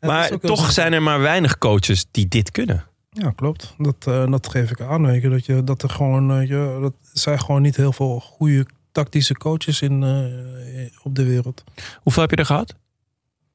Maar 0.00 0.28
toch 0.28 0.40
simpel. 0.40 0.56
zijn 0.56 0.92
er 0.92 1.02
maar 1.02 1.20
weinig 1.20 1.58
coaches 1.58 2.06
die 2.10 2.28
dit 2.28 2.50
kunnen. 2.50 2.84
Ja, 3.22 3.30
klopt. 3.30 3.74
Dat, 3.78 4.06
eh, 4.06 4.30
dat 4.30 4.48
geef 4.48 4.70
ik 4.70 4.80
aan. 4.80 5.06
Weet 5.06 5.22
je, 5.22 5.28
dat, 5.28 5.46
je, 5.46 5.64
dat 5.64 5.82
er 5.82 5.90
gewoon, 5.90 6.30
eh, 6.30 6.48
je, 6.48 6.78
dat 6.80 6.92
zijn 7.12 7.40
gewoon 7.40 7.62
niet 7.62 7.76
heel 7.76 7.92
veel 7.92 8.20
goede 8.20 8.66
tactische 8.92 9.34
coaches 9.34 9.82
in, 9.82 10.02
eh, 10.02 10.90
op 11.02 11.14
de 11.14 11.24
wereld. 11.24 11.64
Hoeveel 12.02 12.22
heb 12.22 12.30
je 12.30 12.36
er 12.36 12.46
gehad? 12.46 12.74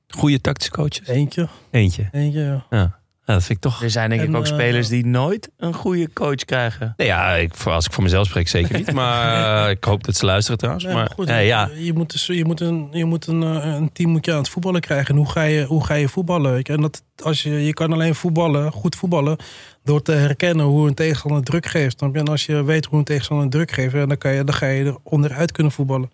Goede 0.07 0.41
tactische 0.41 0.72
coaches? 0.72 1.07
Eentje, 1.07 1.47
Eentje. 1.72 2.09
eentje. 2.12 2.39
ja. 2.39 2.66
Ja. 2.70 2.99
Ja, 3.32 3.38
dat 3.38 3.45
vind 3.45 3.57
ik 3.65 3.71
toch... 3.71 3.84
Er 3.84 3.89
zijn 3.89 4.09
denk 4.09 4.21
ik 4.21 4.27
En, 4.27 4.36
ook 4.36 4.45
eh, 4.45 4.51
spelers 4.53 4.88
die 4.88 5.05
nooit 5.05 5.49
een 5.57 5.73
goede 5.73 6.13
coach 6.13 6.36
krijgen. 6.45 6.93
Nee, 6.97 7.07
ja, 7.07 7.34
ik, 7.36 7.55
voor- 7.55 7.71
als 7.71 7.86
ik 7.86 7.91
voor 7.93 8.03
mezelf 8.03 8.27
spreek 8.27 8.47
zeker 8.47 8.77
niet. 8.77 8.91
Maar 8.93 9.63
eh, 9.65 9.69
ik 9.71 9.84
hoop 9.84 10.03
dat 10.03 10.15
ze 10.15 10.25
luisteren 10.25 10.57
trouwens. 10.57 10.86
Nee, 10.86 10.93
maar 10.93 11.03
maar 11.03 11.13
goed, 11.15 11.27
nee, 11.27 11.45
ja, 11.45 11.69
je 11.77 11.93
moet, 11.93 12.11
dus, 12.11 12.25
je 12.25 12.45
moet, 12.45 12.59
een, 12.59 12.88
je 12.91 13.05
moet 13.05 13.27
een, 13.27 13.43
eh, 13.43 13.73
een 13.75 13.91
team 13.91 14.09
moet 14.09 14.25
je 14.25 14.32
aan 14.32 14.38
het 14.38 14.49
voetballen 14.49 14.82
krijgen. 14.82 15.07
En 15.09 15.15
hoe 15.21 15.29
ga 15.32 15.41
je, 15.43 15.63
hoe 15.65 15.86
ga 15.86 15.93
je 15.93 16.09
voetballen? 16.09 16.61
En 16.63 16.82
dat, 16.82 17.03
als 17.23 17.43
je, 17.43 17.65
je 17.65 17.73
kan 17.73 17.93
alleen 17.93 18.15
voetballen, 18.15 18.71
goed 18.71 18.95
voetballen, 18.95 19.38
door 19.84 20.01
te 20.01 20.11
herkennen 20.11 20.65
hoe 20.65 20.88
een 20.88 20.93
tegenstander 20.93 21.43
druk 21.43 21.65
geeft. 21.65 22.01
En 22.01 22.27
als 22.27 22.45
je 22.45 22.63
weet 22.63 22.86
hoe 22.86 22.99
een 22.99 23.05
tegenstander 23.05 23.49
druk 23.49 23.71
geeft, 23.71 23.93
dan, 23.93 24.17
kan 24.17 24.32
je, 24.34 24.43
dan 24.43 24.55
ga 24.55 24.65
je 24.67 24.86
er 24.86 24.97
onderuit 25.03 25.51
kunnen 25.51 25.71
voetballen. 25.71 26.11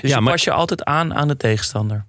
Dus 0.00 0.10
Ja, 0.10 0.16
je 0.16 0.20
maar- 0.22 0.32
pas 0.32 0.44
je 0.44 0.50
altijd 0.52 0.84
aan 0.84 1.14
aan 1.14 1.28
de 1.28 1.36
tegenstander. 1.36 2.04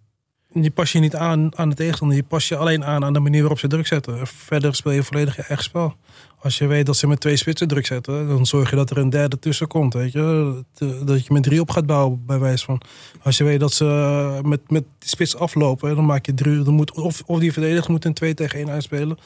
Je 0.61 0.71
pas 0.71 0.91
je 0.91 0.99
niet 0.99 1.15
aan 1.15 1.57
aan 1.57 1.69
de 1.69 1.75
tegenstander. 1.75 2.17
Je 2.17 2.23
pas 2.23 2.47
je 2.47 2.55
alleen 2.55 2.85
aan 2.85 3.03
aan 3.05 3.13
de 3.13 3.19
manier 3.19 3.39
waarop 3.39 3.59
ze 3.59 3.67
druk 3.67 3.87
zetten. 3.87 4.27
Verder 4.27 4.75
speel 4.75 4.91
je 4.91 5.03
volledig 5.03 5.35
je 5.35 5.41
eigen 5.41 5.63
spel. 5.65 5.95
Als 6.39 6.57
je 6.57 6.67
weet 6.67 6.85
dat 6.85 6.97
ze 6.97 7.07
met 7.07 7.19
twee 7.19 7.35
spitsen 7.35 7.67
druk 7.67 7.85
zetten, 7.85 8.27
dan 8.27 8.45
zorg 8.45 8.69
je 8.69 8.75
dat 8.75 8.89
er 8.89 8.97
een 8.97 9.09
derde 9.09 9.39
tussen 9.39 9.67
komt. 9.67 9.93
Weet 9.93 10.11
je? 10.11 10.63
Dat- 11.03 11.25
je 11.25 11.33
met 11.33 11.43
drie 11.43 11.61
op 11.61 11.69
gaat 11.69 11.85
bouwen, 11.85 12.25
bij 12.25 12.39
wijze 12.39 12.65
van. 12.65 12.81
Als 13.23 13.37
je 13.37 13.43
weet 13.43 13.59
dat 13.59 13.73
ze 13.73 13.85
met, 14.43 14.71
met 14.71 14.83
die 14.99 15.09
spits 15.09 15.35
aflopen, 15.35 15.95
dan 15.95 16.05
maak 16.05 16.25
je 16.25 16.33
drie. 16.33 16.61
Dan 16.63 16.73
moet, 16.73 16.91
of, 16.91 17.23
of 17.25 17.39
die 17.39 17.53
verdediger 17.53 17.91
moet 17.91 18.05
een 18.05 18.13
2 18.13 18.33
tegen 18.33 18.59
1 18.59 18.69
uitspelen. 18.69 19.17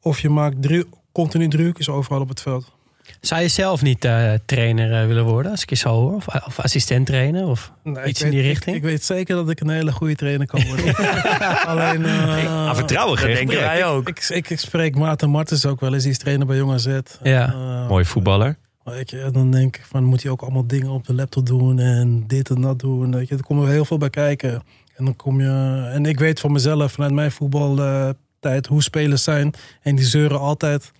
Of 0.00 0.20
je 0.20 0.28
maakt 0.28 0.62
drie, 0.62 0.84
continu 1.12 1.48
driehoekjes 1.48 1.88
overal 1.88 2.20
op 2.20 2.28
het 2.28 2.40
veld. 2.40 2.72
Zou 3.20 3.42
je 3.42 3.48
zelf 3.48 3.82
niet 3.82 4.04
eh, 4.04 4.32
trainer 4.44 5.00
eh, 5.00 5.06
willen 5.06 5.24
worden, 5.24 5.50
als 5.50 5.62
ik 5.62 5.70
je 5.70 5.76
zo 5.76 5.88
hoor? 5.88 6.14
Of, 6.14 6.26
of 6.46 6.60
assistent 6.60 7.06
trainer? 7.06 7.46
Of 7.46 7.72
Nee, 7.82 8.04
iets 8.04 8.20
ik 8.20 8.26
in 8.26 8.32
die 8.32 8.42
richting? 8.42 8.76
Ik, 8.76 8.82
ik 8.82 8.88
weet 8.88 9.04
zeker 9.04 9.36
dat 9.36 9.50
ik 9.50 9.60
een 9.60 9.68
hele 9.68 9.92
goede 9.92 10.14
trainer 10.14 10.46
kan 10.46 10.66
worden. 10.66 10.96
Alleen. 11.66 12.04
eh, 12.04 12.68
aan 12.68 12.76
vertrouwen 12.76 13.20
denken 13.20 13.58
wij 13.58 13.84
ook. 13.86 14.08
Ik, 14.08 14.28
ik, 14.28 14.50
ik 14.50 14.58
spreek 14.60 14.96
Maarten 14.96 15.30
Martens 15.30 15.66
ook 15.66 15.80
wel 15.80 15.94
eens. 15.94 16.02
Die 16.02 16.12
is 16.12 16.18
trainer 16.18 16.46
bij 16.46 16.56
Jong 16.56 16.72
AZ. 16.72 16.98
Ja. 17.22 17.54
Mooi 17.88 18.04
voetballer. 18.04 18.56
Weet 18.84 19.10
je, 19.10 19.20
en 19.20 19.32
dan 19.32 19.50
denk 19.50 19.76
ik 19.76 19.84
van 19.84 20.04
moet 20.04 20.22
hij 20.22 20.32
ook 20.32 20.42
allemaal 20.42 20.66
dingen 20.66 20.90
op 20.90 21.06
de 21.06 21.14
laptop 21.14 21.46
doen 21.46 21.78
en 21.78 22.24
dit 22.26 22.50
en 22.50 22.60
dat 22.60 22.78
doen. 22.78 23.12
Weet 23.14 23.28
je, 23.28 23.36
er 23.36 23.42
komt 23.42 23.62
er 23.62 23.68
heel 23.68 23.84
veel 23.84 23.98
bij 23.98 24.10
kijken. 24.10 24.62
En 24.96 25.04
dan 25.04 25.16
kom 25.16 25.40
je. 25.40 25.82
En 25.92 26.06
ik 26.06 26.18
weet 26.18 26.40
van 26.40 26.52
mezelf 26.52 26.92
vanuit 26.92 27.12
mijn 27.12 27.30
voetbaltijd 27.30 28.66
hoe 28.66 28.82
spelers 28.82 29.22
zijn. 29.22 29.54
En 29.82 29.94
die 29.94 30.04
zeuren 30.04 30.38
altijd. 30.38 30.92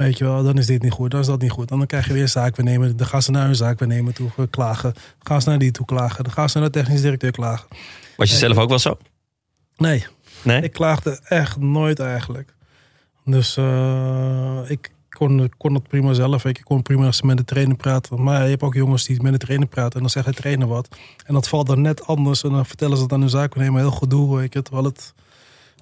Weet 0.00 0.18
je 0.18 0.24
wel, 0.24 0.42
dan 0.42 0.58
is 0.58 0.66
dit 0.66 0.82
niet 0.82 0.92
goed, 0.92 1.10
dan 1.10 1.20
is 1.20 1.26
dat 1.26 1.40
niet 1.40 1.50
goed. 1.50 1.70
En 1.70 1.78
dan 1.78 1.86
krijg 1.86 2.06
je 2.06 2.12
weer 2.12 2.28
zaakwaarnemer. 2.28 2.96
Dan 2.96 3.06
gaan 3.06 3.22
ze 3.22 3.30
naar 3.30 3.44
hun 3.44 3.54
zaakwaarnemer 3.54 4.12
toe 4.12 4.30
eh, 4.36 4.44
klagen. 4.50 4.92
Dan 4.92 5.02
gaan 5.18 5.42
ze 5.42 5.48
naar 5.48 5.58
die 5.58 5.70
toe 5.70 5.86
klagen. 5.86 6.24
Dan 6.24 6.32
gaan 6.32 6.48
ze 6.48 6.58
naar 6.58 6.70
de 6.70 6.78
technisch 6.78 7.00
directeur 7.00 7.30
klagen. 7.30 7.68
Was 8.16 8.30
je 8.30 8.36
zelf 8.36 8.56
ook 8.56 8.68
wel 8.68 8.78
zo? 8.78 8.98
Nee, 9.76 10.06
Nee? 10.42 10.62
ik 10.62 10.72
klaagde 10.72 11.20
echt 11.24 11.56
nooit 11.56 11.98
eigenlijk. 11.98 12.54
Dus 13.24 13.56
eh, 13.56 14.60
ik 14.66 14.90
kon, 15.08 15.50
kon 15.56 15.74
het 15.74 15.88
prima 15.88 16.12
zelf. 16.12 16.44
Ik 16.44 16.60
kon 16.64 16.82
prima 16.82 17.10
met 17.22 17.36
de 17.36 17.44
trainer 17.44 17.76
praten. 17.76 18.22
Maar 18.22 18.42
je 18.42 18.50
hebt 18.50 18.62
ook 18.62 18.74
jongens 18.74 19.06
die 19.06 19.22
met 19.22 19.32
de 19.32 19.38
trainer 19.38 19.68
praten. 19.68 19.94
En 19.94 20.00
dan 20.00 20.10
zegt 20.10 20.26
de 20.26 20.34
trainer 20.34 20.66
wat. 20.66 20.88
En 21.26 21.34
dat 21.34 21.48
valt 21.48 21.66
dan 21.66 21.80
net 21.80 22.06
anders. 22.06 22.42
En 22.42 22.50
dan 22.50 22.66
vertellen 22.66 22.96
ze 22.96 23.02
het 23.02 23.12
aan 23.12 23.20
hun 23.20 23.30
zaakwaarnemer. 23.30 23.80
Heel 23.80 23.90
gedoe, 23.90 24.36
weet 24.36 24.52
je. 24.52 24.62
Terwijl 24.62 24.84
het... 24.84 25.14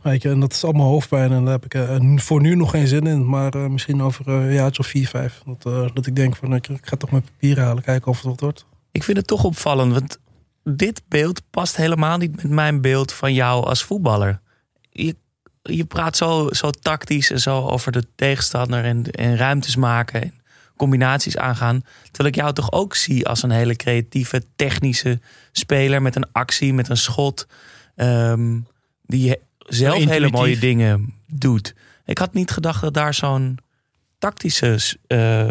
Weet 0.03 0.23
je, 0.23 0.31
en 0.31 0.41
dat 0.41 0.53
is 0.53 0.65
allemaal 0.65 0.87
hoofdpijn. 0.87 1.33
En 1.33 1.45
daar 1.45 1.53
heb 1.53 1.65
ik 1.65 1.75
eh, 1.75 1.97
voor 2.17 2.41
nu 2.41 2.55
nog 2.55 2.71
geen 2.71 2.87
zin 2.87 3.07
in. 3.07 3.29
Maar 3.29 3.55
eh, 3.55 3.67
misschien 3.67 4.03
over 4.03 4.29
een 4.29 4.53
jaartje 4.53 4.83
of 4.83 4.89
vier, 4.89 5.09
vijf. 5.09 5.43
Dat, 5.45 5.73
eh, 5.73 5.89
dat 5.95 6.07
ik 6.07 6.17
denk 6.17 6.37
van, 6.37 6.55
ik 6.55 6.69
ga 6.81 6.97
toch 6.97 7.11
mijn 7.11 7.23
papieren 7.23 7.65
halen. 7.65 7.83
Kijken 7.83 8.11
of 8.11 8.17
het 8.17 8.27
wat 8.27 8.41
wordt. 8.41 8.67
Ik 8.93 9.05
vind 9.05 9.17
het 9.17 9.27
toch 9.27 9.45
opvallend, 9.45 9.93
want 9.93 10.19
dit 10.65 11.03
beeld 11.09 11.43
past 11.51 11.77
helemaal 11.77 12.19
niet 12.19 12.37
met 12.37 12.51
mijn 12.51 12.81
beeld 12.81 13.13
van 13.13 13.35
jou 13.35 13.65
als 13.65 13.83
voetballer. 13.83 14.41
Je, 14.91 15.17
je 15.63 15.85
praat 15.85 16.17
zo, 16.17 16.49
zo 16.51 16.71
tactisch 16.71 17.31
en 17.31 17.41
zo 17.41 17.67
over 17.67 17.93
de 17.93 18.05
tegenstander 18.15 18.85
en, 18.85 19.11
en 19.11 19.37
ruimtes 19.37 19.77
maken 19.77 20.23
en 20.23 20.35
combinaties 20.77 21.37
aangaan. 21.37 21.83
Terwijl 22.03 22.29
ik 22.29 22.41
jou 22.41 22.53
toch 22.53 22.73
ook 22.73 22.95
zie 22.95 23.27
als 23.27 23.43
een 23.43 23.51
hele 23.51 23.77
creatieve, 23.77 24.43
technische 24.57 25.21
speler 25.53 26.03
met 26.03 26.17
een 26.17 26.33
actie, 26.33 26.75
met 26.75 26.89
een 26.89 26.97
schot. 26.97 27.47
ehm, 27.95 28.59
die 29.07 29.37
zelf 29.69 30.05
hele 30.05 30.31
mooie 30.31 30.59
dingen 30.59 31.15
doet. 31.27 31.75
Ik 32.05 32.19
had 32.19 32.35
niet 32.35 32.51
gedacht 32.51 32.81
dat 32.81 32.95
daar 32.95 33.15
zo'n 33.15 33.59
tactische 34.19 34.79
eh, 35.07 35.51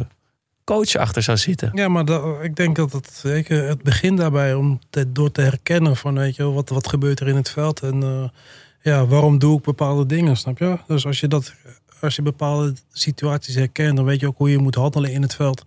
coach 0.63 0.95
achter 0.95 1.23
zou 1.23 1.37
zitten. 1.37 1.71
Ja, 1.73 1.87
maar 1.87 2.05
dat- 2.05 2.43
ik 2.43 2.55
denk 2.55 2.75
dat 2.75 2.91
het, 2.91 3.09
zeker 3.13 3.67
het 3.67 3.83
begin 3.83 4.15
daarbij 4.15 4.53
om 4.53 4.79
te, 4.89 5.11
door 5.11 5.31
te 5.31 5.41
herkennen 5.41 5.95
van 5.95 6.15
weet 6.17 6.35
je, 6.35 6.43
wat, 6.43 6.69
wat 6.69 6.87
gebeurt 6.87 7.19
er 7.19 7.27
in 7.27 7.35
het 7.35 7.49
veld 7.49 7.79
en 7.81 8.03
eh, 8.03 8.29
ja, 8.81 9.05
waarom 9.05 9.39
doe 9.39 9.57
ik 9.57 9.63
bepaalde 9.63 10.05
dingen, 10.05 10.37
snap 10.37 10.57
je? 10.57 10.77
Dus 10.87 11.05
als 11.05 11.19
je 11.19 11.27
dat, 11.27 11.53
als 12.01 12.15
je 12.15 12.21
bepaalde 12.21 12.73
situaties 12.91 13.55
herkent, 13.55 13.95
dan 13.95 14.05
weet 14.05 14.19
je 14.19 14.27
ook 14.27 14.37
hoe 14.37 14.49
je 14.51 14.57
moet 14.57 14.75
handelen 14.75 15.11
in 15.11 15.21
het 15.21 15.35
veld. 15.35 15.63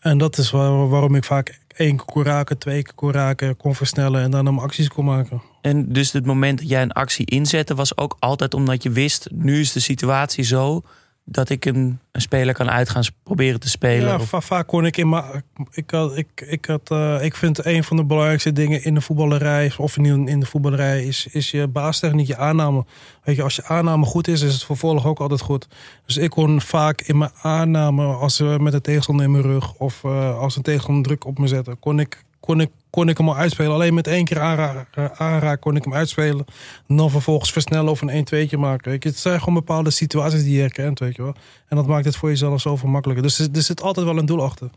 En 0.00 0.18
dat 0.18 0.38
is 0.38 0.50
waar, 0.50 0.88
waarom 0.88 1.14
ik 1.14 1.24
vaak 1.24 1.60
één 1.74 1.96
keer 1.96 2.06
kon 2.06 2.22
raken, 2.22 2.58
twee 2.58 2.82
keer 2.82 2.94
kon 2.94 3.12
raken, 3.12 3.56
kon 3.56 3.74
versnellen 3.74 4.22
en 4.22 4.30
dan 4.30 4.46
hem 4.46 4.58
acties 4.58 4.88
kon 4.88 5.04
maken. 5.04 5.42
En 5.60 5.92
dus 5.92 6.12
het 6.12 6.26
moment 6.26 6.58
dat 6.58 6.68
jij 6.68 6.82
een 6.82 6.92
actie 6.92 7.26
inzette 7.26 7.74
was 7.74 7.96
ook 7.96 8.16
altijd 8.18 8.54
omdat 8.54 8.82
je 8.82 8.90
wist, 8.90 9.28
nu 9.32 9.60
is 9.60 9.72
de 9.72 9.80
situatie 9.80 10.44
zo 10.44 10.82
dat 11.24 11.48
ik 11.48 11.64
een, 11.64 11.98
een 12.12 12.20
speler 12.20 12.54
kan 12.54 12.70
uitgaan 12.70 13.02
proberen 13.22 13.60
te 13.60 13.68
spelen. 13.68 14.08
Ja, 14.08 14.14
Of- 14.14 14.44
vaak 14.44 14.66
kon 14.66 14.86
ik 14.86 14.96
in 14.96 15.08
maar 15.08 15.42
ik 15.70 15.90
had, 15.90 16.16
ik, 16.16 16.44
ik 16.46 16.64
had, 16.64 16.90
eh, 16.90 17.22
ik 17.22 17.36
vind 17.36 17.64
een 17.64 17.84
van 17.84 17.96
de 17.96 18.04
belangrijkste 18.04 18.52
dingen 18.52 18.84
in 18.84 18.94
de 18.94 19.00
voetballerij 19.00 19.72
of 19.76 19.96
in, 19.96 20.28
in 20.28 20.40
de 20.40 20.46
voetballerij 20.46 21.04
is, 21.04 21.26
is 21.26 21.50
je 21.50 21.68
baastechniek, 21.68 22.26
je 22.26 22.36
aanname. 22.36 22.84
Weet 23.22 23.36
je, 23.36 23.42
als 23.42 23.56
je 23.56 23.64
aanname 23.64 24.04
goed 24.04 24.28
is, 24.28 24.42
is 24.42 24.52
het 24.52 24.64
vervolg 24.64 25.06
ook 25.06 25.20
altijd 25.20 25.40
goed. 25.40 25.68
Dus 26.06 26.16
ik 26.16 26.30
kon 26.30 26.60
vaak 26.60 27.00
in 27.00 27.18
mijn 27.18 27.32
aanname, 27.42 28.04
als 28.06 28.38
we 28.38 28.56
met 28.60 28.72
een 28.74 28.80
tegenstander 28.80 29.24
in 29.24 29.32
mijn 29.32 29.44
rug 29.44 29.74
of 29.74 30.04
eh, 30.04 30.38
als 30.38 30.56
een 30.56 30.62
tegenstander 30.62 31.02
druk 31.02 31.26
op 31.26 31.38
me 31.38 31.46
zetten, 31.46 31.78
kon 31.78 32.00
ik, 32.00 32.24
kon 32.44 32.60
ik, 32.60 32.70
kon 32.90 33.08
ik 33.08 33.18
hem 33.18 33.28
al 33.28 33.36
uitspelen. 33.36 33.72
Alleen 33.72 33.94
met 33.94 34.06
één 34.06 34.24
keer 34.24 34.40
aanraken, 34.40 35.16
aanraken 35.16 35.58
kon 35.58 35.76
ik 35.76 35.84
hem 35.84 35.94
uitspelen. 35.94 36.44
En 36.88 36.96
dan 36.96 37.10
vervolgens 37.10 37.52
versnellen 37.52 37.90
of 37.90 38.00
een 38.02 38.26
1-2'tje 38.26 38.58
maken. 38.58 38.90
Weet 38.90 39.02
je. 39.02 39.08
Het 39.08 39.18
zijn 39.18 39.38
gewoon 39.38 39.54
bepaalde 39.54 39.90
situaties 39.90 40.42
die 40.42 40.54
je 40.54 40.60
herkent, 40.60 40.98
weet 40.98 41.16
je 41.16 41.22
wel. 41.22 41.34
En 41.68 41.76
dat 41.76 41.86
maakt 41.86 42.04
het 42.04 42.16
voor 42.16 42.28
jezelf 42.28 42.60
zoveel 42.60 42.88
makkelijker. 42.88 43.26
Dus 43.26 43.38
er, 43.38 43.48
er 43.52 43.62
zit 43.62 43.82
altijd 43.82 44.06
wel 44.06 44.18
een 44.18 44.26
doel 44.26 44.42
achter. 44.42 44.70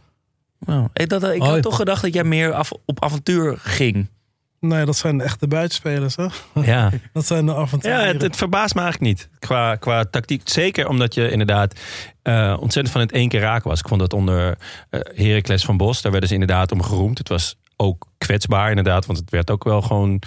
Oh, 0.66 0.86
ik 0.94 1.10
dat, 1.10 1.24
ik 1.24 1.42
Oh. 1.42 1.48
had 1.48 1.62
toch 1.62 1.76
gedacht 1.76 2.02
dat 2.02 2.14
jij 2.14 2.24
meer 2.24 2.54
af, 2.54 2.72
op 2.86 3.04
avontuur 3.04 3.58
ging. 3.58 4.08
Nee, 4.60 4.86
dat 4.86 4.96
zijn 4.96 5.18
de 5.18 5.24
echte 5.24 5.48
buitenspelers, 5.48 6.16
hè? 6.16 6.26
Ja. 6.72 6.92
Dat 7.14 7.26
zijn 7.26 7.46
de 7.46 7.52
Ja, 7.52 7.58
avonturen. 7.58 8.08
het, 8.08 8.22
het 8.22 8.36
verbaast 8.36 8.76
me 8.76 8.82
eigenlijk 8.82 9.12
niet. 9.12 9.30
Qua, 9.40 9.76
qua 9.76 10.06
tactiek. 10.06 10.42
Zeker 10.50 10.88
omdat 10.88 11.14
je 11.14 11.32
inderdaad 11.32 11.80
eh, 12.22 12.58
ontzettend 12.60 12.92
van 12.96 13.02
het 13.02 13.12
één 13.12 13.30
keer 13.30 13.40
raken 13.40 13.70
was. 13.70 13.80
Ik 13.80 13.88
vond 13.88 14.00
dat 14.00 14.14
onder 14.14 14.58
eh 14.90 15.00
Heracles 15.16 15.66
van 15.66 15.78
Bos. 15.78 16.02
Daar 16.02 16.12
werden 16.12 16.30
ze 16.30 16.36
inderdaad 16.36 16.72
om 16.72 16.84
geroemd. 16.84 17.18
Het 17.18 17.30
was 17.30 17.56
ook 17.76 18.08
kwetsbaar 18.18 18.70
inderdaad. 18.70 19.06
Want 19.06 19.20
het 19.20 19.30
werd 19.30 19.52
ook 19.52 19.64
wel 19.64 19.82
gewoon 19.82 20.22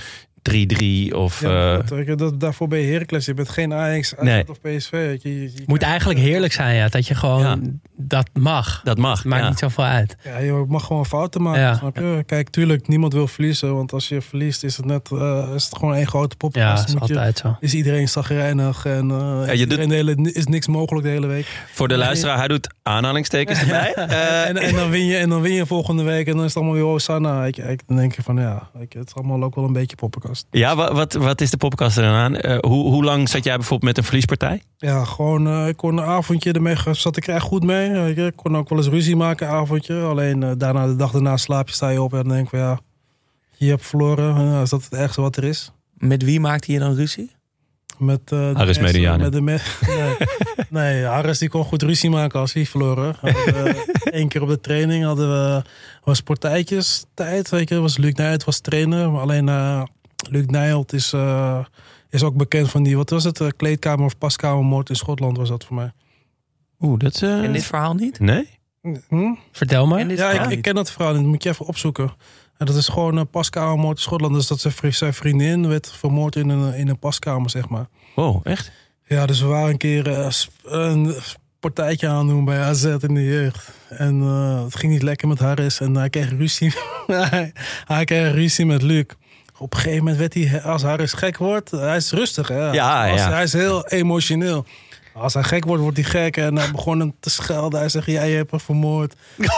3-3 1.11 1.15
of... 1.15 1.41
Ja, 1.41 1.79
eh, 1.79 2.07
dat, 2.07 2.19
dat, 2.19 2.41
daarvoor 2.41 2.69
ben 2.69 2.79
je 2.79 2.93
Heracles. 2.93 3.25
Je 3.27 3.35
bent 3.35 3.49
geen 3.49 3.75
Ajax 3.75 4.15
Nee. 4.21 4.45
of 4.49 4.61
PSV. 4.61 4.91
Weet 4.91 5.23
je, 5.23 5.35
je, 5.35 5.43
je- 5.43 5.63
Moet 5.67 5.83
eigenlijk 5.83 6.19
heerlijk 6.21 6.53
zijn, 6.53 6.75
ja. 6.77 6.89
Dat 6.89 7.07
je 7.07 7.15
gewoon 7.15 7.41
Ja. 7.43 7.57
dat 7.97 8.29
mag. 8.33 8.81
dat 8.85 8.99
mag. 8.99 9.25
Maakt 9.25 9.43
ja. 9.43 9.49
niet 9.49 9.59
zoveel 9.59 9.85
uit. 9.85 10.17
Ja, 10.25 10.39
je 10.39 10.65
mag 10.69 10.85
gewoon 10.85 11.07
fouten 11.07 11.43
maken. 11.43 11.61
Ja. 11.61 11.75
Snap 11.75 11.97
je? 11.97 12.23
Kijk, 12.27 12.49
tuurlijk, 12.51 12.89
niemand 12.89 13.13
wil 13.13 13.27
verliezen. 13.27 13.75
Want 13.75 13.93
als 13.93 14.09
je 14.09 14.21
verliest, 14.21 14.65
is 14.65 14.77
het 14.77 14.87
net 14.87 15.11
eh, 15.13 15.49
is 15.55 15.65
het 15.65 15.77
gewoon 15.77 15.95
één 15.95 16.07
grote 16.07 16.29
Ja, 16.31 16.37
poppenkast. 16.37 16.77
dat 16.77 16.89
is 16.89 16.95
Moet 16.95 17.09
je- 17.09 17.15
altijd 17.15 17.39
zo. 17.39 17.57
is 17.61 17.75
iedereen 17.75 18.09
zagrijnig 18.09 18.85
en 18.87 19.11
eh, 19.11 19.43
Ja, 19.47 19.53
je 19.53 19.59
iedereen 19.59 19.89
de 19.89 19.95
hele, 19.95 20.33
is 20.33 20.47
niks 20.47 20.67
mogelijk 20.67 21.07
de 21.07 21.13
hele 21.13 21.27
week. 21.27 21.47
Voor 21.73 21.89
de 21.89 21.97
luisteraar, 21.97 22.39
hij 22.39 22.49
doet 22.49 22.75
aanhalingstekens 22.83 23.61
erbij. 23.65 23.95
Eh, 23.95 24.49
en, 24.49 24.57
en, 24.57 24.75
dan 24.75 24.91
win 24.91 25.05
je, 25.05 25.17
en 25.17 25.29
dan 25.29 25.41
win 25.41 25.53
je 25.53 25.67
volgende 25.67 26.03
week 26.03 26.27
en 26.27 26.33
dan 26.33 26.41
is 26.45 26.47
het 26.49 26.57
allemaal 26.57 26.75
weer 26.75 26.85
Hosanna. 26.85 27.45
Ik, 27.45 27.57
ik, 27.57 27.81
dan 27.87 27.97
denk 27.97 28.15
je 28.15 28.23
van 28.23 28.37
ja, 28.37 28.69
ik, 28.81 28.93
het 28.93 29.07
is 29.07 29.15
allemaal 29.15 29.43
ook 29.43 29.55
wel 29.55 29.65
een 29.65 29.73
beetje 29.73 29.97
poppenkast. 29.97 30.29
Ja, 30.51 30.77
wa- 30.77 30.93
wat, 30.95 31.13
wat 31.13 31.41
is 31.41 31.51
de 31.51 31.57
podcast 31.57 31.97
er 31.97 32.03
dan 32.03 32.13
aan? 32.15 32.37
Eh, 32.37 32.59
hoe, 32.61 32.91
hoe 32.91 33.05
lang 33.05 33.29
zat 33.29 33.45
jij 33.45 33.55
bijvoorbeeld 33.57 33.89
met 33.89 33.99
een 33.99 34.05
verliespartij? 34.05 34.63
Ja, 34.77 35.05
gewoon, 35.05 35.47
eh, 35.47 35.69
ik 35.69 35.77
kon 35.77 35.97
een 35.99 36.05
avondje 36.05 36.53
ermee, 36.53 36.77
zat 36.93 37.17
ik 37.17 37.27
er 37.27 37.35
echt 37.35 37.45
goed 37.45 37.65
mee. 37.65 37.91
weet 37.91 38.17
je. 38.17 38.27
Ik 38.27 38.37
kon 38.37 38.57
ook 38.57 38.69
wel 38.69 38.79
eens 38.79 38.89
ruzie 38.89 39.17
maken, 39.17 39.47
een 39.49 39.53
avondje. 39.55 40.01
Alleen 40.03 40.43
eh, 40.43 40.51
daarna, 40.57 40.87
de 40.87 40.97
dag 40.97 41.11
daarna 41.11 41.37
slaap 41.37 41.69
je, 41.69 41.75
sta 41.75 41.89
je 41.89 42.03
op 42.03 42.13
en 42.13 42.19
dan 42.19 42.29
denk 42.29 42.43
ik 42.45 42.49
van 42.51 42.59
ja, 42.59 42.79
je 43.57 43.69
hebt 43.69 43.87
verloren. 43.87 44.63
Is 44.63 44.71
dat 44.71 44.85
het 44.85 44.93
ergste 44.93 45.21
wat 45.21 45.37
er 45.37 45.45
is? 45.45 45.73
Met 45.95 46.23
wie 46.23 46.41
maakte 46.41 46.73
je 46.73 46.79
dan 46.79 46.95
ruzie? 46.95 47.31
Met, 47.99 48.21
eh, 48.25 48.29
de 48.29 48.53
Harris 48.55 48.79
mensen- 48.79 48.97
Mediane. 49.01 49.23
Met 49.23 49.33
de 49.33 49.41
me 49.41 49.59
nee, 50.71 50.93
nee, 50.95 51.05
Harris 51.05 51.39
die 51.39 51.49
kon 51.49 51.65
goed 51.65 51.83
ruzie 51.83 52.11
maken 52.11 52.41
als 52.41 52.53
hij 52.53 52.67
verloren. 52.67 53.17
Eén 54.05 54.29
keer 54.29 54.43
op 54.43 54.49
de 54.49 54.61
training 54.61 55.05
hadden 55.05 55.31
we 55.31 55.63
was 56.05 56.21
partijtjes 56.21 57.05
tijd. 57.15 57.49
Weet 57.51 57.69
je, 57.69 57.79
was 57.81 57.97
Luc 57.97 58.13
Nijholt 58.13 58.45
was 58.45 58.61
trainer. 58.61 59.11
Maar 59.11 59.21
alleen 59.21 59.49
eh, 59.49 59.83
Luc 60.31 60.47
Nijholt 60.47 60.93
is, 60.93 61.13
eh, 61.13 61.59
is 62.11 62.23
ook 62.23 62.35
bekend 62.37 62.71
van 62.71 62.83
die, 62.83 62.97
wat 62.97 63.11
was 63.11 63.25
het, 63.25 63.41
eh, 63.41 63.49
kleedkamer 63.57 64.05
of 64.05 64.19
paskamermoord 64.19 64.89
in 64.89 64.97
Schotland 64.97 65.37
was 65.37 65.49
dat 65.49 65.65
voor 65.65 65.77
mij. 65.77 65.93
Oeh, 66.81 66.99
dat 66.99 67.15
is... 67.15 67.23
En 67.23 67.53
dit 67.53 67.65
verhaal 67.65 67.95
niet? 67.95 68.21
Nee? 68.21 68.49
Hm? 69.09 69.35
Vertel 69.53 69.87
maar. 69.87 70.07
Ja, 70.13 70.31
ik, 70.31 70.51
ik 70.51 70.63
ken 70.63 70.75
dat 70.75 70.91
verhaal 70.91 71.13
niet. 71.13 71.21
Dat 71.23 71.31
moet 71.31 71.43
je 71.43 71.49
even 71.49 71.67
opzoeken. 71.67 72.13
En 72.57 72.67
dat 72.67 72.75
is 72.77 72.89
gewoon 72.89 73.17
een 73.17 73.29
paskamermoord 73.29 73.97
in 73.97 74.03
Schotland. 74.03 74.35
Dus 74.35 74.47
dat 74.47 74.61
zijn, 74.61 74.73
vri- 74.73 74.93
zijn 74.93 75.15
vriendin 75.15 75.69
werd 75.69 75.93
vermoord 75.93 76.37
in 76.37 76.49
een, 76.49 76.75
in 76.75 76.89
een 76.89 76.99
paskamer, 76.99 77.51
zeg 77.51 77.69
maar. 77.69 77.89
Wow, 78.15 78.41
echt? 78.47 78.73
Ja, 79.07 79.27
dus 79.27 79.41
we 79.41 79.47
waren 79.47 79.71
een 79.71 79.77
keer 79.77 80.11
eh, 80.13 80.29
een 80.63 81.15
partijtje 81.61 82.09
aan 82.09 82.27
doen 82.29 82.45
bij 82.45 82.61
AZ 82.61 82.85
in 82.85 83.15
de 83.15 83.25
jeugd. 83.25 83.71
En 83.89 84.21
eh, 84.23 84.65
het 84.65 84.77
ging 84.77 84.93
niet 84.93 85.03
lekker 85.03 85.29
met 85.29 85.39
Harris. 85.39 85.81
En 85.81 85.95
hij 85.95 86.11
kreeg 86.11 86.31
ruzie. 86.31 86.73
hij, 87.07 87.53
hij 87.85 88.05
kreeg 88.05 88.33
ruzie 88.35 88.67
met 88.67 88.83
Luc. 88.83 89.05
Op 89.61 89.73
een 89.73 89.79
gegeven 89.79 89.99
moment 90.05 90.17
werd 90.19 90.35
hij, 90.35 90.63
als 90.63 90.83
Harris 90.83 91.13
gek 91.13 91.37
wordt, 91.39 91.71
hij 91.71 91.97
is 91.97 92.11
rustig. 92.13 92.49
Hè? 92.49 92.71
Ja, 92.71 93.11
Als- 93.11 93.21
ja. 93.21 93.31
Hij 93.31 93.43
is 93.43 93.53
heel 93.53 93.87
emotioneel. 93.87 94.65
Als 95.15 95.35
hij 95.35 95.43
gek 95.43 95.65
wordt, 95.65 95.83
wordt 95.83 95.97
hij 95.97 96.07
gek. 96.07 96.37
En 96.37 96.57
hij 96.57 96.71
begon 96.71 97.01
hem 97.01 97.15
te 97.21 97.31
schelden. 97.31 97.79
Hij 97.81 97.89
zegt, 97.89 98.07
jij 98.07 98.31
hebt 98.31 98.51
hem 98.51 98.61
vermoord. 98.61 99.15
Hij, 99.37 99.49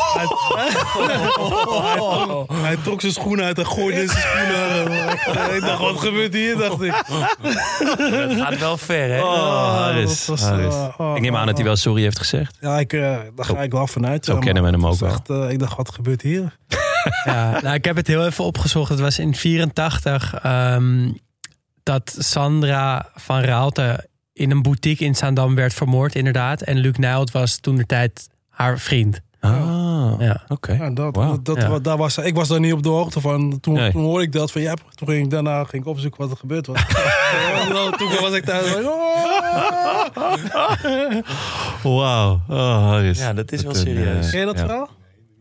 hij, 0.55 0.71
trok, 1.35 2.51
hij 2.53 2.77
trok 2.83 3.01
zijn 3.01 3.13
schoenen 3.13 3.45
uit 3.45 3.59
en 3.59 3.67
gooide 3.67 4.07
zijn 4.09 4.19
schoenen. 4.19 5.55
ik 5.55 5.61
dacht, 5.61 5.81
wat 5.81 5.99
gebeurt 6.01 6.35
hier? 6.35 6.57
Dacht 6.57 6.83
ik. 6.83 6.95
Het 7.03 8.41
gaat 8.41 8.59
wel 8.59 8.77
ver, 8.77 9.11
hè? 9.11 9.23
Oh, 9.23 9.75
Harris. 9.75 10.27
dat 10.27 10.27
was, 10.27 10.49
Harris. 10.49 10.75
eh, 10.75 10.89
oh, 10.99 11.17
ik 11.17 11.23
neem 11.23 11.37
aan 11.37 11.47
dat 11.47 11.57
hij 11.57 11.65
wel 11.65 11.77
sorry 11.77 12.03
heeft 12.03 12.19
gezegd. 12.19 12.57
Ja, 12.61 12.79
ik, 12.79 12.93
eh, 12.93 13.01
daar 13.37 13.45
ga 13.47 13.63
ik 13.63 13.73
wel 13.73 13.87
vanuit. 13.87 14.25
Zo 14.25 14.33
ja, 14.35 14.39
kennen 14.39 14.63
we 14.63 14.69
hem 14.71 14.87
ook 14.87 15.01
echt, 15.01 15.31
eh, 15.31 15.51
ik 15.51 15.59
dacht, 15.59 15.77
wat 15.77 15.93
gebeurt 15.95 16.23
hier? 16.23 16.57
Ja, 17.25 17.61
nou, 17.63 17.75
ik 17.75 17.85
heb 17.85 17.97
het 17.97 18.07
heel 18.07 18.27
even 18.27 18.45
opgezocht. 18.45 18.89
Het 18.91 19.01
was 19.01 19.19
in 19.19 19.35
84 19.35 20.35
ehm, 20.43 21.11
dat 21.83 22.17
Sandra 22.19 23.09
van 23.15 23.41
Raalte 23.41 24.09
in 24.33 24.51
een 24.51 24.63
boutique 24.63 25.05
in 25.05 25.15
Zaandam 25.15 25.55
werd 25.55 25.75
vermoord, 25.75 26.15
inderdaad. 26.15 26.63
En 26.63 26.77
Luc 26.77 26.97
Nijholt 26.97 27.31
was 27.31 27.57
toen 27.59 27.77
de 27.77 27.87
tijd 27.87 28.29
haar 28.49 28.79
vriend. 28.79 29.21
Ah, 29.41 30.13
Ja. 30.19 30.43
oké. 30.49 30.73
Ja, 30.73 30.91
dat, 30.91 31.15
dat, 31.15 31.45
dat, 31.45 31.57
Ja. 31.57 31.79
daar 31.79 31.97
was, 31.97 32.19
ik 32.19 32.35
was 32.35 32.49
daar 32.49 32.61
niet 32.61 32.73
op 32.73 32.83
de 32.83 32.89
hoogte 32.89 33.21
van. 33.21 33.61
Toen, 33.61 33.75
Nee. 33.75 33.91
toen 33.93 34.03
hoorde 34.03 34.25
ik 34.25 34.33
dat 34.33 34.53
van 34.53 34.61
ja, 34.61 34.75
toen 34.95 35.09
ging 35.09 35.25
ik 35.25 35.31
daarna 35.31 35.65
ging 35.65 35.83
ik 35.83 35.89
opzoeken 35.89 36.21
wat 36.21 36.31
er 36.31 36.37
gebeurd 36.37 36.67
was. 36.67 36.81
Toen 37.99 38.11
was 38.21 38.33
ik 38.33 38.45
thuis. 38.45 38.67
van, 38.67 38.87
oh. 38.87 39.03
Wauw. 41.83 42.41
Oh. 42.49 42.99
Ja, 43.13 43.33
dat 43.33 43.53
is 43.53 43.63
wel 43.63 43.71
een, 43.71 43.79
serieus. 43.81 44.25
eh, 44.25 44.31
Ken 44.31 44.41
je 44.41 44.47
dat 44.47 44.59
ja. 44.59 44.65
verhaal? 44.67 44.89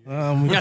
Ja, 0.08 0.34
moet 0.34 0.52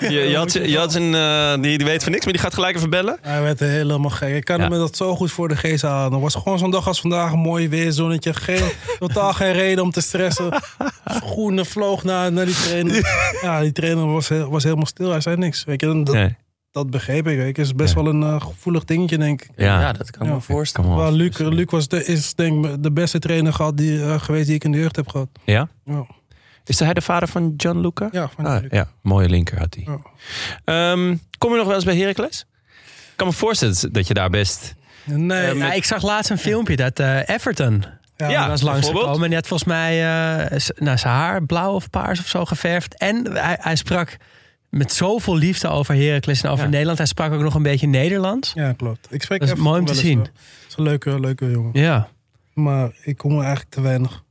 je- 0.00 0.06
Je, 0.10 0.20
je 0.20 0.36
had, 0.36 0.52
je 0.52 0.78
had 0.78 0.94
een, 0.94 1.14
eh, 1.14 1.52
die, 1.62 1.78
die 1.78 1.86
weet 1.86 2.02
van 2.02 2.12
niks, 2.12 2.24
maar 2.24 2.32
die 2.32 2.42
gaat 2.42 2.54
gelijk 2.54 2.76
even 2.76 2.90
bellen. 2.90 3.18
Hij 3.22 3.42
werd 3.42 3.60
helemaal 3.60 4.10
gek. 4.10 4.34
Ik 4.34 4.44
kan 4.44 4.58
Ja. 4.60 4.68
me 4.68 4.76
dat 4.78 4.96
zo 4.96 5.16
goed 5.16 5.32
voor 5.32 5.48
de 5.48 5.56
geest 5.56 5.82
halen. 5.82 6.12
Het 6.12 6.20
was 6.22 6.34
gewoon 6.34 6.58
zo'n 6.58 6.70
dag 6.70 6.86
als 6.86 7.00
vandaag, 7.00 7.32
een 7.32 7.38
mooi 7.38 7.68
weer, 7.68 7.92
zonnetje. 7.92 8.34
Geen, 8.34 8.62
totaal 8.98 9.32
geen 9.32 9.52
reden 9.52 9.84
om 9.84 9.90
te 9.90 10.00
stressen. 10.00 10.62
Schoenen 11.04 11.66
vloog 11.66 12.04
naar, 12.04 12.32
naar 12.32 12.44
die 12.46 12.54
trainer. 12.54 12.94
Ja, 13.42 13.60
die 13.60 13.72
trainer 13.72 14.06
was, 14.12 14.28
was 14.28 14.62
helemaal 14.64 14.86
stil. 14.86 15.10
Hij 15.10 15.20
zei 15.20 15.36
niks. 15.36 15.64
Weet 15.64 15.80
je, 15.80 16.02
dat, 16.02 16.14
Nee. 16.14 16.36
dat 16.72 16.90
begreep 16.90 17.26
ik. 17.28 17.36
Weet 17.36 17.56
je. 17.56 17.62
Is 17.62 17.74
best 17.74 17.94
Ja. 17.94 18.02
wel 18.02 18.12
een 18.12 18.22
eh, 18.22 18.40
gevoelig 18.40 18.84
dingetje, 18.84 19.18
denk 19.18 19.42
ik. 19.42 19.48
Ja. 19.56 19.80
Ja, 19.80 19.92
dat 19.92 20.10
kan 20.10 20.22
ik 20.22 20.28
Ja. 20.28 20.34
me 20.34 20.40
voorstellen. 20.40 20.88
Kom 20.90 20.98
op. 20.98 21.04
Maar 21.04 21.12
Luc, 21.12 21.38
Luc 21.38 21.66
was 21.70 21.88
de, 21.88 22.04
is 22.04 22.34
denk 22.34 22.66
ik 22.66 22.82
de 22.82 22.92
beste 22.92 23.18
trainer 23.18 23.52
gehad 23.52 23.76
die, 23.76 24.02
eh, 24.02 24.20
geweest 24.20 24.46
die 24.46 24.54
ik 24.54 24.64
in 24.64 24.72
de 24.72 24.78
jeugd 24.78 24.96
heb 24.96 25.08
gehad. 25.08 25.28
Ja? 25.44 25.68
Ja, 25.84 26.06
Is 26.70 26.78
hij 26.78 26.92
de 26.94 27.00
vader 27.00 27.28
van 27.28 27.54
Gianluca? 27.56 28.08
ja 28.12 28.28
van 28.34 28.46
Ah, 28.46 28.64
ja, 28.70 28.88
mooie 29.02 29.28
linker 29.28 29.58
had 29.58 29.76
hij. 29.80 29.98
Ehm, 30.64 31.16
kom 31.38 31.50
je 31.50 31.56
nog 31.56 31.66
wel 31.66 31.74
eens 31.74 31.84
bij 31.84 31.96
Heracles? 31.96 32.46
Ik 33.10 33.16
kan 33.16 33.26
me 33.26 33.32
voorstellen 33.32 33.92
dat 33.92 34.06
je 34.06 34.14
daar 34.14 34.30
best... 34.30 34.74
Nee, 35.04 35.46
Eh, 35.46 35.56
Ja, 35.56 35.72
ik 35.72 35.84
zag 35.84 36.02
laatst 36.02 36.30
een 36.30 36.38
filmpje 36.38 36.76
dat 36.76 36.98
eh, 36.98 37.28
Everton 37.28 37.84
ja, 38.16 38.28
ja. 38.28 38.48
was 38.48 38.60
langsgekomen. 38.62 39.14
En 39.22 39.26
die 39.26 39.34
had 39.34 39.46
volgens 39.46 39.68
mij 39.68 39.92
eh, 40.50 40.58
nou, 40.76 40.98
zijn 40.98 41.14
haar 41.14 41.44
blauw 41.44 41.72
of 41.74 41.90
paars 41.90 42.20
of 42.20 42.26
zo 42.26 42.44
geverfd. 42.44 42.98
En 42.98 43.32
hij, 43.32 43.56
hij 43.60 43.76
sprak 43.76 44.16
met 44.68 44.92
zoveel 44.92 45.36
liefde 45.36 45.68
over 45.68 45.94
Heracles 45.94 46.42
en 46.42 46.50
over 46.50 46.64
Ja. 46.64 46.70
Nederland. 46.70 46.98
Hij 46.98 47.06
sprak 47.06 47.32
ook 47.32 47.40
nog 47.42 47.54
een 47.54 47.62
beetje 47.62 47.86
Nederlands. 47.86 48.52
ja, 48.54 48.72
klopt. 48.72 49.06
Ik 49.10 49.22
spreek 49.22 49.40
Dat 49.40 49.48
is 49.48 49.54
mooi 49.54 49.80
om 49.80 49.86
te 49.86 49.94
zien. 49.94 50.18
Het 50.18 50.30
is 50.68 50.74
een 50.76 50.84
leuke, 50.84 51.20
leuke 51.20 51.50
jongen. 51.50 51.70
Ja. 51.72 52.08
Maar 52.54 52.90
ik 53.02 53.16
kom 53.16 53.30
er 53.32 53.38
eigenlijk 53.40 53.70
te 53.70 53.80
weinig. 53.80 54.22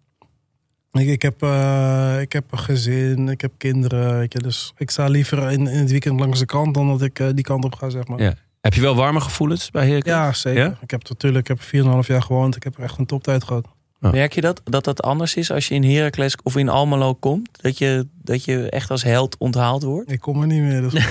Ik, 0.92 1.08
ik, 1.08 1.22
heb, 1.22 1.42
eh, 1.42 2.18
ik 2.22 2.34
heb 2.34 2.52
een 2.52 2.60
gezin, 2.60 3.30
ik 3.30 3.42
heb 3.42 3.52
kinderen. 3.58 4.18
Weet 4.18 4.34
je, 4.34 4.40
dus 4.40 4.74
ik 4.78 4.90
sta 4.90 5.08
liever 5.08 5.52
in, 5.52 5.68
in 5.68 5.80
het 5.80 5.92
weekend 5.92 6.20
langs 6.20 6.40
de 6.40 6.46
kant 6.46 6.74
dan 6.74 6.88
dat 6.88 7.02
ik 7.02 7.20
eh, 7.20 7.28
die 7.34 7.44
kant 7.44 7.66
op 7.66 7.76
ga, 7.76 7.90
zeg 7.90 8.08
maar. 8.08 8.22
Ja. 8.22 8.34
Heb 8.62 8.74
je 8.74 8.82
wel 8.82 8.96
warme 8.96 9.20
gevoelens 9.20 9.72
bij 9.72 9.88
Heracles? 9.88 10.14
Ja, 10.14 10.34
zeker. 10.34 10.64
Ja? 10.64 10.78
Ik 10.82 10.92
heb 10.92 11.10
natuurlijk 11.10 11.50
ik 11.50 11.58
heb 11.72 11.84
4,5 12.04 12.08
jaar 12.08 12.22
gewoond. 12.22 12.56
Ik 12.56 12.64
heb 12.64 12.78
er 12.78 12.84
echt 12.84 12.98
een 12.98 13.06
toptijd 13.06 13.44
gehad. 13.44 13.68
Merk 14.00 14.34
je 14.34 14.42
dat? 14.42 14.62
Dat 14.64 14.84
dat 14.84 15.02
anders 15.02 15.36
is 15.36 15.52
als 15.52 15.68
je 15.68 15.76
in 15.76 15.84
Heracles 15.84 16.36
of 16.44 16.56
in 16.58 16.70
Almelo 16.70 17.14
komt? 17.14 17.50
Dat 17.62 17.78
je, 17.78 18.08
dat 18.22 18.46
je 18.46 18.70
echt 18.70 18.92
als 18.92 19.04
held 19.04 19.36
onthaald 19.38 19.84
wordt? 19.84 20.12
Ik 20.12 20.20
kom 20.20 20.42
er 20.42 20.48
niet 20.48 20.62
meer. 20.62 20.82
Dus. 20.82 20.94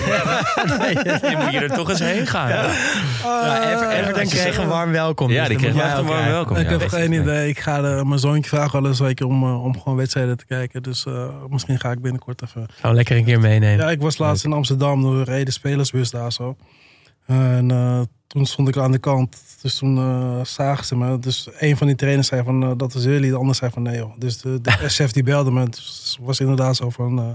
Dan 1.21 1.43
moet 1.43 1.51
je 1.51 1.59
er 1.59 1.73
toch 1.73 1.89
eens 1.89 1.99
heen 1.99 2.27
gaan. 2.27 2.49
Ja, 2.49 2.65
Ever- 3.73 3.89
Everton 3.89 4.27
kreeg 4.27 4.57
een 4.57 4.67
warm 4.67 4.91
welkom. 4.91 5.29
Ja, 5.31 5.39
dus 5.39 5.47
die 5.47 5.57
kreeg 5.57 5.73
een 5.73 5.79
ook 5.81 5.87
warm 5.93 6.05
krijgen. 6.05 6.31
welkom. 6.31 6.55
ik 6.57 6.69
Ja, 6.69 6.77
heb 6.77 6.87
geen 6.89 7.11
je. 7.11 7.21
idee. 7.21 7.49
Ik 7.49 7.59
ga 7.59 7.83
er, 7.83 8.07
mijn 8.07 8.19
zoontje 8.19 8.49
vragen 8.49 8.81
wel 8.81 8.89
eens 8.91 9.01
je, 9.15 9.27
om, 9.27 9.43
eh, 9.43 9.63
om 9.63 9.79
gewoon 9.81 9.97
wedstrijden 9.97 10.37
te 10.37 10.45
kijken. 10.45 10.83
Dus 10.83 11.05
eh, 11.05 11.29
misschien 11.49 11.79
ga 11.79 11.91
ik 11.91 12.01
binnenkort 12.01 12.41
even. 12.41 12.65
Gaan 12.79 12.89
we 12.91 12.95
lekker 12.95 13.17
een 13.17 13.25
keer 13.25 13.39
meenemen. 13.39 13.85
Ja, 13.85 13.91
ik 13.91 14.01
was 14.01 14.17
laatst 14.17 14.45
in 14.45 14.53
Amsterdam. 14.53 15.17
We 15.17 15.23
reden 15.23 15.53
spelersbus 15.53 16.09
daar 16.11 16.31
zo. 16.31 16.55
En 17.25 17.71
eh, 17.71 18.01
toen 18.29 18.45
stond 18.45 18.67
ik 18.67 18.77
aan 18.77 18.91
de 18.91 18.97
kant. 18.99 19.37
Dus 19.61 19.77
toen 19.77 19.97
eh, 19.97 20.45
zagen 20.45 20.85
ze 20.85 20.95
me. 20.95 21.19
Dus 21.19 21.49
een 21.57 21.77
van 21.77 21.87
die 21.87 21.95
trainers 21.95 22.27
zei 22.27 22.43
van 22.43 22.63
eh, 22.63 22.71
dat 22.77 22.93
is 22.95 23.03
jullie. 23.03 23.29
De 23.29 23.37
ander 23.37 23.55
zei 23.55 23.71
van 23.71 23.81
nee 23.81 23.97
joh. 23.97 24.11
Dus 24.17 24.37
de, 24.37 24.61
de 24.61 24.71
chef 24.97 25.11
die 25.11 25.23
belde 25.23 25.51
me. 25.51 25.69
Dus 25.69 26.15
het 26.17 26.25
was 26.25 26.39
inderdaad 26.39 26.75
zo 26.75 26.89
van... 26.89 27.19
eh, 27.19 27.25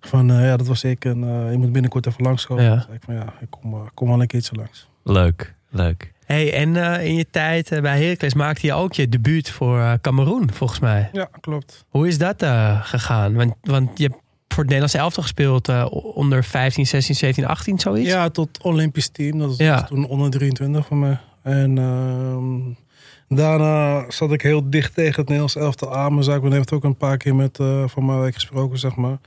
van 0.00 0.26
ja, 0.26 0.56
dat 0.56 0.66
was 0.66 0.84
ik. 0.84 1.04
En 1.04 1.18
je 1.50 1.58
moet 1.58 1.72
binnenkort 1.72 2.06
even 2.06 2.24
langskomen. 2.24 2.64
Ja. 2.64 2.70
Toen 2.70 2.80
zei 2.82 2.94
ik 2.96 3.02
van 3.04 3.14
ja, 3.14 3.34
ik 3.40 3.46
kom, 3.50 3.90
kom 3.94 4.08
wel 4.08 4.20
een 4.20 4.26
keertje 4.26 4.56
langs. 4.56 4.88
Leuk, 5.02 5.54
leuk. 5.68 6.12
Hey, 6.30 6.52
en 6.54 6.76
eh, 6.76 7.06
in 7.06 7.14
je 7.14 7.26
tijd 7.30 7.68
bij 7.82 8.02
Heracles 8.02 8.34
maakte 8.34 8.66
je 8.66 8.72
ook 8.72 8.92
je 8.92 9.08
debuut 9.08 9.50
voor 9.50 9.98
Cameroen, 10.00 10.52
volgens 10.52 10.78
mij. 10.80 11.08
Ja, 11.12 11.28
klopt. 11.40 11.84
Hoe 11.88 12.08
is 12.08 12.18
dat 12.18 12.42
eh, 12.42 12.84
gegaan? 12.84 13.34
Want, 13.34 13.54
want 13.60 13.98
je 13.98 14.04
hebt 14.04 14.20
voor 14.60 14.68
het 14.68 14.78
Nederlandse 14.80 14.98
elftal 14.98 15.22
gespeeld 15.22 15.68
eh, 15.68 15.86
onder 16.16 16.44
15, 16.44 16.86
16, 16.86 17.14
17, 17.14 17.46
18, 17.46 17.78
zoiets? 17.78 18.08
Ja, 18.08 18.28
tot 18.28 18.48
Olympisch 18.62 19.08
team. 19.08 19.38
Dat 19.38 19.48
was 19.48 19.56
Ja. 19.56 19.82
toen 19.82 20.06
onder 20.06 20.30
23 20.30 20.86
van 20.86 20.98
mij. 20.98 21.18
En 21.42 21.78
ehm, 21.78 23.36
daarna 23.36 24.04
zat 24.10 24.32
ik 24.32 24.42
heel 24.42 24.70
dicht 24.70 24.94
tegen 24.94 25.14
het 25.14 25.24
Nederlands 25.24 25.56
elftal 25.56 25.96
aan. 25.96 26.12
Mijn 26.12 26.24
zaakman 26.24 26.52
heeft 26.52 26.72
ook 26.72 26.84
een 26.84 26.96
paar 26.96 27.16
keer 27.16 27.34
met 27.34 27.58
eh 27.58 27.82
Van 27.86 28.04
Marwijk 28.04 28.34
gesproken, 28.34 28.78
zeg 28.78 28.94
maar. 28.94 29.18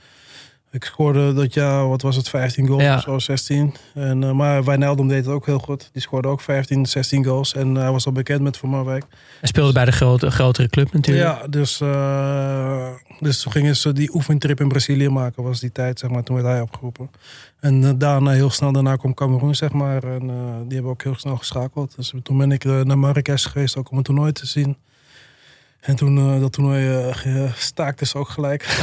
Ik 0.71 0.83
scoorde 0.83 1.33
dat 1.33 1.53
jaar, 1.53 1.89
wat 1.89 2.01
was 2.01 2.15
het, 2.15 2.29
15 2.29 2.67
goals 2.67 2.83
Ja. 2.83 2.95
of 2.95 3.01
zo, 3.01 3.19
16. 3.19 3.73
En, 3.93 4.23
eh, 4.23 4.31
maar 4.31 4.63
Wijnaldum 4.63 5.07
deed 5.07 5.25
het 5.25 5.33
ook 5.33 5.45
heel 5.45 5.59
goed. 5.59 5.89
Die 5.93 6.01
scoorde 6.01 6.27
ook 6.27 6.41
15, 6.41 6.85
16 6.85 7.25
goals. 7.25 7.53
En 7.55 7.75
hij 7.75 7.91
was 7.91 8.05
al 8.05 8.11
bekend 8.11 8.41
met 8.41 8.57
Van 8.57 8.69
Marwijk. 8.69 9.03
Hij 9.39 9.49
speelde 9.49 9.73
bij 9.73 9.85
de 9.85 9.91
grote, 9.91 10.31
grotere 10.31 10.69
club 10.69 10.93
natuurlijk. 10.93 11.27
Ja, 11.41 11.47
dus, 11.47 11.79
dus 13.23 13.41
toen 13.41 13.51
gingen 13.51 13.75
ze 13.75 13.93
die 13.93 14.13
oefentrip 14.15 14.59
in 14.59 14.67
Brazilië 14.67 15.09
maken, 15.09 15.43
was 15.43 15.59
die 15.59 15.71
tijd, 15.71 15.99
zeg 15.99 16.09
maar. 16.09 16.23
Toen 16.23 16.35
werd 16.35 16.47
hij 16.47 16.61
opgeroepen. 16.61 17.09
En 17.59 17.83
eh, 17.83 17.91
daarna, 17.95 18.31
heel 18.31 18.49
snel 18.49 18.71
daarna 18.71 18.95
kwam 18.95 19.13
Cameroen, 19.13 19.55
zeg 19.55 19.71
maar. 19.71 20.03
En 20.03 20.29
eh, 20.29 20.35
die 20.65 20.73
hebben 20.73 20.91
ook 20.91 21.03
heel 21.03 21.15
snel 21.17 21.37
geschakeld. 21.37 21.95
Dus 21.95 22.13
toen 22.23 22.37
ben 22.37 22.51
ik 22.51 22.65
eh, 22.65 22.81
naar 22.81 22.97
Marrakesh 22.97 23.47
geweest, 23.47 23.77
ook 23.77 23.91
om 23.91 23.97
het 23.97 24.05
toernooi 24.05 24.31
te 24.31 24.45
zien. 24.47 24.77
En 25.79 25.95
toen 25.95 26.39
dat 26.39 26.51
toernooi 26.51 26.95
eh, 26.97 27.15
ge- 27.15 27.49
staakte 27.55 28.05
ze 28.05 28.17
ook 28.17 28.29
gelijk. 28.29 28.63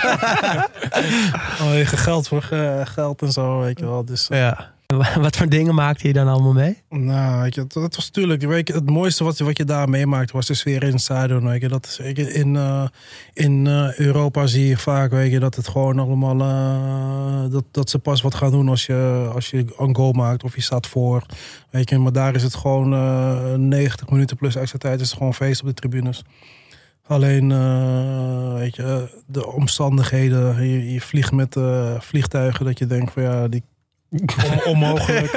Vanwege 1.56 1.96
geld 1.96 2.28
voor 2.28 2.42
geld 2.84 3.22
en 3.22 3.32
zo, 3.32 3.60
weet 3.60 3.78
je 3.78 3.84
wel. 3.86 4.04
Dus, 4.04 4.26
Ja. 4.28 4.72
Wat 5.20 5.36
voor 5.36 5.48
dingen 5.48 5.74
maakte 5.74 6.06
je 6.06 6.12
dan 6.12 6.28
allemaal 6.28 6.52
mee? 6.52 6.76
nou, 6.88 7.42
weet 7.42 7.54
je, 7.54 7.60
het 7.60 7.96
was 7.96 8.10
natuurlijk, 8.12 8.68
het 8.68 8.90
mooiste 8.90 9.24
wat, 9.24 9.38
wat 9.38 9.56
je 9.56 9.64
daar 9.64 9.88
meemaakt 9.88 10.30
was 10.30 10.46
de 10.46 10.54
sfeer 10.54 10.82
in 10.82 10.92
het. 10.92 11.42
Weet 11.42 11.60
je, 11.60 11.68
dat 11.68 11.86
is, 11.86 11.98
in 11.98 12.56
eh, 12.56 12.84
in 13.32 13.66
eh, 13.66 13.98
Europa 13.98 14.46
zie 14.46 14.66
je 14.66 14.76
vaak 14.76 15.10
weet 15.10 15.32
je, 15.32 15.38
dat 15.38 15.54
het 15.54 15.68
gewoon 15.68 15.98
allemaal, 15.98 16.40
eh, 16.40 17.52
dat, 17.52 17.64
dat 17.70 17.90
ze 17.90 17.98
pas 17.98 18.22
wat 18.22 18.34
gaan 18.34 18.50
doen 18.50 18.68
als 18.68 18.86
je, 18.86 19.30
als 19.34 19.50
je 19.50 19.64
een 19.78 19.96
goal 19.96 20.12
maakt 20.12 20.44
of 20.44 20.54
je 20.54 20.62
staat 20.62 20.86
voor. 20.86 21.26
Weet 21.70 21.90
je, 21.90 21.98
maar 21.98 22.12
daar 22.12 22.34
is 22.34 22.42
het 22.42 22.54
gewoon 22.54 22.92
eh 22.92 23.54
90 23.54 24.10
minuten 24.10 24.36
plus 24.36 24.56
extra 24.56 24.78
tijd, 24.78 25.00
is 25.00 25.08
het 25.08 25.16
gewoon 25.18 25.34
feest 25.34 25.60
op 25.60 25.66
de 25.66 25.74
tribunes. 25.74 26.22
Alleen, 27.06 27.48
weet 28.54 28.76
je, 28.76 29.08
de 29.26 29.46
omstandigheden. 29.46 30.68
Je, 30.92 31.00
vliegt 31.00 31.32
met 31.32 31.56
vliegtuigen 31.98 32.64
dat 32.64 32.78
je 32.78 32.86
denkt 32.86 33.12
van 33.12 33.22
ja, 33.22 33.48
die 33.48 33.62
on- 34.10 34.64
onmogelijk. 34.64 35.32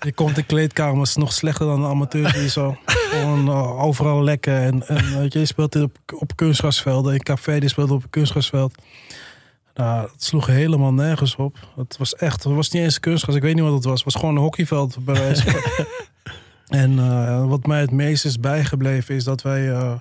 je 0.00 0.12
komt 0.14 0.34
de 0.34 0.42
kleedkamers 0.42 1.16
nog 1.16 1.32
slechter 1.32 1.66
dan 1.66 1.80
de 1.80 1.86
amateurs 1.86 2.32
die 2.32 2.48
zo 2.48 2.76
gewoon 2.84 3.48
eh, 3.48 3.82
overal 3.84 4.22
lekken. 4.22 4.54
En, 4.62 4.82
weet 5.18 5.32
je, 5.32 5.38
je 5.38 5.46
speelt 5.46 5.76
op, 5.76 5.96
op 6.18 6.36
kunstgrasvelden. 6.36 7.12
In 7.12 7.22
café 7.22 7.58
die 7.58 7.68
speelde 7.68 7.94
op 7.94 8.04
kunstgrasveld. 8.10 8.74
Nou, 9.74 10.02
het 10.12 10.24
sloeg 10.24 10.46
helemaal 10.46 10.92
nergens 10.92 11.36
op. 11.36 11.56
Het 11.76 11.96
was 11.98 12.14
echt, 12.14 12.44
het 12.44 12.52
was 12.52 12.70
niet 12.70 12.82
eens 12.82 12.94
een 12.94 13.00
kunstgras. 13.00 13.34
Ik 13.34 13.42
weet 13.42 13.54
niet 13.54 13.64
wat 13.64 13.72
het 13.72 13.84
was. 13.84 13.94
Het 13.94 14.12
was 14.12 14.20
gewoon 14.20 14.36
een 14.36 14.42
hockeyveld 14.42 14.96
bij 15.04 15.14
wijze. 15.14 15.44
En 16.66 16.98
eh, 16.98 17.46
wat 17.48 17.66
mij 17.66 17.80
het 17.80 17.90
meest 17.90 18.24
is 18.24 18.40
bijgebleven 18.40 19.14
is 19.14 19.24
dat 19.24 19.42
wij 19.42 19.70
eh, 19.70 19.94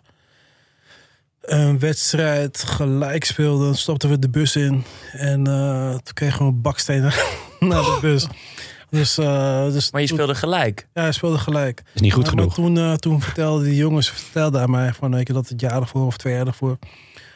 een 1.41 1.79
wedstrijd 1.79 2.63
gelijk 2.63 3.23
speelden. 3.23 3.75
Stopten 3.75 4.09
we 4.09 4.19
de 4.19 4.29
bus 4.29 4.55
in 4.55 4.83
en 5.11 5.43
toen 6.03 6.13
kregen 6.13 6.39
we 6.39 6.45
een 6.45 6.61
baksteen 6.61 7.11
naar 7.67 7.83
de 7.83 7.97
bus. 8.01 8.27
Dus, 8.89 9.17
eh, 9.17 9.63
dus 9.71 9.91
Maar 9.91 10.01
je 10.01 10.07
toen- 10.07 10.17
speelde 10.17 10.35
gelijk. 10.35 10.87
ja, 10.93 11.01
hij 11.01 11.11
speelde 11.11 11.37
gelijk. 11.37 11.83
Is 11.93 12.01
niet 12.01 12.13
goed 12.13 12.25
Maar- 12.25 12.35
maar 12.35 12.51
genoeg. 12.51 12.73
toen, 12.75 12.77
eh, 12.77 12.93
toen 12.93 13.21
vertelden 13.21 13.63
die 13.63 13.75
jongens 13.75 14.09
vertelden 14.09 14.61
aan 14.61 14.69
mij 14.69 14.93
van 14.93 15.11
weet 15.15 15.27
je, 15.27 15.33
dat 15.33 15.49
het 15.49 15.61
jaar 15.61 15.81
ervoor 15.81 16.05
of 16.05 16.17
twee 16.17 16.33
jaar 16.33 16.47
ervoor 16.47 16.77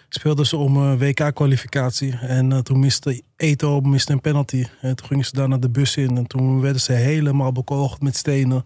speelden 0.10 0.46
ze 0.46 0.58
om 0.58 0.76
eh, 0.78 1.00
WK-kwalificatie. 1.00 2.18
En 2.22 2.64
toen 2.64 2.80
miste 2.80 3.22
Eto 3.38 3.80
miste 3.82 4.12
een 4.12 4.22
penalty. 4.22 4.66
En 4.82 4.96
toen 4.96 5.08
gingen 5.08 5.26
ze 5.26 5.32
daar 5.36 5.48
naar 5.50 5.60
de 5.60 5.70
bus 5.70 5.98
in. 5.98 6.18
En 6.18 6.28
toen 6.28 6.62
werden 6.62 6.82
ze 6.82 6.92
helemaal 6.92 7.52
bekogeld 7.52 8.02
met 8.02 8.18
stenen. 8.18 8.66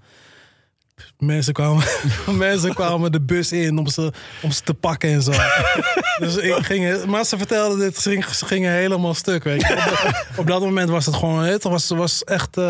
Mensen 1.17 1.53
kwamen, 1.53 1.83
mensen 2.37 2.73
kwamen 2.73 3.11
de 3.11 3.21
bus 3.21 3.51
in 3.51 3.77
om 3.77 3.87
ze, 3.87 4.13
om 4.41 4.51
ze 4.51 4.61
te 4.61 4.73
pakken 4.73 5.09
en 5.09 5.21
zo. 5.21 5.31
dus 6.19 6.35
ik 6.35 6.55
ging, 6.55 7.05
maar 7.05 7.25
ze 7.25 7.37
vertelden 7.37 7.79
dit, 7.79 7.97
ze 7.97 8.09
gingen, 8.09 8.35
ze 8.35 8.45
gingen 8.45 8.71
helemaal 8.71 9.13
stuk. 9.13 9.43
Weet 9.43 9.61
je. 9.61 9.73
Op, 9.73 10.03
dat, 10.03 10.37
op 10.37 10.47
dat 10.47 10.61
moment 10.61 10.89
was 10.89 11.05
het 11.05 11.15
gewoon, 11.15 11.43
het 11.43 11.63
was, 11.63 11.89
was 11.89 12.23
echt, 12.23 12.57
eh, 12.57 12.63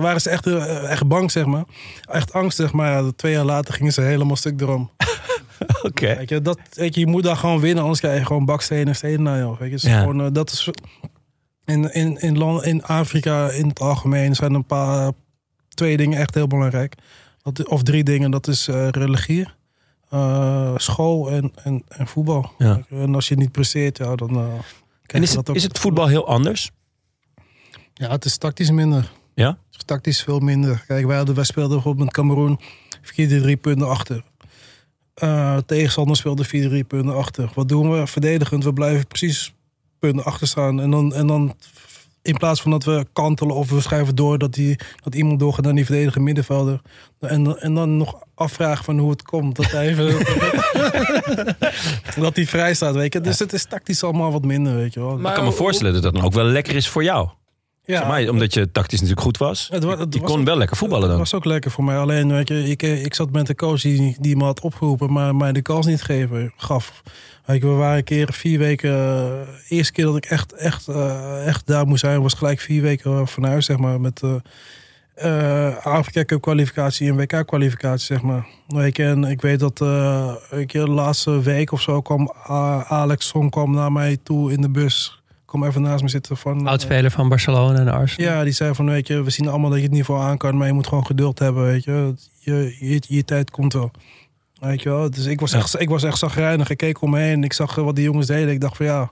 waren 0.00 0.20
ze 0.20 0.30
echt, 0.30 0.46
eh, 0.46 0.90
echt 0.90 1.06
bang, 1.06 1.30
zeg 1.30 1.44
maar. 1.44 1.64
Echt 2.10 2.32
angstig, 2.32 2.72
maar 2.72 2.90
ja, 2.90 3.10
twee 3.16 3.32
jaar 3.32 3.44
later 3.44 3.74
gingen 3.74 3.92
ze 3.92 4.00
helemaal 4.00 4.36
stuk 4.36 4.60
erom. 4.60 4.90
Oké. 5.82 6.16
Weet 6.16 6.28
je, 6.28 6.42
dat, 6.42 6.58
weet 6.72 6.94
je, 6.94 7.00
je 7.00 7.06
moet 7.06 7.22
daar 7.22 7.36
gewoon 7.36 7.60
winnen, 7.60 7.82
anders 7.82 8.00
krijg 8.00 8.18
je 8.18 8.26
gewoon 8.26 8.44
bakstenen 8.44 8.86
en 8.86 8.96
stenen 8.96 9.22
naar. 9.22 9.56
Weet 9.58 9.80
je. 9.80 9.88
Ja. 9.88 9.98
gewoon, 9.98 10.20
eh, 10.20 10.26
dat 10.32 10.50
is, 10.50 10.70
in, 11.64 11.92
in, 11.92 12.16
in, 12.16 12.38
land, 12.38 12.64
in 12.64 12.84
Afrika 12.84 13.50
in 13.50 13.68
het 13.68 13.80
algemeen 13.80 14.34
zijn 14.34 14.54
een 14.54 14.66
paar, 14.66 15.12
twee 15.68 15.96
dingen 15.96 16.18
echt 16.18 16.34
heel 16.34 16.46
belangrijk. 16.46 16.94
Dat, 17.52 17.68
of 17.68 17.82
drie 17.82 18.04
dingen, 18.04 18.30
dat 18.30 18.46
is 18.48 18.68
eh, 18.68 18.88
religie, 18.88 19.46
eh, 20.08 20.72
school 20.76 21.30
en, 21.30 21.52
en, 21.62 21.82
en 21.88 22.06
voetbal. 22.06 22.50
Ja. 22.58 22.82
En 22.90 23.14
als 23.14 23.28
je 23.28 23.36
niet 23.36 23.52
presteert, 23.52 23.98
ja, 23.98 24.14
dan... 24.14 24.30
eh, 24.30 24.36
En 24.36 24.62
krijg 25.06 25.24
is 25.24 25.30
je 25.30 25.36
het, 25.36 25.46
dat 25.46 25.48
ook. 25.48 25.56
is 25.56 25.62
het 25.62 25.78
voetbal 25.78 26.06
heel 26.06 26.26
anders? 26.26 26.70
Ja, 27.94 28.10
het 28.10 28.24
is 28.24 28.36
tactisch 28.36 28.70
minder. 28.70 29.12
Ja? 29.34 29.48
Het 29.48 29.76
is 29.76 29.84
tactisch 29.84 30.22
veel 30.22 30.38
minder. 30.38 30.84
Kijk, 30.86 31.06
wij, 31.06 31.16
hadden, 31.16 31.34
wij 31.34 31.44
speelden 31.44 31.72
bijvoorbeeld 31.72 32.04
met 32.04 32.14
Cameroen 32.14 32.60
4-3 33.56 33.60
punten 33.60 33.88
achter. 33.88 34.22
Tegenstander 35.66 36.16
speelde 36.16 36.46
4-3 36.82 36.86
punten 36.86 37.14
achter. 37.16 37.50
Wat 37.54 37.68
doen 37.68 37.90
we? 37.90 38.06
Verdedigend. 38.06 38.64
We 38.64 38.72
blijven 38.72 39.06
precies 39.06 39.54
punten 39.98 40.24
achter 40.24 40.46
staan. 40.46 40.80
En 40.80 40.90
dan, 40.90 41.14
en 41.14 41.26
dan 41.26 41.56
in 42.26 42.36
plaats 42.36 42.60
van 42.60 42.70
dat 42.70 42.84
we 42.84 43.06
kantelen 43.12 43.54
of 43.54 43.70
we 43.70 43.80
schrijven 43.80 44.14
door 44.14 44.38
dat, 44.38 44.54
die, 44.54 44.78
dat 45.02 45.14
iemand 45.14 45.40
doorgaat 45.40 45.64
naar 45.64 45.74
die 45.74 45.84
verdedigende 45.84 46.24
middenvelder. 46.24 46.80
En, 47.20 47.60
en 47.60 47.74
dan 47.74 47.96
nog 47.96 48.22
afvragen 48.34 48.84
van 48.84 48.98
hoe 48.98 49.10
het 49.10 49.22
komt. 49.22 49.56
Dat 49.56 49.70
hij 49.70 49.88
even, 49.88 50.06
dat 52.24 52.36
hij 52.36 52.46
vrij 52.46 52.74
staat, 52.74 52.94
weet 52.94 53.12
je. 53.12 53.20
Dus 53.20 53.38
het 53.38 53.52
is 53.52 53.64
tactisch 53.64 54.04
allemaal 54.04 54.32
wat 54.32 54.44
minder, 54.44 54.76
weet 54.76 54.94
je 54.94 55.00
wel. 55.00 55.18
ik 55.18 55.34
kan 55.34 55.44
me 55.44 55.52
voorstellen 55.52 55.92
dat 55.92 56.02
dat 56.02 56.14
dan 56.14 56.24
ook 56.24 56.32
wel 56.32 56.44
lekker 56.44 56.76
is 56.76 56.88
voor 56.88 57.04
jou. 57.04 57.28
Ja, 57.86 57.98
Zeg 57.98 58.06
maar, 58.08 58.28
omdat 58.28 58.54
je 58.54 58.70
tactisch 58.72 59.00
natuurlijk 59.00 59.26
goed 59.26 59.36
was. 59.36 59.68
Het 59.72 59.82
je 60.14 60.20
kon 60.20 60.38
ook- 60.40 60.44
wel 60.46 60.56
lekker 60.56 60.76
voetballen 60.76 61.02
Dat 61.08 61.10
dan. 61.10 61.18
was 61.18 61.34
ook 61.34 61.44
lekker 61.44 61.70
voor 61.70 61.84
mij. 61.84 61.96
Alleen, 61.98 62.32
weet 62.32 62.48
je, 62.48 62.68
ik, 62.68 62.82
ik 62.82 63.14
zat 63.14 63.30
met 63.30 63.46
de 63.46 63.54
coach 63.54 63.80
die, 63.80 64.16
die 64.20 64.36
me 64.36 64.44
had 64.44 64.60
opgeroepen, 64.60 65.12
maar 65.12 65.34
mij 65.36 65.52
de 65.52 65.62
kans 65.62 65.86
niet 65.86 66.02
geven, 66.02 66.52
gaf. 66.56 67.02
We 67.44 67.58
waren 67.66 67.96
een 67.96 68.04
keer 68.04 68.32
vier 68.32 68.58
weken. 68.58 68.90
De 68.90 69.64
eerste 69.68 69.92
keer 69.92 70.04
dat 70.04 70.16
ik 70.16 70.24
echt, 70.24 70.52
echt, 70.52 70.88
eh, 70.88 71.46
echt 71.46 71.66
daar 71.66 71.86
moest 71.86 72.00
zijn, 72.00 72.22
was 72.22 72.34
gelijk 72.34 72.60
vier 72.60 72.82
weken 72.82 73.28
van 73.28 73.44
huis, 73.44 73.66
zeg 73.66 73.76
maar. 73.76 74.00
Met 74.00 74.22
eh 74.22 74.34
eh, 75.16 75.76
Afrika 75.86 76.24
Cup 76.24 76.40
kwalificatie 76.40 77.08
en 77.08 77.16
WK 77.16 77.46
kwalificatie, 77.46 78.06
zeg 78.06 78.22
maar. 78.22 78.46
Je, 78.66 78.92
en 79.04 79.24
ik 79.24 79.40
weet 79.40 79.60
dat 79.60 79.80
eh, 79.80 80.34
weet 80.50 80.72
je, 80.72 80.78
de 80.78 80.90
laatste 80.90 81.40
week 81.40 81.72
of 81.72 81.80
zo 81.80 82.00
kwam 82.00 82.32
Alex 82.88 83.26
Song 83.26 83.48
kwam 83.50 83.70
naar 83.74 83.92
mij 83.92 84.16
toe 84.22 84.52
in 84.52 84.60
de 84.60 84.70
bus. 84.70 85.22
Kom 85.46 85.64
even 85.64 85.82
naast 85.82 86.02
me 86.02 86.08
zitten 86.08 86.36
van. 86.36 86.66
Oudspeler 86.66 87.10
van 87.10 87.28
Barcelona 87.28 87.78
en 87.78 87.88
Arsenal. 87.88 88.30
Ja, 88.32 88.44
die 88.44 88.52
zei 88.52 88.74
van, 88.74 88.86
weet 88.86 89.06
je, 89.06 89.22
we 89.22 89.30
zien 89.30 89.48
allemaal 89.48 89.70
dat 89.70 89.78
je 89.78 89.84
het 89.84 89.92
niveau 89.94 90.22
aan 90.22 90.36
kan, 90.36 90.56
maar 90.56 90.66
je 90.66 90.72
moet 90.72 90.86
gewoon 90.86 91.06
geduld 91.06 91.38
hebben, 91.38 91.62
weet 91.64 91.84
je. 91.84 92.14
Je, 92.38 92.76
je, 92.80 93.02
je 93.08 93.24
tijd 93.24 93.50
komt 93.50 93.72
wel. 93.72 93.90
Weet 94.60 94.82
je 94.82 94.88
wel, 94.88 95.10
dus 95.10 95.24
ik 95.24 95.40
was 95.40 95.52
echt, 95.52 95.80
ik 95.80 95.88
was 95.88 96.02
echt 96.02 96.18
zagrijnig. 96.18 96.70
Ik 96.70 96.76
keek 96.76 97.02
om 97.02 97.10
me 97.10 97.18
heen, 97.18 97.44
ik 97.44 97.52
zag 97.52 97.78
eh, 97.78 97.84
wat 97.84 97.94
die 97.96 98.04
jongens 98.04 98.26
deden. 98.26 98.48
Ik 98.48 98.60
dacht 98.60 98.76
van, 98.76 98.86
ja, 98.86 99.10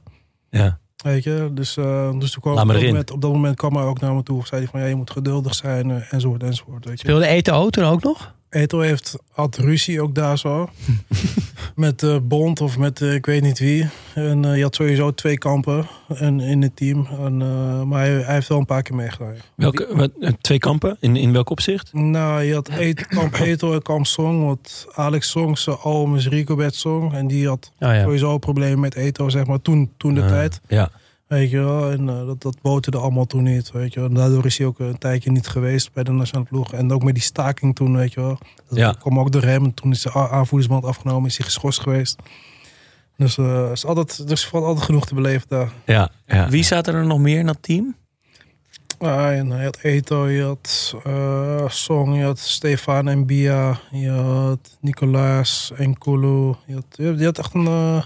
Ja. 0.50 0.78
weet 0.96 1.24
je. 1.24 1.50
Dus, 1.52 1.76
eh, 1.76 2.10
dus 2.18 2.30
toen 2.30 2.40
kwam, 2.42 2.58
op, 2.58 2.68
dat 2.68 2.82
moment, 2.82 3.10
op 3.10 3.20
dat 3.20 3.32
moment 3.32 3.56
kwam 3.56 3.76
hij 3.76 3.84
ook 3.84 4.00
naar 4.00 4.14
me 4.14 4.22
toe. 4.22 4.46
Zei 4.46 4.60
hij 4.60 4.70
van, 4.70 4.80
ja, 4.80 4.86
je 4.86 4.94
moet 4.94 5.10
geduldig 5.10 5.54
zijn, 5.54 5.90
eh, 5.90 6.12
enzovoort, 6.12 6.42
enzovoort, 6.42 6.84
weet 6.84 7.00
je. 7.00 7.06
Speelde 7.06 7.26
ETO 7.26 7.70
toen 7.70 7.84
ook 7.84 8.02
nog? 8.02 8.34
Eto 8.54 8.80
heeft, 8.80 9.16
had 9.32 9.56
ruzie 9.56 10.02
ook 10.02 10.14
daar 10.14 10.38
zo. 10.38 10.68
met 11.74 12.00
de 12.00 12.20
Bond 12.22 12.60
of 12.60 12.78
met 12.78 13.00
eh, 13.00 13.14
ik 13.14 13.26
weet 13.26 13.42
niet 13.42 13.58
wie. 13.58 13.88
En 14.14 14.44
eh, 14.44 14.56
je 14.56 14.62
had 14.62 14.74
sowieso 14.74 15.10
twee 15.14 15.38
kampen 15.38 15.86
en, 16.08 16.40
in 16.40 16.62
het 16.62 16.76
team. 16.76 17.06
En, 17.24 17.42
eh, 17.42 17.82
maar 17.82 18.00
hij, 18.00 18.10
hij 18.10 18.34
heeft 18.34 18.48
wel 18.48 18.58
een 18.58 18.64
paar 18.66 18.82
keer 18.82 18.94
meegedaan. 18.96 19.34
Welke, 19.54 19.88
wat, 19.96 20.10
twee 20.40 20.58
kampen? 20.58 20.96
In, 21.00 21.16
in 21.16 21.32
welk 21.32 21.50
opzicht? 21.50 21.92
Nou, 21.92 22.42
je 22.42 22.54
had 22.54 22.68
Et- 22.68 23.06
kamp 23.06 23.34
Eto 23.40 23.72
en 23.72 23.82
kamp 23.82 24.06
Song. 24.06 24.44
Want 24.44 24.86
Alex 24.92 25.30
Song, 25.30 25.56
zijn 25.56 25.76
oom 25.82 26.16
is 26.16 26.28
Ricobert 26.28 26.74
Song. 26.74 27.12
En 27.12 27.26
die 27.26 27.48
had 27.48 27.72
Oh 27.80 27.88
ja. 27.92 28.02
sowieso 28.02 28.38
problemen 28.38 28.80
met 28.80 28.94
Eto, 28.94 29.28
zeg 29.28 29.46
maar, 29.46 29.62
toen, 29.62 29.90
toen 29.96 30.14
de 30.14 30.22
Ah, 30.22 30.28
tijd. 30.28 30.60
Ja. 30.68 30.90
Weet 31.26 31.50
je 31.50 31.58
wel, 31.58 31.90
en 31.90 32.08
eh, 32.08 32.26
dat, 32.26 32.42
dat 32.42 32.56
boterde 32.62 32.98
allemaal 32.98 33.24
toen 33.26 33.42
niet, 33.42 33.70
weet 33.70 33.92
je 33.94 34.00
wel. 34.00 34.08
En 34.08 34.14
daardoor 34.14 34.46
is 34.46 34.58
hij 34.58 34.66
ook 34.66 34.78
een 34.78 34.98
tijdje 34.98 35.30
niet 35.30 35.46
geweest 35.48 35.92
bij 35.92 36.04
de 36.04 36.10
nationale 36.12 36.46
ploeg. 36.48 36.72
En 36.72 36.92
ook 36.92 37.02
met 37.04 37.14
die 37.14 37.22
staking 37.22 37.74
toen, 37.74 37.96
weet 37.96 38.12
je 38.12 38.20
wel. 38.20 38.38
Dat 38.68 38.78
Ja. 38.78 38.92
kwam 38.92 39.18
ook 39.18 39.32
door 39.32 39.42
hem. 39.42 39.64
En 39.64 39.74
toen 39.74 39.90
is 39.90 40.02
de 40.02 40.12
aanvoerdersband 40.12 40.84
afgenomen, 40.84 41.28
is 41.28 41.36
hij 41.36 41.46
geschorst 41.46 41.80
geweest. 41.80 42.16
Dus 43.16 43.36
er 43.36 43.72
is 43.72 43.86
altijd, 43.86 44.18
er 44.18 44.30
is 44.32 44.46
valt 44.46 44.64
altijd 44.64 44.84
genoeg 44.84 45.06
te 45.06 45.14
beleven 45.14 45.48
daar. 45.48 45.72
Ja, 45.86 46.10
ja. 46.26 46.48
Wie 46.48 46.62
zaten 46.64 46.94
er 46.94 47.06
nog 47.06 47.18
meer 47.18 47.38
in 47.38 47.46
dat 47.46 47.58
team? 47.62 47.94
Ah, 48.98 49.36
en 49.38 49.50
hij 49.50 49.64
had 49.64 49.78
Eto, 49.82 50.28
je 50.28 50.42
had 50.42 50.94
eh, 51.04 51.68
Song, 51.68 52.14
je 52.16 52.24
had 52.24 52.38
Stefan 52.38 53.08
en 53.08 53.26
Bia, 53.26 53.80
je 53.90 54.10
had 54.10 54.76
Nicolaas 54.80 55.72
en 55.76 55.98
Kulu. 55.98 56.54
Je 56.66 56.74
had, 56.74 56.84
je 56.90 57.06
had- 57.06 57.18
je 57.18 57.24
had 57.24 57.38
echt 57.38 57.54
een 57.54 58.02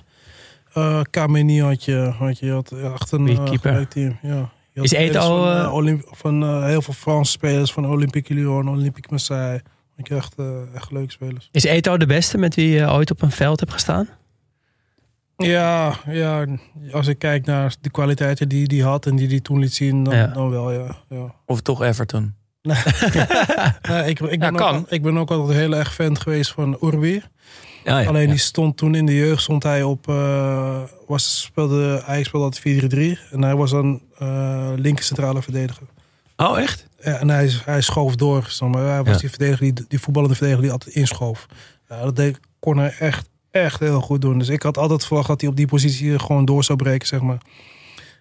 uh, 0.78 0.90
uh, 0.90 1.00
Kameni 1.10 1.60
had 1.62 1.84
je, 1.84 1.96
had 2.18 2.38
je, 2.38 2.50
had 2.52 2.72
echt 2.72 3.12
een 3.12 3.58
gelijk 3.58 3.90
team. 3.90 4.18
Ja. 4.22 4.50
Is 4.72 4.92
Eto'o, 4.92 5.42
van, 5.42 5.56
eh, 5.64 5.72
Olymp- 5.74 6.08
van 6.10 6.64
heel 6.64 6.82
veel 6.82 6.94
Franse 6.94 7.30
spelers 7.32 7.72
van 7.72 7.86
Olympique 7.86 8.34
Lyon, 8.34 8.68
Olympique 8.68 9.10
Marseille. 9.10 9.62
Ik 9.96 10.10
echt, 10.10 10.34
echt 10.74 10.90
leuke 10.90 11.12
spelers. 11.12 11.48
Is 11.52 11.64
ETO 11.64 11.96
de 11.96 12.06
beste 12.06 12.38
met 12.38 12.54
wie 12.54 12.68
je 12.68 12.90
ooit 12.90 13.10
op 13.10 13.22
een 13.22 13.30
veld 13.30 13.60
hebt 13.60 13.72
gestaan? 13.72 14.08
Ja, 15.36 15.92
ja, 16.06 16.46
als 16.92 17.06
ik 17.06 17.18
kijk 17.18 17.46
naar 17.46 17.74
de 17.80 17.90
kwaliteiten 17.90 18.48
die 18.48 18.66
hij 18.66 18.78
had 18.90 19.06
en 19.06 19.16
die 19.16 19.28
hij 19.28 19.40
toen 19.40 19.58
liet 19.58 19.74
zien, 19.74 20.02
dan, 20.04 20.16
Ja. 20.16 20.26
dan 20.26 20.50
wel, 20.50 20.72
ja. 20.72 20.96
ja. 21.08 21.34
Of 21.46 21.60
toch 21.60 21.82
Everton? 21.82 22.34
Nee, 22.62 22.78
ik, 24.10 24.20
ik, 24.20 24.38
ben 24.40 24.52
Ja, 24.52 24.58
kan. 24.58 24.74
ook, 24.76 24.86
al- 24.86 24.94
ik 24.94 25.02
ben 25.02 25.18
ook 25.18 25.30
altijd 25.30 25.58
heel 25.58 25.74
erg 25.76 25.94
fan 25.94 26.18
geweest 26.20 26.50
van 26.52 26.78
Urbi. 26.82 27.22
Ja, 27.88 27.98
ja, 27.98 28.08
Alleen 28.08 28.28
die 28.28 28.38
stond 28.38 28.76
toen 28.76 28.94
in 28.94 29.06
de 29.06 29.14
jeugd 29.16 29.42
stond 29.42 29.62
hij 29.62 29.82
op. 29.82 30.08
eh, 30.08 30.80
was, 31.06 31.40
speelde, 31.40 32.02
hij 32.04 32.22
speelde 32.22 32.46
altijd 32.46 32.92
4-3 32.94 33.18
en 33.30 33.42
hij 33.42 33.54
was 33.56 33.70
dan 33.70 34.00
eh 34.18 34.72
linker 34.76 35.04
centrale 35.04 35.42
verdediger. 35.42 35.86
Oh, 36.36 36.58
echt? 36.60 36.86
Ja, 37.00 37.18
en 37.18 37.28
hij, 37.30 37.50
hij 37.64 37.80
schoof 37.80 38.16
door. 38.16 38.46
zeg 38.48 38.68
maar. 38.68 38.82
Hij 38.82 39.02
was 39.02 39.14
Ja. 39.14 39.18
die, 39.20 39.28
verdediger 39.28 39.60
die, 39.74 39.84
die 39.88 40.00
voetballende 40.00 40.34
verdediger 40.34 40.64
die 40.64 40.72
altijd 40.72 40.94
inschoof. 40.94 41.46
Ja, 41.88 42.02
dat 42.02 42.16
deed, 42.16 42.40
kon 42.58 42.76
hij 42.78 42.94
echt, 42.98 43.28
echt 43.50 43.80
heel 43.80 44.00
goed 44.00 44.20
doen. 44.20 44.38
Dus 44.38 44.48
ik 44.48 44.62
had 44.62 44.78
altijd 44.78 45.04
verwacht 45.06 45.28
dat 45.28 45.40
hij 45.40 45.50
op 45.50 45.56
die 45.56 45.66
positie 45.66 46.18
gewoon 46.18 46.44
door 46.44 46.64
zou 46.64 46.78
breken, 46.78 47.06
zeg 47.06 47.20
maar. 47.20 47.38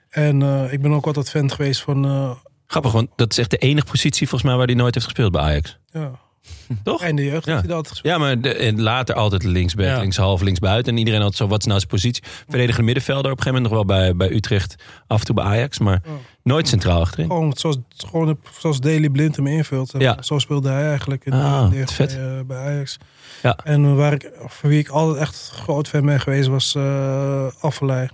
En 0.09 0.41
eh, 0.41 0.73
ik 0.73 0.81
ben 0.81 0.91
ook 0.93 1.05
altijd 1.05 1.29
fan 1.29 1.51
geweest 1.51 1.81
van. 1.81 2.05
eh, 2.05 2.31
Grappig, 2.67 2.91
want 2.91 3.09
dat 3.15 3.31
is 3.31 3.37
echt 3.37 3.49
de 3.49 3.57
enige 3.57 3.85
positie 3.85 4.27
volgens 4.27 4.49
mij 4.49 4.57
waar 4.59 4.65
hij 4.67 4.75
nooit 4.75 4.93
heeft 4.93 5.05
gespeeld 5.05 5.31
bij 5.31 5.41
Ajax. 5.41 5.77
ja, 5.91 6.11
Toch? 6.83 7.03
in 7.03 7.15
de 7.15 7.23
jeugd 7.25 7.45
Ja. 7.45 7.61
dat 7.61 7.87
gespeeld. 7.87 8.13
Ja, 8.13 8.19
maar 8.19 8.41
de, 8.41 8.53
en 8.53 8.81
later 8.81 9.15
altijd 9.15 9.43
linksback, 9.43 9.85
Ja. 9.85 9.99
linkshalf, 9.99 10.41
linksbuiten. 10.41 10.91
En 10.93 10.99
iedereen 10.99 11.21
had 11.21 11.35
zo, 11.35 11.47
wat 11.47 11.59
is 11.59 11.65
nou 11.65 11.77
zijn 11.79 11.91
positie? 11.91 12.23
Verdedigende 12.47 12.83
middenvelder. 12.85 13.31
Op 13.31 13.37
een 13.37 13.43
gegeven 13.43 13.63
moment 13.63 13.87
nog 13.87 13.97
wel 13.97 13.97
bij, 13.97 14.15
bij 14.15 14.35
Utrecht. 14.35 14.75
Af 15.07 15.19
en 15.19 15.25
toe 15.25 15.35
bij 15.35 15.43
Ajax, 15.43 15.79
maar 15.79 16.01
Ja. 16.05 16.11
nooit 16.43 16.67
centraal 16.67 16.99
achterin. 16.99 17.27
Gewoon 17.27 17.53
zoals, 17.55 17.77
gewoon 17.97 18.37
zoals 18.59 18.79
Daily 18.79 19.09
Blind 19.09 19.35
hem 19.35 19.47
invult. 19.47 19.93
Ja. 19.97 20.17
Zo 20.21 20.39
speelde 20.39 20.69
hij 20.69 20.87
eigenlijk 20.87 21.25
in, 21.25 21.33
Ah, 21.33 21.69
de 21.69 21.75
jeugd 21.75 21.93
vet. 21.93 22.15
Bij, 22.15 22.37
eh, 22.37 22.45
bij 22.45 22.57
Ajax. 22.57 22.97
Ja. 23.43 23.57
En 23.63 23.95
waar 23.95 24.13
ik, 24.13 24.31
voor 24.45 24.69
wie 24.69 24.79
ik 24.79 24.87
altijd 24.89 25.17
echt 25.17 25.51
groot 25.53 25.87
fan 25.87 26.05
ben 26.05 26.19
geweest 26.19 26.47
was 26.47 26.75
eh 26.75 27.47
Affelay. 27.59 28.09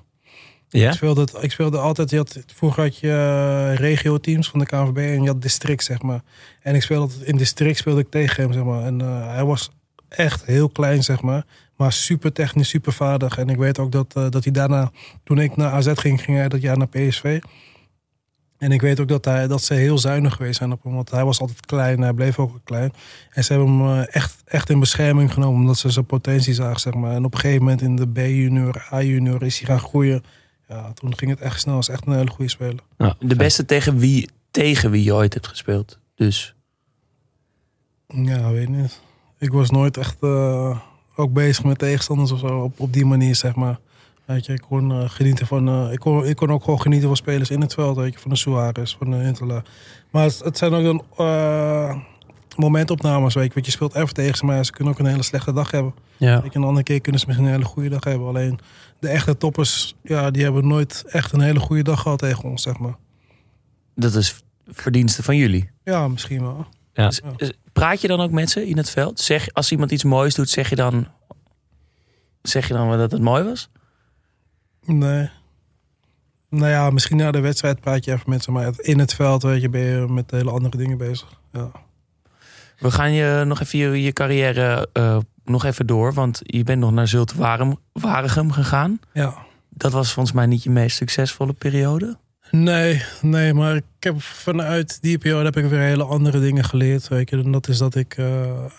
Ja? 0.80 0.90
Ik, 0.90 0.95
speelde, 0.95 1.28
ik 1.40 1.52
speelde 1.52 1.78
altijd, 1.78 2.10
je 2.10 2.18
had, 2.18 2.40
vroeger 2.45 2.84
had 2.84 2.98
je 2.98 3.10
eh, 3.10 3.76
regio-teams 3.76 4.50
van 4.50 4.60
de 4.60 4.66
KNVB 4.66 4.98
en 4.98 5.22
je 5.22 5.28
had 5.28 5.41
district, 5.41 5.84
zeg 5.84 6.02
maar. 6.02 6.22
En 6.62 6.76
ik 6.76 6.82
speelde 6.82 7.14
in 7.24 7.38
district 7.38 7.78
speelde 7.78 8.00
ik 8.00 8.10
tegen 8.10 8.44
hem, 8.44 8.54
zeg 8.54 8.64
maar. 8.64 8.84
En 8.84 9.02
eh, 9.02 9.34
hij 9.34 9.44
was 9.44 9.72
echt 10.08 10.45
heel 10.45 10.70
klein, 10.70 11.04
zeg 11.04 11.22
maar. 11.22 11.45
Maar 11.76 11.91
super 11.91 12.34
technisch, 12.34 12.70
super 12.70 12.94
vaardig. 12.94 13.38
En 13.38 13.50
ik 13.50 13.58
weet 13.58 13.80
ook 13.80 13.91
dat, 13.91 14.14
eh, 14.16 14.30
dat 14.30 14.44
hij 14.44 14.54
daarna, 14.54 14.91
toen 15.24 15.40
ik 15.40 15.56
naar 15.56 15.72
AZ 15.72 15.91
ging, 15.94 16.22
ging 16.22 16.38
hij 16.38 16.48
dat 16.48 16.62
jaar 16.62 16.78
naar 16.78 16.88
PSV. 16.88 17.41
En 18.58 18.72
ik 18.72 18.82
weet 18.82 19.00
ook 19.00 19.08
dat, 19.08 19.26
hij, 19.26 19.48
dat 19.48 19.64
ze 19.64 19.74
heel 19.74 19.98
zuinig 19.98 20.36
geweest 20.36 20.58
zijn 20.58 20.72
op 20.72 20.84
hem. 20.84 20.94
Want 20.94 21.12
hij 21.12 21.26
was 21.26 21.40
altijd 21.40 21.66
klein, 21.66 22.02
hij 22.02 22.14
bleef 22.14 22.40
ook 22.40 22.60
klein. 22.64 22.94
En 23.30 23.44
ze 23.44 23.54
hebben 23.54 23.80
hem 23.80 24.02
echt, 24.02 24.41
echt 24.45 24.70
in 24.70 24.80
bescherming 24.80 25.34
genomen, 25.34 25.62
omdat 25.62 25.78
ze 25.78 25.90
zijn 25.90 26.06
potentie 26.06 26.54
zagen, 26.54 26.80
zeg 26.80 26.94
maar. 26.94 27.12
En 27.12 27.26
op 27.26 27.34
een 27.34 27.40
gegeven 27.40 27.64
moment 27.64 27.82
in 27.82 27.95
de 27.95 28.08
B-junior, 28.08 28.88
A-junior 28.91 29.44
is 29.44 29.60
hij 29.60 29.68
gaan 29.68 29.80
groeien. 29.80 30.24
Ja, 30.74 30.91
toen 30.94 31.18
ging 31.18 31.32
het 31.32 31.40
echt 31.41 31.60
snel. 31.60 31.78
Is 31.80 31.88
echt 31.90 32.06
een 32.08 32.14
hele 32.14 32.30
goede 32.30 32.52
speler. 32.52 32.80
De 33.20 33.36
beste 33.36 33.66
tegen 33.66 33.98
wie, 33.98 34.30
tegen 34.52 34.91
wie 34.91 35.04
je 35.04 35.14
ooit 35.14 35.34
hebt 35.34 35.48
gespeeld. 35.48 36.00
Dus 36.16 36.56
Ja, 38.08 38.52
weet 38.52 38.70
niet. 38.70 39.00
Ik 39.38 39.52
was 39.52 39.70
nooit 39.70 39.98
echt 39.98 40.18
eh, 40.20 40.80
ook 41.16 41.34
bezig 41.34 41.64
met 41.64 41.78
tegenstanders 41.78 42.32
of 42.32 42.40
zo. 42.40 42.60
Op, 42.60 42.80
op 42.80 42.94
die 42.94 43.06
manier, 43.06 43.36
zeg 43.36 43.56
maar. 43.56 43.80
Weet 44.26 44.45
je, 44.45 44.54
ik 44.54 44.62
kon 44.62 44.91
eh, 44.91 45.10
genieten 45.10 45.48
van... 45.48 45.68
eh, 45.68 45.91
ik, 45.91 46.00
kon, 46.00 46.26
ik 46.26 46.36
kon 46.36 46.52
ook 46.52 46.64
gewoon 46.64 46.82
genieten 46.82 47.08
van 47.08 47.18
spelers 47.18 47.50
in 47.50 47.62
het 47.62 47.74
veld. 47.74 47.95
Weet 47.98 48.14
je, 48.14 48.20
van 48.20 48.30
de 48.32 48.38
Suarez, 48.38 48.95
van 48.98 49.12
de 49.12 49.24
Interla. 49.24 49.64
Maar 50.10 50.24
het, 50.24 50.40
het 50.40 50.58
zijn 50.58 50.74
ook 50.74 50.84
dan 50.84 51.04
eh, 51.18 51.98
momentopnames, 52.57 53.34
weet 53.34 53.47
je. 53.47 53.53
Want 53.53 53.65
je 53.65 53.71
speelt 53.71 53.95
even 53.95 54.13
tegen 54.13 54.38
ze, 54.38 54.45
maar 54.45 54.65
ze 54.65 54.71
kunnen 54.71 54.93
ook 54.93 54.99
een 54.99 55.05
hele 55.05 55.23
slechte 55.23 55.53
dag 55.53 55.71
hebben. 55.71 55.93
Ja. 56.17 56.41
Weet 56.41 56.53
je, 56.53 56.59
een 56.59 56.65
andere 56.65 56.84
keer 56.84 57.01
kunnen 57.01 57.21
ze 57.21 57.27
misschien 57.27 57.47
een 57.47 57.53
hele 57.53 57.65
goede 57.65 57.89
dag 57.89 58.03
hebben. 58.03 58.27
Alleen 58.27 58.59
de 58.99 59.07
echte 59.07 59.38
toppers, 59.38 59.95
ja, 60.03 60.31
die 60.31 60.43
hebben 60.43 60.67
nooit 60.67 61.03
echt 61.07 61.31
een 61.31 61.41
hele 61.41 61.59
goede 61.59 61.84
dag 61.84 62.01
gehad 62.01 62.19
tegen 62.19 62.43
ons, 62.43 62.61
zeg 62.61 62.77
maar. 62.77 62.95
dat 63.95 64.15
is 64.15 64.43
verdienste 64.67 65.23
van 65.23 65.38
jullie. 65.38 65.69
Ja, 65.84 66.07
misschien 66.07 66.41
wel. 66.41 66.65
Ja. 66.93 67.11
Praat 67.73 68.01
je 68.01 68.07
dan 68.07 68.21
ook 68.21 68.31
met 68.31 68.49
ze 68.49 68.67
in 68.67 68.77
het 68.77 68.89
veld? 68.89 69.19
Zeg, 69.19 69.53
als 69.53 69.71
iemand 69.71 69.91
iets 69.91 70.03
moois 70.03 70.35
doet, 70.35 70.49
zeg 70.49 70.69
je 70.69 70.75
dan, 70.75 71.07
zeg 72.41 72.67
je 72.67 72.73
dan 72.73 72.88
wel 72.88 72.97
dat 72.97 73.11
het 73.11 73.21
mooi 73.21 73.43
was? 73.43 73.69
Nee. 74.85 75.30
Nou 76.49 76.67
ja, 76.67 76.89
misschien 76.89 77.17
na 77.17 77.31
de 77.31 77.39
wedstrijd 77.39 77.80
praat 77.80 78.05
je 78.05 78.11
even 78.11 78.30
met 78.30 78.43
ze. 78.43 78.51
Maar 78.51 78.73
in 78.77 78.99
het 78.99 79.13
veld 79.13 79.43
weet 79.43 79.61
je, 79.61 79.69
ben 79.69 79.81
je 79.81 80.07
met 80.07 80.31
hele 80.31 80.51
andere 80.51 80.77
dingen 80.77 80.97
bezig. 80.97 81.39
Ja. 81.51 81.71
We 82.84 82.91
gaan 82.91 83.11
je 83.11 83.43
nog 83.45 83.61
even 83.61 83.80
je, 83.80 84.01
je 84.03 84.14
carrière 84.14 84.89
eh, 84.93 85.18
nog 85.45 85.65
even 85.65 85.88
door. 85.88 86.14
Want 86.14 86.39
je 86.43 86.64
bent 86.64 86.80
nog 86.80 86.91
naar 86.91 87.07
Zulte 87.07 87.35
Waregem, 87.93 88.51
gegaan. 88.51 88.99
ja. 89.14 89.45
Dat 89.69 89.91
was 89.91 90.14
volgens 90.14 90.35
mij 90.35 90.45
niet 90.45 90.64
je 90.64 90.69
meest 90.69 90.95
succesvolle 90.97 91.53
periode. 91.53 92.18
Nee, 92.51 93.03
nee, 93.22 93.53
maar 93.53 93.76
ik 93.76 93.84
heb 93.99 94.22
vanuit 94.22 95.01
die 95.01 95.18
periode 95.18 95.43
heb 95.43 95.57
ik 95.57 95.65
weer 95.65 95.80
hele 95.80 96.03
andere 96.03 96.39
dingen 96.39 96.64
geleerd. 96.64 97.07
Weet 97.07 97.30
je. 97.30 97.38
En 97.43 97.51
dat 97.51 97.68
is 97.68 97.77
dat 97.77 97.95
ik 97.95 98.18
eh, 98.18 98.26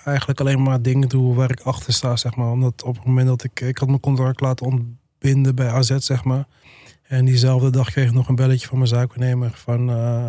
eigenlijk 0.04 0.40
alleen 0.40 0.62
maar 0.62 0.82
dingen 0.82 1.08
doe 1.08 1.34
waar 1.34 1.50
ik 1.50 1.60
achter 1.60 1.92
sta, 1.92 2.16
zeg 2.16 2.36
maar. 2.36 2.50
Omdat 2.50 2.82
op 2.82 2.94
het 2.94 3.04
moment 3.04 3.26
dat 3.26 3.44
ik... 3.44 3.60
Ik 3.60 3.78
had 3.78 3.88
mijn 3.88 4.00
contract 4.00 4.40
laten 4.40 4.66
ontbinden 4.66 5.54
bij 5.54 5.68
AZ, 5.68 5.96
zeg 5.96 6.24
maar. 6.24 6.44
En 7.02 7.24
diezelfde 7.24 7.70
dag 7.70 7.90
kreeg 7.90 8.06
ik 8.06 8.14
nog 8.14 8.28
een 8.28 8.34
belletje 8.34 8.66
van 8.66 8.78
mijn 8.78 8.88
zaakwaarnemer. 8.88 9.50
Van, 9.54 9.90
eh, 9.90 10.26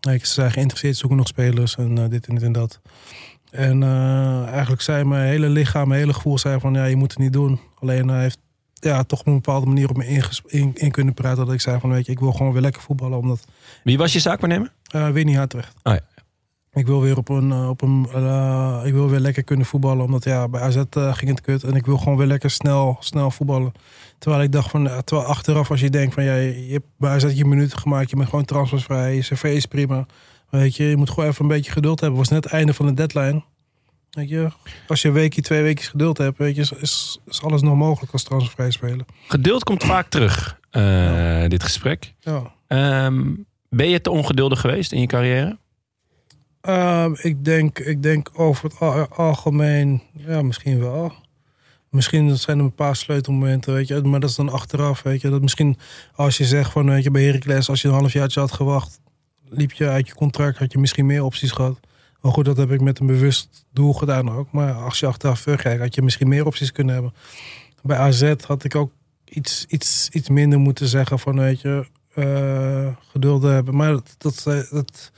ik, 0.00 0.24
ze 0.24 0.32
zijn 0.32 0.50
geïnteresseerd, 0.50 0.96
zoeken 0.96 1.18
nog 1.18 1.26
spelers 1.26 1.76
en 1.76 1.98
eh, 1.98 2.08
dit 2.08 2.26
en 2.26 2.34
dit 2.34 2.44
en 2.44 2.52
dat. 2.52 2.80
En 3.50 3.82
eh, 3.82 4.46
eigenlijk 4.46 4.82
zei 4.82 5.04
mijn 5.04 5.26
hele 5.28 5.48
lichaam, 5.48 5.88
mijn 5.88 6.00
hele 6.00 6.14
gevoel 6.14 6.38
zei 6.38 6.60
van... 6.60 6.74
Ja, 6.74 6.84
je 6.84 6.96
moet 6.96 7.10
het 7.10 7.20
niet 7.20 7.32
doen. 7.32 7.60
Alleen 7.78 8.08
hij 8.08 8.22
heeft 8.22 8.38
ja, 8.74 9.02
toch 9.02 9.20
op 9.20 9.26
een 9.26 9.34
bepaalde 9.34 9.66
manier 9.66 9.88
op 9.88 9.96
me 9.96 10.22
in, 10.46 10.70
in 10.74 10.90
kunnen 10.90 11.14
praten. 11.14 11.44
Dat 11.44 11.54
ik 11.54 11.60
zei 11.60 11.80
van, 11.80 11.90
weet 11.90 12.06
je, 12.06 12.12
ik 12.12 12.18
wil 12.18 12.32
gewoon 12.32 12.52
weer 12.52 12.62
lekker 12.62 12.82
voetballen. 12.82 13.18
Omdat 13.18 13.44
Wie 13.84 13.98
was 13.98 14.12
je 14.12 14.20
zaakwaarnemer? 14.20 14.72
eh 14.82 15.08
Winnie 15.08 15.36
Hartrecht. 15.36 15.74
Oh 15.82 15.92
ja. 15.92 16.00
Ik 16.72 16.86
wil 16.86 17.00
weer 17.00 17.16
op 17.16 17.28
een, 17.28 17.52
op 17.52 17.82
een 17.82 18.02
ik 18.84 18.92
wil 18.92 19.08
weer 19.08 19.20
lekker 19.20 19.44
kunnen 19.44 19.66
voetballen. 19.66 20.04
Omdat 20.04 20.24
ja, 20.24 20.48
bij 20.48 20.60
AZ 20.60 20.82
ging 20.90 21.30
het 21.30 21.40
kut. 21.40 21.62
En 21.62 21.74
ik 21.74 21.86
wil 21.86 21.98
gewoon 21.98 22.16
weer 22.16 22.26
lekker 22.26 22.50
snel, 22.50 22.96
snel 23.00 23.30
voetballen. 23.30 23.72
Terwijl 24.18 24.42
ik 24.42 24.52
dacht 24.52 24.70
van, 24.70 24.82
ja, 24.82 25.00
terwijl 25.00 25.28
achteraf 25.28 25.70
als 25.70 25.80
je 25.80 25.90
denkt 25.90 26.14
van, 26.14 26.24
ja, 26.24 26.34
je, 26.34 26.72
hebt 26.72 26.86
bij 26.96 27.10
AZ 27.10 27.32
je 27.34 27.44
minuten 27.44 27.78
gemaakt. 27.78 28.10
Je 28.10 28.16
bent 28.16 28.28
gewoon 28.28 28.44
transfervrij. 28.44 29.14
Je 29.14 29.20
cv 29.20 29.44
is 29.44 29.66
prima. 29.66 30.06
Weet 30.50 30.76
je, 30.76 30.84
je 30.84 30.96
moet 30.96 31.10
gewoon 31.10 31.28
even 31.28 31.42
een 31.42 31.50
beetje 31.50 31.72
geduld 31.72 32.00
hebben. 32.00 32.18
Het 32.18 32.28
was 32.28 32.36
net 32.36 32.44
het 32.44 32.52
einde 32.52 32.74
van 32.74 32.86
de 32.86 32.94
deadline. 32.94 33.42
Weet 34.10 34.28
je, 34.28 34.48
als 34.88 35.02
je 35.02 35.08
een 35.08 35.14
weekje, 35.14 35.42
twee 35.42 35.62
weken 35.62 35.84
geduld 35.84 36.18
hebt, 36.18 36.38
weet 36.38 36.56
je, 36.56 36.60
is, 36.60 37.18
is, 37.26 37.42
alles 37.42 37.62
nog 37.62 37.76
mogelijk 37.76 38.12
als 38.12 38.22
transfervrij 38.22 38.70
spelen. 38.70 39.06
Geduld 39.28 39.64
komt 39.64 39.84
vaak 39.84 40.08
terug, 40.08 40.60
eh, 40.70 41.44
dit 41.48 41.62
gesprek. 41.62 42.14
Ja. 42.20 42.52
Ehm, 42.66 43.34
ben 43.68 43.88
je 43.88 44.00
te 44.00 44.10
ongeduldig 44.10 44.60
geweest 44.60 44.92
in 44.92 45.00
je 45.00 45.06
carrière? 45.06 45.58
Ehm, 46.60 47.14
ik, 47.22 47.44
denk, 47.44 47.78
ik 47.78 48.02
denk 48.02 48.30
over 48.32 48.64
het 48.64 48.80
al- 48.80 49.08
algemeen, 49.08 50.02
ja, 50.12 50.42
misschien 50.42 50.80
wel. 50.80 51.12
Misschien 51.90 52.36
zijn 52.36 52.58
er 52.58 52.64
een 52.64 52.74
paar 52.74 52.96
sleutelmomenten, 52.96 53.74
weet 53.74 53.88
je. 53.88 54.00
Maar 54.00 54.20
dat 54.20 54.30
is 54.30 54.36
dan 54.36 54.48
achteraf, 54.48 55.02
weet 55.02 55.20
je. 55.20 55.30
Dat 55.30 55.42
misschien 55.42 55.78
als 56.14 56.36
je 56.36 56.44
zegt 56.44 56.72
van, 56.72 56.86
weet 56.90 57.02
je, 57.02 57.10
bij 57.10 57.24
Heracles... 57.24 57.68
als 57.68 57.82
je 57.82 57.88
een 57.88 57.94
halfjaartje 57.94 58.40
had 58.40 58.52
gewacht... 58.52 59.00
liep 59.48 59.72
je 59.72 59.88
uit 59.88 60.06
je 60.06 60.14
contract, 60.14 60.58
had 60.58 60.72
je 60.72 60.78
misschien 60.78 61.06
meer 61.06 61.24
opties 61.24 61.50
gehad. 61.50 61.80
Maar 62.20 62.32
goed, 62.32 62.44
dat 62.44 62.56
heb 62.56 62.70
ik 62.70 62.80
met 62.80 62.98
een 62.98 63.06
bewust 63.06 63.66
doel 63.72 63.92
gedaan 63.92 64.30
ook. 64.30 64.52
Maar 64.52 64.72
als 64.72 65.00
je 65.00 65.06
achteraf 65.06 65.42
terugkijkt, 65.42 65.80
had 65.80 65.94
je 65.94 66.02
misschien 66.02 66.28
meer 66.28 66.46
opties 66.46 66.72
kunnen 66.72 66.94
hebben. 66.94 67.14
Bij 67.82 67.96
AZ 67.96 68.34
had 68.46 68.64
ik 68.64 68.74
ook 68.74 68.92
iets, 69.24 69.64
iets, 69.68 70.08
iets 70.12 70.28
minder 70.28 70.58
moeten 70.58 70.88
zeggen 70.88 71.18
van, 71.18 71.38
weet 71.38 71.60
je... 71.60 71.86
eh, 72.14 72.86
geduld 73.10 73.42
hebben. 73.42 73.76
Maar 73.76 73.92
dat, 73.92 74.14
dat, 74.18 74.66
dat 74.70 75.12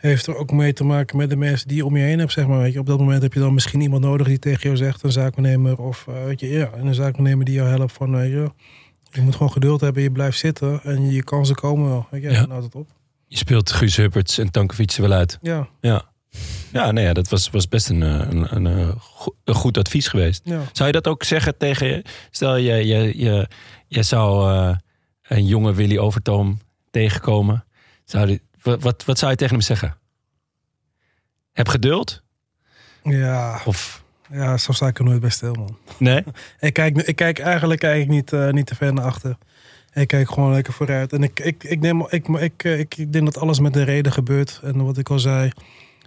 heeft 0.00 0.26
er 0.26 0.36
ook 0.36 0.52
mee 0.52 0.72
te 0.72 0.84
maken 0.84 1.16
met 1.16 1.30
de 1.30 1.36
mensen 1.36 1.68
die 1.68 1.76
je 1.76 1.84
om 1.84 1.96
je 1.96 2.02
heen 2.02 2.18
hebt, 2.18 2.32
zeg 2.32 2.46
maar. 2.46 2.58
Weet 2.58 2.72
je. 2.72 2.78
Op 2.78 2.86
dat 2.86 2.98
moment 2.98 3.22
heb 3.22 3.32
je 3.32 3.40
dan 3.40 3.54
misschien 3.54 3.80
iemand 3.80 4.02
nodig 4.02 4.26
die 4.26 4.38
tegen 4.38 4.62
jou 4.62 4.76
zegt, 4.76 5.02
een 5.02 5.12
zaakwaarnemer. 5.12 5.78
Of 5.78 6.04
eh, 6.08 6.24
weet 6.24 6.40
je, 6.40 6.48
ja, 6.48 6.70
en 6.70 6.86
een 6.86 6.94
zaakwaarnemer 6.94 7.44
die 7.44 7.54
jou 7.54 7.68
helpt 7.68 7.92
van, 7.92 8.10
weet 8.10 8.30
je, 8.30 8.50
je 9.10 9.20
moet 9.20 9.34
gewoon 9.34 9.52
geduld 9.52 9.80
hebben, 9.80 10.02
je 10.02 10.10
blijft 10.12 10.38
zitten 10.38 10.80
en 10.82 11.10
je 11.10 11.24
kansen 11.24 11.54
komen 11.54 11.88
wel. 11.88 12.06
Weet 12.10 12.22
je, 12.22 12.30
Ja. 12.30 12.46
nou 12.46 12.60
dat 12.60 12.74
op. 12.74 12.88
Je 13.26 13.36
speelt 13.36 13.72
Guus 13.72 13.96
Hupperts 13.96 14.38
en 14.38 14.50
Tankovic 14.50 14.90
er 14.92 15.02
wel 15.02 15.12
uit. 15.12 15.38
Ja, 15.42 15.68
Ja, 15.80 16.08
ja, 16.72 16.90
nee, 16.90 17.04
ja 17.04 17.12
dat 17.12 17.28
was, 17.28 17.50
was 17.50 17.68
best 17.68 17.88
een, 17.88 18.02
eh, 18.02 18.08
een, 18.30 18.56
een, 18.56 18.66
eh, 18.66 18.88
go- 18.98 19.34
een 19.44 19.54
goed 19.54 19.78
advies 19.78 20.08
geweest. 20.08 20.40
ja. 20.44 20.60
Zou 20.72 20.86
je 20.88 20.94
dat 20.94 21.08
ook 21.08 21.22
zeggen 21.24 21.56
tegen 21.56 21.86
je? 21.86 22.04
Stel, 22.30 22.56
je, 22.56 22.72
je, 22.86 23.18
je, 23.18 23.48
je 23.88 24.02
zou 24.02 24.52
eh, 24.54 24.76
een 25.22 25.46
jonge 25.46 25.74
Willy 25.74 25.98
Overtoom 25.98 26.58
tegenkomen. 26.90 27.64
Zou 28.04 28.26
die, 28.26 28.42
wat, 28.70 28.82
wat, 28.82 29.04
wat 29.04 29.18
zou 29.18 29.30
je 29.30 29.36
tegen 29.36 29.54
hem 29.54 29.64
zeggen? 29.64 29.96
Heb 31.52 31.68
geduld? 31.68 32.22
Ja, 33.02 33.60
Of 33.64 34.02
ja, 34.30 34.56
zo 34.56 34.72
sta 34.72 34.86
ik 34.86 34.98
er 34.98 35.04
nooit 35.04 35.20
bij 35.20 35.30
stil, 35.30 35.54
man. 35.54 35.76
nee? 35.98 36.24
Ik 36.60 36.72
kijk, 36.72 36.96
ik 36.96 37.16
kijk 37.16 37.38
eigenlijk 37.38 37.82
ik 37.82 38.08
niet, 38.08 38.32
eh, 38.32 38.50
niet 38.50 38.66
te 38.66 38.74
ver 38.74 38.92
naar 38.92 39.04
achter. 39.04 39.36
Ik 39.92 40.08
kijk 40.08 40.30
gewoon 40.30 40.52
lekker 40.52 40.72
vooruit. 40.72 41.12
En 41.12 41.22
ik, 41.22 41.40
ik, 41.40 41.64
ik, 41.64 41.80
neem, 41.80 42.06
ik, 42.08 42.28
ik, 42.28 42.62
ik, 42.62 42.96
ik 42.96 43.12
denk 43.12 43.24
dat 43.24 43.38
alles 43.38 43.60
met 43.60 43.76
een 43.76 43.84
reden 43.84 44.12
gebeurt. 44.12 44.60
En 44.62 44.84
wat 44.84 44.98
ik 44.98 45.10
al 45.10 45.18
zei, 45.18 45.50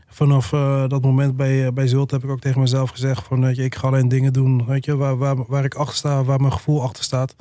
vanaf 0.08 0.54
eh, 0.54 0.88
dat 0.88 1.02
moment 1.02 1.36
bij, 1.36 1.66
eh, 1.66 1.72
bij 1.72 1.88
Zult 1.88 2.12
heb 2.12 2.24
ik 2.24 2.30
ook 2.30 2.40
tegen 2.40 2.60
mezelf 2.60 2.90
gezegd 2.90 3.28
van 3.28 3.42
weet 3.42 3.56
je, 3.56 3.64
ik 3.64 3.76
ga 3.76 3.88
alleen 3.88 4.08
dingen 4.08 4.34
doen 4.34 4.66
weet 4.66 4.86
je, 4.86 4.96
waar, 4.96 5.18
waar, 5.18 5.36
waar 5.48 5.64
ik 5.64 5.74
achter 5.76 5.96
sta, 5.96 6.24
waar 6.24 6.40
mijn 6.40 6.54
gevoel 6.54 6.82
achter 6.82 7.04
staat. 7.04 7.36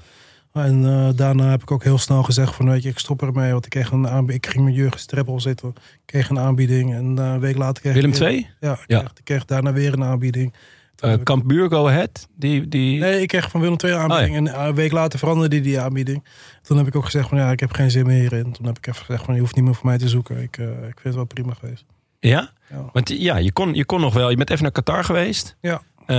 En 0.53 0.85
eh, 0.87 1.09
daarna 1.15 1.51
heb 1.51 1.63
ik 1.63 1.71
ook 1.71 1.85
heel 1.85 1.99
snel 1.99 2.23
gezegd 2.23 2.55
van 2.55 2.69
weet 2.69 2.83
je, 2.83 2.89
ik 2.89 2.99
stop 2.99 3.23
ermee. 3.23 3.53
Want 3.53 3.65
ik 3.65 3.71
kreeg 3.71 3.91
een 3.91 4.09
aanbieding. 4.09 4.45
Ik 4.45 4.51
ging 4.51 4.65
met 4.65 4.75
Jurgen 4.75 5.01
Streppel 5.01 5.41
zitten. 5.41 5.69
Ik 5.69 6.01
kreeg 6.05 6.29
een 6.29 6.39
aanbieding. 6.39 6.95
En 6.95 7.19
eh, 7.19 7.33
een 7.33 7.41
week 7.41 7.57
later 7.57 7.83
kreeg 7.83 7.95
Willem 7.95 8.11
ik... 8.11 8.17
weer- 8.17 8.29
II? 8.29 8.49
Ja, 8.61 8.73
ik, 8.73 8.79
Ja. 8.87 8.99
Kreeg, 8.99 9.11
ik 9.19 9.25
kreeg 9.25 9.45
daarna 9.45 9.73
weer 9.73 9.93
een 9.93 10.05
aanbieding. 10.05 10.55
Eh 10.99 11.15
Kamp 11.23 11.49
Buur, 11.49 11.69
Go 11.69 11.89
Ahead? 11.89 12.29
Die, 12.37 12.69
die... 12.69 13.01
Nee, 13.01 13.21
ik 13.23 13.29
kreeg 13.29 13.51
van 13.51 13.61
Willem 13.61 13.77
II 13.85 13.93
een 13.93 13.99
aanbieding. 13.99 14.49
Oh, 14.49 14.55
En 14.55 14.67
een 14.67 14.75
week 14.75 14.93
later 14.93 15.19
veranderde 15.19 15.49
die, 15.55 15.61
die 15.61 15.81
aanbieding. 15.81 16.25
Toen 16.63 16.77
heb 16.77 16.87
ik 16.87 16.97
ook 16.97 17.05
gezegd 17.05 17.29
van 17.29 17.39
ja, 17.39 17.51
ik 17.51 17.61
heb 17.61 17.73
geen 17.73 17.91
zin 17.91 18.07
meer 18.07 18.21
hierin. 18.21 18.53
Toen 18.53 18.67
heb 18.67 18.77
ik 18.79 18.87
even 18.87 19.05
gezegd 19.05 19.25
van 19.25 19.35
je 19.35 19.41
hoeft 19.41 19.55
niet 19.55 19.65
meer 19.65 19.75
voor 19.75 19.87
mij 19.87 19.99
te 19.99 20.09
zoeken. 20.09 20.43
Ik, 20.43 20.59
eh, 20.59 20.67
ik 20.69 20.75
vind 20.83 21.03
het 21.03 21.15
wel 21.15 21.25
prima 21.25 21.55
geweest. 21.55 21.85
Ja? 22.21 22.51
Ja. 22.71 22.85
Want 22.93 23.09
ja, 23.09 23.37
je 23.37 23.53
kon, 23.53 23.75
je 23.75 23.85
kon 23.85 24.01
nog 24.01 24.15
wel. 24.15 24.31
Je 24.31 24.37
bent 24.37 24.51
even 24.51 24.63
naar 24.63 24.73
Qatar 24.73 25.05
geweest. 25.05 25.57
Ja. 25.61 25.83
Eh, 26.07 26.17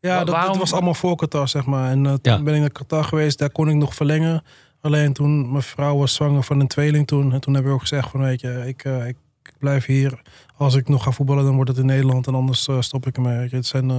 Ja, 0.00 0.24
dat, 0.24 0.56
was 0.56 0.72
allemaal 0.72 0.94
voor 0.94 1.16
Qatar, 1.16 1.48
zeg 1.48 1.64
maar. 1.66 1.90
En 1.90 2.06
eh, 2.06 2.12
toen 2.12 2.32
Ja. 2.32 2.42
ben 2.42 2.54
ik 2.54 2.60
naar 2.60 2.70
Qatar 2.70 3.04
geweest, 3.04 3.38
daar 3.38 3.50
kon 3.50 3.68
ik 3.68 3.74
nog 3.74 3.94
verlengen. 3.94 4.42
Alleen 4.80 5.12
toen, 5.12 5.50
mijn 5.50 5.62
vrouw 5.62 5.96
was 5.96 6.14
zwanger 6.14 6.42
van 6.42 6.60
een 6.60 6.66
tweeling 6.66 7.06
toen. 7.06 7.32
En 7.32 7.40
toen 7.40 7.54
heb 7.54 7.64
ik 7.64 7.70
ook 7.70 7.80
gezegd 7.80 8.10
van, 8.10 8.20
weet 8.20 8.40
je, 8.40 8.62
ik, 8.66 8.84
eh, 8.84 9.06
ik 9.06 9.16
blijf 9.58 9.86
hier. 9.86 10.20
Als 10.56 10.74
ik 10.74 10.88
nog 10.88 11.02
ga 11.02 11.10
voetballen, 11.10 11.44
dan 11.44 11.54
wordt 11.54 11.70
het 11.70 11.78
in 11.78 11.86
Nederland. 11.86 12.26
En 12.26 12.34
anders 12.34 12.68
stop 12.80 13.06
ik 13.06 13.16
ermee. 13.16 13.48
Het 13.50 13.66
zijn, 13.66 13.90
eh, 13.90 13.98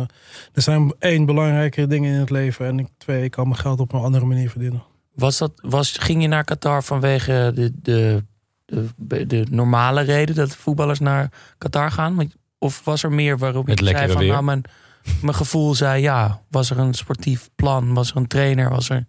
er 0.54 0.62
zijn 0.62 0.94
één, 1.00 1.26
belangrijke 1.26 1.88
dingen 1.88 2.14
in 2.14 2.20
het 2.20 2.30
leven. 2.30 2.66
En 2.66 2.80
ik, 2.80 2.88
twee, 2.98 3.24
ik 3.24 3.32
kan 3.32 3.48
mijn 3.48 3.60
geld 3.60 3.80
op 3.80 3.94
een 3.94 4.00
andere 4.02 4.26
manier 4.26 4.50
verdienen. 4.50 4.84
Was 5.16 5.38
dat, 5.38 5.52
was, 5.56 5.92
ging 5.98 6.22
je 6.22 6.28
naar 6.28 6.44
Qatar 6.44 6.84
vanwege 6.84 7.52
de, 7.56 7.72
de, 7.82 8.24
de, 8.98 9.26
de 9.28 9.46
normale 9.50 10.02
reden 10.02 10.36
dat 10.36 10.56
voetballers 10.56 11.00
naar 11.00 11.32
Qatar 11.58 11.92
gaan? 11.92 12.16
Want- 12.16 12.36
Of 12.58 12.82
was 12.84 13.04
er 13.04 13.12
meer 13.12 13.38
waarop 13.38 13.68
Het 13.68 13.80
je 13.80 13.86
zei 13.86 14.12
van 14.12 14.22
weer. 14.22 14.32
nou, 14.32 14.44
mijn, 14.44 14.62
mijn 15.22 15.36
gevoel 15.36 15.76
zei 15.76 16.02
ja, 16.02 16.42
was 16.50 16.70
er 16.70 16.78
een 16.80 16.94
sportief 16.94 17.50
plan, 17.56 17.94
was 17.94 18.12
er 18.12 18.18
een 18.18 18.28
trainer, 18.28 18.70
was 18.70 18.90
er 18.90 19.06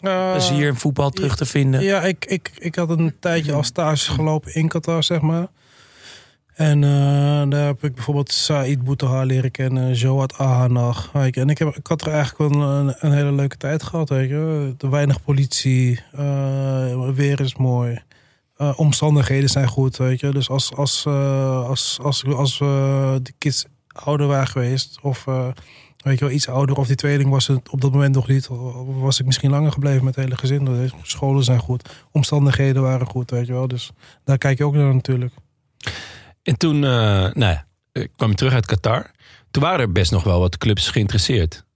Eh, 0.00 0.30
plezier 0.30 0.66
in 0.66 0.76
voetbal 0.76 1.10
terug 1.10 1.36
te 1.36 1.44
vinden? 1.46 1.82
Ja, 1.82 2.02
ik, 2.02 2.24
ik, 2.24 2.50
ik 2.58 2.74
had 2.74 2.90
een 2.90 3.14
tijdje 3.20 3.52
als 3.52 3.66
stage 3.66 4.10
gelopen 4.10 4.54
in 4.54 4.68
Qatar, 4.68 5.02
zeg 5.02 5.20
maar. 5.20 5.46
En 6.54 6.84
eh, 6.84 7.50
daar 7.50 7.66
heb 7.66 7.84
ik 7.84 7.94
bijvoorbeeld 7.94 8.32
Said 8.32 8.84
Boutahar 8.84 9.26
leren 9.26 9.50
kennen, 9.50 9.94
Joad 9.94 10.38
Ahanag. 10.38 11.10
En 11.12 11.48
ik, 11.48 11.58
heb, 11.58 11.76
ik 11.76 11.86
had 11.86 12.00
er 12.00 12.12
eigenlijk 12.12 12.54
wel 12.54 12.62
een, 12.62 12.94
een 12.98 13.12
hele 13.12 13.32
leuke 13.32 13.56
tijd 13.56 13.82
gehad. 13.82 14.08
Weet 14.08 14.28
je. 14.28 14.74
Weinig 14.78 15.22
politie, 15.22 16.00
eh, 16.12 17.10
weer 17.14 17.40
is 17.40 17.56
mooi. 17.56 18.02
Omstandigheden 18.76 19.48
zijn 19.48 19.68
goed, 19.68 19.96
weet 19.96 20.20
je. 20.20 20.32
Dus 20.32 20.50
als, 20.50 20.74
als, 20.74 21.04
eh, 21.06 21.68
als, 21.68 21.98
als, 22.02 22.24
als 22.24 22.60
eh, 22.60 23.14
die 23.22 23.34
kids 23.38 23.64
ouder 24.04 24.26
waren 24.26 24.46
geweest, 24.46 24.98
of 25.02 25.26
eh, 25.26 25.48
weet 25.96 26.18
je 26.18 26.24
wel, 26.24 26.34
iets 26.34 26.48
ouder, 26.48 26.76
of 26.76 26.86
die 26.86 26.96
tweeling 26.96 27.30
was 27.30 27.46
het 27.46 27.68
op 27.70 27.80
dat 27.80 27.92
moment 27.92 28.14
nog 28.14 28.28
niet, 28.28 28.48
was 28.86 29.20
ik 29.20 29.26
misschien 29.26 29.50
langer 29.50 29.72
gebleven 29.72 30.04
met 30.04 30.14
het 30.14 30.24
hele 30.24 30.36
gezin. 30.36 30.64
De 30.64 30.90
scholen 31.02 31.44
zijn 31.44 31.58
goed, 31.58 31.88
omstandigheden 32.12 32.82
waren 32.82 33.06
goed, 33.06 33.30
weet 33.30 33.46
je 33.46 33.52
wel. 33.52 33.68
Dus 33.68 33.90
daar 34.24 34.38
kijk 34.38 34.58
je 34.58 34.64
ook 34.64 34.74
naar 34.74 34.94
natuurlijk. 34.94 35.34
en 36.42 36.56
toen 36.58 36.74
eh, 36.84 36.90
nou 37.32 37.38
ja, 37.40 37.66
kwam 38.16 38.30
je 38.30 38.34
terug 38.36 38.52
uit 38.52 38.66
Qatar. 38.66 39.10
Toen 39.50 39.62
waren 39.62 39.80
er 39.80 39.92
best 39.92 40.10
nog 40.10 40.24
wel 40.24 40.40
wat 40.40 40.58
clubs 40.58 40.90
geïnteresseerd. 40.90 41.66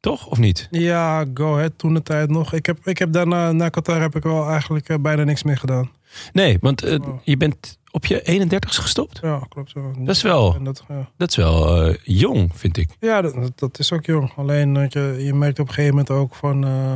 Toch? 0.00 0.26
Of 0.26 0.38
niet? 0.38 0.68
Ja, 0.70 1.24
go 1.34 1.54
ahead, 1.54 1.72
toen 1.76 1.94
de 1.94 2.02
tijd 2.02 2.30
nog. 2.30 2.52
Ik 2.52 2.66
heb, 2.66 2.86
ik 2.86 2.98
heb 2.98 3.12
daarna, 3.12 3.52
na 3.52 3.68
Qatar 3.68 4.00
heb 4.00 4.16
ik 4.16 4.22
wel 4.22 4.48
eigenlijk 4.50 4.88
eh, 4.88 4.96
bijna 4.98 5.24
niks 5.24 5.42
meer 5.42 5.58
gedaan. 5.58 5.90
Nee, 6.32 6.58
want 6.60 6.82
Oh. 6.82 7.18
je 7.24 7.36
bent 7.36 7.78
op 7.90 8.06
je 8.06 8.20
31ste 8.44 8.58
gestopt. 8.82 9.18
Ja, 9.22 9.42
klopt 9.48 9.70
zo. 9.70 9.92
Dat 9.98 10.16
is 10.16 10.22
wel, 10.22 10.54
En 10.54 10.64
dat, 10.64 10.84
ja. 10.88 11.10
dat 11.16 11.28
is 11.30 11.36
wel 11.36 11.82
eh, 11.86 11.94
jong, 12.02 12.50
vind 12.54 12.76
ik. 12.76 12.96
Ja, 13.00 13.20
dat, 13.20 13.52
dat 13.54 13.78
is 13.78 13.92
ook 13.92 14.04
jong. 14.06 14.32
Alleen 14.36 14.72
dat 14.72 14.92
je, 14.92 15.16
je 15.18 15.34
merkt 15.34 15.58
op 15.58 15.68
een 15.68 15.74
gegeven 15.74 15.96
moment 15.96 16.10
ook 16.14 16.34
van. 16.34 16.64
eh, 16.64 16.92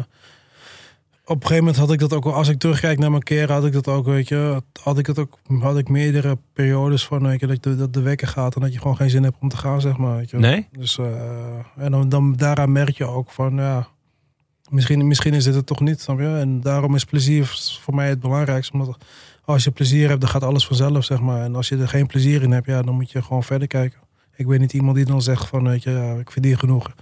op 1.27 1.35
een 1.37 1.41
gegeven 1.43 1.65
moment 1.65 1.77
had 1.77 1.93
ik 1.93 1.99
dat 1.99 2.13
ook 2.13 2.25
wel. 2.25 2.35
Als 2.35 2.49
ik 2.49 2.59
terugkijk 2.59 2.99
naar 2.99 3.11
mijn 3.11 3.23
keren, 3.23 3.55
had 3.55 3.65
ik 3.65 3.73
dat 3.73 3.89
ook, 3.89 4.07
weet 4.07 4.29
je. 4.29 4.63
Had 4.83 4.99
ik 4.99 5.05
dat 5.07 5.19
ook. 5.19 5.39
Had 5.61 5.79
ik 5.79 5.89
meerdere 5.89 6.39
periodes 6.53 7.05
van, 7.07 7.23
weet 7.27 7.41
je, 7.41 7.47
dat, 7.47 7.63
de, 7.63 7.77
dat 7.77 7.93
de 7.93 8.01
wekker 8.03 8.29
gaat 8.29 8.55
en 8.55 8.61
dat 8.61 8.73
je 8.73 8.79
gewoon 8.81 8.97
geen 8.97 9.11
zin 9.11 9.23
hebt 9.23 9.37
om 9.41 9.49
te 9.49 9.57
gaan, 9.57 9.81
zeg 9.81 9.97
maar. 9.97 10.17
Weet 10.17 10.31
je. 10.31 10.39
Nee? 10.39 10.69
Dus, 10.73 10.99
eh, 10.99 11.07
en 11.77 11.91
dan, 11.91 12.09
dan 12.09 12.37
daaraan 12.37 12.73
merk 12.73 12.97
je 12.97 13.05
ook 13.07 13.31
van, 13.31 13.55
ja. 13.57 13.89
Misschien, 14.71 15.07
misschien 15.07 15.35
is 15.35 15.45
dit 15.45 15.55
het 15.55 15.67
toch 15.67 15.81
niet, 15.81 16.01
snap 16.01 16.19
je? 16.19 16.27
En 16.37 16.61
daarom 16.61 16.95
is 16.95 17.05
plezier 17.05 17.47
voor 17.81 17.95
mij 17.95 18.09
het 18.09 18.21
belangrijkste. 18.21 18.73
Omdat 18.73 18.97
als 19.45 19.65
je 19.65 19.71
plezier 19.71 20.09
hebt, 20.09 20.21
dan 20.21 20.31
gaat 20.31 20.43
alles 20.43 20.67
vanzelf, 20.67 21.05
zeg 21.05 21.21
maar. 21.21 21.43
En 21.43 21.55
als 21.55 21.69
je 21.69 21.77
er 21.77 21.89
geen 21.89 22.07
plezier 22.07 22.43
in 22.43 22.51
hebt, 22.51 22.67
ja, 22.67 22.83
dan 22.83 22.95
moet 22.95 23.11
je 23.11 23.23
gewoon 23.23 23.43
verder 23.45 23.69
kijken. 23.69 24.01
Ik 24.37 24.47
ben 24.47 24.61
niet 24.61 24.73
iemand 24.73 24.97
die 24.97 25.05
dan 25.05 25.23
zegt 25.23 25.49
van, 25.49 25.65
weet 25.69 25.83
je, 25.83 25.91
ja, 25.91 26.15
ik 26.15 26.31
verdien 26.31 26.59
genoeg. 26.59 26.93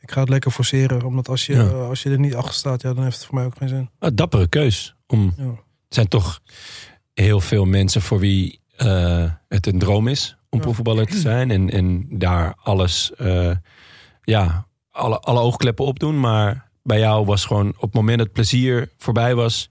Ik 0.00 0.10
ga 0.10 0.20
het 0.20 0.28
lekker 0.28 0.50
forceren. 0.50 1.04
Omdat 1.04 1.28
als 1.28 1.46
je, 1.46 1.52
Ja. 1.54 1.60
eh, 1.68 1.88
als 1.88 2.02
je 2.02 2.10
er 2.10 2.18
niet 2.18 2.34
achter 2.34 2.54
staat, 2.54 2.82
ja, 2.82 2.94
dan 2.94 3.04
heeft 3.04 3.16
het 3.16 3.24
voor 3.26 3.34
mij 3.34 3.44
ook 3.44 3.56
geen 3.56 3.68
zin. 3.68 3.90
Een 3.98 4.16
dappere 4.16 4.48
keus. 4.48 4.94
Om, 5.06 5.32
Ja. 5.36 5.44
er 5.44 5.54
zijn 5.88 6.08
toch 6.08 6.40
heel 7.14 7.40
veel 7.40 7.64
mensen 7.64 8.02
voor 8.02 8.18
wie 8.18 8.60
eh, 8.76 9.30
het 9.48 9.66
een 9.66 9.78
droom 9.78 10.08
is 10.08 10.36
om 10.50 10.58
Ja. 10.58 10.64
profvoetballer 10.64 11.06
te 11.06 11.18
zijn. 11.18 11.50
En, 11.50 11.70
en 11.70 12.06
daar 12.10 12.54
alles, 12.62 13.12
eh, 13.14 13.50
ja, 14.22 14.66
alle, 14.90 15.18
alle 15.20 15.40
oogkleppen 15.40 15.84
op 15.84 15.98
doen. 15.98 16.20
Maar 16.20 16.68
bij 16.82 16.98
jou 16.98 17.24
was 17.26 17.44
gewoon 17.44 17.68
op 17.68 17.82
het 17.82 17.94
moment 17.94 18.16
dat 18.18 18.26
het 18.26 18.34
plezier 18.34 18.90
voorbij 18.98 19.34
was. 19.34 19.70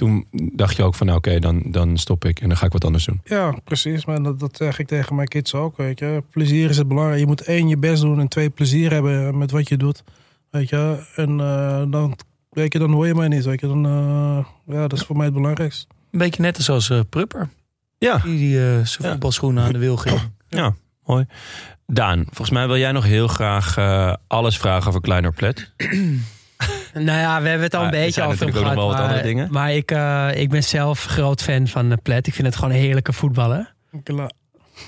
Toen 0.00 0.26
dacht 0.52 0.76
je 0.76 0.82
ook 0.82 0.94
van 0.94 1.06
nou, 1.06 1.18
oké, 1.18 1.38
dan, 1.38 1.62
dan 1.66 1.96
stop 1.98 2.24
ik 2.24 2.40
en 2.40 2.48
dan 2.48 2.56
ga 2.56 2.66
ik 2.66 2.72
wat 2.72 2.84
anders 2.84 3.04
doen. 3.04 3.20
Ja, 3.24 3.54
precies. 3.64 4.04
Maar 4.04 4.22
dat, 4.22 4.40
dat 4.40 4.56
zeg 4.56 4.78
ik 4.78 4.86
tegen 4.86 5.14
mijn 5.14 5.28
kids 5.28 5.54
ook, 5.54 5.76
weet 5.76 5.98
je. 5.98 6.22
Plezier 6.30 6.70
is 6.70 6.76
het 6.76 6.88
belangrijk. 6.88 7.20
Je 7.20 7.26
moet 7.26 7.40
één, 7.40 7.68
je 7.68 7.76
best 7.76 8.02
doen 8.02 8.20
en 8.20 8.28
twee, 8.28 8.50
plezier 8.50 8.90
hebben 8.92 9.38
met 9.38 9.50
wat 9.50 9.68
je 9.68 9.76
doet. 9.76 10.02
Weet 10.50 10.68
je. 10.68 11.06
En 11.16 11.40
eh, 11.40 11.82
dan, 11.90 12.16
weet 12.50 12.72
je, 12.72 12.78
dan 12.78 12.92
hoor 12.92 13.06
je 13.06 13.14
mij 13.14 13.28
niet, 13.28 13.44
weet 13.44 13.60
je. 13.60 13.66
Dan, 13.66 13.86
eh, 13.86 14.44
ja, 14.74 14.80
dat 14.80 14.92
is 14.92 15.02
voor 15.04 15.16
mij 15.16 15.24
het 15.24 15.34
belangrijkste. 15.34 15.86
Een 16.10 16.18
beetje 16.18 16.42
net 16.42 16.68
als 16.68 16.90
eh, 16.90 17.00
Prupper, 17.10 17.48
Ja, 17.98 18.18
die, 18.18 18.36
die 18.38 18.56
eh, 18.58 18.64
zijn 18.84 18.86
Ja. 19.06 19.10
voetbalschoenen 19.10 19.64
aan 19.64 19.72
de 19.72 19.78
wil 19.78 19.96
ging. 19.96 20.20
ja, 20.48 20.74
mooi. 21.04 21.26
Daan, 21.86 22.24
volgens 22.24 22.50
mij 22.50 22.66
wil 22.66 22.76
jij 22.78 22.92
nog 22.92 23.04
heel 23.04 23.28
graag 23.28 23.76
eh, 23.76 24.14
alles 24.26 24.58
vragen 24.58 24.88
over 24.88 25.00
Kleiner 25.00 25.32
Plet. 25.32 25.72
Nou 26.94 27.18
ja, 27.18 27.42
we 27.42 27.48
hebben 27.48 27.66
het 27.66 27.74
al 27.74 27.84
een 27.84 27.90
beetje 27.90 28.22
over 28.22 28.38
hem 28.38 28.52
gehad. 28.54 28.74
maar, 28.76 28.84
andere 29.02 29.22
dingen. 29.22 29.48
Maar 29.50 29.72
ik, 29.72 29.90
eh, 29.90 30.28
ik 30.34 30.50
ben 30.50 30.64
zelf 30.64 31.04
groot 31.04 31.42
fan 31.42 31.66
van 31.68 31.86
uh, 31.90 31.96
Plet. 32.02 32.26
Ik 32.26 32.34
vind 32.34 32.46
het 32.46 32.56
gewoon 32.56 32.70
een 32.74 32.80
heerlijke 32.80 33.12
voetballer. 33.12 33.74
Kla- 34.02 34.30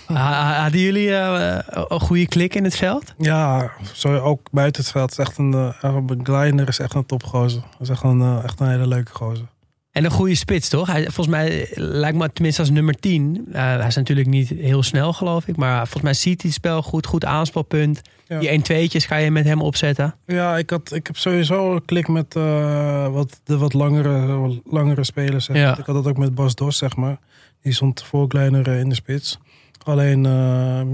Ha- 0.07 0.15
ha- 0.15 0.63
Hadden 0.63 0.81
jullie 0.81 1.15
eh, 1.17 1.59
een 1.89 2.01
goede 2.01 2.27
klik 2.27 2.55
in 2.55 2.65
het 2.65 2.77
veld? 2.77 3.15
Ja, 3.19 3.71
zo 3.93 4.17
ook 4.19 4.41
buiten 4.51 4.83
het 4.83 4.91
veld. 4.91 5.11
Is 5.11 5.19
echt 5.19 5.39
een, 5.39 5.53
uh, 5.83 6.67
is 6.67 6.79
echt 6.79 6.95
een 6.95 7.07
topgozer. 7.07 7.61
Dat 7.61 7.81
is 7.81 7.89
echt 7.89 8.03
een, 8.03 8.21
eh, 8.21 8.45
echt 8.45 8.61
een 8.61 8.69
hele 8.71 8.87
leuke 8.87 9.13
gozer. 9.15 9.47
En 9.93 10.05
een 10.05 10.11
goede 10.11 10.35
spits, 10.35 10.69
toch? 10.69 10.87
Hij, 10.87 11.03
volgens 11.03 11.27
mij 11.27 11.69
lijkt 11.75 12.19
me 12.19 12.33
tenminste 12.33 12.61
als 12.61 12.71
nummer 12.71 12.95
10. 12.95 13.45
eh, 13.53 13.61
hij 13.63 13.87
is 13.87 13.95
natuurlijk 13.95 14.29
niet 14.29 14.49
heel 14.49 14.83
snel, 14.83 15.13
geloof 15.13 15.47
ik. 15.47 15.57
Maar 15.57 15.77
volgens 15.77 16.03
mij 16.03 16.15
ziet 16.15 16.41
hij 16.43 16.51
het 16.51 16.59
spel 16.59 16.83
goed. 16.83 17.07
Goed 17.07 17.25
aanspelpunt. 17.25 18.01
Ja. 18.27 18.39
Die 18.39 18.61
1-2'tjes 18.61 19.07
kan 19.09 19.23
je 19.23 19.31
met 19.31 19.45
hem 19.45 19.61
opzetten. 19.61 20.15
Ja, 20.27 20.57
ik, 20.59 20.71
had, 20.71 20.93
ik 20.93 21.07
heb 21.07 21.17
sowieso 21.17 21.75
een 21.75 21.85
klik 21.85 22.09
met 22.09 22.37
eh, 22.37 23.09
wat, 23.09 23.41
de 23.45 23.59
wat 23.59 23.73
langere, 23.73 24.27
wat 24.27 24.61
langere 24.65 25.05
spelers. 25.05 25.45
zeg. 25.45 25.57
Ja. 25.57 25.79
Ik 25.79 25.87
had 25.87 25.95
dat 25.95 26.07
ook 26.07 26.19
met 26.19 26.35
Bas 26.35 26.55
Dos, 26.55 26.77
zeg 26.79 26.97
maar. 26.97 27.19
Die 27.63 27.73
stond 27.73 28.03
voor 28.03 28.29
Kleiner 28.29 28.69
eh, 28.69 28.79
in 28.81 28.89
de 28.89 28.95
spits. 28.95 29.39
Alleen, 29.85 30.27
eh, 30.27 30.33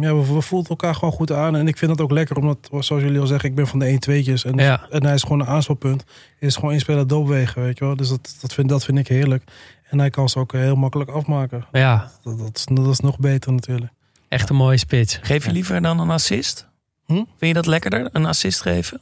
ja, 0.00 0.14
we, 0.14 0.32
we 0.34 0.40
voelden 0.42 0.68
elkaar 0.70 0.94
gewoon 0.94 1.12
goed 1.14 1.32
aan. 1.32 1.56
En 1.56 1.68
ik 1.68 1.76
vind 1.78 1.90
het 1.90 2.00
ook 2.00 2.10
lekker, 2.10 2.36
omdat, 2.36 2.58
zoals 2.70 3.02
jullie 3.02 3.20
al 3.20 3.26
zeggen, 3.26 3.48
ik 3.48 3.54
ben 3.54 3.66
van 3.66 3.78
de 3.78 3.92
1-2'tjes. 3.92 4.44
En, 4.44 4.54
Ja. 4.56 4.86
en 4.90 5.04
hij 5.04 5.14
is 5.14 5.22
gewoon 5.22 5.40
een 5.40 5.46
aanspelpunt. 5.46 6.04
Hij 6.38 6.48
is 6.48 6.54
gewoon 6.54 6.72
inspeler 6.72 7.06
doopwegen, 7.06 7.62
weet 7.62 7.78
je 7.78 7.84
wel. 7.84 7.96
Dus 7.96 8.08
dat, 8.08 8.36
dat, 8.40 8.54
vind, 8.54 8.68
dat 8.68 8.84
vind 8.84 8.98
ik 8.98 9.08
heerlijk. 9.08 9.42
En 9.90 9.98
hij 9.98 10.10
kan 10.10 10.28
ze 10.28 10.38
ook 10.38 10.52
eh, 10.52 10.60
heel 10.60 10.76
makkelijk 10.76 11.10
afmaken. 11.10 11.66
Ja, 11.72 12.10
Dat, 12.22 12.38
dat, 12.38 12.50
is, 12.56 12.64
dat 12.70 12.86
is 12.86 13.00
nog 13.00 13.18
beter 13.18 13.52
natuurlijk. 13.52 13.92
echt 14.28 14.48
een 14.50 14.56
mooie 14.56 14.76
spits. 14.76 15.18
Geef 15.22 15.44
je 15.44 15.52
liever 15.52 15.82
dan 15.82 16.00
een 16.00 16.10
assist? 16.10 16.68
Hm? 17.06 17.12
Vind 17.14 17.26
je 17.38 17.52
dat 17.52 17.66
lekkerder, 17.66 18.08
een 18.12 18.26
assist 18.26 18.60
geven? 18.60 19.00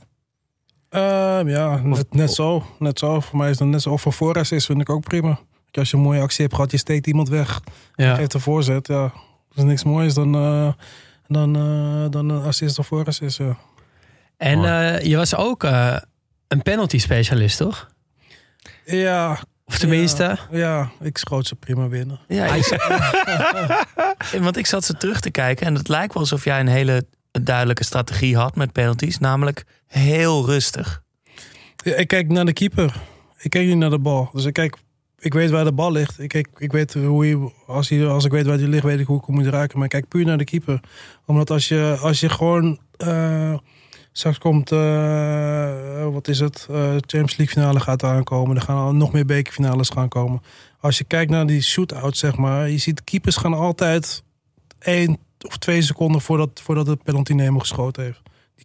Ehm, 0.89 1.49
ja, 1.49 1.77
net, 1.83 2.15
net 2.15 2.33
zo. 2.33 2.65
Net 2.79 2.99
zo. 2.99 3.21
Voor 3.21 3.39
mij 3.39 3.51
is 3.51 3.59
het 3.59 3.69
net 3.69 3.83
zo. 3.83 3.91
Of 3.91 4.01
voor 4.03 4.13
voorassist 4.13 4.67
vind 4.67 4.81
ik 4.81 4.91
ook 4.91 5.03
prima. 5.05 5.39
Als 5.73 5.91
je 5.91 5.97
een 5.97 6.03
mooie 6.03 6.21
actie 6.21 6.43
hebt 6.43 6.55
gehad, 6.55 6.71
je 6.71 6.77
steekt 6.77 7.07
iemand 7.07 7.29
weg. 7.29 7.61
Ja. 7.95 8.15
Geeft 8.15 8.35
een 8.35 8.41
voorzet, 8.41 8.87
ja. 8.87 9.13
Als 9.57 9.65
er 9.65 9.70
niks 9.70 9.85
moois 9.85 10.15
dan, 10.15 10.35
eh, 10.35 10.73
dan, 11.27 11.57
eh, 11.57 12.11
dan 12.11 12.28
een 12.28 12.43
assist 12.43 12.78
of 12.78 12.87
voorassist, 12.87 13.39
ja. 13.39 13.57
En 14.37 14.65
eh, 14.65 15.01
je 15.05 15.16
was 15.16 15.35
ook 15.35 15.65
eh, 15.65 15.97
een 16.49 16.62
penalty 16.62 16.99
specialist, 16.99 17.57
toch? 17.59 17.89
Ja, 18.85 19.39
Of 19.65 19.78
tenminste, 19.78 20.23
ja, 20.51 20.59
ja, 20.59 20.91
ik 21.01 21.19
schoot 21.19 21.47
ze 21.47 21.55
prima 21.55 21.87
binnen. 21.89 22.20
Ja, 22.28 22.45
ik- 22.55 24.41
want 24.43 24.57
ik 24.57 24.66
zat 24.66 24.85
ze 24.85 24.95
terug 24.97 25.20
te 25.20 25.31
kijken 25.31 25.66
en 25.66 25.74
het 25.74 25.89
lijkt 25.89 26.12
wel 26.15 26.23
alsof 26.23 26.45
jij 26.45 26.61
een 26.61 26.66
hele 26.66 27.07
duidelijke 27.43 27.85
strategie 27.85 28.37
had 28.37 28.57
met 28.57 28.73
penalties. 28.73 29.19
Namelijk 29.19 29.65
heel 29.87 30.47
rustig. 30.47 31.03
Ja, 31.85 31.95
ik 31.95 32.09
kijk 32.09 32.28
naar 32.28 32.45
de 32.45 32.53
keeper. 32.53 32.95
Ik 33.39 33.51
kijk 33.51 33.66
niet 33.66 33.77
naar 33.77 33.91
de 33.91 33.99
bal. 33.99 34.31
Dus 34.33 34.45
ik 34.45 34.53
kijk 34.53 34.77
ik 35.18 35.34
weet 35.34 35.51
waar 35.51 35.64
de 35.64 35.72
bal 35.72 35.93
ligt. 35.93 36.20
Ik, 36.20 36.34
ik, 36.34 36.48
ik 36.56 36.72
weet 36.72 36.94
hoe 36.94 37.26
je, 37.26 37.51
als, 37.66 37.88
hij, 37.88 38.06
als 38.06 38.24
ik 38.24 38.30
weet 38.30 38.47
waar 38.47 38.56
die 38.56 38.68
ligt, 38.68 38.84
weet 38.84 39.01
ik 39.01 39.06
hoe 39.06 39.18
ik 39.18 39.26
moet 39.26 39.47
raken. 39.47 39.78
Maar 39.78 39.88
kijk 39.88 40.09
puur 40.09 40.24
naar 40.24 40.38
de 40.38 40.44
keeper. 40.44 40.80
Omdat 41.26 41.51
als 41.51 41.68
je, 41.68 41.97
als 42.01 42.20
je 42.20 42.28
gewoon. 42.28 42.78
eh, 42.97 43.55
straks 44.12 44.38
komt. 44.38 44.72
eh, 44.72 46.09
wat 46.12 46.28
is 46.28 46.40
het? 46.40 46.66
eh, 46.70 46.76
Champions 46.90 47.36
League 47.36 47.55
finale 47.55 47.80
gaat 47.80 48.02
aankomen. 48.05 48.56
Er 48.56 48.62
gaan 48.62 48.97
nog 48.97 49.12
meer 49.12 49.26
bekerfinales 49.26 49.88
gaan 49.88 50.09
komen. 50.09 50.43
Als 50.80 50.98
je 50.98 51.05
kijkt 51.05 51.30
naar 51.30 51.47
die 51.47 51.62
shootout, 51.62 52.16
zeg 52.16 52.36
maar. 52.36 52.70
Je 52.70 52.78
ziet 52.78 53.05
keepers 53.05 53.36
gaan 53.36 53.55
altijd 53.55 54.22
één 54.78 55.18
of 55.47 55.56
twee 55.56 55.82
seconden 55.82 56.20
voordat, 56.20 56.60
voordat 56.62 56.86
de 56.86 56.97
penalty 57.05 57.32
nemer 57.32 57.60
geschoten 57.60 58.02
heeft. 58.05 58.20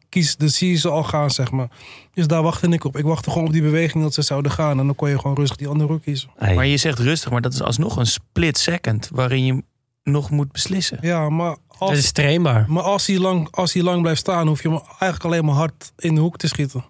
Kies, 0.09 0.37
dat 0.37 0.49
zie 0.51 0.69
je 0.69 0.75
ze 0.77 0.89
al 0.89 1.03
gaan, 1.03 1.31
zeg 1.31 1.51
maar. 1.51 1.67
Dus 2.13 2.27
daar 2.27 2.41
wachtte 2.43 2.67
ik 2.67 2.83
op. 2.83 2.97
Ik 2.97 3.03
wachtte 3.05 3.29
gewoon 3.31 3.47
op 3.47 3.53
die 3.53 3.61
beweging 3.61 4.03
dat 4.03 4.13
ze 4.13 4.21
zouden 4.21 4.51
gaan. 4.51 4.79
En 4.79 4.85
dan 4.85 4.95
kon 4.95 5.09
je 5.09 5.19
gewoon 5.19 5.35
rustig 5.35 5.57
die 5.57 5.67
andere 5.67 5.93
ook 5.93 6.01
kiezen. 6.01 6.29
Hey. 6.37 6.55
Maar 6.55 6.65
je 6.65 6.77
zegt 6.77 6.99
rustig, 6.99 7.31
maar 7.31 7.41
dat 7.41 7.53
is 7.53 7.61
alsnog 7.61 7.95
een 7.97 8.05
split 8.07 8.57
second 8.57 9.09
waarin 9.13 9.45
je 9.45 9.63
nog 10.03 10.29
moet 10.29 10.51
beslissen. 10.51 10.97
Ja, 11.01 11.29
maar 11.29 11.55
Dat 11.79 11.91
is 11.91 11.97
als, 11.97 12.11
trainbaar. 12.11 12.65
maar 12.67 12.83
als, 12.83 13.07
hij 13.07 13.17
lang, 13.17 13.47
als 13.51 13.73
hij 13.73 13.83
lang 13.83 14.01
blijft 14.01 14.19
staan, 14.19 14.47
hoef 14.47 14.63
je 14.63 14.69
hem 14.69 14.81
eigenlijk 14.87 15.23
alleen 15.23 15.45
maar 15.45 15.55
hard 15.55 15.91
in 15.97 16.15
de 16.15 16.21
hoek 16.21 16.37
te 16.37 16.47
schieten. 16.47 16.85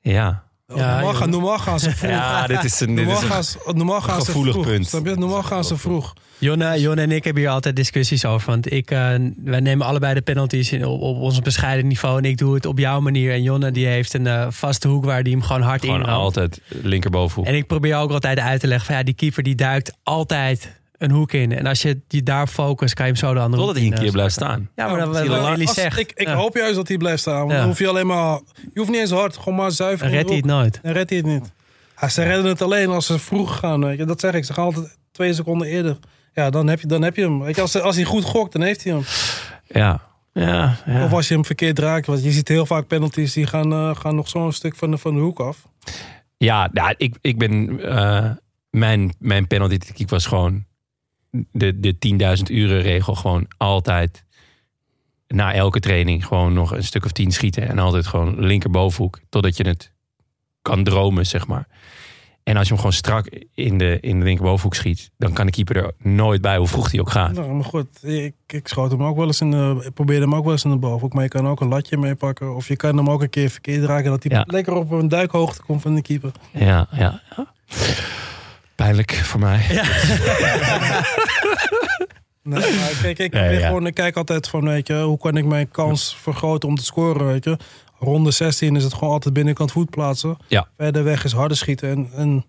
Ja. 0.00 0.42
Ja, 0.66 0.94
normaal, 0.94 1.14
gaan, 1.14 1.30
normaal 1.30 1.58
gaan 1.58 1.80
ze 1.80 1.90
vroeg. 1.96 2.10
ja, 2.10 2.46
dit 2.46 2.64
is 2.64 2.80
een, 2.80 2.94
dit 2.94 3.04
normaal 3.04 3.22
is 3.22 3.28
gaan 3.28 3.36
een 3.38 3.44
ze, 3.44 3.58
normaal 3.74 4.00
gaan 4.00 4.20
ze 4.20 4.26
gevoelig 4.26 4.52
vroeg. 4.52 4.66
punt. 4.66 4.86
Snap 4.86 5.06
je? 5.06 5.14
Normaal 5.14 5.42
gaan 5.42 5.64
ze 5.64 5.76
vroeg. 5.76 6.12
Jonne, 6.44 6.80
Jonne 6.80 7.02
en 7.02 7.10
ik 7.12 7.24
hebben 7.24 7.42
hier 7.42 7.50
altijd 7.52 7.76
discussies 7.76 8.24
over. 8.24 8.50
Want 8.50 8.72
ik, 8.72 8.90
eh, 8.90 9.14
wij 9.44 9.60
nemen 9.60 9.86
allebei 9.86 10.14
de 10.14 10.22
penalties 10.22 10.72
in, 10.72 10.84
op, 10.86 11.00
op 11.00 11.16
ons 11.20 11.40
bescheiden 11.40 11.86
niveau. 11.86 12.18
En 12.18 12.24
ik 12.24 12.38
doe 12.38 12.54
het 12.54 12.66
op 12.66 12.78
jouw 12.78 13.00
manier. 13.00 13.32
En 13.32 13.42
Jonne 13.42 13.70
die 13.70 13.86
heeft 13.86 14.14
een 14.14 14.26
eh, 14.26 14.46
vaste 14.50 14.88
hoek 14.88 15.04
waar 15.04 15.22
die 15.22 15.32
hem 15.32 15.42
gewoon 15.42 15.62
hard 15.62 15.84
gewoon 15.84 16.00
in 16.00 16.06
altijd 16.06 16.60
linkerbovenhoek. 16.68 17.46
En 17.46 17.54
ik 17.54 17.66
probeer 17.66 17.96
ook 17.96 18.10
altijd 18.10 18.38
uit 18.38 18.60
te 18.60 18.66
leggen 18.66 18.86
van 18.86 18.96
ja, 18.96 19.02
die 19.02 19.14
keeper 19.14 19.42
die 19.42 19.54
duikt 19.54 19.92
altijd 20.02 20.76
een 20.98 21.10
hoek 21.10 21.32
in. 21.32 21.52
En 21.52 21.66
als 21.66 21.82
je 21.82 22.00
die 22.08 22.22
daar 22.22 22.46
focust, 22.46 22.94
kan 22.94 23.06
je 23.06 23.12
hem 23.12 23.20
zo 23.20 23.34
de 23.34 23.40
andere 23.40 23.62
Totdat 23.62 23.76
hij 23.82 23.86
een 23.90 23.94
keer 23.98 24.06
eh, 24.06 24.12
blijft 24.12 24.34
staan. 24.34 24.68
Ja, 24.76 24.86
maar 24.88 24.98
Ja, 24.98 25.04
dat 25.04 25.22
Willy 25.50 25.66
als- 25.66 25.74
zegt. 25.74 25.98
Ik, 25.98 26.12
ik 26.14 26.26
Ja. 26.26 26.34
hoop 26.34 26.54
juist 26.56 26.74
dat 26.74 26.88
hij 26.88 26.96
blijft 26.96 27.20
staan. 27.20 27.38
Want 27.38 27.50
Ja. 27.52 27.58
dan 27.58 27.66
hoef 27.66 27.78
je 27.78 27.88
alleen 27.88 28.06
maar... 28.06 28.40
Je 28.72 28.78
hoeft 28.78 28.90
niet 28.90 29.00
eens 29.00 29.10
hard. 29.10 29.36
Gewoon 29.36 29.54
maar 29.54 29.70
zuiver. 29.72 30.06
Dan 30.06 30.14
redt 30.16 30.28
hij 30.28 30.36
het 30.36 30.46
nooit. 30.46 30.78
Dan 30.82 30.92
redt 30.92 31.08
hij 31.10 31.18
het 31.18 31.26
niet. 31.28 31.52
Ja, 32.00 32.08
ze 32.08 32.22
redden 32.22 32.44
het 32.46 32.62
alleen 32.62 32.88
als 32.88 33.06
ze 33.06 33.18
vroeg 33.18 33.58
gaan. 33.58 33.84
Weet 33.84 33.98
je. 33.98 34.04
Dat 34.04 34.20
zeg 34.20 34.34
ik. 34.34 34.44
Ze 34.44 34.52
gaan 34.52 34.64
altijd 34.64 34.96
twee 35.12 35.32
seconden 35.34 35.68
eerder. 35.68 35.96
Ja, 36.34 36.50
dan 36.50 36.66
heb 36.66 36.80
je, 36.80 36.86
dan 36.86 37.02
heb 37.02 37.16
je 37.16 37.22
hem. 37.22 37.40
Weet 37.40 37.54
je, 37.56 37.60
als, 37.60 37.80
als 37.80 37.96
hij 37.96 38.04
goed 38.04 38.24
gokt, 38.24 38.52
dan 38.52 38.62
heeft 38.62 38.84
hij 38.84 38.92
hem. 38.92 39.02
Ja. 39.66 40.00
Ja, 40.32 40.76
ja. 40.86 41.04
Of 41.04 41.12
als 41.12 41.28
je 41.28 41.34
hem 41.34 41.44
verkeerd 41.44 41.78
raakt. 41.78 42.06
Want 42.06 42.24
je 42.24 42.30
ziet 42.30 42.48
heel 42.48 42.66
vaak 42.66 42.86
penalties 42.86 43.32
die 43.32 43.46
gaan, 43.46 43.72
eh, 43.72 43.96
gaan 43.96 44.14
nog 44.14 44.28
zo'n 44.28 44.52
stuk 44.52 44.76
van 44.76 44.90
de, 44.90 44.98
van 44.98 45.14
de 45.14 45.20
hoek 45.20 45.40
af. 45.40 45.68
Ja, 46.36 46.68
nou, 46.72 46.94
ik, 46.96 47.16
ik 47.20 47.38
ben. 47.38 47.80
eh, 47.82 48.30
mijn, 48.70 49.14
mijn 49.18 49.46
penalty 49.46 49.78
tactiek 49.78 50.10
was 50.10 50.26
gewoon. 50.26 50.64
De, 51.52 51.80
de 51.80 51.94
10.000 52.38 52.42
uren 52.54 52.80
regel. 52.80 53.14
Gewoon 53.14 53.46
altijd. 53.56 54.24
Na 55.28 55.52
elke 55.52 55.80
training. 55.80 56.26
Gewoon 56.26 56.52
nog 56.52 56.72
een 56.72 56.84
stuk 56.84 57.04
of 57.04 57.12
10 57.12 57.32
schieten. 57.32 57.68
En 57.68 57.78
altijd 57.78 58.06
gewoon 58.06 58.40
linkerbovenhoek. 58.40 59.20
Totdat 59.28 59.56
je 59.56 59.66
het 59.66 59.92
kan 60.62 60.84
dromen, 60.84 61.26
zeg 61.26 61.46
maar. 61.46 61.66
En 62.44 62.56
als 62.56 62.62
je 62.62 62.68
hem 62.68 62.76
gewoon 62.76 62.92
strak 62.92 63.26
in 63.54 63.78
de, 63.78 63.98
in 64.00 64.18
de 64.18 64.24
linkerbovenhoek 64.24 64.74
schiet. 64.74 65.10
dan 65.18 65.32
kan 65.32 65.46
de 65.46 65.52
keeper 65.52 65.76
er 65.76 65.92
nooit 65.98 66.40
bij, 66.40 66.56
hoe 66.56 66.66
vroeg 66.66 66.90
hij 66.90 67.00
ook 67.00 67.10
gaat. 67.10 67.32
Nou, 67.32 67.52
maar 67.52 67.64
goed, 67.64 67.86
ik, 68.02 68.34
ik 68.46 68.68
schoot 68.68 68.90
hem 68.90 69.02
ook 69.02 69.16
wel 69.16 69.26
eens 69.26 69.40
in 69.40 69.50
de... 69.50 69.82
Ik 69.86 69.94
probeerde 69.94 70.22
hem 70.24 70.34
ook 70.34 70.42
wel 70.44 70.52
eens 70.52 70.64
in 70.64 70.70
de 70.70 70.76
bovenhoek. 70.76 71.12
Maar 71.12 71.22
je 71.22 71.28
kan 71.28 71.48
ook 71.48 71.60
een 71.60 71.68
latje 71.68 71.96
meepakken. 71.96 72.54
Of 72.54 72.68
je 72.68 72.76
kan 72.76 72.96
hem 72.96 73.10
ook 73.10 73.22
een 73.22 73.30
keer 73.30 73.50
verkeerd 73.50 73.84
raken. 73.84 74.10
Dat 74.10 74.22
hij 74.22 74.36
Ja. 74.36 74.44
lekker 74.46 74.72
op 74.74 74.90
een 74.90 75.08
duikhoogte 75.08 75.62
komt 75.62 75.82
van 75.82 75.94
de 75.94 76.02
keeper. 76.02 76.30
Ja, 76.50 76.86
ja, 76.90 77.20
ja. 77.36 77.52
Pijnlijk 78.74 79.12
voor 79.14 79.40
mij. 79.40 79.60
Nee, 82.42 82.60
maar 82.76 82.98
kijk, 83.02 83.18
ik, 83.18 83.34
Ja, 83.34 83.44
ja. 83.44 83.66
Gewoon, 83.66 83.86
ik 83.86 83.94
kijk 83.94 84.16
altijd 84.16 84.48
van, 84.48 84.64
weet 84.64 84.86
je, 84.86 85.00
hoe 85.00 85.18
kan 85.18 85.36
ik 85.36 85.44
mijn 85.44 85.70
kans 85.70 86.16
vergroten 86.20 86.68
om 86.68 86.74
te 86.76 86.84
scoren, 86.84 87.26
weet 87.26 87.44
je. 87.44 87.58
Ronde 88.04 88.30
16 88.30 88.76
is 88.76 88.84
het 88.84 88.94
gewoon 88.94 89.12
altijd 89.12 89.34
binnenkant 89.34 89.72
voet 89.72 89.90
plaatsen. 89.90 90.36
Ja. 90.48 90.68
Verder 90.76 91.04
weg 91.04 91.24
is 91.24 91.32
harder 91.32 91.56
schieten. 91.56 91.88
En, 91.88 92.08
en, 92.14 92.44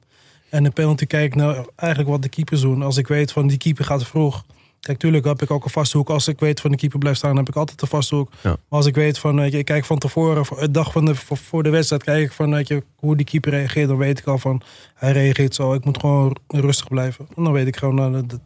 en 0.50 0.64
de 0.64 0.70
penalty 0.70 1.06
kijk 1.06 1.26
ik 1.26 1.36
nou 1.36 1.66
eigenlijk 1.76 2.10
wat 2.10 2.22
de 2.22 2.30
keepers 2.30 2.62
doen. 2.62 2.82
Als 2.82 2.98
ik 2.98 3.08
weet 3.08 3.32
van 3.32 3.48
die 3.48 3.58
keeper 3.58 3.86
gaat 3.86 4.06
vroeg. 4.06 4.46
Kijk, 4.80 4.98
tuurlijk 4.98 5.26
heb 5.26 5.42
ik 5.42 5.52
ook 5.52 5.64
een 5.64 5.70
vaste 5.70 5.98
hoek. 5.98 6.10
Als 6.10 6.28
ik 6.28 6.40
weet 6.40 6.62
van 6.62 6.72
de 6.72 6.78
keeper 6.78 7.00
blijft 7.00 7.18
staan, 7.18 7.38
heb 7.38 7.48
ik 7.48 7.56
altijd 7.56 7.82
een 7.82 7.88
vaste 7.88 8.16
hoek. 8.16 8.32
Ja. 8.42 8.50
Maar 8.50 8.60
als 8.70 8.86
ik 8.86 8.96
weet 8.96 9.20
van, 9.20 9.44
ik 9.44 9.66
kijk 9.66 9.86
van 9.86 9.98
tevoren, 9.98 10.46
het 10.56 10.74
dag 10.74 10.92
van 10.92 11.06
de, 11.06 11.16
voor, 11.16 11.64
de 11.64 11.70
wedstrijd, 11.70 12.04
kijk 12.04 12.24
ik 12.24 12.32
van, 12.32 12.52
weet 12.52 12.68
je, 12.68 12.84
hoe 12.96 13.16
die 13.16 13.26
keeper 13.26 13.52
reageert. 13.52 13.88
Dan 13.88 13.98
weet 13.98 14.20
ik 14.20 14.26
al 14.26 14.38
van, 14.38 14.62
hij 14.96 15.12
reageert 15.12 15.56
zo. 15.56 15.74
Ik 15.74 15.86
moet 15.86 16.00
gewoon 16.00 16.38
rustig 16.48 16.88
blijven. 16.88 17.28
En 17.36 17.44
dan 17.44 17.54
weet 17.54 17.68
ik 17.68 17.78
gewoon 17.78 17.96
nou, 17.96 18.12
dat, 18.12 18.40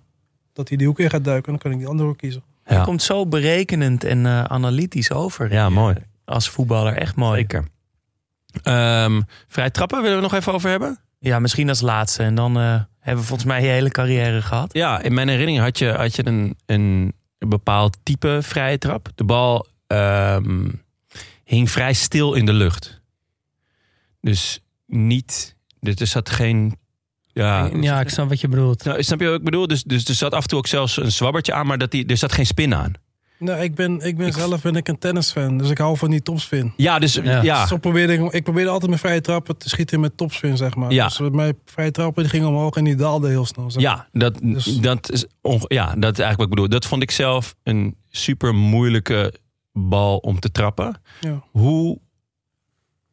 dat 0.53 0.67
hij 0.67 0.77
die 0.77 0.87
hoek 0.87 0.99
in 0.99 1.09
gaat 1.09 1.23
duiken. 1.23 1.45
En 1.45 1.51
dan 1.51 1.61
kan 1.61 1.71
ik 1.71 1.77
die 1.77 1.87
andere 1.87 2.07
hoek 2.07 2.17
kiezen. 2.17 2.43
Ja, 2.65 2.83
komt 2.83 3.01
zo 3.01 3.25
berekenend 3.25 4.03
en 4.03 4.25
eh, 4.25 4.43
analytisch 4.43 5.11
over. 5.11 5.53
ja 5.53 5.69
mooi. 5.69 5.95
Als 6.29 6.49
voetballer, 6.49 6.93
echt 6.93 7.15
mooi. 7.15 7.39
Zeker. 7.39 7.67
Ehm 8.63 9.21
vrij 9.47 9.69
trappen 9.69 10.01
willen 10.01 10.15
we 10.17 10.23
nog 10.23 10.33
even 10.33 10.53
over 10.53 10.69
hebben? 10.69 10.99
Ja, 11.19 11.39
misschien 11.39 11.69
als 11.69 11.81
laatste. 11.81 12.23
En 12.23 12.35
dan 12.35 12.57
eh, 12.57 12.81
hebben 12.99 13.21
we 13.21 13.27
volgens 13.27 13.47
mij 13.47 13.61
je 13.61 13.67
hele 13.67 13.89
carrière 13.89 14.41
gehad. 14.41 14.73
Ja, 14.73 15.01
in 15.01 15.13
mijn 15.13 15.27
herinnering 15.27 15.63
had 15.63 15.77
je, 15.77 15.91
had 15.91 16.15
je 16.15 16.27
een, 16.27 16.57
een 16.65 17.13
bepaald 17.37 17.97
type 18.03 18.39
vrije 18.41 18.77
trap. 18.77 19.09
De 19.15 19.23
bal 19.23 19.67
ehm, 19.87 20.69
hing 21.43 21.71
vrij 21.71 21.93
stil 21.93 22.33
in 22.33 22.45
de 22.45 22.53
lucht. 22.53 23.01
Dus 24.21 24.59
niet... 24.85 25.55
dus 25.79 25.95
Er 25.95 26.07
zat 26.07 26.29
geen... 26.29 26.77
Ja, 27.25 27.69
Ja, 27.81 27.99
ik 27.99 28.09
snap 28.09 28.29
wat 28.29 28.41
je 28.41 28.47
bedoelt. 28.47 28.83
Nou, 28.83 29.03
snap 29.03 29.19
je 29.19 29.25
wat 29.25 29.37
ik 29.37 29.43
bedoel? 29.43 29.67
Dus, 29.67 29.83
dus 29.83 30.07
er 30.07 30.13
zat 30.13 30.33
af 30.33 30.41
en 30.41 30.47
toe 30.47 30.57
ook 30.57 30.67
zelfs 30.67 30.97
een 30.97 31.11
zwabbertje 31.11 31.53
aan, 31.53 31.67
maar 31.67 31.77
dat 31.77 31.91
die, 31.91 32.05
er 32.05 32.17
zat 32.17 32.31
geen 32.31 32.45
spin 32.45 32.75
aan. 32.75 32.93
Nou, 33.39 33.61
ik 33.61 33.75
ben, 33.75 33.99
ik 34.05 34.17
ben 34.17 34.33
zelf 34.33 34.61
ben 34.61 34.75
ik 34.75 34.87
een 34.87 34.97
tennisfan. 34.97 35.57
Dus 35.57 35.69
ik 35.69 35.77
hou 35.77 35.97
van 35.97 36.09
die 36.09 36.21
topspin. 36.21 36.73
Ja, 36.77 36.99
dus 36.99 37.13
ja. 37.13 37.41
Ja. 37.41 37.67
Zo 37.67 37.77
probeerde 37.77 38.13
ik, 38.13 38.31
ik 38.33 38.43
probeerde 38.43 38.69
altijd 38.69 38.89
mijn 38.89 39.01
vrije 39.01 39.21
trappen 39.21 39.57
te 39.57 39.69
schieten 39.69 39.99
met 39.99 40.17
topspin, 40.17 40.57
zeg 40.57 40.75
maar. 40.75 40.91
Ja. 40.91 41.07
Dus 41.07 41.19
mijn 41.31 41.57
vrije 41.65 41.91
trappen 41.91 42.23
die 42.23 42.31
ging 42.31 42.45
omhoog 42.45 42.75
en 42.75 42.83
die 42.83 42.95
daalde 42.95 43.27
heel 43.27 43.45
snel. 43.45 43.71
Zeg. 43.71 43.83
maar. 43.83 43.91
Ja, 43.95 44.07
dat, 44.19 44.39
Dus- 44.43 44.65
dat, 44.79 45.11
is 45.11 45.25
onge- 45.41 45.65
ja, 45.67 45.85
dat 45.85 46.11
is 46.17 46.19
eigenlijk 46.23 46.37
wat 46.37 46.43
ik 46.47 46.49
bedoel. 46.49 46.69
Dat 46.69 46.85
vond 46.85 47.01
ik 47.01 47.11
zelf 47.11 47.55
een 47.63 47.95
super 48.09 48.55
moeilijke 48.55 49.33
bal 49.73 50.17
om 50.17 50.39
te 50.39 50.51
trappen. 50.51 51.01
Ja. 51.19 51.43
Hoe, 51.51 51.99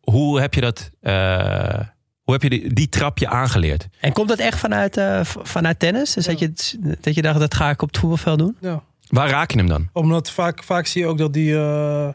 hoe 0.01 0.41
heb 0.41 0.55
je 0.55 0.61
dat... 0.61 0.91
eh, 1.01 1.79
hoe 2.23 2.35
heb 2.35 2.43
je 2.43 2.51
die, 2.51 2.73
die 2.73 2.89
trapje 2.89 3.29
aangeleerd? 3.29 3.89
En 4.01 4.13
komt 4.13 4.29
dat 4.29 4.39
echt 4.39 4.59
vanuit, 4.59 4.97
eh, 4.97 5.21
vanuit 5.25 5.79
tennis? 5.79 6.13
Dus 6.15 6.25
dat, 6.27 6.39
je, 6.39 6.53
dat 7.01 7.15
je 7.15 7.23
dacht, 7.23 7.39
dat 7.39 7.55
ga 7.55 7.71
ik 7.71 7.83
op 7.83 7.89
het 7.89 7.99
voetbalveld 7.99 8.39
doen? 8.39 8.57
Ja. 8.61 8.83
Waar 9.07 9.29
raak 9.31 9.51
je 9.51 9.59
hem 9.59 9.69
dan? 9.69 9.89
Omdat 9.93 10.31
vaak, 10.31 10.63
vaak 10.65 10.87
zie 10.87 11.03
je 11.03 11.09
ook 11.09 11.19
dat 11.19 11.33
die, 11.33 11.57
eh, 11.59 12.09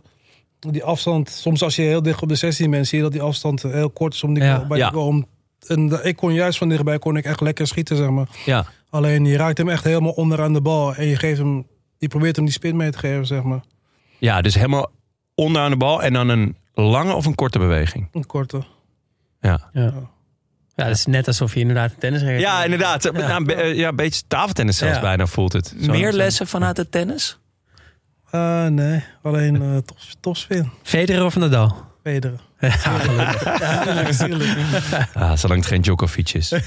die 0.59 0.83
afstand... 0.83 1.29
Soms 1.29 1.63
als 1.63 1.75
je 1.75 1.81
heel 1.81 2.01
dicht 2.01 2.21
op 2.21 2.29
de 2.29 2.35
16 2.35 2.71
bent, 2.71 2.87
zie 2.87 2.97
je 2.97 3.03
dat 3.03 3.11
die 3.13 3.21
afstand 3.21 3.61
heel 3.61 3.89
kort 3.89 4.13
is 4.13 4.23
om 4.23 4.33
die 4.33 4.43
Ja. 4.43 4.65
bij 4.67 4.77
Ja. 4.77 4.91
om... 4.91 5.27
En 5.67 5.87
de- 5.89 5.99
ik 6.03 6.15
kon 6.15 6.33
juist 6.33 6.57
van 6.57 6.69
dichtbij 6.69 6.99
kon 6.99 7.17
ik 7.17 7.25
echt 7.25 7.41
lekker 7.41 7.67
schieten, 7.67 7.97
zeg 7.97 8.09
maar. 8.09 8.27
Ja, 8.45 8.65
Alleen 8.89 9.25
je 9.25 9.37
raakt 9.37 9.57
hem 9.57 9.69
echt 9.69 9.83
helemaal 9.83 10.11
onderaan 10.11 10.53
de 10.53 10.61
bal. 10.61 10.95
En 10.95 11.05
je, 11.05 11.15
geeft 11.15 11.39
hem, 11.39 11.67
je 11.97 12.07
probeert 12.07 12.35
hem 12.35 12.45
die 12.45 12.53
spin 12.53 12.75
mee 12.75 12.89
te 12.91 12.97
geven, 12.97 13.25
zeg 13.25 13.43
maar. 13.43 13.61
ja 14.17 14.41
dus 14.41 14.55
helemaal 14.55 14.89
onderaan 15.35 15.71
de 15.71 15.77
bal 15.77 16.03
en 16.03 16.13
dan 16.13 16.29
een 16.29 16.55
lange 16.73 17.13
of 17.13 17.25
een 17.25 17.35
korte 17.35 17.59
beweging. 17.59 18.07
Een 18.11 18.25
korte. 18.25 18.61
Ja, 19.41 19.69
Ja. 19.73 19.93
Ja, 20.75 20.85
dat 20.87 20.95
is 20.95 21.05
net 21.05 21.27
alsof 21.27 21.53
je 21.53 21.59
inderdaad 21.59 21.91
een 21.91 21.97
tennisracket 21.97 22.39
ja 22.41 22.63
inderdaad. 22.63 23.03
Ja. 23.03 23.11
Ja, 23.13 23.35
een 23.35 23.43
be- 23.43 23.53
eh, 23.53 23.75
ja, 23.75 23.87
een 23.87 23.95
beetje 23.95 24.21
tafeltennis 24.27 24.77
zelfs 24.77 24.95
Ja. 24.95 25.01
bijna 25.01 25.25
voelt 25.25 25.53
het. 25.53 25.73
Zo- 25.81 25.91
Meer 25.91 26.11
lessen 26.13 26.47
vanuit 26.47 26.77
het 26.77 26.91
tennis? 26.91 27.39
Eh, 28.31 28.65
nee, 28.65 29.03
alleen 29.21 29.61
eh 29.61 29.77
top, 29.77 29.97
topspin. 30.19 30.71
Federer 30.83 31.25
of 31.25 31.35
Nadal? 31.35 31.89
Federer. 32.03 32.39
Ah, 35.13 35.37
zolang 35.37 35.59
het 35.59 35.65
geen 35.65 35.81
Djokovic 35.81 36.33
is. 36.33 36.51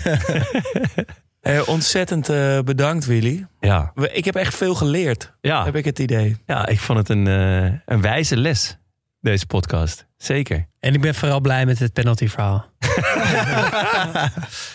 Eh, 1.40 1.68
ontzettend 1.68 2.28
eh, 2.28 2.58
bedankt, 2.60 3.04
Willy. 3.06 3.46
Ja, 3.60 3.92
Ik 4.12 4.24
heb 4.24 4.34
echt 4.34 4.54
veel 4.54 4.74
geleerd, 4.74 5.32
ja. 5.40 5.64
heb 5.64 5.76
ik 5.76 5.84
het 5.84 5.98
idee. 5.98 6.36
ja 6.46 6.66
ik 6.66 6.80
vond 6.80 6.98
het 6.98 7.08
een, 7.08 7.26
eh, 7.26 7.72
een 7.86 8.00
wijze 8.00 8.36
les, 8.36 8.76
deze 9.20 9.46
podcast. 9.46 10.06
Zeker. 10.24 10.66
En 10.80 10.94
ik 10.94 11.00
ben 11.00 11.14
vooral 11.14 11.40
blij 11.40 11.66
met 11.66 11.78
het 11.78 11.92
penaltyverhaal. 11.92 12.66
Ja, 12.78 14.30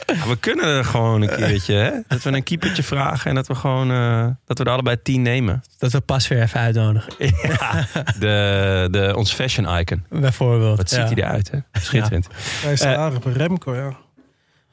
we 0.27 0.37
kunnen 0.39 0.65
er 0.65 0.85
gewoon 0.85 1.21
een 1.21 1.35
keertje, 1.35 1.73
hè? 1.73 1.91
Dat 2.07 2.23
we 2.23 2.31
een 2.31 2.43
keepertje 2.43 2.83
vragen 2.83 3.29
en 3.29 3.35
dat 3.35 3.47
we 3.47 3.55
gewoon 3.55 3.91
eh, 3.91 4.27
dat 4.45 4.57
we 4.57 4.63
er 4.63 4.71
allebei 4.71 5.01
tien 5.03 5.21
nemen. 5.21 5.63
Dat 5.77 5.91
we 5.91 6.01
pas 6.01 6.27
weer 6.27 6.41
even 6.41 6.59
uitnodigen. 6.59 7.13
Ja, 7.49 7.85
de, 8.19 8.87
de, 8.91 9.13
ons 9.15 9.33
fashion 9.33 9.77
icon. 9.77 10.05
Bijvoorbeeld. 10.09 10.77
Wat 10.77 10.89
ziet 10.89 10.99
ja. 10.99 11.05
hij 11.05 11.15
eruit, 11.15 11.51
hè? 11.51 11.59
Schitterend. 11.71 12.27
Grijze 12.59 12.87
Eh. 12.87 12.95
haren, 12.95 13.33
Remco, 13.33 13.75
ja. 13.75 13.97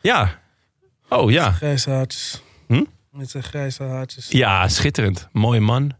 Ja. 0.00 0.30
Oh 1.08 1.30
ja. 1.30 1.50
Grijze 1.50 1.90
haartjes. 1.90 2.42
Hm? 2.66 2.84
Met 3.10 3.30
zijn 3.30 3.42
grijze 3.42 3.82
haartjes. 3.82 4.28
Ja, 4.28 4.68
schitterend. 4.68 5.28
Mooie 5.32 5.60
man. 5.60 5.92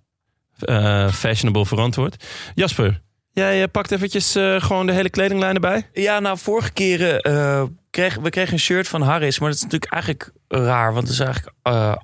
Eh, 0.59 1.09
fashionable 1.13 1.67
verantwoord. 1.67 2.25
Jasper, 2.55 3.01
jij 3.41 3.63
eh, 3.63 3.69
pakt 3.71 3.93
eventjes 3.93 4.35
eh, 4.35 4.61
gewoon 4.61 4.87
de 4.87 4.93
hele 4.93 5.11
kledinglijn 5.11 5.55
erbij. 5.55 5.89
Ja, 5.93 6.21
nou, 6.21 6.39
vorige 6.39 6.73
keren 6.73 7.21
eh, 7.21 7.63
kregen, 7.91 8.23
we 8.23 8.31
kregen 8.31 8.53
een 8.53 8.59
shirt 8.59 8.89
van 8.89 9.03
Harris, 9.03 9.39
maar 9.39 9.49
dat 9.49 9.57
is 9.57 9.65
natuurlijk 9.65 9.93
eigenlijk 9.93 10.31
raar, 10.49 10.93
want 10.93 11.09
het 11.09 11.13
is 11.13 11.21
eigenlijk 11.21 11.57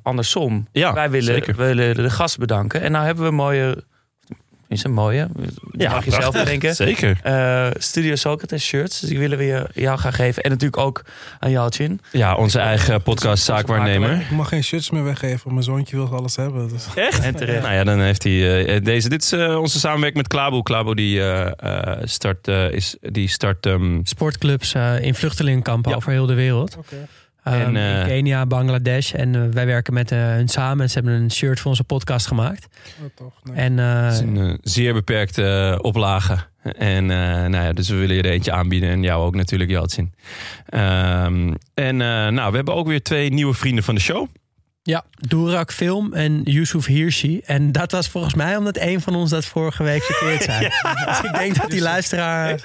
andersom. 0.02 0.68
Ja, 0.72 0.92
Wij 0.92 1.10
willen, 1.10 1.56
willen 1.56 1.94
de 1.94 2.10
gast 2.10 2.38
bedanken. 2.38 2.80
En 2.80 2.92
nou 2.92 3.04
hebben 3.04 3.24
we 3.24 3.30
mooie, 3.30 3.84
is 4.72 4.84
een 4.84 4.92
mooie, 4.92 5.28
mag 5.78 6.04
je 6.04 6.10
zelf 6.10 6.32
bedenken. 6.34 6.74
Zeker. 6.74 7.18
Eh, 7.22 7.66
Studio 7.78 8.14
Socrates 8.14 8.64
shirts, 8.64 9.00
dus 9.00 9.08
die 9.08 9.18
willen 9.18 9.38
we 9.38 9.66
jou 9.74 9.98
gaan 9.98 10.12
geven. 10.12 10.42
En 10.42 10.50
natuurlijk 10.50 10.82
ook 10.82 11.02
aan 11.38 11.50
Jalcin. 11.50 12.00
Ja, 12.12 12.34
onze 12.34 12.58
eigen 12.58 13.02
podcast 13.02 13.44
zaakwaarnemer. 13.44 14.10
Ik 14.20 14.30
mag 14.30 14.48
geen 14.48 14.64
shirts 14.64 14.90
meer 14.90 15.04
weggeven. 15.04 15.50
Mijn 15.52 15.62
zoontje 15.64 15.96
wil 15.96 16.08
alles 16.16 16.36
hebben. 16.36 16.68
Dus. 16.68 16.86
Echt? 16.94 17.20
En 17.20 17.34
terecht. 17.36 17.62
Nou 17.62 17.74
ja, 17.74 17.84
dan 17.84 18.00
heeft 18.00 18.22
hij 18.22 18.64
eh, 18.64 18.84
deze. 18.84 19.08
Dit 19.08 19.22
is 19.22 19.32
eh, 19.32 19.56
onze 19.60 19.78
samenwerking 19.78 20.16
met 20.22 20.28
Klabo. 20.28 20.62
Klabo 20.62 20.94
die 20.94 21.20
eh, 21.20 21.50
eh, 21.92 21.98
start, 22.04 22.48
eh, 22.48 22.70
is, 22.72 22.96
die 23.00 23.28
start 23.28 23.66
ehm, 23.66 24.00
Sportclubs 24.02 24.74
eh, 24.74 25.00
in 25.00 25.14
vluchtelingenkampen 25.14 25.90
Ja. 25.90 25.96
over 25.96 26.12
heel 26.12 26.26
de 26.26 26.34
wereld. 26.34 26.76
Ehm, 26.90 26.94
En, 27.42 27.76
eh, 27.76 28.00
in 28.00 28.06
Kenia, 28.06 28.46
Bangladesh. 28.46 29.12
En 29.12 29.34
eh, 29.34 29.42
wij 29.50 29.66
werken 29.66 29.94
met 29.94 30.12
eh, 30.12 30.18
hun 30.18 30.48
samen. 30.48 30.88
Ze 30.90 30.94
hebben 30.98 31.14
een 31.22 31.30
shirt 31.30 31.60
voor 31.60 31.70
onze 31.70 31.84
podcast 31.84 32.26
gemaakt. 32.26 32.66
Oh, 33.02 33.06
tof. 33.14 33.32
Nee. 33.42 33.56
En 33.56 33.78
eh, 33.78 34.04
Het 34.04 34.12
is 34.12 34.18
een 34.20 34.36
eh, 34.36 34.54
zeer 34.62 34.92
beperkte 34.94 35.44
eh, 35.78 35.84
oplage. 35.84 36.36
En 36.62 37.10
eh, 37.10 37.16
nou 37.26 37.64
ja, 37.64 37.72
dus 37.72 37.88
we 37.88 37.96
willen 37.96 38.16
je 38.16 38.22
er 38.22 38.30
eentje 38.30 38.52
aanbieden. 38.52 38.90
En 38.90 39.02
jou 39.02 39.24
ook 39.24 39.34
natuurlijk, 39.34 39.70
Jeltsin. 39.70 40.12
Ehm 40.66 41.52
en 41.74 42.00
eh, 42.00 42.28
nou, 42.28 42.50
we 42.50 42.56
hebben 42.56 42.74
ook 42.74 42.86
weer 42.86 43.02
twee 43.02 43.32
nieuwe 43.32 43.54
vrienden 43.54 43.84
van 43.84 43.94
de 43.94 44.00
show. 44.00 44.28
Ja, 44.84 45.04
Doerak 45.18 45.72
Film 45.72 46.12
en 46.12 46.40
Yusuf 46.44 46.86
Hirsi. 46.86 47.40
En 47.44 47.72
dat 47.72 47.92
was 47.92 48.08
volgens 48.08 48.34
mij 48.34 48.56
omdat 48.56 48.78
een 48.78 49.00
van 49.00 49.14
ons 49.14 49.30
dat 49.30 49.44
vorige 49.44 49.82
week 49.82 50.02
verkeerd 50.02 50.42
zei. 50.42 50.68
Dus 51.06 51.20
ik 51.22 51.34
denk 51.34 51.60
dat 51.60 51.70
die 51.70 51.80
luisteraar... 51.80 52.58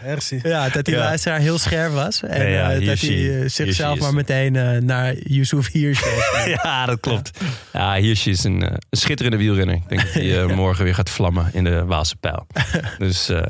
Ja, 0.44 0.70
dat 0.70 0.86
die 0.86 0.94
Ja. 0.96 1.00
luisteraar 1.00 1.40
heel 1.40 1.58
scherp 1.58 1.94
was. 1.94 2.24
En 2.24 2.42
Ja, 2.42 2.48
ja, 2.48 2.72
eh, 2.74 2.86
dat 2.86 3.00
hij 3.00 3.42
eh, 3.42 3.50
zichzelf 3.50 3.96
is- 3.96 4.02
maar 4.02 4.14
meteen 4.14 4.56
eh, 4.56 4.82
naar 4.82 5.14
Yusuf 5.24 5.72
Hirsi 5.72 6.04
heeft. 6.06 6.62
Ja, 6.64 6.86
dat 6.86 7.00
klopt. 7.00 7.40
Ja, 7.74 7.94
Hirschi 7.96 8.30
is 8.32 8.44
een, 8.44 8.62
een 8.62 8.78
schitterende 8.90 9.38
wielrenner. 9.38 9.76
Ik 9.76 9.90
denk 9.90 10.02
dat 10.02 10.14
hij 10.14 10.46
morgen 10.56 10.84
weer 10.84 10.96
gaat 10.96 11.10
vlammen 11.10 11.50
in 11.54 11.64
de 11.64 11.86
Waalse 11.86 12.16
pijl. 12.16 12.48
Dus 12.98 13.30
eh, 13.30 13.42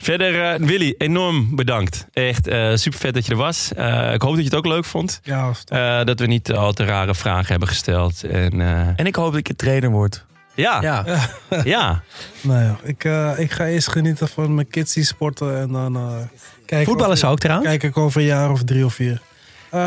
verder, 0.00 0.60
Willy, 0.66 0.94
enorm 0.98 1.56
bedankt. 1.56 2.06
Echt 2.12 2.44
super 2.74 2.98
vet 2.98 3.14
dat 3.14 3.26
je 3.26 3.32
er 3.32 3.38
was. 3.38 3.72
Eh, 3.76 4.12
ik 4.12 4.22
hoop 4.22 4.30
dat 4.34 4.38
je 4.38 4.44
het 4.48 4.54
ook 4.54 4.66
leuk 4.66 4.84
vond. 4.84 5.20
Ja, 5.22 6.04
dat 6.04 6.20
we 6.20 6.26
niet 6.26 6.52
al 6.52 6.72
te 6.72 6.84
rare 6.84 7.14
vragen 7.14 7.46
hebben 7.46 7.68
gesteld. 7.68 8.05
En 8.22 8.60
eh, 8.60 8.88
En 8.96 9.06
ik 9.06 9.14
hoop 9.16 9.30
dat 9.30 9.40
ik 9.40 9.48
een 9.48 9.56
trainer 9.56 9.90
word. 9.90 10.24
ja, 10.54 10.82
ja. 10.82 11.04
Ja. 11.64 12.02
Nou 12.40 12.62
ja, 12.62 12.76
ik, 12.82 13.04
eh, 13.04 13.32
ik 13.36 13.50
ga 13.52 13.66
eerst 13.66 13.88
genieten 13.88 14.28
van 14.28 14.54
mijn 14.54 14.68
kids 14.68 14.94
die 14.94 15.04
sporten. 15.04 15.58
En 15.58 15.72
dan 15.72 15.96
eh 15.96 16.14
kijken 16.66 16.86
Voetballen 16.86 17.18
ze 17.18 17.26
ook 17.26 17.38
trouwens? 17.38 17.68
Kijk 17.68 17.82
ik 17.82 17.96
over 17.96 18.20
een 18.20 18.26
jaar 18.26 18.50
of 18.50 18.62
drie 18.64 18.84
of 18.84 18.94
vier. 18.94 19.20
Eh, 19.70 19.80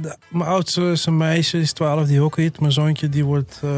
de- 0.00 0.16
mijn 0.28 0.50
oudste 0.50 0.82
is 0.82 1.06
een 1.06 1.16
meisje, 1.16 1.52
die 1.56 1.62
is 1.64 1.72
12, 1.72 2.06
die 2.06 2.20
hockeyt. 2.20 2.60
Mijn 2.60 2.72
zoontje 2.72 3.08
die 3.08 3.24
wordt 3.24 3.60
eh, 3.64 3.70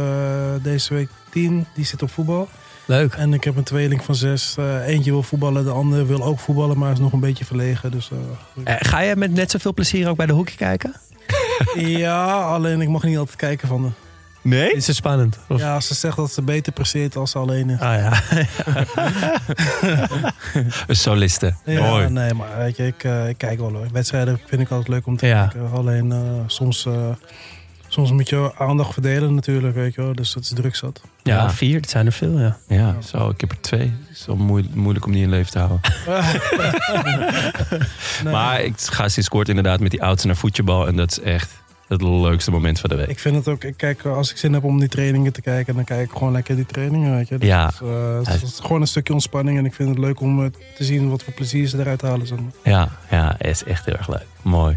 deze 0.63 0.95
week 0.95 1.09
10, 1.31 1.67
die 1.75 1.85
zit 1.85 2.03
op 2.03 2.11
voetbal. 2.11 2.49
Leuk. 2.85 3.13
En 3.15 3.33
ik 3.35 3.45
heb 3.45 3.57
een 3.57 3.63
tweeling 3.63 4.05
van 4.05 4.15
zes. 4.15 4.57
Eentje 4.87 5.11
wil 5.11 5.23
voetballen, 5.23 5.65
de 5.65 5.71
andere 5.71 6.07
wil 6.07 6.23
ook 6.23 6.39
voetballen, 6.39 6.79
maar 6.79 6.93
is 6.93 6.99
nog 6.99 7.13
een 7.13 7.21
beetje 7.21 7.45
verlegen. 7.45 7.91
Dus, 7.91 8.11
ga 8.65 9.01
je 9.01 9.17
met 9.17 9.33
net 9.33 9.51
zoveel 9.51 9.75
plezier 9.75 10.09
ook 10.09 10.17
bij 10.17 10.27
de 10.27 10.33
hockey 10.33 10.55
kijken? 10.57 10.95
Ja, 11.75 12.33
alleen 12.43 12.81
ik 12.81 12.89
mag 12.89 13.03
niet 13.03 13.19
altijd 13.19 13.37
kijken 13.37 13.69
van 13.69 13.83
de. 13.83 13.89
Nee? 14.49 14.73
Is 14.73 14.87
het 14.87 14.97
spannend? 14.97 15.39
Of- 15.49 15.61
Ja, 15.61 15.81
ze 15.81 15.95
zegt 15.95 16.17
dat 16.17 16.33
ze 16.33 16.43
beter 16.43 16.73
presteert 16.73 17.17
als 17.17 17.31
ze 17.31 17.39
alleen 17.39 17.71
is. 17.71 17.81
Ah 17.81 17.95
ja. 17.95 18.13
Een 20.87 20.97
soliste. 20.97 21.55
Ja, 21.65 21.81
Mooi. 21.81 22.09
nee, 22.09 22.35
maar 22.35 22.57
weet 22.59 22.77
je, 22.77 22.87
ik, 22.87 23.05
eh, 23.05 23.29
ik 23.29 23.39
kijk 23.39 23.59
wel 23.59 23.73
hoor. 23.73 23.87
Wedstrijden 23.93 24.41
vind 24.47 24.61
ik 24.61 24.69
altijd 24.71 24.89
leuk 24.89 25.07
om 25.07 25.17
te 25.17 25.27
Ja. 25.27 25.47
kijken. 25.47 25.71
Alleen 25.73 26.13
eh, 26.13 26.19
soms, 26.47 26.87
eh, 26.87 26.93
soms 27.97 28.13
moet 28.13 28.29
je 28.29 28.53
aandacht 28.59 28.93
verdelen 28.93 29.35
natuurlijk, 29.35 29.75
weet 29.75 29.95
je 29.95 30.03
wel. 30.03 30.15
Dus 30.15 30.35
het 30.35 30.45
is 30.45 30.51
druk 30.55 30.77
zat. 30.77 31.01
ja, 31.23 31.35
Ja. 31.37 31.51
vier, 31.51 31.81
dat 31.81 31.91
zijn 31.91 32.07
er 32.07 32.13
veel, 32.13 32.39
ja. 32.39 32.57
Ja, 32.69 32.97
zo, 33.01 33.29
ik 33.29 33.41
heb 33.41 33.51
er 33.51 33.61
twee. 33.61 33.93
Het 34.09 34.17
is 34.19 34.27
wel 34.27 34.37
moeilijk, 34.37 34.75
moeilijk 34.75 35.07
om 35.07 35.13
die 35.13 35.23
in 35.23 35.31
leven 35.31 35.51
te 35.53 35.59
houden. 35.59 35.81
Nee, 38.25 38.33
Maar 38.33 38.63
ik 38.63 38.81
ga 38.81 39.09
sinds 39.09 39.29
kort 39.29 39.49
inderdaad 39.49 39.81
met 39.81 39.91
die 39.91 40.03
oudste 40.03 40.27
naar 40.27 40.37
voetbal. 40.37 40.87
En 40.87 40.97
dat 40.97 41.11
is 41.11 41.21
echt 41.21 41.51
het 41.89 42.03
leukste 42.03 42.51
moment 42.51 42.81
van 42.81 42.91
de 42.91 42.97
week. 42.97 43.09
Ik 43.09 43.19
vind 43.19 43.37
het 43.37 43.49
ook, 43.49 43.65
ik 43.65 43.77
kijk, 43.77 44.05
als 44.05 44.31
ik 44.31 44.37
zin 44.37 44.53
heb 44.53 44.65
om 44.65 44.79
die 44.81 44.89
trainingen 44.89 45.33
te 45.33 45.41
kijken, 45.41 45.75
dan 45.75 45.85
kijk 45.85 46.11
ik 46.11 46.17
gewoon 46.17 46.33
lekker 46.33 46.57
die 46.57 46.67
trainingen, 46.67 47.17
weet 47.17 47.29
je. 47.29 47.39
Dus 47.39 47.49
Ja. 47.49 47.67
het, 47.67 47.75
is, 47.75 47.81
eh, 47.89 48.33
het 48.33 48.43
is 48.43 48.59
gewoon 48.63 48.81
een 48.81 48.87
stukje 48.87 49.13
ontspanning 49.13 49.59
en 49.59 49.65
ik 49.65 49.75
vind 49.75 49.89
het 49.89 49.99
leuk 49.99 50.21
om 50.21 50.45
eh, 50.45 50.51
te 50.77 50.85
zien 50.85 51.11
wat 51.11 51.23
voor 51.23 51.33
plezier 51.33 51.67
ze 51.69 51.79
eruit 51.79 52.03
halen. 52.03 52.27
Zeg 52.27 52.39
maar. 52.39 52.53
Ja, 52.73 52.89
ja, 53.11 53.39
is 53.39 53.65
echt 53.65 53.85
heel 53.85 53.95
erg 53.97 54.09
leuk. 54.09 54.27
Mooi. 54.43 54.77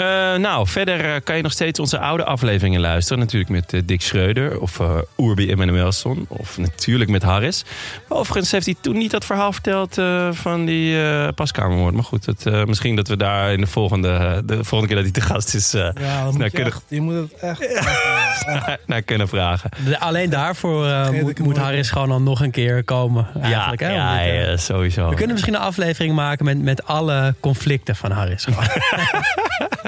Eh, 0.00 0.34
nou, 0.36 0.66
verder 0.68 1.04
eh, 1.14 1.20
kan 1.24 1.36
je 1.36 1.42
nog 1.42 1.52
steeds 1.52 1.80
onze 1.80 1.98
oude 1.98 2.24
afleveringen 2.24 2.80
luisteren. 2.80 3.18
Natuurlijk 3.18 3.50
met 3.50 3.72
eh, 3.72 3.80
Dick 3.84 4.02
Schreuder 4.02 4.60
of 4.60 4.80
Urbi 5.16 5.50
Emanuelson. 5.50 6.24
Of 6.28 6.58
natuurlijk 6.58 7.10
met 7.10 7.22
Harris. 7.22 7.64
Overigens 8.08 8.50
heeft 8.50 8.66
hij 8.66 8.74
toen 8.80 8.98
niet 8.98 9.10
dat 9.10 9.24
verhaal 9.24 9.52
verteld 9.52 9.98
eh, 9.98 10.28
van 10.32 10.64
die 10.64 11.02
eh 11.02 11.28
paskamermoord. 11.34 11.94
Maar 11.94 12.04
goed, 12.04 12.26
het, 12.26 12.46
eh, 12.46 12.64
misschien 12.64 12.96
dat 12.96 13.08
we 13.08 13.16
daar 13.16 13.52
in 13.52 13.60
de 13.60 13.66
volgende, 13.66 14.42
de 14.44 14.64
volgende 14.64 14.86
keer 14.94 15.02
dat 15.04 15.12
hij 15.12 15.22
te 15.22 15.32
gast 15.34 15.54
is... 15.54 15.74
eh, 15.74 15.80
Ja, 15.80 15.90
dan 15.92 16.02
Nou, 16.02 16.32
moet 16.32 16.42
je, 16.42 16.50
kunnen- 16.50 16.72
echt, 16.72 16.82
je 16.88 17.00
moet 17.00 17.14
het 17.14 17.32
echt... 17.40 17.58
naar 18.86 19.02
kunnen 19.02 19.28
vragen. 19.28 19.70
De- 19.84 19.98
alleen 20.00 20.30
daarvoor 20.30 20.86
eh, 20.86 21.08
moet, 21.10 21.38
moet. 21.38 21.56
Harris 21.56 21.90
gewoon 21.90 22.10
al 22.10 22.20
nog 22.20 22.40
een 22.40 22.50
keer 22.50 22.84
komen. 22.84 23.26
Eigenlijk, 23.42 23.80
ja, 23.80 23.86
hè, 23.86 23.94
ja, 23.94 24.38
dit, 24.38 24.48
ja, 24.48 24.56
sowieso. 24.56 25.08
We 25.08 25.14
kunnen 25.14 25.32
misschien 25.34 25.54
een 25.54 25.60
aflevering 25.60 26.14
maken 26.14 26.44
met, 26.44 26.62
met 26.62 26.86
alle 26.86 27.34
conflicten 27.40 27.96
van 27.96 28.10
Harris. 28.10 28.46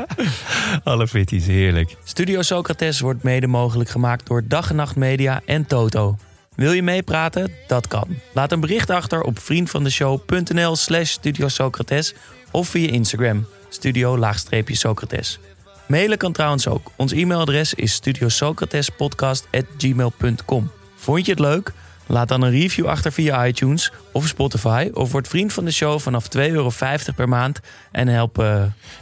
Alle 0.84 1.08
fitties, 1.08 1.46
heerlijk. 1.46 1.96
Studio 2.04 2.42
Socrates 2.42 3.00
wordt 3.00 3.22
mede 3.22 3.46
mogelijk 3.46 3.90
gemaakt 3.90 4.26
door 4.26 4.42
Dag 4.46 4.70
en 4.70 4.76
Nacht 4.76 4.96
Media 4.96 5.40
en 5.46 5.66
Toto. 5.66 6.16
Wil 6.54 6.72
je 6.72 6.82
meepraten? 6.82 7.52
Dat 7.66 7.86
kan. 7.86 8.08
Laat 8.34 8.52
een 8.52 8.60
bericht 8.60 8.90
achter 8.90 9.22
op 9.22 9.38
vriendvandeshow.nl 9.38 10.76
slash 10.76 11.10
Studio 11.10 11.48
Socrates 11.48 12.14
of 12.50 12.68
via 12.68 12.88
Instagram, 12.88 13.46
studio-socrates. 13.68 15.38
Mailen 15.86 16.18
kan 16.18 16.32
trouwens 16.32 16.68
ook. 16.68 16.90
Ons 16.96 17.12
e-mailadres 17.12 17.74
is 17.74 17.92
studiosocratespodcast.gmail.com. 17.92 20.70
Vond 20.96 21.26
je 21.26 21.30
het 21.30 21.40
leuk? 21.40 21.72
Laat 22.12 22.28
dan 22.28 22.42
een 22.42 22.50
review 22.50 22.86
achter 22.86 23.12
via 23.12 23.46
iTunes 23.46 23.92
of 24.12 24.26
Spotify... 24.26 24.90
of 24.92 25.12
word 25.12 25.28
vriend 25.28 25.52
van 25.52 25.64
de 25.64 25.70
show 25.70 26.00
vanaf 26.00 26.24
2,50 26.36 26.42
euro 26.42 26.70
per 27.16 27.28
maand... 27.28 27.60
en 27.92 28.08
help 28.08 28.44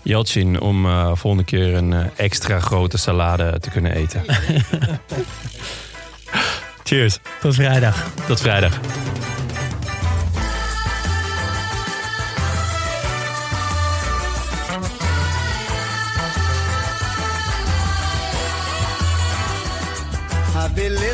Jeltsin 0.02 0.60
om 0.60 0.86
eh, 0.86 1.10
volgende 1.14 1.44
keer 1.44 1.74
een 1.74 1.92
eh, 1.92 2.04
extra 2.16 2.60
grote 2.60 2.98
salade 2.98 3.60
te 3.60 3.70
kunnen 3.70 3.92
eten. 3.92 4.22
Cheers. 6.84 7.18
Tot 7.40 7.54
vrijdag. 7.54 8.10
Tot 8.26 8.40
vrijdag. 8.40 8.80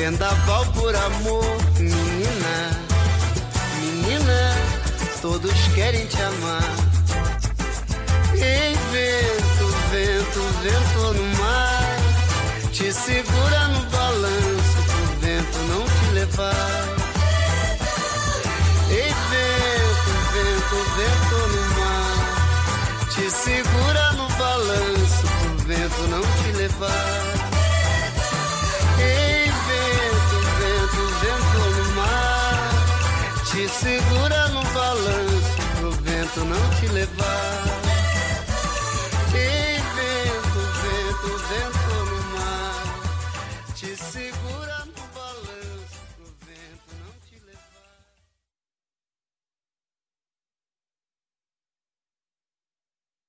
Vendaval 0.00 0.64
por 0.72 0.96
amor, 0.96 1.44
menina, 1.78 2.70
menina, 3.78 4.56
todos 5.20 5.52
querem 5.74 6.06
te 6.06 6.22
amar. 6.22 6.64
Ei, 8.32 8.74
vento, 8.92 9.66
vento, 9.90 10.40
vento 10.62 10.99